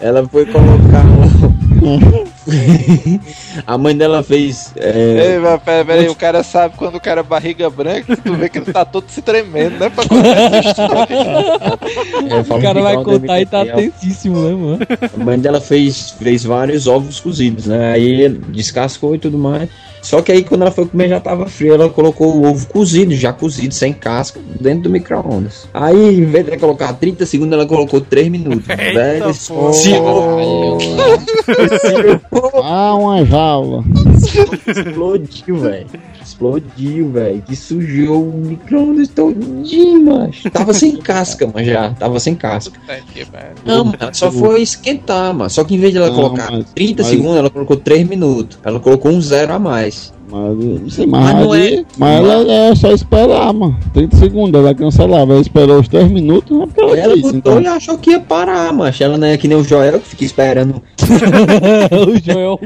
ela 0.00 0.26
foi 0.28 0.46
colocar 0.46 1.04
um. 1.04 2.30
a 3.66 3.78
mãe 3.78 3.96
dela 3.96 4.22
fez. 4.22 4.72
É, 4.76 5.32
Ei, 5.32 5.38
mas 5.38 5.62
pera, 5.62 5.84
pera 5.84 6.00
aí, 6.02 6.08
o 6.08 6.14
cara 6.14 6.42
sabe 6.42 6.76
quando 6.76 6.96
o 6.96 7.00
cara 7.00 7.20
é 7.20 7.24
barriga 7.24 7.70
branca, 7.70 8.16
tu 8.16 8.34
vê 8.34 8.48
que 8.48 8.58
ele 8.58 8.72
tá 8.72 8.84
todo 8.84 9.08
se 9.08 9.22
tremendo, 9.22 9.78
né? 9.78 9.88
Pra 9.88 10.06
contar 10.06 10.36
essa 10.36 10.70
história. 10.70 11.16
é, 12.50 12.54
O 12.54 12.62
cara 12.62 12.82
vai 12.82 13.02
contar 13.02 13.40
e 13.40 13.46
tá 13.46 13.64
tensíssimo, 13.64 14.40
né, 14.42 14.54
mano? 14.54 14.78
A 15.14 15.24
mãe 15.24 15.38
dela 15.38 15.60
fez, 15.60 16.10
fez 16.10 16.44
vários 16.44 16.86
ovos 16.86 17.20
cozidos, 17.20 17.66
né? 17.66 17.92
Aí 17.92 18.28
descascou 18.28 19.14
e 19.14 19.18
tudo 19.18 19.38
mais. 19.38 19.68
Só 20.02 20.22
que 20.22 20.32
aí 20.32 20.44
quando 20.44 20.62
ela 20.62 20.70
foi 20.70 20.86
comer 20.86 21.08
já 21.08 21.20
tava 21.20 21.46
frio, 21.46 21.74
ela 21.74 21.88
colocou 21.88 22.36
o 22.36 22.46
ovo 22.46 22.66
cozido, 22.66 23.14
já 23.14 23.32
cozido, 23.32 23.74
sem 23.74 23.92
casca, 23.92 24.40
dentro 24.60 24.84
do 24.84 24.90
micro-ondas. 24.90 25.68
Aí, 25.72 26.20
em 26.20 26.24
vez 26.24 26.46
de 26.46 26.56
colocar 26.56 26.92
30 26.94 27.26
segundos, 27.26 27.52
ela 27.52 27.66
colocou 27.66 28.00
3 28.00 28.28
minutos. 28.28 28.66
Velho, 28.66 29.30
esse 29.30 29.52
porra. 32.30 32.62
Ah, 32.62 32.94
uma 32.94 33.24
jaula. 33.24 33.84
explodiu, 34.66 35.56
velho. 35.56 35.86
Explodiu, 36.30 37.10
velho. 37.10 37.42
Que 37.42 37.56
sujou 37.56 38.22
o 38.28 38.32
micro-ondas 38.32 39.08
todinho, 39.08 40.04
macho. 40.04 40.48
Tava 40.50 40.72
sem 40.72 40.96
casca, 41.02 41.50
mas 41.52 41.66
já. 41.66 41.90
Tava 41.94 42.18
sem 42.20 42.34
casca. 42.34 42.78
Não, 43.64 43.84
mano, 43.84 43.98
só 44.12 44.30
foi 44.30 44.62
esquentar, 44.62 45.34
mano. 45.34 45.50
Só 45.50 45.64
que 45.64 45.74
em 45.74 45.78
vez 45.78 45.92
de 45.92 45.98
ela 45.98 46.08
Não, 46.08 46.14
colocar 46.14 46.50
mas- 46.50 46.72
30 46.74 47.02
mas- 47.02 47.10
segundos, 47.10 47.36
ela 47.36 47.50
colocou 47.50 47.76
3 47.76 48.08
minutos. 48.08 48.58
Ela 48.64 48.78
colocou 48.80 49.10
um 49.10 49.20
zero 49.20 49.52
a 49.52 49.58
mais. 49.58 50.12
Mas, 50.30 50.92
sim, 50.94 51.06
mas, 51.06 51.24
Mas 51.24 51.34
não 51.44 51.54
é- 51.54 51.84
mas 51.98 52.24
ela 52.24 52.52
é 52.52 52.74
só 52.74 52.92
esperar, 52.92 53.52
mano. 53.52 53.76
30 53.92 54.16
segundos, 54.16 54.54
ela 54.54 54.62
vai 54.64 54.74
cancelar. 54.74 55.26
Vai 55.26 55.38
esperar 55.40 55.76
os 55.78 55.88
3 55.88 56.10
minutos, 56.10 56.56
é 56.60 56.66
porque 56.66 56.80
ela, 56.80 56.96
Ela 56.98 57.14
quis, 57.14 57.34
então. 57.34 57.60
e 57.60 57.66
achou 57.66 57.98
que 57.98 58.10
ia 58.10 58.20
parar, 58.20 58.72
macho. 58.72 59.02
Ela 59.02 59.18
não 59.18 59.26
é 59.26 59.36
que 59.36 59.48
nem 59.48 59.58
o 59.58 59.64
Joel 59.64 59.98
que 59.98 60.08
fica 60.10 60.24
esperando. 60.24 60.80
o 62.06 62.32
Joel, 62.32 62.60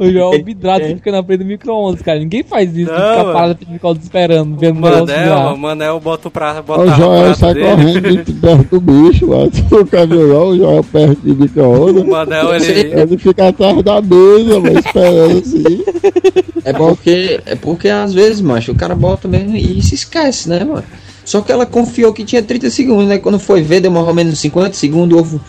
o 0.00 0.10
Joel 0.10 0.34
é 0.34 0.38
vidrado 0.42 0.84
que 0.86 0.94
fica 0.96 1.12
na 1.12 1.22
frente 1.22 1.38
do 1.40 1.44
micro-ondas, 1.44 2.02
cara. 2.02 2.18
Ninguém 2.18 2.42
faz 2.42 2.76
isso, 2.76 2.90
Não, 2.90 2.96
fica 2.98 3.16
mano. 3.22 3.32
parado 3.32 3.54
do 3.64 3.72
micro-ondas 3.72 4.02
esperando, 4.02 4.56
vendo 4.58 4.78
o 4.78 4.80
Manel, 4.80 5.36
o 5.54 5.58
Manel 5.58 6.00
bota 6.00 6.28
o 6.28 6.30
prato, 6.30 6.60
O 6.60 6.62
bota 6.62 6.82
o 6.82 6.94
Joel 6.96 7.34
sai 7.34 7.54
dele. 7.54 7.66
correndo 7.66 8.24
de 8.24 8.32
perto 8.32 8.70
do 8.70 8.80
bicho, 8.80 9.28
mano. 9.28 9.50
Ver 10.04 10.32
lá, 10.32 10.44
o 10.44 10.56
Joel 10.56 10.84
perto 10.84 11.20
de 11.22 11.34
micro-ondas. 11.34 12.02
O 12.02 12.06
Manel, 12.10 12.54
ele... 12.56 13.00
Ele 13.00 13.18
fica 13.18 13.48
atrás 13.48 13.82
da 13.82 14.00
mesa, 14.02 14.60
mas 14.60 14.84
esperando 14.84 15.38
assim. 15.38 15.84
É 16.64 16.72
porque, 17.04 17.40
é 17.44 17.54
porque 17.54 17.88
às 17.90 18.14
vezes, 18.14 18.40
macho, 18.40 18.72
o 18.72 18.74
cara 18.74 18.94
bota 18.94 19.28
mesmo 19.28 19.54
e 19.54 19.82
se 19.82 19.94
esquece, 19.94 20.48
né, 20.48 20.64
mano? 20.64 20.84
Só 21.22 21.42
que 21.42 21.52
ela 21.52 21.66
confiou 21.66 22.14
que 22.14 22.24
tinha 22.24 22.42
30 22.42 22.70
segundos, 22.70 23.06
né? 23.06 23.18
Quando 23.18 23.38
foi 23.38 23.62
ver, 23.62 23.80
demorou 23.80 24.14
menos 24.14 24.38
50 24.38 24.72
segundos, 24.74 25.18
ovo. 25.18 25.40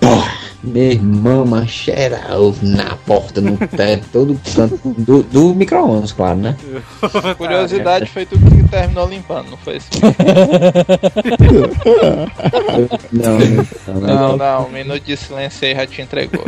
Pô, 0.00 0.22
meu 0.64 0.92
irmão, 0.92 1.44
macho, 1.44 1.90
era 1.90 2.38
ovo 2.38 2.64
na 2.64 2.96
porta, 3.06 3.40
no 3.40 3.56
teto, 3.56 4.06
todo 4.12 4.40
canto 4.54 4.78
do, 4.98 5.22
do 5.24 5.54
micro-ondas, 5.54 6.12
claro, 6.12 6.38
né? 6.38 6.56
Curiosidade 7.36 8.06
foi 8.06 8.24
tu 8.26 8.38
que 8.38 8.62
terminou 8.68 9.08
limpando, 9.08 9.50
não 9.50 9.56
foi 9.58 9.76
isso? 9.78 9.88
Não, 13.12 13.38
não, 13.38 14.00
Não, 14.00 14.36
não, 14.36 14.66
um 14.66 14.70
minuto 14.70 15.02
de 15.04 15.16
silêncio 15.16 15.66
aí 15.66 15.74
já 15.74 15.86
te 15.86 16.02
entregou. 16.02 16.44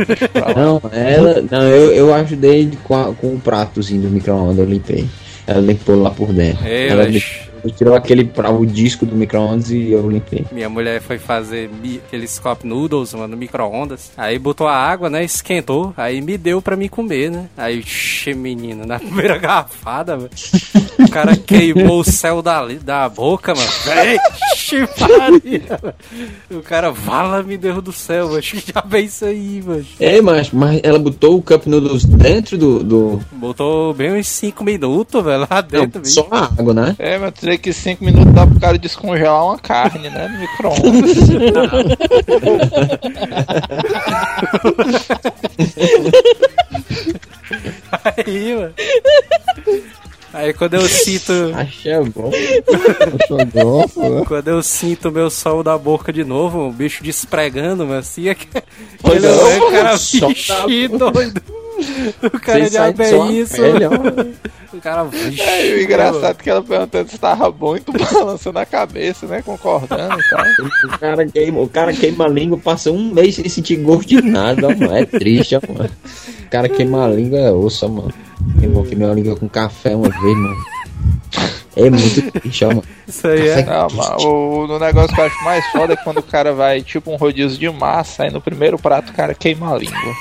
Não, 0.56 0.80
ela. 0.92 1.42
Não, 1.50 1.62
eu, 1.62 1.92
eu 1.92 2.14
ajudei 2.14 2.70
com, 2.84 2.94
a- 2.96 3.12
com 3.14 3.34
o 3.34 3.40
pratozinho 3.40 4.02
do 4.02 4.08
micro-ondas, 4.08 4.58
eu 4.58 4.64
limpei. 4.64 5.06
Ela 5.46 5.60
limpou 5.60 6.00
lá 6.00 6.10
por 6.10 6.32
dentro. 6.32 6.66
Ei, 6.66 6.88
ela 6.88 7.04
mas- 7.04 7.40
limpou- 7.64 7.76
tirou 7.78 7.94
aquele 7.94 8.30
o 8.58 8.66
disco 8.66 9.04
do 9.06 9.14
micro-ondas 9.16 9.70
e 9.70 9.90
eu 9.92 10.08
limpei. 10.10 10.44
Minha 10.52 10.68
mulher 10.68 11.00
foi 11.00 11.18
fazer 11.18 11.68
mi- 11.82 12.00
aqueles 12.06 12.38
cup 12.38 12.64
noodles, 12.64 13.12
mano, 13.14 13.28
no 13.28 13.36
micro-ondas. 13.36 14.12
Aí 14.16 14.38
botou 14.38 14.66
a 14.66 14.74
água, 14.76 15.08
né? 15.10 15.24
Esquentou. 15.24 15.92
Aí 15.96 16.20
me 16.20 16.36
deu 16.38 16.60
pra 16.62 16.76
mim 16.76 16.88
comer, 16.88 17.30
né? 17.30 17.46
Aí, 17.56 17.82
xe, 17.82 18.34
menino, 18.34 18.84
na 18.86 18.98
primeira 19.00 19.38
garrafada, 19.38 20.16
velho. 20.16 20.30
O 20.98 21.10
cara 21.10 21.36
queimou 21.36 22.00
o 22.00 22.04
céu 22.04 22.40
da, 22.42 22.66
da 22.82 23.08
boca, 23.08 23.54
mano. 23.54 23.68
Vixe, 24.52 24.76
Maria. 25.00 25.80
O 26.50 26.60
cara, 26.62 26.90
vala 26.90 27.42
me 27.42 27.56
Deus 27.56 27.82
do 27.82 27.92
céu, 27.92 28.26
mano. 28.26 28.38
Acho 28.38 28.56
que 28.56 28.72
já 28.72 28.80
vem 28.86 29.04
isso 29.06 29.24
aí, 29.24 29.62
mano. 29.64 29.84
É, 29.98 30.20
mas, 30.20 30.50
mas 30.50 30.80
ela 30.82 30.98
botou 30.98 31.36
o 31.38 31.42
Cup 31.42 31.66
Noodles 31.66 32.04
dentro 32.04 32.56
do. 32.58 32.82
do 32.84 33.20
Botou 33.32 33.92
bem 33.94 34.12
uns 34.18 34.28
5 34.28 34.64
minutos, 34.64 35.22
velho, 35.24 35.46
lá 35.50 35.60
dentro. 35.60 36.00
bicho. 36.00 36.14
só 36.14 36.26
a 36.30 36.44
água, 36.44 36.74
né? 36.74 36.96
É, 36.98 37.18
mas 37.18 37.34
que 37.58 37.72
5 37.72 38.04
minutos 38.04 38.32
dá 38.32 38.46
pro 38.46 38.60
cara 38.60 38.78
descongelar 38.78 39.44
uma 39.44 39.58
carne, 39.58 40.08
né? 40.10 40.28
No 40.28 40.38
micro-ondas. 40.38 41.18
Aí, 48.16 48.54
mano. 48.54 48.74
Aí 50.34 50.52
quando 50.52 50.74
eu 50.74 50.86
sinto. 50.88 51.32
Achei 51.54 51.92
bom. 52.00 52.30
Né? 52.30 52.38
Quando 54.26 54.48
eu 54.48 54.62
sinto 54.64 55.08
o 55.08 55.12
meu 55.12 55.30
sol 55.30 55.62
da 55.62 55.78
boca 55.78 56.12
de 56.12 56.24
novo, 56.24 56.68
o 56.68 56.72
bicho 56.72 57.04
despregando, 57.04 57.86
mas 57.86 57.98
assim, 57.98 58.28
aquele 58.28 58.64
Pois 59.00 59.22
é, 59.22 59.30
o 59.30 59.70
cara 59.70 59.92
da 59.92 59.96
doido. 60.98 61.40
O 62.22 62.40
cara 62.40 62.92
de 62.92 63.40
isso. 63.40 63.56
pele, 63.56 63.84
ó. 63.86 64.76
O 64.76 64.80
cara 64.80 65.04
vixi. 65.04 65.40
É, 65.40 65.68
e 65.68 65.74
o 65.74 65.82
engraçado 65.82 66.36
é 66.40 66.42
que 66.42 66.50
ela 66.50 66.62
perguntando 66.62 67.08
se 67.08 67.18
tava 67.18 67.50
bom 67.50 67.76
e 67.76 67.80
tu 67.80 67.92
balançando 68.12 68.58
a 68.58 68.66
cabeça, 68.66 69.26
né? 69.26 69.40
Concordando 69.42 70.18
e 70.18 70.28
tal. 70.28 70.44
O 70.84 70.98
cara, 70.98 71.26
queima, 71.26 71.60
o 71.60 71.68
cara 71.68 71.92
queima 71.92 72.24
a 72.24 72.28
língua, 72.28 72.58
passa 72.58 72.90
um 72.90 73.12
mês 73.12 73.36
sem 73.36 73.48
sentir 73.48 73.76
gosto 73.76 74.08
de 74.08 74.20
nada, 74.20 74.68
mano. 74.68 74.96
É 74.96 75.04
triste, 75.04 75.54
mano. 75.54 75.90
O 76.46 76.50
cara 76.50 76.68
queima 76.68 77.04
a 77.04 77.08
língua, 77.08 77.38
é 77.38 77.52
osso, 77.52 77.86
ó, 77.86 77.88
mano. 77.88 78.14
Queimou, 78.58 78.84
queimou 78.84 79.10
a 79.10 79.14
língua 79.14 79.36
com 79.36 79.48
café 79.48 79.94
uma 79.94 80.08
vez, 80.08 80.36
mano. 80.36 80.56
É 81.76 81.90
muito 81.90 82.32
triste, 82.32 82.64
mano. 82.64 82.82
Isso 83.06 83.28
aí 83.28 83.48
é. 83.48 83.64
Não, 83.64 83.86
o, 84.26 84.64
o 84.64 84.78
negócio 84.78 85.14
que 85.14 85.20
eu 85.20 85.24
acho 85.24 85.44
mais 85.44 85.64
foda 85.66 85.92
é 85.92 85.96
quando 85.96 86.18
o 86.18 86.22
cara 86.22 86.52
vai, 86.52 86.82
tipo, 86.82 87.12
um 87.12 87.16
rodízio 87.16 87.58
de 87.58 87.70
massa, 87.70 88.24
aí 88.24 88.30
no 88.30 88.40
primeiro 88.40 88.78
prato 88.78 89.10
o 89.10 89.14
cara 89.14 89.34
queima 89.34 89.72
a 89.72 89.78
língua. 89.78 90.14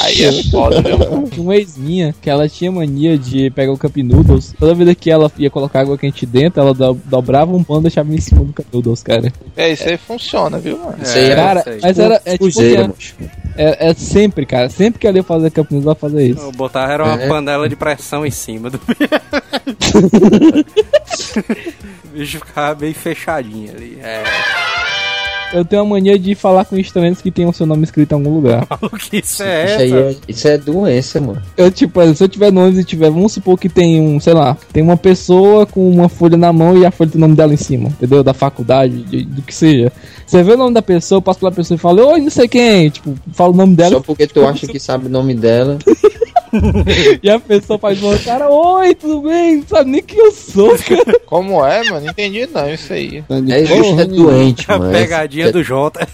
Aí 0.00 0.22
é 0.24 0.42
foda, 0.50 0.80
viu? 0.82 0.98
Tinha 1.28 1.42
uma 1.42 1.56
ex 1.56 1.76
minha 1.76 2.14
que 2.20 2.28
ela 2.30 2.48
tinha 2.48 2.70
mania 2.72 3.18
de 3.18 3.50
pegar 3.50 3.72
o 3.72 3.78
Cup 3.78 3.96
Noodles. 3.98 4.54
Toda 4.58 4.74
vez 4.74 4.94
que 4.98 5.10
ela 5.10 5.30
ia 5.38 5.50
colocar 5.50 5.80
água 5.80 5.98
quente 5.98 6.24
dentro, 6.24 6.60
ela 6.60 6.72
do- 6.74 6.98
dobrava 7.04 7.54
um 7.54 7.62
pano 7.62 7.80
e 7.80 7.82
deixava 7.84 8.14
em 8.14 8.20
cima 8.20 8.44
do 8.44 8.52
Cup 8.52 8.66
Noodles, 8.72 9.02
cara. 9.02 9.32
É, 9.56 9.72
isso 9.72 9.88
aí 9.88 9.96
funciona, 9.96 10.58
viu, 10.58 10.78
mano? 10.78 10.96
Isso 11.02 11.16
aí 11.18 11.30
É, 11.30 11.34
cara, 11.36 11.60
isso 11.60 11.68
aí. 11.70 11.78
mas 11.82 11.98
era 11.98 12.22
é 12.24 12.32
tipo 12.38 12.44
moço. 12.44 13.14
é, 13.56 13.90
é 13.90 13.94
sempre, 13.94 14.46
cara. 14.46 14.68
Sempre 14.70 14.98
que 15.00 15.06
ela 15.06 15.16
ia 15.18 15.22
fazer 15.22 15.50
Cup 15.50 15.70
Noodles, 15.70 15.84
ela 15.86 15.94
fazia 15.94 16.22
isso. 16.22 16.40
Eu 16.40 16.52
botava 16.52 16.92
era 16.92 17.04
uma 17.04 17.22
É. 17.22 17.28
panela 17.28 17.68
de 17.68 17.76
pressão 17.76 18.24
em 18.24 18.30
cima 18.30 18.70
do 18.70 18.80
O 22.04 22.08
bicho 22.16 22.38
ficava 22.38 22.74
bem 22.74 22.92
fechadinho 22.94 23.72
ali. 23.74 23.98
É, 24.02 24.22
Eu 25.54 25.64
tenho 25.64 25.82
a 25.82 25.84
mania 25.84 26.18
de 26.18 26.34
falar 26.34 26.64
com 26.64 26.76
estranhos 26.76 27.20
que 27.22 27.30
tem 27.30 27.46
o 27.46 27.52
seu 27.52 27.64
nome 27.64 27.84
escrito 27.84 28.12
em 28.12 28.14
algum 28.16 28.34
lugar. 28.34 28.66
maluquice 28.82 29.16
Isso 29.18 29.42
é 29.42 29.76
aí 29.76 29.92
essa? 29.92 29.96
é, 29.96 30.16
isso 30.28 30.48
é 30.48 30.58
doença, 30.58 31.20
mano. 31.20 31.40
Eu, 31.56 31.70
tipo, 31.70 32.00
se 32.14 32.24
eu 32.24 32.28
tiver 32.28 32.52
no 32.52 32.60
ônibus 32.62 32.80
e 32.80 32.84
tiver, 32.84 33.08
vamos 33.10 33.32
supor 33.32 33.56
que 33.58 33.68
tem 33.68 34.00
um, 34.00 34.18
sei 34.18 34.34
lá, 34.34 34.56
tem 34.72 34.82
uma 34.82 34.96
pessoa 34.96 35.64
com 35.64 35.88
uma 35.88 36.08
folha 36.08 36.36
na 36.36 36.52
mão 36.52 36.76
e 36.76 36.84
a 36.84 36.90
folha 36.90 37.10
tem 37.10 37.18
o 37.18 37.22
nome 37.22 37.36
dela 37.36 37.54
em 37.54 37.56
cima, 37.56 37.88
entendeu? 37.90 38.22
Da 38.24 38.34
faculdade, 38.34 39.02
de- 39.04 39.24
do 39.24 39.42
que 39.42 39.54
seja. 39.54 39.92
Você 40.26 40.42
vê 40.42 40.54
o 40.54 40.56
nome 40.58 40.74
da 40.74 40.82
pessoa, 40.82 41.22
passa 41.22 41.38
pela 41.38 41.52
pessoa 41.52 41.76
e 41.76 41.78
fala, 41.78 42.04
oi, 42.04 42.20
não 42.20 42.30
sei 42.30 42.48
quem, 42.48 42.90
tipo, 42.90 43.14
fala 43.32 43.52
o 43.52 43.56
nome 43.56 43.76
dela 43.76 43.96
Só 43.96 44.00
porque 44.00 44.26
tu 44.26 44.44
acha 44.46 44.66
que 44.66 44.80
sabe 44.80 45.06
o 45.06 45.10
nome 45.10 45.34
dela. 45.34 45.78
e 47.22 47.30
a 47.30 47.38
pessoa 47.38 47.78
faz 47.78 48.02
uma 48.02 48.18
cara, 48.18 48.48
oi, 48.50 48.94
tudo 48.94 49.22
bem? 49.28 49.56
Não 49.56 49.66
sabe 49.66 49.90
nem 49.90 50.02
quem 50.02 50.18
eu 50.18 50.32
sou, 50.32 50.76
cara. 50.86 51.20
Como 51.26 51.64
é, 51.64 51.82
mano? 51.90 52.08
Entendi 52.08 52.46
não, 52.52 52.70
isso 52.72 52.92
aí. 52.92 53.18
É, 53.18 53.22
porra 53.66 54.02
é 54.02 54.06
nenhuma. 54.06 54.32
doente, 54.32 54.64
A 54.68 54.78
mano. 54.78 54.92
pegadinha 54.92 55.46
é, 55.46 55.52
do 55.52 55.62
Jota. 55.62 56.06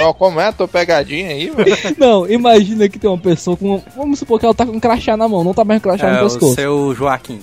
Ó, 0.00 0.12
como 0.12 0.40
é 0.40 0.46
a 0.46 0.52
tua 0.52 0.68
pegadinha 0.68 1.28
aí, 1.28 1.50
mano? 1.50 1.64
Não, 1.98 2.28
imagina 2.30 2.88
que 2.88 2.98
tem 2.98 3.10
uma 3.10 3.18
pessoa 3.18 3.56
com. 3.56 3.82
Vamos 3.96 4.18
supor 4.18 4.38
que 4.38 4.44
ela 4.46 4.54
tá 4.54 4.64
com 4.64 4.72
um 4.72 4.80
crachá 4.80 5.16
na 5.16 5.28
mão, 5.28 5.44
não 5.44 5.52
tá 5.54 5.64
mais 5.64 5.82
com 5.82 5.88
um 5.88 5.92
crachá 5.96 6.08
É, 6.08 6.12
no 6.12 6.18
o 6.20 6.22
pescoço. 6.30 6.54
seu 6.54 6.94
Joaquim. 6.94 7.38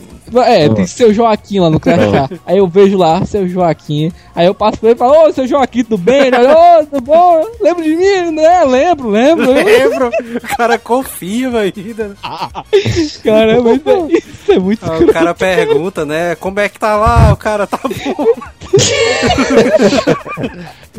É, 0.46 0.68
tem 0.70 0.86
seu 0.86 1.14
Joaquim 1.14 1.60
lá 1.60 1.70
no 1.70 1.80
crachá. 1.80 2.30
Aí 2.46 2.58
eu 2.58 2.68
vejo 2.68 2.98
lá, 2.98 3.24
seu 3.26 3.48
Joaquim. 3.48 4.12
Aí 4.36 4.46
eu 4.46 4.54
passo 4.54 4.78
pra 4.80 4.90
ele 4.90 4.96
e 4.96 5.00
falo, 5.00 5.28
ô, 5.28 5.32
seu 5.34 5.48
Joaquim, 5.48 5.84
tudo 5.84 5.98
bem? 5.98 6.28
Ele, 6.28 6.36
Ô, 6.38 6.86
tudo 6.86 7.02
bom? 7.02 7.46
Lembra 7.62 7.84
de 7.84 7.96
mim? 7.96 8.32
Né? 8.32 8.64
Lembro, 8.66 9.10
lembro. 9.10 9.52
Lembro? 9.52 10.10
O 10.10 10.58
cara 10.58 10.78
confirma 10.78 11.60
ainda. 11.60 11.97
Caramba, 13.24 13.74
isso 13.74 13.90
é, 13.90 14.18
isso 14.18 14.52
é 14.52 14.60
muito 14.60 14.92
Aí 14.92 15.04
o 15.04 15.14
cara 15.14 15.34
pergunta, 15.34 16.06
né? 16.06 16.36
Como 16.36 16.60
é 16.60 16.70
que 16.70 16.80
tá 16.80 16.96
lá? 16.96 17.34
O 17.34 17.38
cara 17.38 17.66
tá 17.66 17.80
bom. 17.84 18.26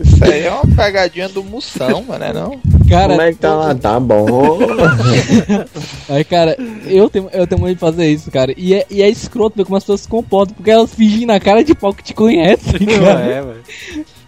Isso 0.03 0.25
aí 0.25 0.45
é 0.45 0.51
uma 0.51 0.77
pegadinha 0.77 1.29
do 1.29 1.43
Moção, 1.45 2.05
mano, 2.05 2.25
é 2.25 2.33
não? 2.33 2.61
Cara, 2.89 3.09
Como 3.11 3.23
é 3.23 3.33
que 3.33 3.39
tá 3.39 3.55
lá? 3.55 3.75
Tá 3.75 4.01
bom. 4.01 4.59
Aí, 6.09 6.25
cara, 6.25 6.57
eu 6.87 7.11
tenho, 7.11 7.29
eu 7.33 7.47
tenho 7.47 7.61
medo 7.61 7.75
de 7.75 7.81
fazer 7.81 8.09
isso, 8.09 8.31
cara. 8.31 8.55
E 8.57 8.75
é, 8.75 8.87
e 8.91 9.03
é 9.03 9.09
escroto 9.09 9.57
ver 9.57 9.65
como 9.65 9.77
as 9.77 9.83
pessoas 9.83 10.01
se 10.03 10.09
comportam, 10.09 10.55
porque 10.55 10.71
elas 10.71 10.95
fingem 10.95 11.27
na 11.27 11.39
cara 11.39 11.63
de 11.63 11.75
pau 11.75 11.93
que 11.93 12.03
te 12.03 12.15
conhecem, 12.15 12.87
cara. 12.87 13.21
É, 13.21 13.43
velho. 13.43 13.65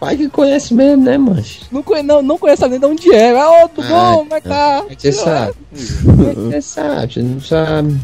Pai 0.01 0.17
que 0.17 0.27
conhece 0.29 0.73
mesmo, 0.73 1.03
né, 1.03 1.15
mancho? 1.15 1.59
Não, 1.71 1.83
conhe, 1.83 2.01
não, 2.01 2.23
não 2.23 2.35
conhece 2.35 2.67
nem 2.67 2.79
de 2.79 2.85
onde 2.87 3.13
é. 3.13 3.39
Ah, 3.39 3.65
ô, 3.65 3.69
tudo 3.69 3.85
Ah, 3.85 4.13
bom? 4.13 4.17
Como 4.17 4.33
é 4.33 4.41
que 4.41 4.49
tá? 4.49 4.83
É 4.89 4.95
você 4.97 5.11
sabe? 5.11 5.53
É 5.71 6.33
você 6.33 6.61
sabe? 6.63 7.13
Você 7.13 7.21
não 7.21 7.39
sabe. 7.39 7.99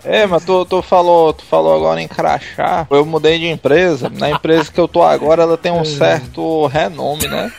É, 0.04 0.26
mas 0.26 0.42
tu, 0.42 0.64
tu, 0.64 0.80
falou, 0.80 1.34
tu 1.34 1.44
falou 1.44 1.76
agora 1.76 2.00
em 2.00 2.08
crachá. 2.08 2.86
Eu 2.90 3.04
mudei 3.04 3.38
de 3.38 3.46
empresa. 3.48 4.08
Na 4.08 4.30
empresa 4.30 4.72
que 4.72 4.80
eu 4.80 4.88
tô 4.88 5.02
agora, 5.02 5.42
ela 5.42 5.58
tem 5.58 5.70
um 5.70 5.84
certo 5.84 6.66
renome, 6.68 7.28
né? 7.28 7.52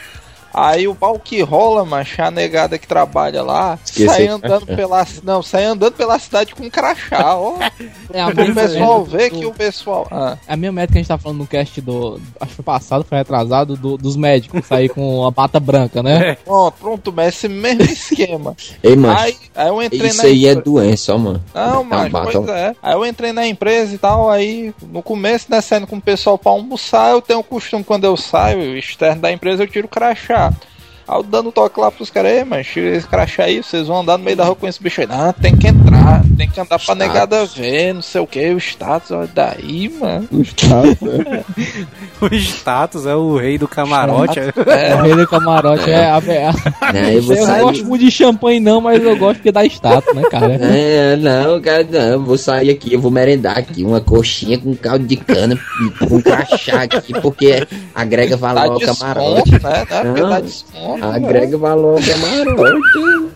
Aí 0.54 0.88
o 0.88 0.96
pau 0.96 1.18
que 1.20 1.42
rola, 1.42 1.86
macho, 1.86 2.22
a 2.22 2.30
negada 2.32 2.78
que 2.78 2.88
trabalha 2.88 3.42
lá, 3.44 3.80
Esqueceu 3.86 4.10
sai 4.14 4.28
andando 4.28 4.66
crachá. 4.66 4.76
pela 4.76 5.08
não, 5.24 5.42
sai 5.44 5.64
andando 5.66 5.94
pela 5.94 6.20
cidade 6.20 6.54
com 6.56 6.70
crachá, 6.70 7.36
ó. 7.38 7.56
É 8.14 8.20
a 8.22 8.28
o 8.28 8.36
pessoal 8.36 9.06
vê 9.06 9.30
que 9.30 9.46
o 9.46 9.54
pessoal. 9.54 10.06
Ah, 10.12 10.38
A 10.46 10.58
mesma 10.58 10.74
médica 10.74 10.92
que 10.94 10.98
a 10.98 11.02
gente 11.02 11.08
tá 11.08 11.18
falando 11.18 11.38
no 11.38 11.48
cast 11.48 11.80
do. 11.80 12.20
Acho 12.42 12.50
que 12.50 12.56
foi 12.58 12.66
passado, 12.66 13.06
foi 13.08 13.18
retrasado, 13.18 13.78
do- 13.78 13.98
dos 13.98 14.18
médicos 14.18 14.66
sair 14.66 14.90
com 14.90 15.26
a 15.26 15.32
bata 15.32 15.60
branca, 15.62 16.04
né? 16.04 16.36
pronto, 16.44 16.74
pronto, 16.78 17.14
mas 17.16 17.30
esse 17.36 17.48
mesmo 17.48 17.84
esquema. 17.84 18.54
Ei, 18.84 18.98
mancho. 18.98 19.22
Aí, 19.24 19.38
aí 19.56 19.68
eu 19.70 19.82
entrei 19.82 20.08
Isso 20.08 20.18
na 20.18 20.24
aí 20.24 20.46
é 20.48 20.56
doença, 20.56 21.16
ó, 21.16 21.18
mano. 21.18 21.42
Não, 21.54 21.84
Tá 21.88 21.98
mas 21.98 22.12
bata- 22.12 22.32
pois 22.42 22.50
é. 22.50 22.76
Aí 22.84 22.94
eu 22.94 23.06
entrei 23.06 23.32
na 23.32 23.48
empresa 23.48 23.96
e 23.96 23.98
tal, 23.98 24.30
aí 24.30 24.74
no 24.92 25.02
começo, 25.02 25.46
né, 25.50 25.62
saindo 25.62 25.88
com 25.88 25.96
o 25.96 26.02
pessoal 26.02 26.38
pra 26.38 26.52
almoçar, 26.52 27.12
eu 27.12 27.22
tenho 27.22 27.40
o 27.40 27.44
costume, 27.44 27.84
quando 27.84 28.04
eu 28.04 28.18
saio, 28.18 28.78
externo 28.78 29.22
da 29.22 29.32
empresa, 29.32 29.64
eu 29.64 29.68
tiro 29.68 29.86
o 29.88 29.90
crachá. 29.90 30.41
out. 30.42 30.71
Aí 31.12 31.24
dando 31.24 31.52
toque 31.52 31.80
lá 31.80 31.92
pros 31.92 32.10
caras, 32.10 32.32
"Ei, 32.32 32.44
mas 32.44 32.66
tira 32.68 32.96
esse 32.96 33.08
crachá 33.08 33.44
aí, 33.44 33.62
vocês 33.62 33.88
vão 33.88 34.02
andar 34.02 34.18
no 34.18 34.24
meio 34.24 34.38
da 34.38 34.46
rua 34.46 34.56
com 34.56 34.68
esse 34.68 34.82
bicho 34.82 35.02
aí. 35.02 35.08
Não, 35.08 35.34
tem 35.34 35.56
que 35.56 35.68
entrar, 35.68 36.24
tem 36.38 36.50
que 36.50 36.60
andar 36.60 36.80
pra 36.80 36.96
negada 36.96 37.46
ver, 37.46 37.94
não 37.94 38.02
sei 38.02 38.22
o 38.22 38.28
que, 38.28 38.50
o 38.52 38.58
status, 38.58 39.12
olha 39.12 39.30
daí, 39.34 39.90
mano. 40.00 40.28
O 40.32 40.42
status, 40.42 40.98
é. 41.02 41.44
O 42.22 42.28
status 42.36 43.06
é 43.08 43.16
o 43.16 43.36
rei 43.36 43.58
do 43.58 43.68
camarote. 43.68 44.40
É, 44.40 44.96
o 44.96 45.02
rei 45.02 45.16
do 45.16 45.28
camarote 45.28 45.90
é, 45.90 45.96
a, 46.12 46.22
é 46.28 46.48
a- 46.48 46.94
Não, 46.94 47.10
eu 47.10 47.22
vou 47.24 47.36
Eu 47.36 47.40
não 47.42 47.48
sair- 47.48 47.62
gosto 47.64 47.86
muito 47.86 48.06
de 48.06 48.12
champanhe, 48.12 48.60
não, 48.60 48.80
mas 48.80 49.04
eu 49.04 49.18
gosto 49.18 49.38
porque 49.38 49.52
dá 49.52 49.66
status, 49.66 50.14
né, 50.16 50.22
cara? 50.30 50.54
É, 50.54 51.16
não, 51.16 51.60
cara, 51.62 51.84
não, 51.90 52.00
eu 52.00 52.24
vou 52.24 52.38
sair 52.38 52.70
aqui, 52.70 52.94
eu 52.94 53.02
vou 53.02 53.10
merendar 53.12 53.58
aqui 53.58 53.84
uma 53.84 54.00
coxinha 54.00 54.58
com 54.60 54.76
caldo 54.76 55.06
de 55.06 55.16
cana 55.18 55.60
e 55.86 56.06
com 56.08 56.22
crachá 56.22 56.84
aqui, 56.84 57.12
porque 57.22 57.68
agrega 57.96 58.38
valor 58.38 58.74
ao 58.74 58.78
desconto, 58.78 59.00
camarote. 59.00 59.52
né? 59.52 59.60
né? 59.64 59.86
Porque 60.04 60.22
Não. 60.22 60.30
dá 60.30 60.40
desconto. 60.40 61.01
Agrega 61.02 61.58
valor 61.58 61.98
ao 61.98 62.04
camarote. 62.04 63.32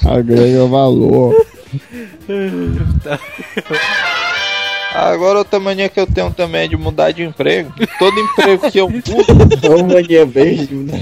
Agrega 0.06 0.66
valor. 0.66 1.34
Agora 4.94 5.38
outra 5.38 5.60
mania 5.60 5.88
que 5.88 6.00
eu 6.00 6.06
tenho 6.06 6.30
também 6.32 6.62
é 6.62 6.68
de 6.68 6.76
mudar 6.76 7.12
de 7.12 7.22
emprego. 7.22 7.72
Todo 7.98 8.18
emprego 8.18 8.70
que 8.70 8.78
eu 8.78 8.88
mudo, 8.90 9.04
Ô, 9.72 9.84
mania 9.84 10.26
beijo, 10.26 10.74
né? 10.74 11.00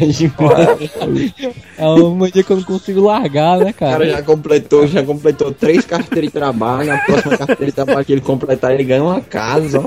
É 1.78 1.86
uma 1.86 2.10
mania 2.14 2.42
que 2.42 2.50
eu 2.50 2.56
não 2.56 2.62
consigo 2.64 3.00
largar, 3.00 3.58
né, 3.58 3.70
O 3.70 3.74
cara 3.74 3.92
cara? 3.98 4.10
já 4.10 4.22
completou, 4.22 4.86
já 4.86 5.02
completou 5.02 5.52
três 5.52 5.84
carteiras 5.86 6.28
de 6.30 6.30
trabalho. 6.38 6.86
Na 6.88 6.98
próxima 6.98 7.38
carteira 7.38 7.66
de 7.66 7.72
trabalho 7.72 8.04
que 8.04 8.12
ele 8.12 8.20
completar, 8.20 8.74
ele 8.74 8.84
ganha 8.84 9.02
uma 9.02 9.20
casa. 9.22 9.80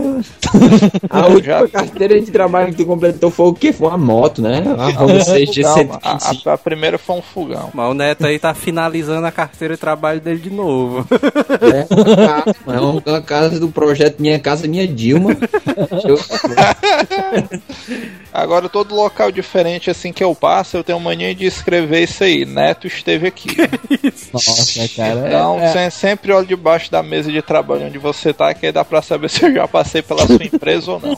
A 1.09 1.27
última 1.27 1.67
carteira 1.67 2.19
de 2.19 2.31
trabalho 2.31 2.71
que 2.71 2.77
tu 2.77 2.85
completou 2.85 3.29
foi 3.29 3.47
o 3.47 3.53
quê? 3.53 3.71
Foi 3.71 3.87
uma 3.87 3.97
moto, 3.97 4.41
né? 4.41 4.63
A 4.77 4.91
Não, 4.93 5.19
125. 5.23 5.99
a, 6.01 6.17
a- 6.49 6.53
a 6.53 6.57
primeira 6.57 6.97
foi 6.97 7.17
um 7.17 7.21
fogão. 7.21 7.69
Mas 7.73 7.91
o 7.91 7.93
Neto 7.93 8.25
aí 8.25 8.39
tá 8.39 8.53
finalizando 8.53 9.25
a 9.27 9.31
carteira 9.31 9.75
de 9.75 9.79
trabalho 9.79 10.19
dele 10.19 10.39
de 10.39 10.49
novo. 10.49 11.05
É 11.61 11.85
uma 11.93 12.15
casa, 12.15 12.55
é 12.67 12.79
uma- 12.79 13.03
uma 13.05 13.21
casa 13.21 13.59
do 13.59 13.67
projeto 13.67 13.90
Minha 14.19 14.39
Casa 14.39 14.67
Minha 14.67 14.87
Dilma. 14.87 15.35
Agora 18.33 18.69
todo 18.69 18.95
local 18.95 19.31
diferente 19.31 19.89
assim 19.89 20.13
que 20.13 20.23
eu 20.23 20.33
passo, 20.33 20.77
eu 20.77 20.83
tenho 20.83 20.99
mania 20.99 21.35
de 21.35 21.45
escrever 21.45 22.03
isso 22.03 22.23
aí. 22.23 22.45
Neto 22.45 22.87
esteve 22.87 23.27
aqui. 23.27 23.49
Nossa, 24.31 24.87
cara. 24.95 25.27
Então, 25.27 25.59
é- 25.59 25.65
é- 25.85 25.89
se- 25.89 25.99
sempre 25.99 26.31
olho 26.31 26.47
debaixo 26.47 26.89
da 26.91 27.03
mesa 27.03 27.31
de 27.31 27.41
trabalho 27.41 27.85
onde 27.87 27.97
você 27.97 28.33
tá, 28.33 28.53
que 28.53 28.65
aí 28.65 28.71
dá 28.71 28.85
pra 28.85 29.01
saber 29.01 29.27
se 29.29 29.43
eu 29.45 29.53
já 29.53 29.67
passei 29.67 30.01
pela 30.01 30.25
sua 30.25 30.43
empresa 30.43 30.91
ou 30.91 30.99
não. 30.99 31.17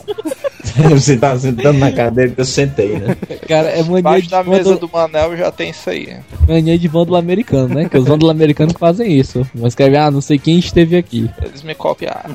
Você 0.90 1.16
tá 1.16 1.38
sentando 1.38 1.78
na 1.78 1.92
cadeira 1.92 2.32
que 2.32 2.40
eu 2.40 2.44
sentei, 2.44 2.98
né? 2.98 3.16
Cara, 3.46 3.68
é 3.68 3.76
mania 3.82 3.96
Debaixo 3.98 4.22
de, 4.24 4.30
da 4.30 4.42
mesa 4.42 4.76
do 4.76 4.90
Manel 4.92 5.36
já 5.36 5.52
tem 5.52 5.70
isso 5.70 5.88
aí. 5.88 6.16
mania 6.48 6.76
de 6.76 6.88
vândalo 6.88 7.16
americano, 7.16 7.72
né? 7.76 7.88
Que 7.88 7.96
os 7.96 8.04
vândalos 8.06 8.30
americanos 8.34 8.72
que 8.74 8.80
fazem 8.80 9.12
isso. 9.16 9.46
Mas 9.54 9.68
escreve, 9.68 9.96
ah, 9.96 10.10
não 10.10 10.20
sei 10.20 10.36
quem 10.36 10.58
esteve 10.58 10.96
aqui. 10.96 11.30
Eles 11.40 11.62
me 11.62 11.76
copiaram. 11.76 12.34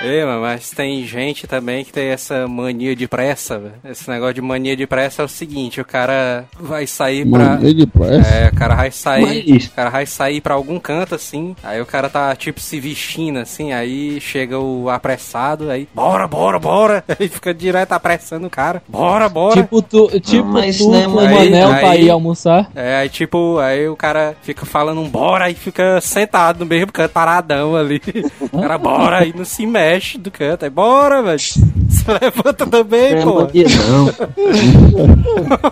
Ei, 0.00 0.24
mano, 0.24 0.42
mas 0.42 0.70
tem 0.70 1.04
gente 1.04 1.48
também 1.48 1.84
que 1.84 1.92
tem 1.92 2.08
essa 2.10 2.46
mania 2.46 2.94
de 2.94 3.08
pressa, 3.08 3.58
velho. 3.58 3.74
Esse 3.90 4.08
negócio 4.08 4.34
de 4.34 4.40
mania 4.40 4.76
de 4.76 4.86
pressa 4.86 5.22
é 5.22 5.24
o 5.24 5.28
seguinte, 5.28 5.80
o 5.80 5.84
cara 5.84 6.44
vai 6.58 6.86
sair 6.86 7.28
pra. 7.28 7.56
Mania 7.56 7.74
de 7.74 7.84
pressa? 7.84 8.28
É, 8.34 8.48
o 8.48 8.54
cara 8.54 8.76
vai 8.76 8.90
sair. 8.92 9.44
Mas- 9.48 9.66
O 9.66 9.70
cara 9.72 9.90
vai 9.90 10.06
sair 10.06 10.40
pra 10.40 10.54
algum 10.54 10.78
canto 10.78 11.16
assim. 11.16 11.56
Aí 11.64 11.80
o 11.80 11.86
cara 11.86 12.08
tá 12.08 12.34
tipo 12.36 12.60
se 12.60 12.78
vestindo 12.78 13.40
assim. 13.40 13.72
Aí 13.72 14.20
chega 14.20 14.56
o 14.58 14.88
apressado. 14.88 15.68
Aí, 15.68 15.88
bora, 15.92 16.28
bora, 16.28 16.60
bora. 16.60 17.04
Aí 17.18 17.28
fica 17.28 17.52
direto 17.52 17.90
apressando 17.92 18.46
o 18.46 18.50
cara. 18.50 18.80
Bora, 18.88 19.28
bora. 19.28 19.60
Tipo 19.62 19.82
tu, 19.82 20.08
tipo 20.20 20.46
mas 20.46 20.78
tu 20.78 20.90
não 20.90 20.98
é 21.00 21.04
com 21.04 21.10
o 21.10 21.14
mania, 21.16 21.34
Manel 21.38 21.68
pra 21.80 21.90
aí- 21.90 22.04
ir 22.04 22.10
almoçar. 22.10 22.70
É, 22.74 22.96
aí 22.98 23.08
tipo, 23.08 23.58
aí 23.58 23.88
o 23.88 23.96
cara 23.96 24.36
fica 24.42 24.64
falando 24.64 25.00
um 25.00 25.08
bora 25.08 25.50
e 25.50 25.54
fica 25.54 26.00
sentado 26.00 26.60
no 26.60 26.66
mesmo 26.66 26.92
canto, 26.92 27.10
paradão 27.10 27.74
ali. 27.74 28.00
O 28.52 28.60
cara 28.60 28.78
bora 28.78 29.26
e 29.26 29.32
não 29.36 29.44
se 29.44 29.66
mexe 29.66 29.87
do 30.18 30.30
canto. 30.30 30.64
Aí 30.64 30.70
bora, 30.70 31.22
velho. 31.22 31.38
Se 31.88 32.04
levanta 32.20 32.66
também, 32.66 33.14
Não 33.14 33.20
é 33.20 33.22
pô. 33.24 33.40
não. 33.86 34.06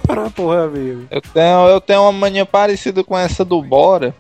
Bora, 0.07 0.31
porra, 0.35 0.65
amigo. 0.65 1.03
Eu 1.11 1.21
tenho, 1.21 1.69
eu 1.69 1.81
tenho 1.81 2.03
uma 2.03 2.13
mania 2.13 2.47
parecida 2.47 3.05
com 3.05 3.17
essa 3.17 3.45
do 3.45 3.63
Bora. 3.63 4.15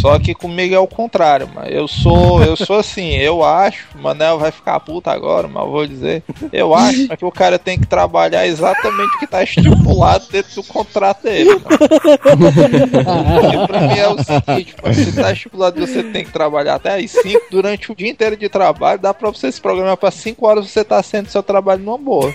Só 0.00 0.18
que 0.18 0.34
comigo 0.34 0.74
é 0.74 0.78
o 0.78 0.86
contrário, 0.86 1.48
mano. 1.54 1.68
Eu 1.68 1.86
sou, 1.88 2.42
eu 2.42 2.56
sou 2.56 2.78
assim, 2.78 3.14
eu 3.14 3.42
acho, 3.44 3.86
o 3.94 4.02
Manel 4.02 4.38
vai 4.38 4.50
ficar 4.50 4.78
puto 4.80 5.08
agora, 5.10 5.48
mas 5.48 5.64
eu 5.64 5.70
vou 5.70 5.86
dizer. 5.86 6.22
Eu 6.52 6.74
acho 6.74 7.08
que 7.16 7.24
o 7.24 7.30
cara 7.32 7.58
tem 7.58 7.78
que 7.78 7.86
trabalhar 7.86 8.46
exatamente 8.46 9.16
o 9.16 9.18
que 9.18 9.26
tá 9.26 9.42
estipulado 9.42 10.26
dentro 10.30 10.54
do 10.54 10.62
contrato 10.64 11.22
dele. 11.22 11.50
mano. 11.50 11.62
Porque 13.40 13.66
pra 13.66 13.80
mim 13.80 13.98
é 13.98 14.08
o 14.08 14.16
seguinte, 14.22 14.74
mano, 14.82 14.94
se 14.94 15.12
tá 15.12 15.32
estipulado 15.32 15.80
que 15.80 15.86
você 15.86 16.02
tem 16.02 16.24
que 16.24 16.30
trabalhar 16.32 16.74
até 16.76 16.96
às 17.02 17.10
5, 17.10 17.46
durante 17.50 17.90
o 17.90 17.94
dia 17.94 18.08
inteiro 18.10 18.36
de 18.36 18.48
trabalho, 18.48 19.00
dá 19.00 19.12
pra 19.14 19.30
você 19.30 19.50
se 19.50 19.60
programar 19.60 19.96
pra 19.96 20.10
5 20.10 20.46
horas 20.46 20.66
você 20.70 20.84
tá 20.84 21.02
sendo 21.02 21.28
seu 21.28 21.42
trabalho 21.42 21.82
numa 21.82 21.98
boa. 21.98 22.32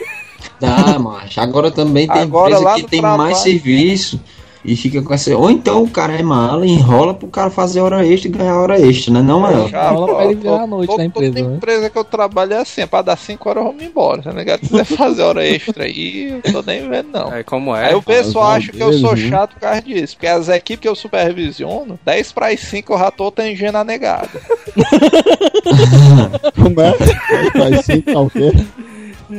Dá, 0.59 0.97
macho. 0.97 1.39
Agora 1.39 1.69
também 1.71 2.07
tem 2.07 2.21
Agora, 2.21 2.55
empresa 2.55 2.75
que 2.75 2.83
tem 2.89 2.99
trabalho- 2.99 3.21
mais 3.23 3.37
serviço 3.37 4.19
e 4.63 4.75
fica 4.75 5.01
com 5.01 5.13
essa. 5.13 5.35
Ou 5.35 5.49
então 5.49 5.83
o 5.83 5.89
cara 5.89 6.13
é 6.13 6.21
mala, 6.23 6.65
enrola 6.65 7.13
pro 7.13 7.27
cara 7.27 7.49
fazer 7.49 7.81
hora 7.81 8.05
extra 8.05 8.29
e 8.29 8.31
ganhar 8.31 8.55
hora 8.57 8.79
extra, 8.79 9.13
né? 9.13 9.21
Não, 9.21 9.39
Manel? 9.39 9.67
Já, 9.69 9.89
Rola 9.91 10.07
pô, 10.07 10.15
pra 10.15 10.25
ele 10.25 10.35
virar 10.35 10.61
a 10.61 10.67
noite 10.67 10.89
to- 10.91 10.97
na 10.97 11.05
empresa, 11.05 11.33
Toda 11.35 11.49
né? 11.49 11.55
empresa 11.55 11.89
que 11.89 11.97
eu 11.97 12.03
trabalho 12.03 12.53
é 12.53 12.57
assim, 12.57 12.81
é 12.81 12.85
pra 12.85 13.01
dar 13.01 13.17
5 13.17 13.49
horas 13.49 13.61
eu 13.63 13.69
vou 13.71 13.73
me 13.77 13.85
embora, 13.85 14.21
tá 14.21 14.31
ligado? 14.31 14.61
Se 14.61 14.69
quiser 14.69 14.85
fazer 14.97 15.21
hora 15.23 15.45
extra 15.47 15.83
aí, 15.85 16.39
eu 16.43 16.51
tô 16.51 16.61
nem 16.61 16.87
vendo 16.87 17.09
não. 17.11 17.31
Aí 17.31 17.43
como 17.43 17.75
é? 17.75 17.87
Aí 17.87 17.95
o 17.95 18.01
pessoal 18.01 18.49
os 18.51 18.55
acha 18.57 18.71
que 18.71 18.81
eu 18.83 18.93
sou 18.93 19.15
né? 19.15 19.29
chato 19.29 19.53
por 19.53 19.61
causa 19.61 19.81
disso, 19.81 20.15
porque 20.15 20.27
as 20.27 20.47
equipes 20.49 20.81
que 20.81 20.87
eu 20.87 20.95
supervisiono, 20.95 21.99
10 22.05 22.31
para 22.31 22.47
as 22.49 22.59
5 22.59 22.93
eu 22.93 22.99
já 22.99 23.11
tô 23.11 23.31
tangendo 23.31 23.77
a 23.77 23.83
negada. 23.83 24.29
Como 26.55 26.81
é? 26.81 26.93
Faz 27.51 27.85
cinco, 27.85 28.11
tá 28.13 28.19
o 28.19 28.29
quê? 28.29 28.51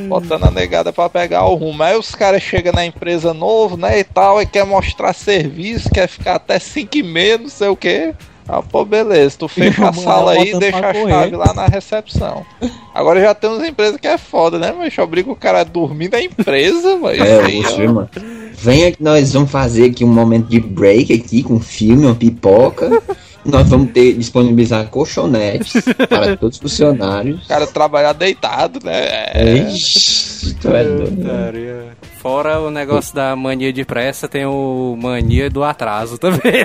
Botando 0.09 0.45
a 0.45 0.51
negada 0.51 0.93
pra 0.93 1.09
pegar 1.09 1.45
o 1.47 1.55
rumo. 1.55 1.83
Aí 1.83 1.97
os 1.97 2.15
caras 2.15 2.43
chegam 2.43 2.73
na 2.73 2.85
empresa 2.85 3.33
novo, 3.35 3.77
né, 3.77 3.99
e 4.01 4.05
tal, 4.05 4.41
e 4.41 4.47
quer 4.47 4.65
mostrar 4.65 5.13
serviço, 5.13 5.91
quer 5.91 6.09
ficar 6.09 6.37
até 6.37 6.59
5 6.59 6.97
e 6.97 7.03
meia, 7.03 7.39
não 7.39 7.49
sei 7.49 7.69
o 7.69 7.77
quê. 7.77 8.15
Ah, 8.49 8.61
pô, 8.61 8.85
beleza, 8.85 9.37
tu 9.39 9.47
fecha 9.47 9.89
a 9.89 9.93
sala 9.93 10.33
aí 10.33 10.51
e 10.51 10.59
deixa 10.59 10.79
a 10.79 10.93
correr. 10.93 11.11
chave 11.13 11.37
lá 11.37 11.55
na 11.55 11.67
recepção. 11.67 12.45
Agora 12.93 13.21
já 13.21 13.35
tem 13.35 13.49
umas 13.49 13.67
empresas 13.67 13.97
que 14.01 14.09
é 14.09 14.19
foda, 14.19 14.59
né, 14.59 14.75
mas 14.77 14.97
obriga 14.99 15.31
o 15.31 15.37
cara 15.37 15.61
a 15.61 15.65
dormir 15.65 16.11
na 16.11 16.21
empresa, 16.21 16.97
mas 17.01 17.21
É, 17.21 17.41
aí, 17.41 17.63
você, 17.63 17.87
mano. 17.87 18.11
Venha 18.55 18.93
que 18.93 19.03
nós 19.03 19.33
vamos 19.33 19.51
fazer 19.51 19.91
aqui 19.91 20.05
um 20.05 20.13
momento 20.13 20.49
de 20.49 20.59
break 20.61 21.13
aqui 21.13 21.43
com 21.43 21.55
um 21.55 21.61
filme, 21.61 22.05
uma 22.07 22.15
pipoca. 22.15 23.03
Nós 23.45 23.69
vamos 23.69 23.91
ter 23.93 24.15
disponibilizar 24.15 24.87
colchonetes 24.89 25.73
para 26.09 26.37
todos 26.37 26.57
os 26.57 26.63
funcionários. 26.63 27.45
o 27.45 27.49
cara 27.49 27.67
trabalhar 27.67 28.13
deitado, 28.13 28.79
né? 28.85 29.05
É. 29.35 29.55
Ixi, 29.69 30.32
tu 30.61 30.69
é 30.69 30.85
doido. 30.85 31.93
Fora 32.21 32.61
o 32.61 32.71
negócio 32.71 33.15
da 33.15 33.35
mania 33.35 33.73
de 33.73 33.85
pressa, 33.85 34.29
tem 34.29 34.47
o 34.47 34.97
mania 35.01 35.51
do 35.51 35.65
atraso 35.65 36.19
também. 36.19 36.65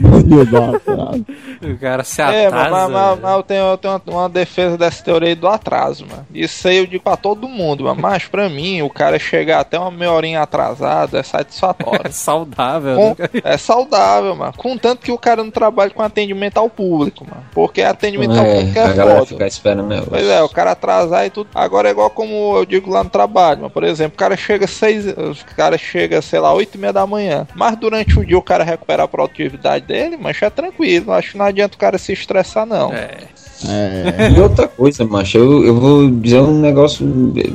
Mania 0.00 0.44
do 0.44 0.56
atraso. 0.56 1.26
o 1.62 1.78
cara 1.78 2.04
se 2.04 2.22
É, 2.22 2.50
mas, 2.50 2.62
atrasa. 2.66 2.70
mas- 2.70 2.90
mas- 2.90 3.20
mas 3.20 3.36
eu 3.36 3.42
tenho, 3.42 3.64
eu 3.66 3.76
tenho 3.78 3.94
uma, 4.06 4.20
uma 4.20 4.28
defesa 4.28 4.78
dessa 4.78 5.02
teoria 5.04 5.28
aí 5.28 5.34
do 5.34 5.46
atraso, 5.46 6.06
mano. 6.08 6.26
Isso 6.34 6.66
aí 6.68 6.78
eu 6.78 6.86
digo 6.86 7.02
pra 7.04 7.16
todo 7.16 7.46
mundo, 7.48 7.84
mano. 7.84 8.00
Mas 8.00 8.24
pra 8.26 8.48
mim, 8.48 8.80
o 8.82 8.88
cara 8.90 9.18
chegar 9.18 9.60
até 9.60 9.78
uma 9.78 9.90
meia 9.90 10.12
horinha 10.12 10.42
atrasado 10.42 11.16
é 11.16 11.20
É 11.20 11.22
satisfatório. 11.22 12.12
saudável, 12.12 12.96
Com- 12.96 13.16
né? 13.18 13.28
é 13.44 13.56
saudável, 13.56 14.34
mano. 14.34 14.52
Contanto 14.56 15.00
que 15.00 15.12
o 15.12 15.18
cara 15.18 15.44
não 15.44 15.50
trabalha 15.50 15.90
com 15.90 16.02
atendimento 16.02 16.56
ao 16.58 16.68
público, 16.70 17.24
mano. 17.28 17.42
Porque 17.52 17.82
atendimento 17.82 18.32
ao 18.38 18.44
público 18.44 18.78
É, 18.78 18.82
é 18.82 18.84
a 18.84 18.92
galera 18.92 19.18
foda. 19.18 19.26
fica 19.28 19.46
esperando 19.46 19.86
meu. 19.86 20.02
Pois 20.04 20.26
é, 20.26 20.42
o 20.42 20.48
cara 20.48 20.72
atrasar 20.72 21.26
e 21.26 21.30
tudo. 21.30 21.48
Agora 21.54 21.88
é 21.88 21.92
igual 21.92 22.10
como 22.10 22.49
eu 22.56 22.64
digo 22.66 22.90
lá 22.90 23.02
no 23.04 23.10
trabalho, 23.10 23.58
mano. 23.62 23.70
Por 23.70 23.84
exemplo, 23.84 24.14
o 24.14 24.18
cara 24.18 24.36
chega 24.36 24.66
seis, 24.66 25.06
o 25.06 25.54
cara 25.56 25.76
chega, 25.78 26.20
sei 26.22 26.38
lá, 26.40 26.52
oito 26.54 26.76
e 26.76 26.78
meia 26.78 26.92
da 26.92 27.06
manhã. 27.06 27.46
Mas 27.54 27.76
durante 27.76 28.18
o 28.18 28.24
dia 28.24 28.38
o 28.38 28.42
cara 28.42 28.64
recupera 28.64 29.02
a 29.04 29.08
produtividade 29.08 29.86
dele, 29.86 30.16
mas 30.20 30.40
é 30.42 30.50
tranquilo. 30.50 31.12
Acho 31.12 31.32
que 31.32 31.38
não 31.38 31.46
adianta 31.46 31.74
o 31.76 31.78
cara 31.78 31.98
se 31.98 32.12
estressar, 32.12 32.66
não. 32.66 32.92
É. 32.92 33.10
É. 33.68 34.30
E 34.34 34.40
outra 34.40 34.66
coisa, 34.66 35.04
macho, 35.04 35.36
eu, 35.36 35.62
eu 35.66 35.74
vou 35.78 36.10
dizer 36.10 36.40
um 36.40 36.58
negócio 36.60 37.04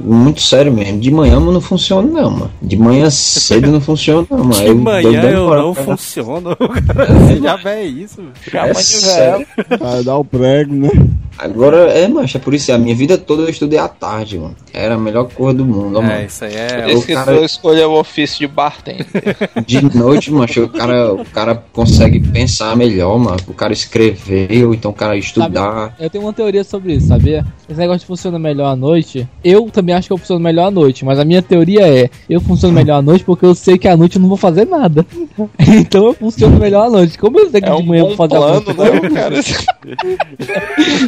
muito 0.04 0.40
sério 0.40 0.72
mesmo. 0.72 1.00
De 1.00 1.10
manhã 1.10 1.40
não 1.40 1.60
funciona, 1.60 2.08
não, 2.08 2.30
mano. 2.30 2.52
De 2.62 2.78
manhã 2.78 3.10
cedo 3.10 3.72
não 3.72 3.82
funciona, 3.82 4.28
não, 4.30 4.38
mano. 4.44 4.54
De 4.54 4.66
Eu 4.68 4.76
manhã 4.76 5.22
eu 5.32 5.50
não 5.50 5.74
pra- 5.74 5.84
funciono. 5.84 6.56
Você 6.60 7.38
já 7.42 7.56
vê 7.56 7.84
isso. 7.86 8.22
Chama 8.48 8.68
É 8.68 8.74
de 8.74 8.84
sério. 8.84 9.48
velho. 9.58 9.80
Vai 9.84 10.04
dar 10.04 10.18
o 10.18 10.24
prego, 10.24 10.76
né? 10.76 10.90
Agora, 11.38 11.92
é, 11.92 12.08
mancha, 12.08 12.40
por 12.40 12.54
isso, 12.54 12.72
a 12.72 12.78
minha 12.78 12.96
vida 12.96 13.18
toda 13.18 13.44
eu 13.44 13.50
estudei 13.50 13.78
à 13.80 13.88
tarde, 13.88 14.38
mano. 14.38 14.56
Era 14.74 14.96
a 14.96 14.98
melhor 14.98 15.26
coisa 15.30 15.58
do 15.58 15.66
mundo, 15.66 15.98
ó, 16.00 16.02
É, 16.02 16.06
mano. 16.06 16.26
isso 16.26 16.46
aí 16.46 16.56
é. 16.56 16.86
o 16.88 16.90
Esse 16.92 17.06
que 17.08 17.14
cara- 17.14 17.36
escolheu 17.44 17.92
o 17.92 18.00
ofício 18.00 18.40
de 18.40 18.48
bartender. 18.48 19.06
De 19.66 19.82
noite, 19.98 20.32
mancha, 20.32 20.64
o 20.64 20.70
cara, 20.70 21.14
o 21.14 21.26
cara 21.26 21.64
consegue 21.74 22.20
pensar 22.20 22.76
melhor, 22.76 23.18
mano. 23.20 23.38
O 23.48 23.54
cara 23.54 23.74
escrever, 23.74 24.66
ou 24.66 24.74
então 24.74 24.92
o 24.92 24.94
cara 24.94 25.18
estudar. 25.18 25.96
Eu 26.00 26.10
tenho 26.10 26.24
uma 26.24 26.34
teoria 26.34 26.64
sobre 26.64 26.94
isso, 26.94 27.08
sabia? 27.08 27.46
Esse 27.70 27.80
negócio 27.80 28.06
funciona 28.08 28.38
melhor 28.40 28.68
à 28.72 28.76
noite. 28.76 29.28
Eu 29.44 29.70
também 29.72 29.96
acho 29.96 30.08
que 30.08 30.14
eu 30.14 30.18
funciono 30.18 30.40
melhor 30.42 30.68
à 30.68 30.72
noite, 30.72 31.04
mas 31.04 31.20
a 31.20 31.26
minha 31.26 31.42
teoria 31.42 31.88
é: 31.88 32.10
eu 32.30 32.40
funciono 32.40 32.74
melhor 32.74 32.98
à 32.98 33.02
noite 33.02 33.24
porque 33.24 33.46
eu 33.46 33.56
sei 33.56 33.78
que 33.78 33.88
à 33.88 33.98
noite 33.98 34.16
eu 34.18 34.22
não 34.22 34.30
vou 34.30 34.38
fazer 34.38 34.66
nada. 34.66 35.06
então 35.60 36.06
eu 36.06 36.14
funciono 36.14 36.58
melhor 36.60 36.86
à 36.88 36.90
noite. 36.90 37.18
Como 37.18 37.40
eu 37.40 37.50
sei 37.50 37.60
que 37.62 37.68
É 37.68 37.76
de 37.76 37.82
um 37.82 37.86
manhã 37.86 38.02
eu 38.04 38.08
vou 38.08 38.16
fazer 38.16 38.36
plano, 38.38 38.54
alguma 38.56 38.74
né, 38.86 39.30
coisa. 39.30 39.54
cara? 39.54 39.76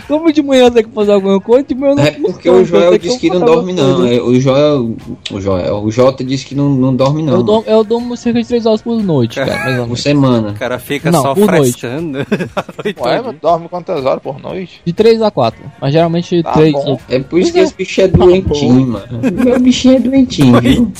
Como 0.17 0.33
de 0.33 0.41
manhã 0.41 0.71
sei 0.71 0.83
que 0.83 0.89
fazer 0.89 1.11
alguma 1.11 1.39
coisa, 1.39 1.63
de 1.67 1.75
manhã 1.75 1.91
eu 1.91 1.95
não 1.95 2.03
É 2.03 2.11
porque 2.11 2.49
o 2.49 2.65
Joel 2.65 2.97
disse 2.97 3.19
que 3.19 3.29
não 3.29 3.39
dorme, 3.39 3.73
não. 3.73 4.05
É, 4.05 4.21
O 4.21 4.39
Joel, 4.39 4.95
o 5.31 5.39
Joel, 5.41 5.83
o 5.83 5.91
Jota 5.91 6.23
disse 6.23 6.45
que 6.45 6.55
não, 6.55 6.69
não 6.69 6.95
dorme, 6.95 7.21
não. 7.23 7.33
Eu 7.33 7.43
durmo, 7.43 7.63
eu 7.67 7.83
durmo 7.83 8.17
cerca 8.17 8.41
de 8.41 8.47
3 8.47 8.65
horas 8.65 8.81
por 8.81 9.01
noite, 9.03 9.35
cara, 9.35 9.81
ou 9.81 9.87
Por 9.87 9.97
semana. 9.97 10.49
O 10.49 10.53
cara 10.53 10.79
fica 10.79 11.11
Não, 11.11 11.21
só 11.21 11.33
por 11.35 11.51
noite. 11.51 11.79
frescando. 11.79 12.11
noite 12.17 12.99
Ué, 13.01 13.21
dorme 13.41 13.69
quantas 13.69 14.03
horas 14.05 14.21
por 14.21 14.39
noite? 14.39 14.81
De 14.85 14.93
3 14.93 15.21
a 15.21 15.29
4. 15.31 15.59
Mas 15.81 15.93
geralmente 15.93 16.41
Tá 16.43 16.53
3. 16.53 16.71
bom. 16.73 16.99
É 17.09 17.19
por 17.19 17.39
isso 17.39 17.53
que 17.53 17.59
esse 17.59 17.73
bicho 17.75 18.01
é 18.01 18.07
doentinho, 18.07 18.87
mano. 18.87 19.19
Meu 19.43 19.59
bichinho 19.59 19.97
é 19.97 19.99
doentinho, 19.99 20.61
viu? 20.61 20.91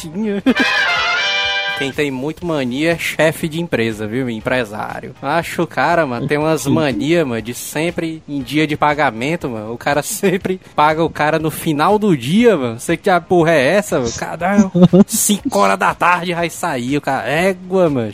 Quem 1.78 1.92
tem 1.92 2.10
muito 2.10 2.44
mania 2.44 2.94
é 2.94 2.98
chefe 2.98 3.48
de 3.48 3.62
empresa, 3.62 4.08
viu? 4.08 4.28
Empresário. 4.28 5.14
Acho 5.22 5.62
o 5.62 5.68
cara, 5.68 6.08
mano, 6.08 6.28
tem 6.28 6.36
umas 6.38 6.66
manias, 6.68 7.26
mano, 7.26 7.40
de 7.40 7.54
sempre 7.54 8.24
em 8.28 8.42
dia 8.42 8.66
de 8.66 8.76
pagamento, 8.76 9.48
mano. 9.48 9.74
O 9.74 9.78
cara 9.78 10.02
sempre 10.04 10.60
paga 10.76 11.04
o 11.04 11.10
cara 11.10 11.38
no 11.38 11.52
final 11.52 12.00
do 12.00 12.18
dia, 12.18 12.58
mano. 12.58 12.80
Sei 12.80 12.98
que 12.98 13.12
a 13.12 13.22
porra 13.22 13.52
é 13.52 13.76
essa, 13.76 14.00
mano. 14.00 14.12
Cada 14.18 14.72
5 15.06 15.54
horas 15.60 15.78
da 15.78 15.94
tarde 15.94 16.34
vai 16.34 16.50
sair. 16.50 16.98
O 16.98 17.02
cara, 17.02 17.30
égua, 17.30 17.90
mano. 17.92 18.14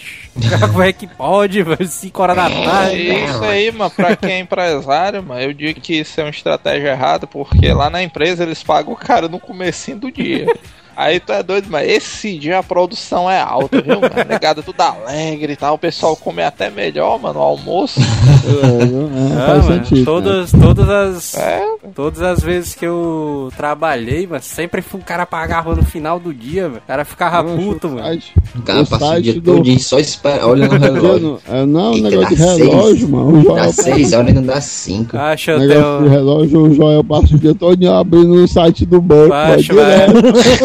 Como 0.60 0.82
é 0.84 0.92
que 0.92 1.08
pode, 1.08 1.64
mano? 1.64 1.88
5 1.88 2.22
horas 2.22 2.36
da 2.36 2.50
tarde. 2.50 3.12
É 3.12 3.26
isso 3.26 3.44
aí, 3.46 3.72
mano, 3.72 3.92
pra 3.92 4.14
quem 4.18 4.32
é 4.32 4.40
empresário, 4.40 5.24
mano, 5.24 5.40
eu 5.40 5.54
digo 5.54 5.80
que 5.80 6.00
isso 6.00 6.20
é 6.20 6.26
uma 6.26 6.32
estratégia 6.32 6.90
errada, 6.90 7.26
porque 7.26 7.72
lá 7.72 7.90
na 7.90 8.04
empresa 8.04 8.44
eles 8.44 8.62
pagam 8.62 8.92
o 8.92 8.98
cara 8.98 9.30
no 9.30 9.40
comecinho 9.40 10.00
do 10.00 10.12
dia. 10.12 10.54
Aí 10.96 11.20
tu 11.20 11.32
é 11.34 11.42
doido, 11.44 11.68
mas 11.70 11.90
esse 11.90 12.38
dia 12.38 12.60
a 12.60 12.64
produção 12.64 13.30
é 13.30 13.40
alta, 13.42 13.82
viu, 13.82 14.00
mano? 14.02 14.14
Negada 14.28 14.62
tudo 14.62 14.80
alegre 14.82 15.54
e 15.54 15.56
tal, 15.56 15.76
o 15.76 15.78
pessoal 15.78 16.16
come 16.16 16.44
até 16.44 16.70
melhor, 16.70 17.20
mano, 17.20 17.40
o 17.40 17.44
almoço. 17.44 18.00
É, 18.44 19.42
Ah, 19.42 19.46
faz 19.48 19.66
mano, 19.66 19.76
sentido. 19.86 20.00
né? 20.00 20.06
todas, 20.06 20.52
todas 20.52 20.90
as 20.90 21.34
É, 21.38 21.66
todas 21.96 22.22
as 22.22 22.42
vezes 22.42 22.76
que 22.76 22.86
eu 22.86 23.50
trabalhei, 23.56 24.28
mas 24.30 24.44
sempre 24.46 24.84
o 24.94 24.98
cara 25.00 25.26
pagava 25.26 25.76
no 25.76 25.84
final 25.84 26.20
do 26.20 26.34
dia, 26.34 26.64
mano. 26.64 26.78
O 26.84 26.88
cara 26.88 27.06
ficava 27.06 27.44
puto, 27.44 27.90
mano. 27.90 28.04
Site- 28.04 28.34
O 28.56 28.62
cara 28.62 28.82
o 28.82 28.88
passa 28.88 29.06
o 29.18 29.22
dia 29.22 29.34
do- 29.36 29.42
todinho 29.56 29.80
só 29.80 29.98
espera, 30.00 30.46
olha 30.48 30.68
no 30.68 30.78
relógio. 30.78 31.40
É, 31.50 31.66
não, 31.66 31.94
Eita, 31.94 32.10
negócio 32.10 32.36
de 32.36 32.42
relógio, 32.44 32.98
seis. 32.98 33.10
mano. 33.10 33.40
O 33.52 33.56
Dá 33.56 33.72
seis 33.74 34.14
horas 34.14 34.30
e 34.30 34.34
não 34.34 34.44
dá 34.44 34.62
cinco. 34.62 35.18
Acho 35.18 35.52
eu 35.52 35.60
Negócio 35.60 35.84
de 35.84 35.98
tenho. 36.00 36.10
relógio, 36.10 36.62
o 36.64 36.74
Joel 36.74 37.04
passa 37.04 37.36
o 37.36 37.40
dia 37.40 37.56
todo 37.56 37.90
abrindo 37.92 38.34
o 38.34 38.48
site 38.48 38.86
do 38.86 39.02
banco. 39.02 39.30
vai 39.30 39.54
Acho, 39.56 39.74
direto. 39.74 40.14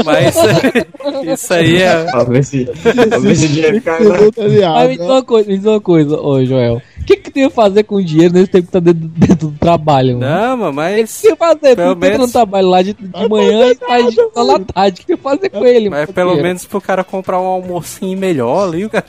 mas, 0.05 0.18
mas 0.24 0.36
isso, 0.36 1.32
isso 1.32 1.55
aí 1.55 1.82
é. 1.82 2.05
Pra 2.05 2.24
ver 2.24 2.45
se, 2.45 2.65
pra 2.65 3.19
ver 3.19 3.36
se 3.36 3.49
me 3.49 3.81
diz 4.97 5.01
uma 5.01 5.23
coisa, 5.24 5.49
me 5.49 5.57
diz 5.57 5.66
uma 5.66 5.81
coisa, 5.81 6.20
ô 6.20 6.45
Joel. 6.45 6.82
O 7.01 7.05
que 7.05 7.16
que 7.16 7.31
tem 7.31 7.45
a 7.45 7.51
fazer 7.51 7.85
com 7.85 7.97
o 7.97 8.05
dinheiro 8.05 8.35
nesse 8.35 8.49
tempo 8.51 8.66
que 8.66 8.73
tá 8.73 8.81
dentro, 8.81 9.01
dentro 9.09 9.49
do 9.49 9.59
trabalho, 9.59 10.19
mano? 10.19 10.31
Não, 10.35 10.57
mano, 10.57 10.70
O 10.70 10.75
mas. 10.75 11.20
que 11.20 11.29
a 11.33 11.37
fazer? 11.37 11.75
Pelo 11.77 11.95
Tu 11.95 11.99
entra 11.99 12.11
no 12.11 12.19
menos- 12.19 12.33
trabalho 12.33 12.69
lá 12.69 12.83
de, 12.83 12.93
de 12.93 13.29
manhã 13.29 13.70
e 13.73 13.75
sai 13.77 14.03
de 14.11 14.16
na 14.16 14.59
tarde. 14.61 15.03
O 15.03 15.07
que 15.07 15.12
a 15.15 15.16
fazer 15.16 15.49
com 15.49 15.65
ele, 15.65 15.89
Mas 15.89 16.01
mano? 16.01 16.12
pelo 16.12 16.29
Dinheiro? 16.31 16.49
menos 16.49 16.65
pro 16.66 16.81
cara 16.81 17.03
comprar 17.05 17.41
um 17.41 17.47
almocinho 17.47 18.19
melhor 18.19 18.69
ali, 18.69 18.85
o 18.85 18.91
cara. 18.91 19.07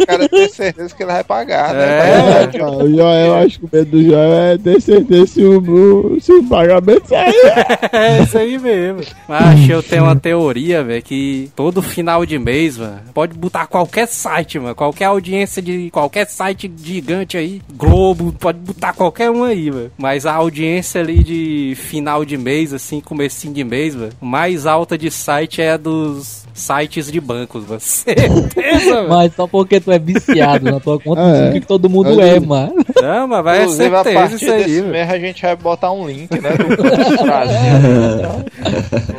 o 0.00 0.06
cara 0.06 0.28
tem 0.28 0.48
certeza 0.48 0.94
que 0.94 1.02
ele 1.02 1.12
vai 1.12 1.24
pagar, 1.24 1.74
né? 1.74 1.84
É. 1.84 2.46
Vai- 2.46 2.60
Ah, 2.60 2.70
o 2.84 2.90
Joel, 2.90 3.26
eu 3.26 3.34
acho 3.36 3.58
que 3.60 3.64
o 3.66 3.70
medo 3.72 3.90
do 3.90 4.02
Joel 4.02 4.32
é 4.34 4.58
ter 4.58 4.80
certeza 4.80 5.26
se 5.26 5.42
o, 5.42 5.58
o- 5.60 6.20
se 6.20 6.32
o 6.32 6.44
pagamento 6.44 7.08
sair. 7.08 7.34
É 7.92 8.22
isso 8.22 8.36
aí 8.38 8.58
mesmo. 8.58 9.02
Mas 9.28 9.68
eu 9.68 9.82
tenho 9.82 10.04
uma 10.04 10.16
teoria, 10.16 10.82
velho, 10.84 11.02
que 11.02 11.50
todo 11.56 11.82
final 11.82 12.24
de 12.26 12.38
mês, 12.38 12.76
mano, 12.76 13.00
pode 13.14 13.36
botar 13.36 13.66
qualquer 13.66 14.06
site, 14.06 14.58
mano, 14.58 14.74
qualquer 14.74 15.06
audiência 15.06 15.62
de 15.62 15.90
qualquer 15.90 16.26
site 16.26 16.65
gigante 16.76 17.36
aí, 17.36 17.60
Globo, 17.74 18.32
pode 18.32 18.58
botar 18.58 18.92
qualquer 18.92 19.30
um 19.30 19.44
aí, 19.44 19.70
mano. 19.70 19.90
Mas 19.96 20.26
a 20.26 20.34
audiência 20.34 21.00
ali 21.00 21.22
de 21.22 21.74
final 21.76 22.24
de 22.24 22.36
mês, 22.36 22.72
assim, 22.72 23.00
comecinho 23.00 23.54
de 23.54 23.64
mês, 23.64 23.94
mano, 23.94 24.12
mais 24.20 24.66
alta 24.66 24.96
de 24.96 25.10
site 25.10 25.60
é 25.60 25.72
a 25.72 25.76
dos 25.76 26.46
sites 26.56 27.12
de 27.12 27.20
bancos, 27.20 27.66
mano. 27.66 27.80
Certeza. 27.86 29.06
Mas 29.08 29.34
só 29.34 29.46
porque 29.46 29.78
tu 29.78 29.92
é 29.92 29.98
viciado 29.98 30.64
na 30.64 30.80
tua 30.80 30.98
conta, 30.98 31.20
É. 31.26 31.46
não 31.46 31.52
que 31.52 31.60
todo 31.60 31.88
mundo 31.88 32.10
Eu 32.10 32.20
é, 32.20 32.40
mano. 32.40 32.74
Não, 33.02 33.28
mas 33.28 33.44
vai 33.44 33.58
é 33.58 33.62
Inclusive, 33.62 33.94
a 33.94 34.04
certeza 34.04 34.36
isso 34.36 34.52
aí, 34.52 34.82
mês 34.82 35.10
a 35.10 35.18
gente 35.18 35.42
vai 35.42 35.56
botar 35.56 35.92
um 35.92 36.06
link, 36.06 36.30
né? 36.40 36.50
Do 36.50 36.68
Banco 36.68 37.24
Brasil. 37.24 37.58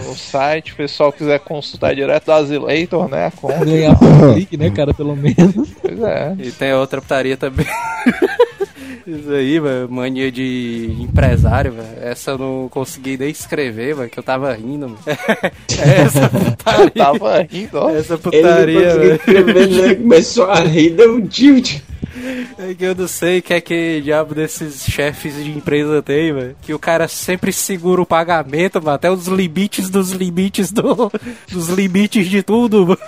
no 0.07 0.15
site, 0.15 0.74
o 0.74 0.76
pessoal 0.76 1.11
quiser 1.11 1.40
consultar 1.40 1.94
direto 1.95 2.26
do 2.26 2.32
Azileitor, 2.32 3.10
né? 3.10 3.28
A 3.28 3.32
conta. 3.32 3.65
Ganhar 3.65 3.91
um 3.91 4.34
clique, 4.34 4.57
né, 4.57 4.69
cara, 4.69 4.94
pelo 4.94 5.15
menos. 5.15 5.69
Pois 5.82 6.02
é. 6.02 6.36
E 6.40 6.52
tem 6.52 6.74
outra 6.74 7.02
putaria 7.02 7.36
também. 7.38 7.65
Isso 9.07 9.31
aí, 9.31 9.57
mano, 9.57 9.88
mania 9.89 10.30
de 10.30 10.93
empresário, 10.99 11.72
velho. 11.72 11.88
Essa 12.01 12.31
eu 12.31 12.38
não 12.38 12.68
consegui 12.69 13.18
nem 13.18 13.30
escrever, 13.30 13.95
mano, 13.95 14.09
que 14.09 14.19
eu 14.19 14.23
tava 14.23 14.53
rindo, 14.53 14.89
mano. 14.89 14.99
Essa 15.80 16.27
putaria. 16.30 16.91
Tava 16.91 17.41
rindo, 17.49 17.77
ó. 17.77 17.89
Essa 17.89 18.15
Ele 18.15 18.22
putaria, 18.22 18.80
não 18.80 18.84
conseguiu 18.84 18.99
velho. 18.99 19.15
escrever, 19.15 19.68
né? 19.69 19.95
Começou 19.95 20.45
a 20.51 20.59
rir, 20.59 20.89
deu 20.89 21.15
um 21.15 21.26
tilt. 21.26 21.80
É 22.57 22.73
que 22.73 22.84
eu 22.85 22.95
não 22.95 23.07
sei 23.07 23.39
o 23.39 23.41
que 23.41 23.53
é 23.53 23.61
que 23.61 24.02
diabo 24.02 24.34
desses 24.35 24.85
chefes 24.85 25.35
de 25.35 25.52
empresa 25.52 26.02
tem, 26.02 26.34
velho. 26.34 26.56
Que 26.61 26.73
o 26.73 26.80
cara 26.80 27.07
sempre 27.07 27.52
segura 27.53 28.02
o 28.02 28.06
pagamento, 28.06 28.81
mano, 28.81 28.95
até 28.95 29.10
os 29.11 29.27
limites 29.27 29.89
dos 29.89 30.11
limites 30.11 30.72
do, 30.72 31.11
dos 31.52 31.69
limites 31.69 32.27
de 32.30 32.41
tudo, 32.44 32.85
mano. 32.88 32.99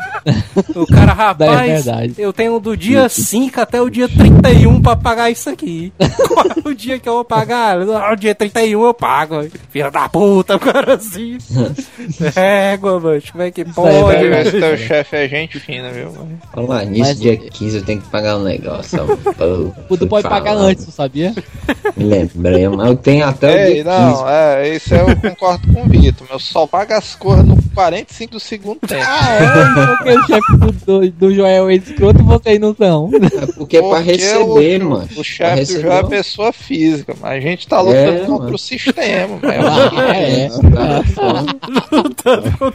O 0.76 0.86
cara, 0.86 1.14
rapaz, 1.14 1.86
verdade. 1.86 2.14
eu 2.18 2.32
tenho 2.34 2.60
do 2.60 2.76
dia 2.78 3.08
5 3.10 3.60
até 3.60 3.82
o 3.82 3.90
dia 3.90 4.08
31 4.08 4.82
pra 4.82 4.96
pagar 4.96 5.30
isso 5.32 5.50
aqui. 5.50 5.92
Qual 6.28 6.46
é 6.66 6.70
o 6.70 6.76
dia 6.76 7.00
que 7.00 7.08
eu 7.10 7.14
vou 7.14 7.26
pagar? 7.26 7.78
Ah, 7.82 8.14
O 8.14 8.16
dia 8.16 8.36
31 8.36 8.86
eu 8.86 8.94
pago. 8.94 9.48
Filha 9.70 9.90
da 9.92 10.08
puta, 10.10 10.56
o 10.56 10.60
cara 10.60 10.96
assim. 10.96 11.38
Égua, 12.36 13.00
mano, 13.00 13.22
como 13.32 13.44
é 13.44 13.52
que 13.52 13.62
é 13.62 13.66
pode? 13.66 14.00
Pode 14.00 14.18
ver 14.20 14.30
verdade. 14.30 14.52
se 14.52 14.60
teu 14.60 14.78
chefe 14.78 15.16
é 15.16 15.28
gente 15.28 15.60
fina, 15.60 15.90
viu? 15.92 16.12
mano? 16.12 16.40
Falar 16.54 16.86
nisso, 16.86 17.10
Mas- 17.10 17.20
dia 17.20 17.38
15 17.38 17.78
eu 17.78 17.84
tenho 17.84 18.02
que 18.02 18.08
pagar 18.10 18.38
um 18.38 18.44
negócio. 18.44 18.99
Pô, 19.88 19.98
Tu 19.98 20.08
pode 20.08 20.28
pagar 20.28 20.56
antes, 20.56 20.86
tu 20.86 20.92
sabia? 20.92 21.34
Me 21.96 22.04
lembrei, 22.06 22.68
mas 22.68 22.88
eu 22.88 22.96
tenho 22.96 23.26
até 23.26 23.48
o 23.48 23.58
Ei, 23.58 23.74
dia 23.76 23.84
15. 23.84 23.98
não, 23.98 24.30
é, 24.30 24.76
isso 24.76 24.94
eu 24.96 25.16
concordo 25.22 25.74
com 25.74 25.82
o 25.84 25.86
Vitor. 25.90 26.28
Eu 26.32 26.40
só 26.40 26.66
pago 26.68 26.94
as 26.94 27.16
coisas 27.16 27.46
no 27.46 27.58
45 27.74 28.32
do 28.34 28.40
segundo 28.40 28.80
tempo. 28.80 29.04
Ah, 29.06 29.34
é? 29.34 29.96
Porque 29.98 30.12
o 30.12 30.26
chefe 30.26 30.58
do, 30.58 30.72
do, 30.72 31.12
do 31.12 31.34
Joel 31.36 31.70
é 31.70 31.76
escroto 31.76 32.24
vocês 32.24 32.60
não 32.60 32.76
são. 32.76 33.10
É 33.42 33.46
porque 33.54 33.78
é 33.78 33.82
pra 33.82 34.00
receber, 34.00 34.84
o, 34.84 34.90
mano. 34.90 35.10
O 35.18 35.24
chefe 35.24 35.74
do 35.76 35.82
João 35.82 35.98
é 35.98 36.04
pessoa 36.04 36.52
física, 36.54 37.16
mas 37.20 37.32
a 37.32 37.40
gente 37.40 37.68
tá 37.68 37.82
lutando 37.82 38.00
É, 38.12 38.20
contra 38.20 38.44
mano. 38.46 38.56
o 38.56 38.58
sistema, 38.58 39.40
mano. 39.42 39.68
Ah, 40.00 40.16
é. 40.18 40.50
Cara, 40.50 41.04
foda. 41.04 41.56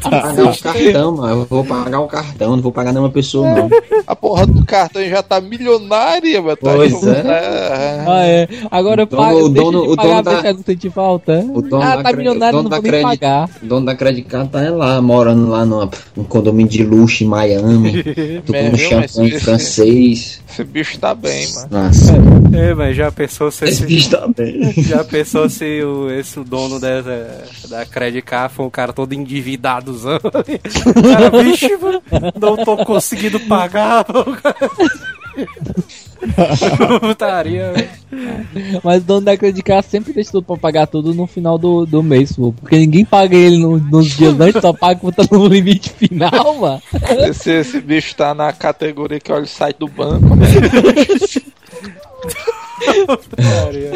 pagar 0.00 0.44
o 0.44 0.58
cartão, 0.62 1.16
mano. 1.16 1.40
Eu 1.42 1.46
vou 1.46 1.64
pagar 1.64 2.00
o 2.00 2.06
cartão, 2.06 2.56
não 2.56 2.62
vou 2.62 2.72
pagar 2.72 2.92
nenhuma 2.92 3.10
pessoa, 3.10 3.48
não. 3.50 3.70
A 4.06 4.14
porra 4.16 4.46
do 4.46 4.64
cartão 4.64 5.02
já 5.08 5.22
tá 5.22 5.40
mano. 6.42 6.56
Tá 6.56 6.72
Pois 6.74 6.92
tipo, 6.94 7.08
é. 7.08 8.04
Ah, 8.06 8.26
é. 8.26 8.48
Agora 8.70 9.02
O 9.02 9.06
dono- 9.06 9.22
paga, 9.22 9.36
o 9.36 9.48
deixa 9.48 9.64
dono- 9.70 9.82
de 9.82 9.88
o 9.92 9.96
pagar 9.96 10.22
dono 10.22 10.42
da- 10.42 10.62
sente 10.64 10.90
falta. 10.90 11.44
O 11.52 11.62
dono 11.62 11.82
ah, 11.82 11.96
da 11.96 12.02
tá 12.02 12.08
cre- 12.10 12.16
milionário, 12.18 12.58
o 12.58 12.62
não 12.62 12.68
dono 12.68 12.82
vou 12.82 12.90
da 12.90 12.92
nem 12.92 13.02
credi- 13.02 13.18
pagar. 13.20 13.50
O 13.62 13.66
dono 13.66 13.86
da 13.86 13.94
Credit 13.94 14.28
Card 14.28 14.48
tá 14.50 14.60
lá, 14.70 15.00
morando 15.02 15.48
lá 15.48 15.64
numa, 15.64 15.90
num 16.16 16.24
condomínio 16.24 16.70
de 16.70 16.82
luxo 16.84 17.24
em 17.24 17.26
Miami. 17.26 18.02
Tomando 18.46 18.70
mas 18.72 18.80
champanhe 18.80 19.30
esse- 19.34 19.44
francês. 19.44 20.40
Esse 20.54 20.64
bicho 20.64 20.98
tá 21.00 21.14
bem, 21.14 21.48
mano. 21.52 21.68
Nossa, 21.70 22.12
É, 22.56 22.74
mas 22.74 22.96
já 22.96 23.10
pensou 23.10 23.50
se 23.50 23.64
esse 23.64 23.74
esse, 23.82 23.86
bicho 23.86 24.10
tá 24.10 24.28
bem. 24.36 24.72
já 24.82 25.02
pensou 25.02 25.48
se 25.50 25.82
o, 25.82 26.08
esse 26.10 26.38
dono 26.44 26.78
dessa, 26.78 27.42
da 27.68 27.84
Credit 27.84 28.22
Card 28.22 28.54
foi 28.54 28.64
um 28.66 28.70
cara 28.70 28.92
todo 28.92 29.12
endividadozão? 29.14 30.20
O 30.22 30.30
cara, 31.02 31.30
mano, 31.32 32.32
não 32.40 32.56
tô 32.64 32.76
conseguindo 32.84 33.40
pagar, 33.40 34.06
mano. 34.08 34.36
Putaria. 37.00 37.72
Mas 38.82 39.02
o 39.02 39.06
dono 39.06 39.20
da 39.22 39.36
Credit 39.36 39.62
Card 39.62 39.86
sempre 39.86 40.12
deixa 40.12 40.30
tudo 40.32 40.44
pra 40.44 40.56
pagar 40.56 40.86
tudo 40.86 41.12
no 41.14 41.26
final 41.26 41.58
do, 41.58 41.84
do 41.84 42.02
mês, 42.02 42.32
pô. 42.32 42.52
Porque 42.52 42.76
ninguém 42.78 43.04
paga 43.04 43.36
ele 43.36 43.58
no- 43.58 43.78
nos 43.78 44.06
dias 44.10 44.38
antes, 44.40 44.60
só 44.60 44.72
paga 44.72 45.00
quando 45.00 45.14
tá 45.14 45.24
no 45.30 45.46
limite 45.46 45.90
final, 45.90 46.54
mano. 46.60 46.82
Esse, 47.28 47.50
esse 47.50 47.80
bicho 47.80 48.14
tá 48.16 48.34
na 48.34 48.52
categoria 48.52 49.18
que 49.20 49.32
olha 49.32 49.44
o 49.44 49.48
site 49.48 49.76
do 49.78 49.88
banco, 49.88 50.34
né? 50.36 50.46
Putaria. 53.06 53.92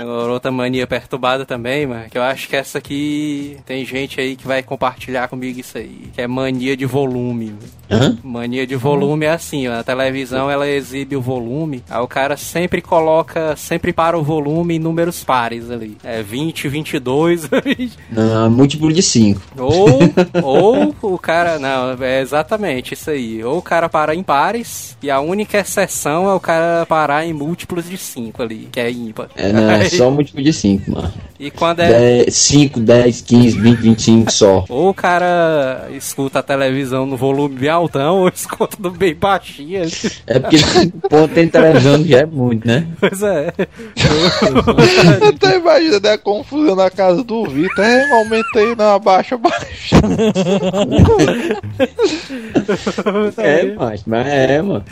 Agora, 0.00 0.32
outra 0.32 0.50
mania 0.50 0.86
perturbada 0.86 1.44
também, 1.44 1.86
mano, 1.86 2.08
que 2.10 2.16
eu 2.16 2.22
acho 2.22 2.48
que 2.48 2.56
essa 2.56 2.78
aqui 2.78 3.58
tem 3.66 3.84
gente 3.84 4.18
aí 4.18 4.34
que 4.34 4.46
vai 4.46 4.62
compartilhar 4.62 5.28
comigo 5.28 5.60
isso 5.60 5.76
aí, 5.76 6.10
que 6.14 6.22
é 6.22 6.26
mania 6.26 6.74
de 6.74 6.86
volume. 6.86 7.54
Hã? 7.90 8.16
Mania 8.22 8.66
de 8.66 8.76
volume 8.76 9.26
é 9.26 9.30
assim, 9.30 9.68
ó, 9.68 9.80
a 9.80 9.84
televisão 9.84 10.50
ela 10.50 10.66
exibe 10.66 11.16
o 11.16 11.20
volume, 11.20 11.82
aí 11.90 12.00
o 12.00 12.06
cara 12.08 12.36
sempre 12.36 12.80
coloca, 12.80 13.54
sempre 13.56 13.92
para 13.92 14.16
o 14.18 14.22
volume 14.22 14.76
em 14.76 14.78
números 14.78 15.22
pares 15.22 15.70
ali. 15.70 15.98
É 16.02 16.22
20, 16.22 16.68
22, 16.68 17.50
Não, 18.10 18.50
múltiplo 18.50 18.92
de 18.92 19.02
5. 19.02 19.40
ou, 19.58 19.98
ou 20.42 20.94
o 21.14 21.18
cara, 21.18 21.58
não, 21.58 22.02
é 22.02 22.20
exatamente 22.20 22.94
isso 22.94 23.10
aí. 23.10 23.42
Ou 23.44 23.58
o 23.58 23.62
cara 23.62 23.88
para 23.88 24.14
em 24.14 24.22
pares, 24.22 24.96
e 25.02 25.10
a 25.10 25.20
única 25.20 25.58
exceção 25.58 26.28
é 26.28 26.32
o 26.32 26.40
cara 26.40 26.86
parar 26.86 27.26
em 27.26 27.32
múltiplos 27.32 27.88
de 27.88 27.98
5 27.98 28.42
ali, 28.42 28.68
que 28.70 28.80
é 28.80 28.90
ímpar. 28.90 29.28
É, 29.36 29.50
é 29.50 29.89
só 29.96 30.10
múltiplo 30.10 30.42
de 30.42 30.52
5, 30.52 30.90
mano. 30.90 31.12
E 31.40 31.50
quando 31.50 31.80
é. 31.80 32.26
5, 32.28 32.80
10, 32.80 33.22
15, 33.22 33.58
20, 33.58 33.78
25 33.78 34.30
só. 34.30 34.64
Ou 34.68 34.90
o 34.90 34.94
cara 34.94 35.88
escuta 35.90 36.40
a 36.40 36.42
televisão 36.42 37.06
no 37.06 37.16
volume 37.16 37.56
bem 37.56 37.70
altão, 37.70 38.18
ou 38.18 38.28
escuta 38.34 38.76
no 38.78 38.90
bem 38.90 39.14
baixinho. 39.14 39.80
É 40.26 40.38
porque 40.38 40.58
pô, 41.08 41.26
tem 41.26 41.48
televisão 41.48 42.04
já 42.04 42.18
é 42.18 42.26
muito, 42.26 42.66
né? 42.66 42.86
Pois 43.00 43.22
é. 43.22 43.54
Eu 45.24 45.32
tô 45.38 45.48
imaginando 45.48 46.08
a 46.08 46.18
confusão 46.18 46.76
na 46.76 46.90
casa 46.90 47.24
do 47.24 47.44
Vitor. 47.44 47.84
É, 47.86 48.12
aumentei, 48.20 48.76
não, 48.76 48.96
abaixa, 48.96 49.36
abaixa. 49.36 49.96
É, 53.38 53.74
mas, 53.74 54.04
mas 54.04 54.26
é, 54.26 54.60
mano. 54.60 54.84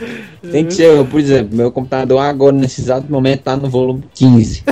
Tem 0.51 0.65
que 0.65 0.73
ser, 0.73 1.05
por 1.05 1.19
exemplo, 1.19 1.55
meu 1.55 1.71
computador 1.71 2.19
agora, 2.19 2.55
nesse 2.55 2.81
exato 2.81 3.11
momento, 3.11 3.43
tá 3.43 3.55
no 3.55 3.69
volume 3.69 4.03
15. 4.15 4.63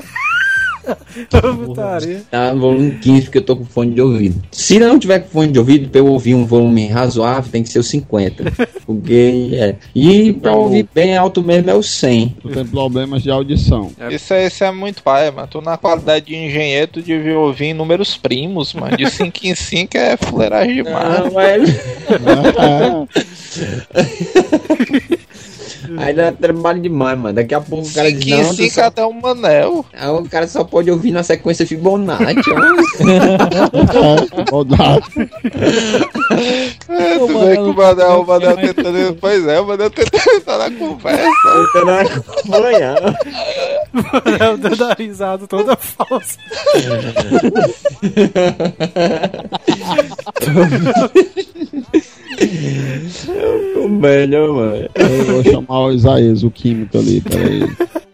Putaria. 1.66 2.22
Tá 2.30 2.54
no 2.54 2.62
volume 2.62 2.92
15 2.92 3.22
porque 3.24 3.38
eu 3.38 3.44
tô 3.44 3.56
com 3.56 3.66
fone 3.66 3.94
de 3.94 4.02
ouvido. 4.02 4.42
Se 4.52 4.80
não 4.80 4.98
tiver 5.00 5.20
com 5.20 5.30
fone 5.30 5.52
de 5.52 5.60
ouvido, 5.60 5.90
pra 5.90 6.00
eu 6.00 6.08
ouvir 6.08 6.36
um 6.36 6.46
volume 6.46 6.88
razoável, 6.88 7.52
tem 7.52 7.64
que 7.64 7.70
ser 7.70 7.80
o 7.80 7.84
50. 7.84 8.52
Porque 8.86 9.50
é. 9.54 9.76
E 9.94 10.34
pra 10.34 10.56
ouvir 10.56 10.88
bem 10.94 11.18
alto 11.18 11.44
mesmo 11.44 11.70
é 11.70 11.74
o 11.74 11.84
100. 11.84 12.38
Tu 12.42 12.50
tem 12.50 12.66
problemas 12.66 13.24
de 13.24 13.30
audição. 13.30 13.92
Isso 14.10 14.34
é, 14.34 14.48
isso 14.48 14.64
é 14.64 14.72
muito 14.72 15.04
pai, 15.04 15.30
mano. 15.32 15.48
Tu 15.48 15.62
na 15.62 15.78
qualidade 15.78 16.26
de 16.26 16.36
engenheiro, 16.36 16.92
tu 16.94 17.02
devia 17.02 17.38
ouvir 17.38 17.66
em 17.68 17.74
números 17.74 18.18
primos, 18.18 18.74
mano. 18.74 18.96
De 18.98 19.10
5 19.10 19.40
em 19.44 19.56
5 19.56 19.98
é 19.98 20.18
fuleiragem 20.18 20.84
demais. 20.84 21.20
Não, 21.20 21.32
mas... 21.32 21.88
Aí 25.98 26.14
dá 26.14 26.32
trabalho 26.32 26.82
demais, 26.82 27.18
mano. 27.18 27.36
Daqui 27.36 27.54
a 27.54 27.62
pouco 27.62 27.88
o 27.88 27.94
cara 27.94 28.12
diz, 28.12 28.24
5 28.24 28.36
em 28.36 28.44
não, 28.44 28.54
5 28.54 28.74
só... 28.74 28.84
até 28.84 29.06
um 29.06 29.14
manel. 29.14 29.86
Aí 29.94 30.10
o 30.10 30.24
cara 30.30 30.48
só 30.48 30.64
pode 30.64 30.92
ouvir 30.92 31.12
na 31.12 31.24
sequência 31.24 31.66
Fibonacci. 31.66 32.50
ó. 32.52 32.58
É, 36.90 37.18
tu 37.20 37.28
vê 37.28 37.56
que 37.56 37.62
o 37.62 37.74
Manel, 37.74 38.22
o 38.22 38.28
Manel 38.28 38.56
tentando. 38.74 39.18
Pois 39.20 39.48
é, 39.48 39.60
o 39.60 39.66
Manel 39.66 39.90
tentando 39.90 40.30
entrar 40.36 40.58
na 40.58 40.72
conversa. 40.72 41.28
Tentando 41.74 41.92
acompanhar. 41.92 42.98
Eu 44.40 44.58
dando 44.58 44.86
a 44.86 44.94
risada 44.94 45.48
toda 45.48 45.76
falsa. 45.76 46.38
O 53.76 53.88
melhor, 53.88 54.54
mano. 54.54 54.90
Eu 54.96 55.26
vou 55.26 55.44
chamar 55.44 55.80
o 55.86 55.92
Isaías, 55.92 56.44
o 56.44 56.52
químico 56.52 56.98
ali, 56.98 57.22
peraí. 57.22 57.64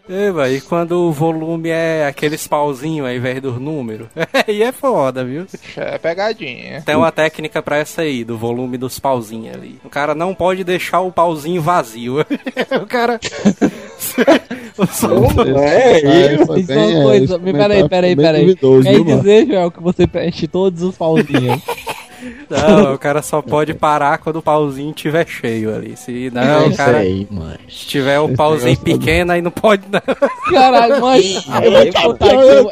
É, 0.06 0.52
e 0.52 0.60
quando 0.60 0.92
o 0.92 1.12
volume 1.12 1.70
é 1.70 2.06
aqueles 2.06 2.46
pauzinhos 2.46 3.06
ao 3.06 3.12
invés 3.14 3.40
dos 3.40 3.58
números? 3.58 4.08
Aí 4.46 4.62
é 4.62 4.70
foda, 4.70 5.24
viu? 5.24 5.46
É 5.76 5.96
pegadinha. 5.96 6.82
Tem 6.82 6.94
uma 6.94 7.10
técnica 7.10 7.62
pra 7.62 7.78
essa 7.78 8.02
aí, 8.02 8.22
do 8.22 8.36
volume 8.36 8.76
dos 8.76 8.98
pauzinhos 8.98 9.56
ali. 9.56 9.78
O 9.82 9.88
cara 9.88 10.14
não 10.14 10.34
pode 10.34 10.62
deixar 10.62 11.00
o 11.00 11.10
pauzinho 11.10 11.62
vazio. 11.62 12.16
o 12.82 12.86
cara. 12.86 13.18
É, 14.76 15.94
Aí 15.94 16.44
foi 16.44 16.60
Isso 16.60 16.72
é 16.72 16.76
uma 16.76 16.98
é, 16.98 17.02
coisa. 17.04 17.38
Peraí, 17.38 17.88
peraí, 17.88 18.16
peraí. 18.16 18.56
Quer 18.56 19.04
dizer, 19.04 19.46
Joel, 19.46 19.70
que 19.70 19.80
você 19.80 20.04
preenche 20.04 20.48
todos 20.48 20.82
os 20.82 20.96
pauzinhos. 20.96 21.62
Não, 22.48 22.94
o 22.94 22.98
cara 22.98 23.22
só 23.22 23.40
pode 23.42 23.74
parar 23.74 24.18
quando 24.18 24.36
o 24.36 24.42
pauzinho 24.42 24.90
estiver 24.90 25.26
cheio 25.26 25.74
ali. 25.74 25.96
Se 25.96 26.30
não, 26.32 26.42
é 26.42 26.58
o 26.66 26.76
cara. 26.76 27.02
Se 27.68 27.86
tiver 27.86 28.18
o 28.20 28.34
pauzinho 28.34 28.76
pequeno, 28.78 29.32
aí 29.32 29.42
não 29.42 29.50
pode 29.50 29.82
não. 29.90 30.00
Caralho, 30.52 31.00
mas 31.00 31.24
é, 31.36 31.88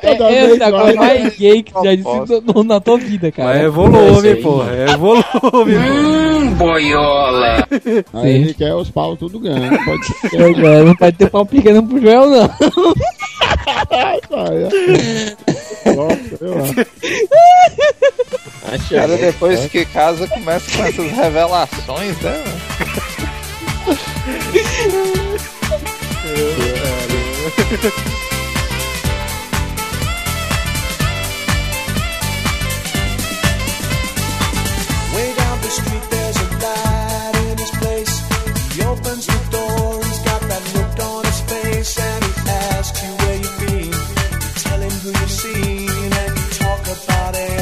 é 0.03 0.15
vez 0.47 0.61
a 0.61 0.71
coisa 0.71 0.85
vai. 0.85 0.95
mais 0.95 1.37
gay 1.37 1.63
que 1.63 1.73
já 1.73 1.95
disse 1.95 2.43
no- 2.55 2.65
na 2.65 2.81
tua 2.81 2.99
vida, 2.99 3.31
cara. 3.33 3.49
Mas 3.49 3.61
é 3.61 3.65
É 3.65 3.69
volume, 3.69 4.35
porra. 4.37 4.73
É 4.73 4.97
volume, 4.97 6.55
porra. 6.59 6.81
Aí 8.15 8.31
ele 8.35 8.55
quer 8.55 8.75
os 8.75 8.91
paus 8.91 9.19
tudo 9.19 9.39
grande. 9.41 9.79
Pode 9.85 10.07
ser. 10.31 10.85
Não 10.85 10.95
pode 10.97 11.17
ter 11.17 11.31
pau 11.31 11.47
pequeno 11.47 11.83
pro 11.87 12.01
Joel, 12.01 12.29
não. 12.31 12.51
Nossa, 15.95 16.39
eu 16.41 16.55
acho. 18.73 18.89
Cara, 18.89 19.17
depois 19.17 19.67
que 19.71 19.85
casa, 19.87 20.27
começa 20.29 20.77
com 20.77 20.85
essas 20.85 21.11
revelações, 21.13 22.19
né? 22.21 22.45
mano? 22.45 22.63
Way 35.13 35.35
down 35.35 35.59
the 35.61 35.69
street, 35.69 36.22
everybody 46.93 47.62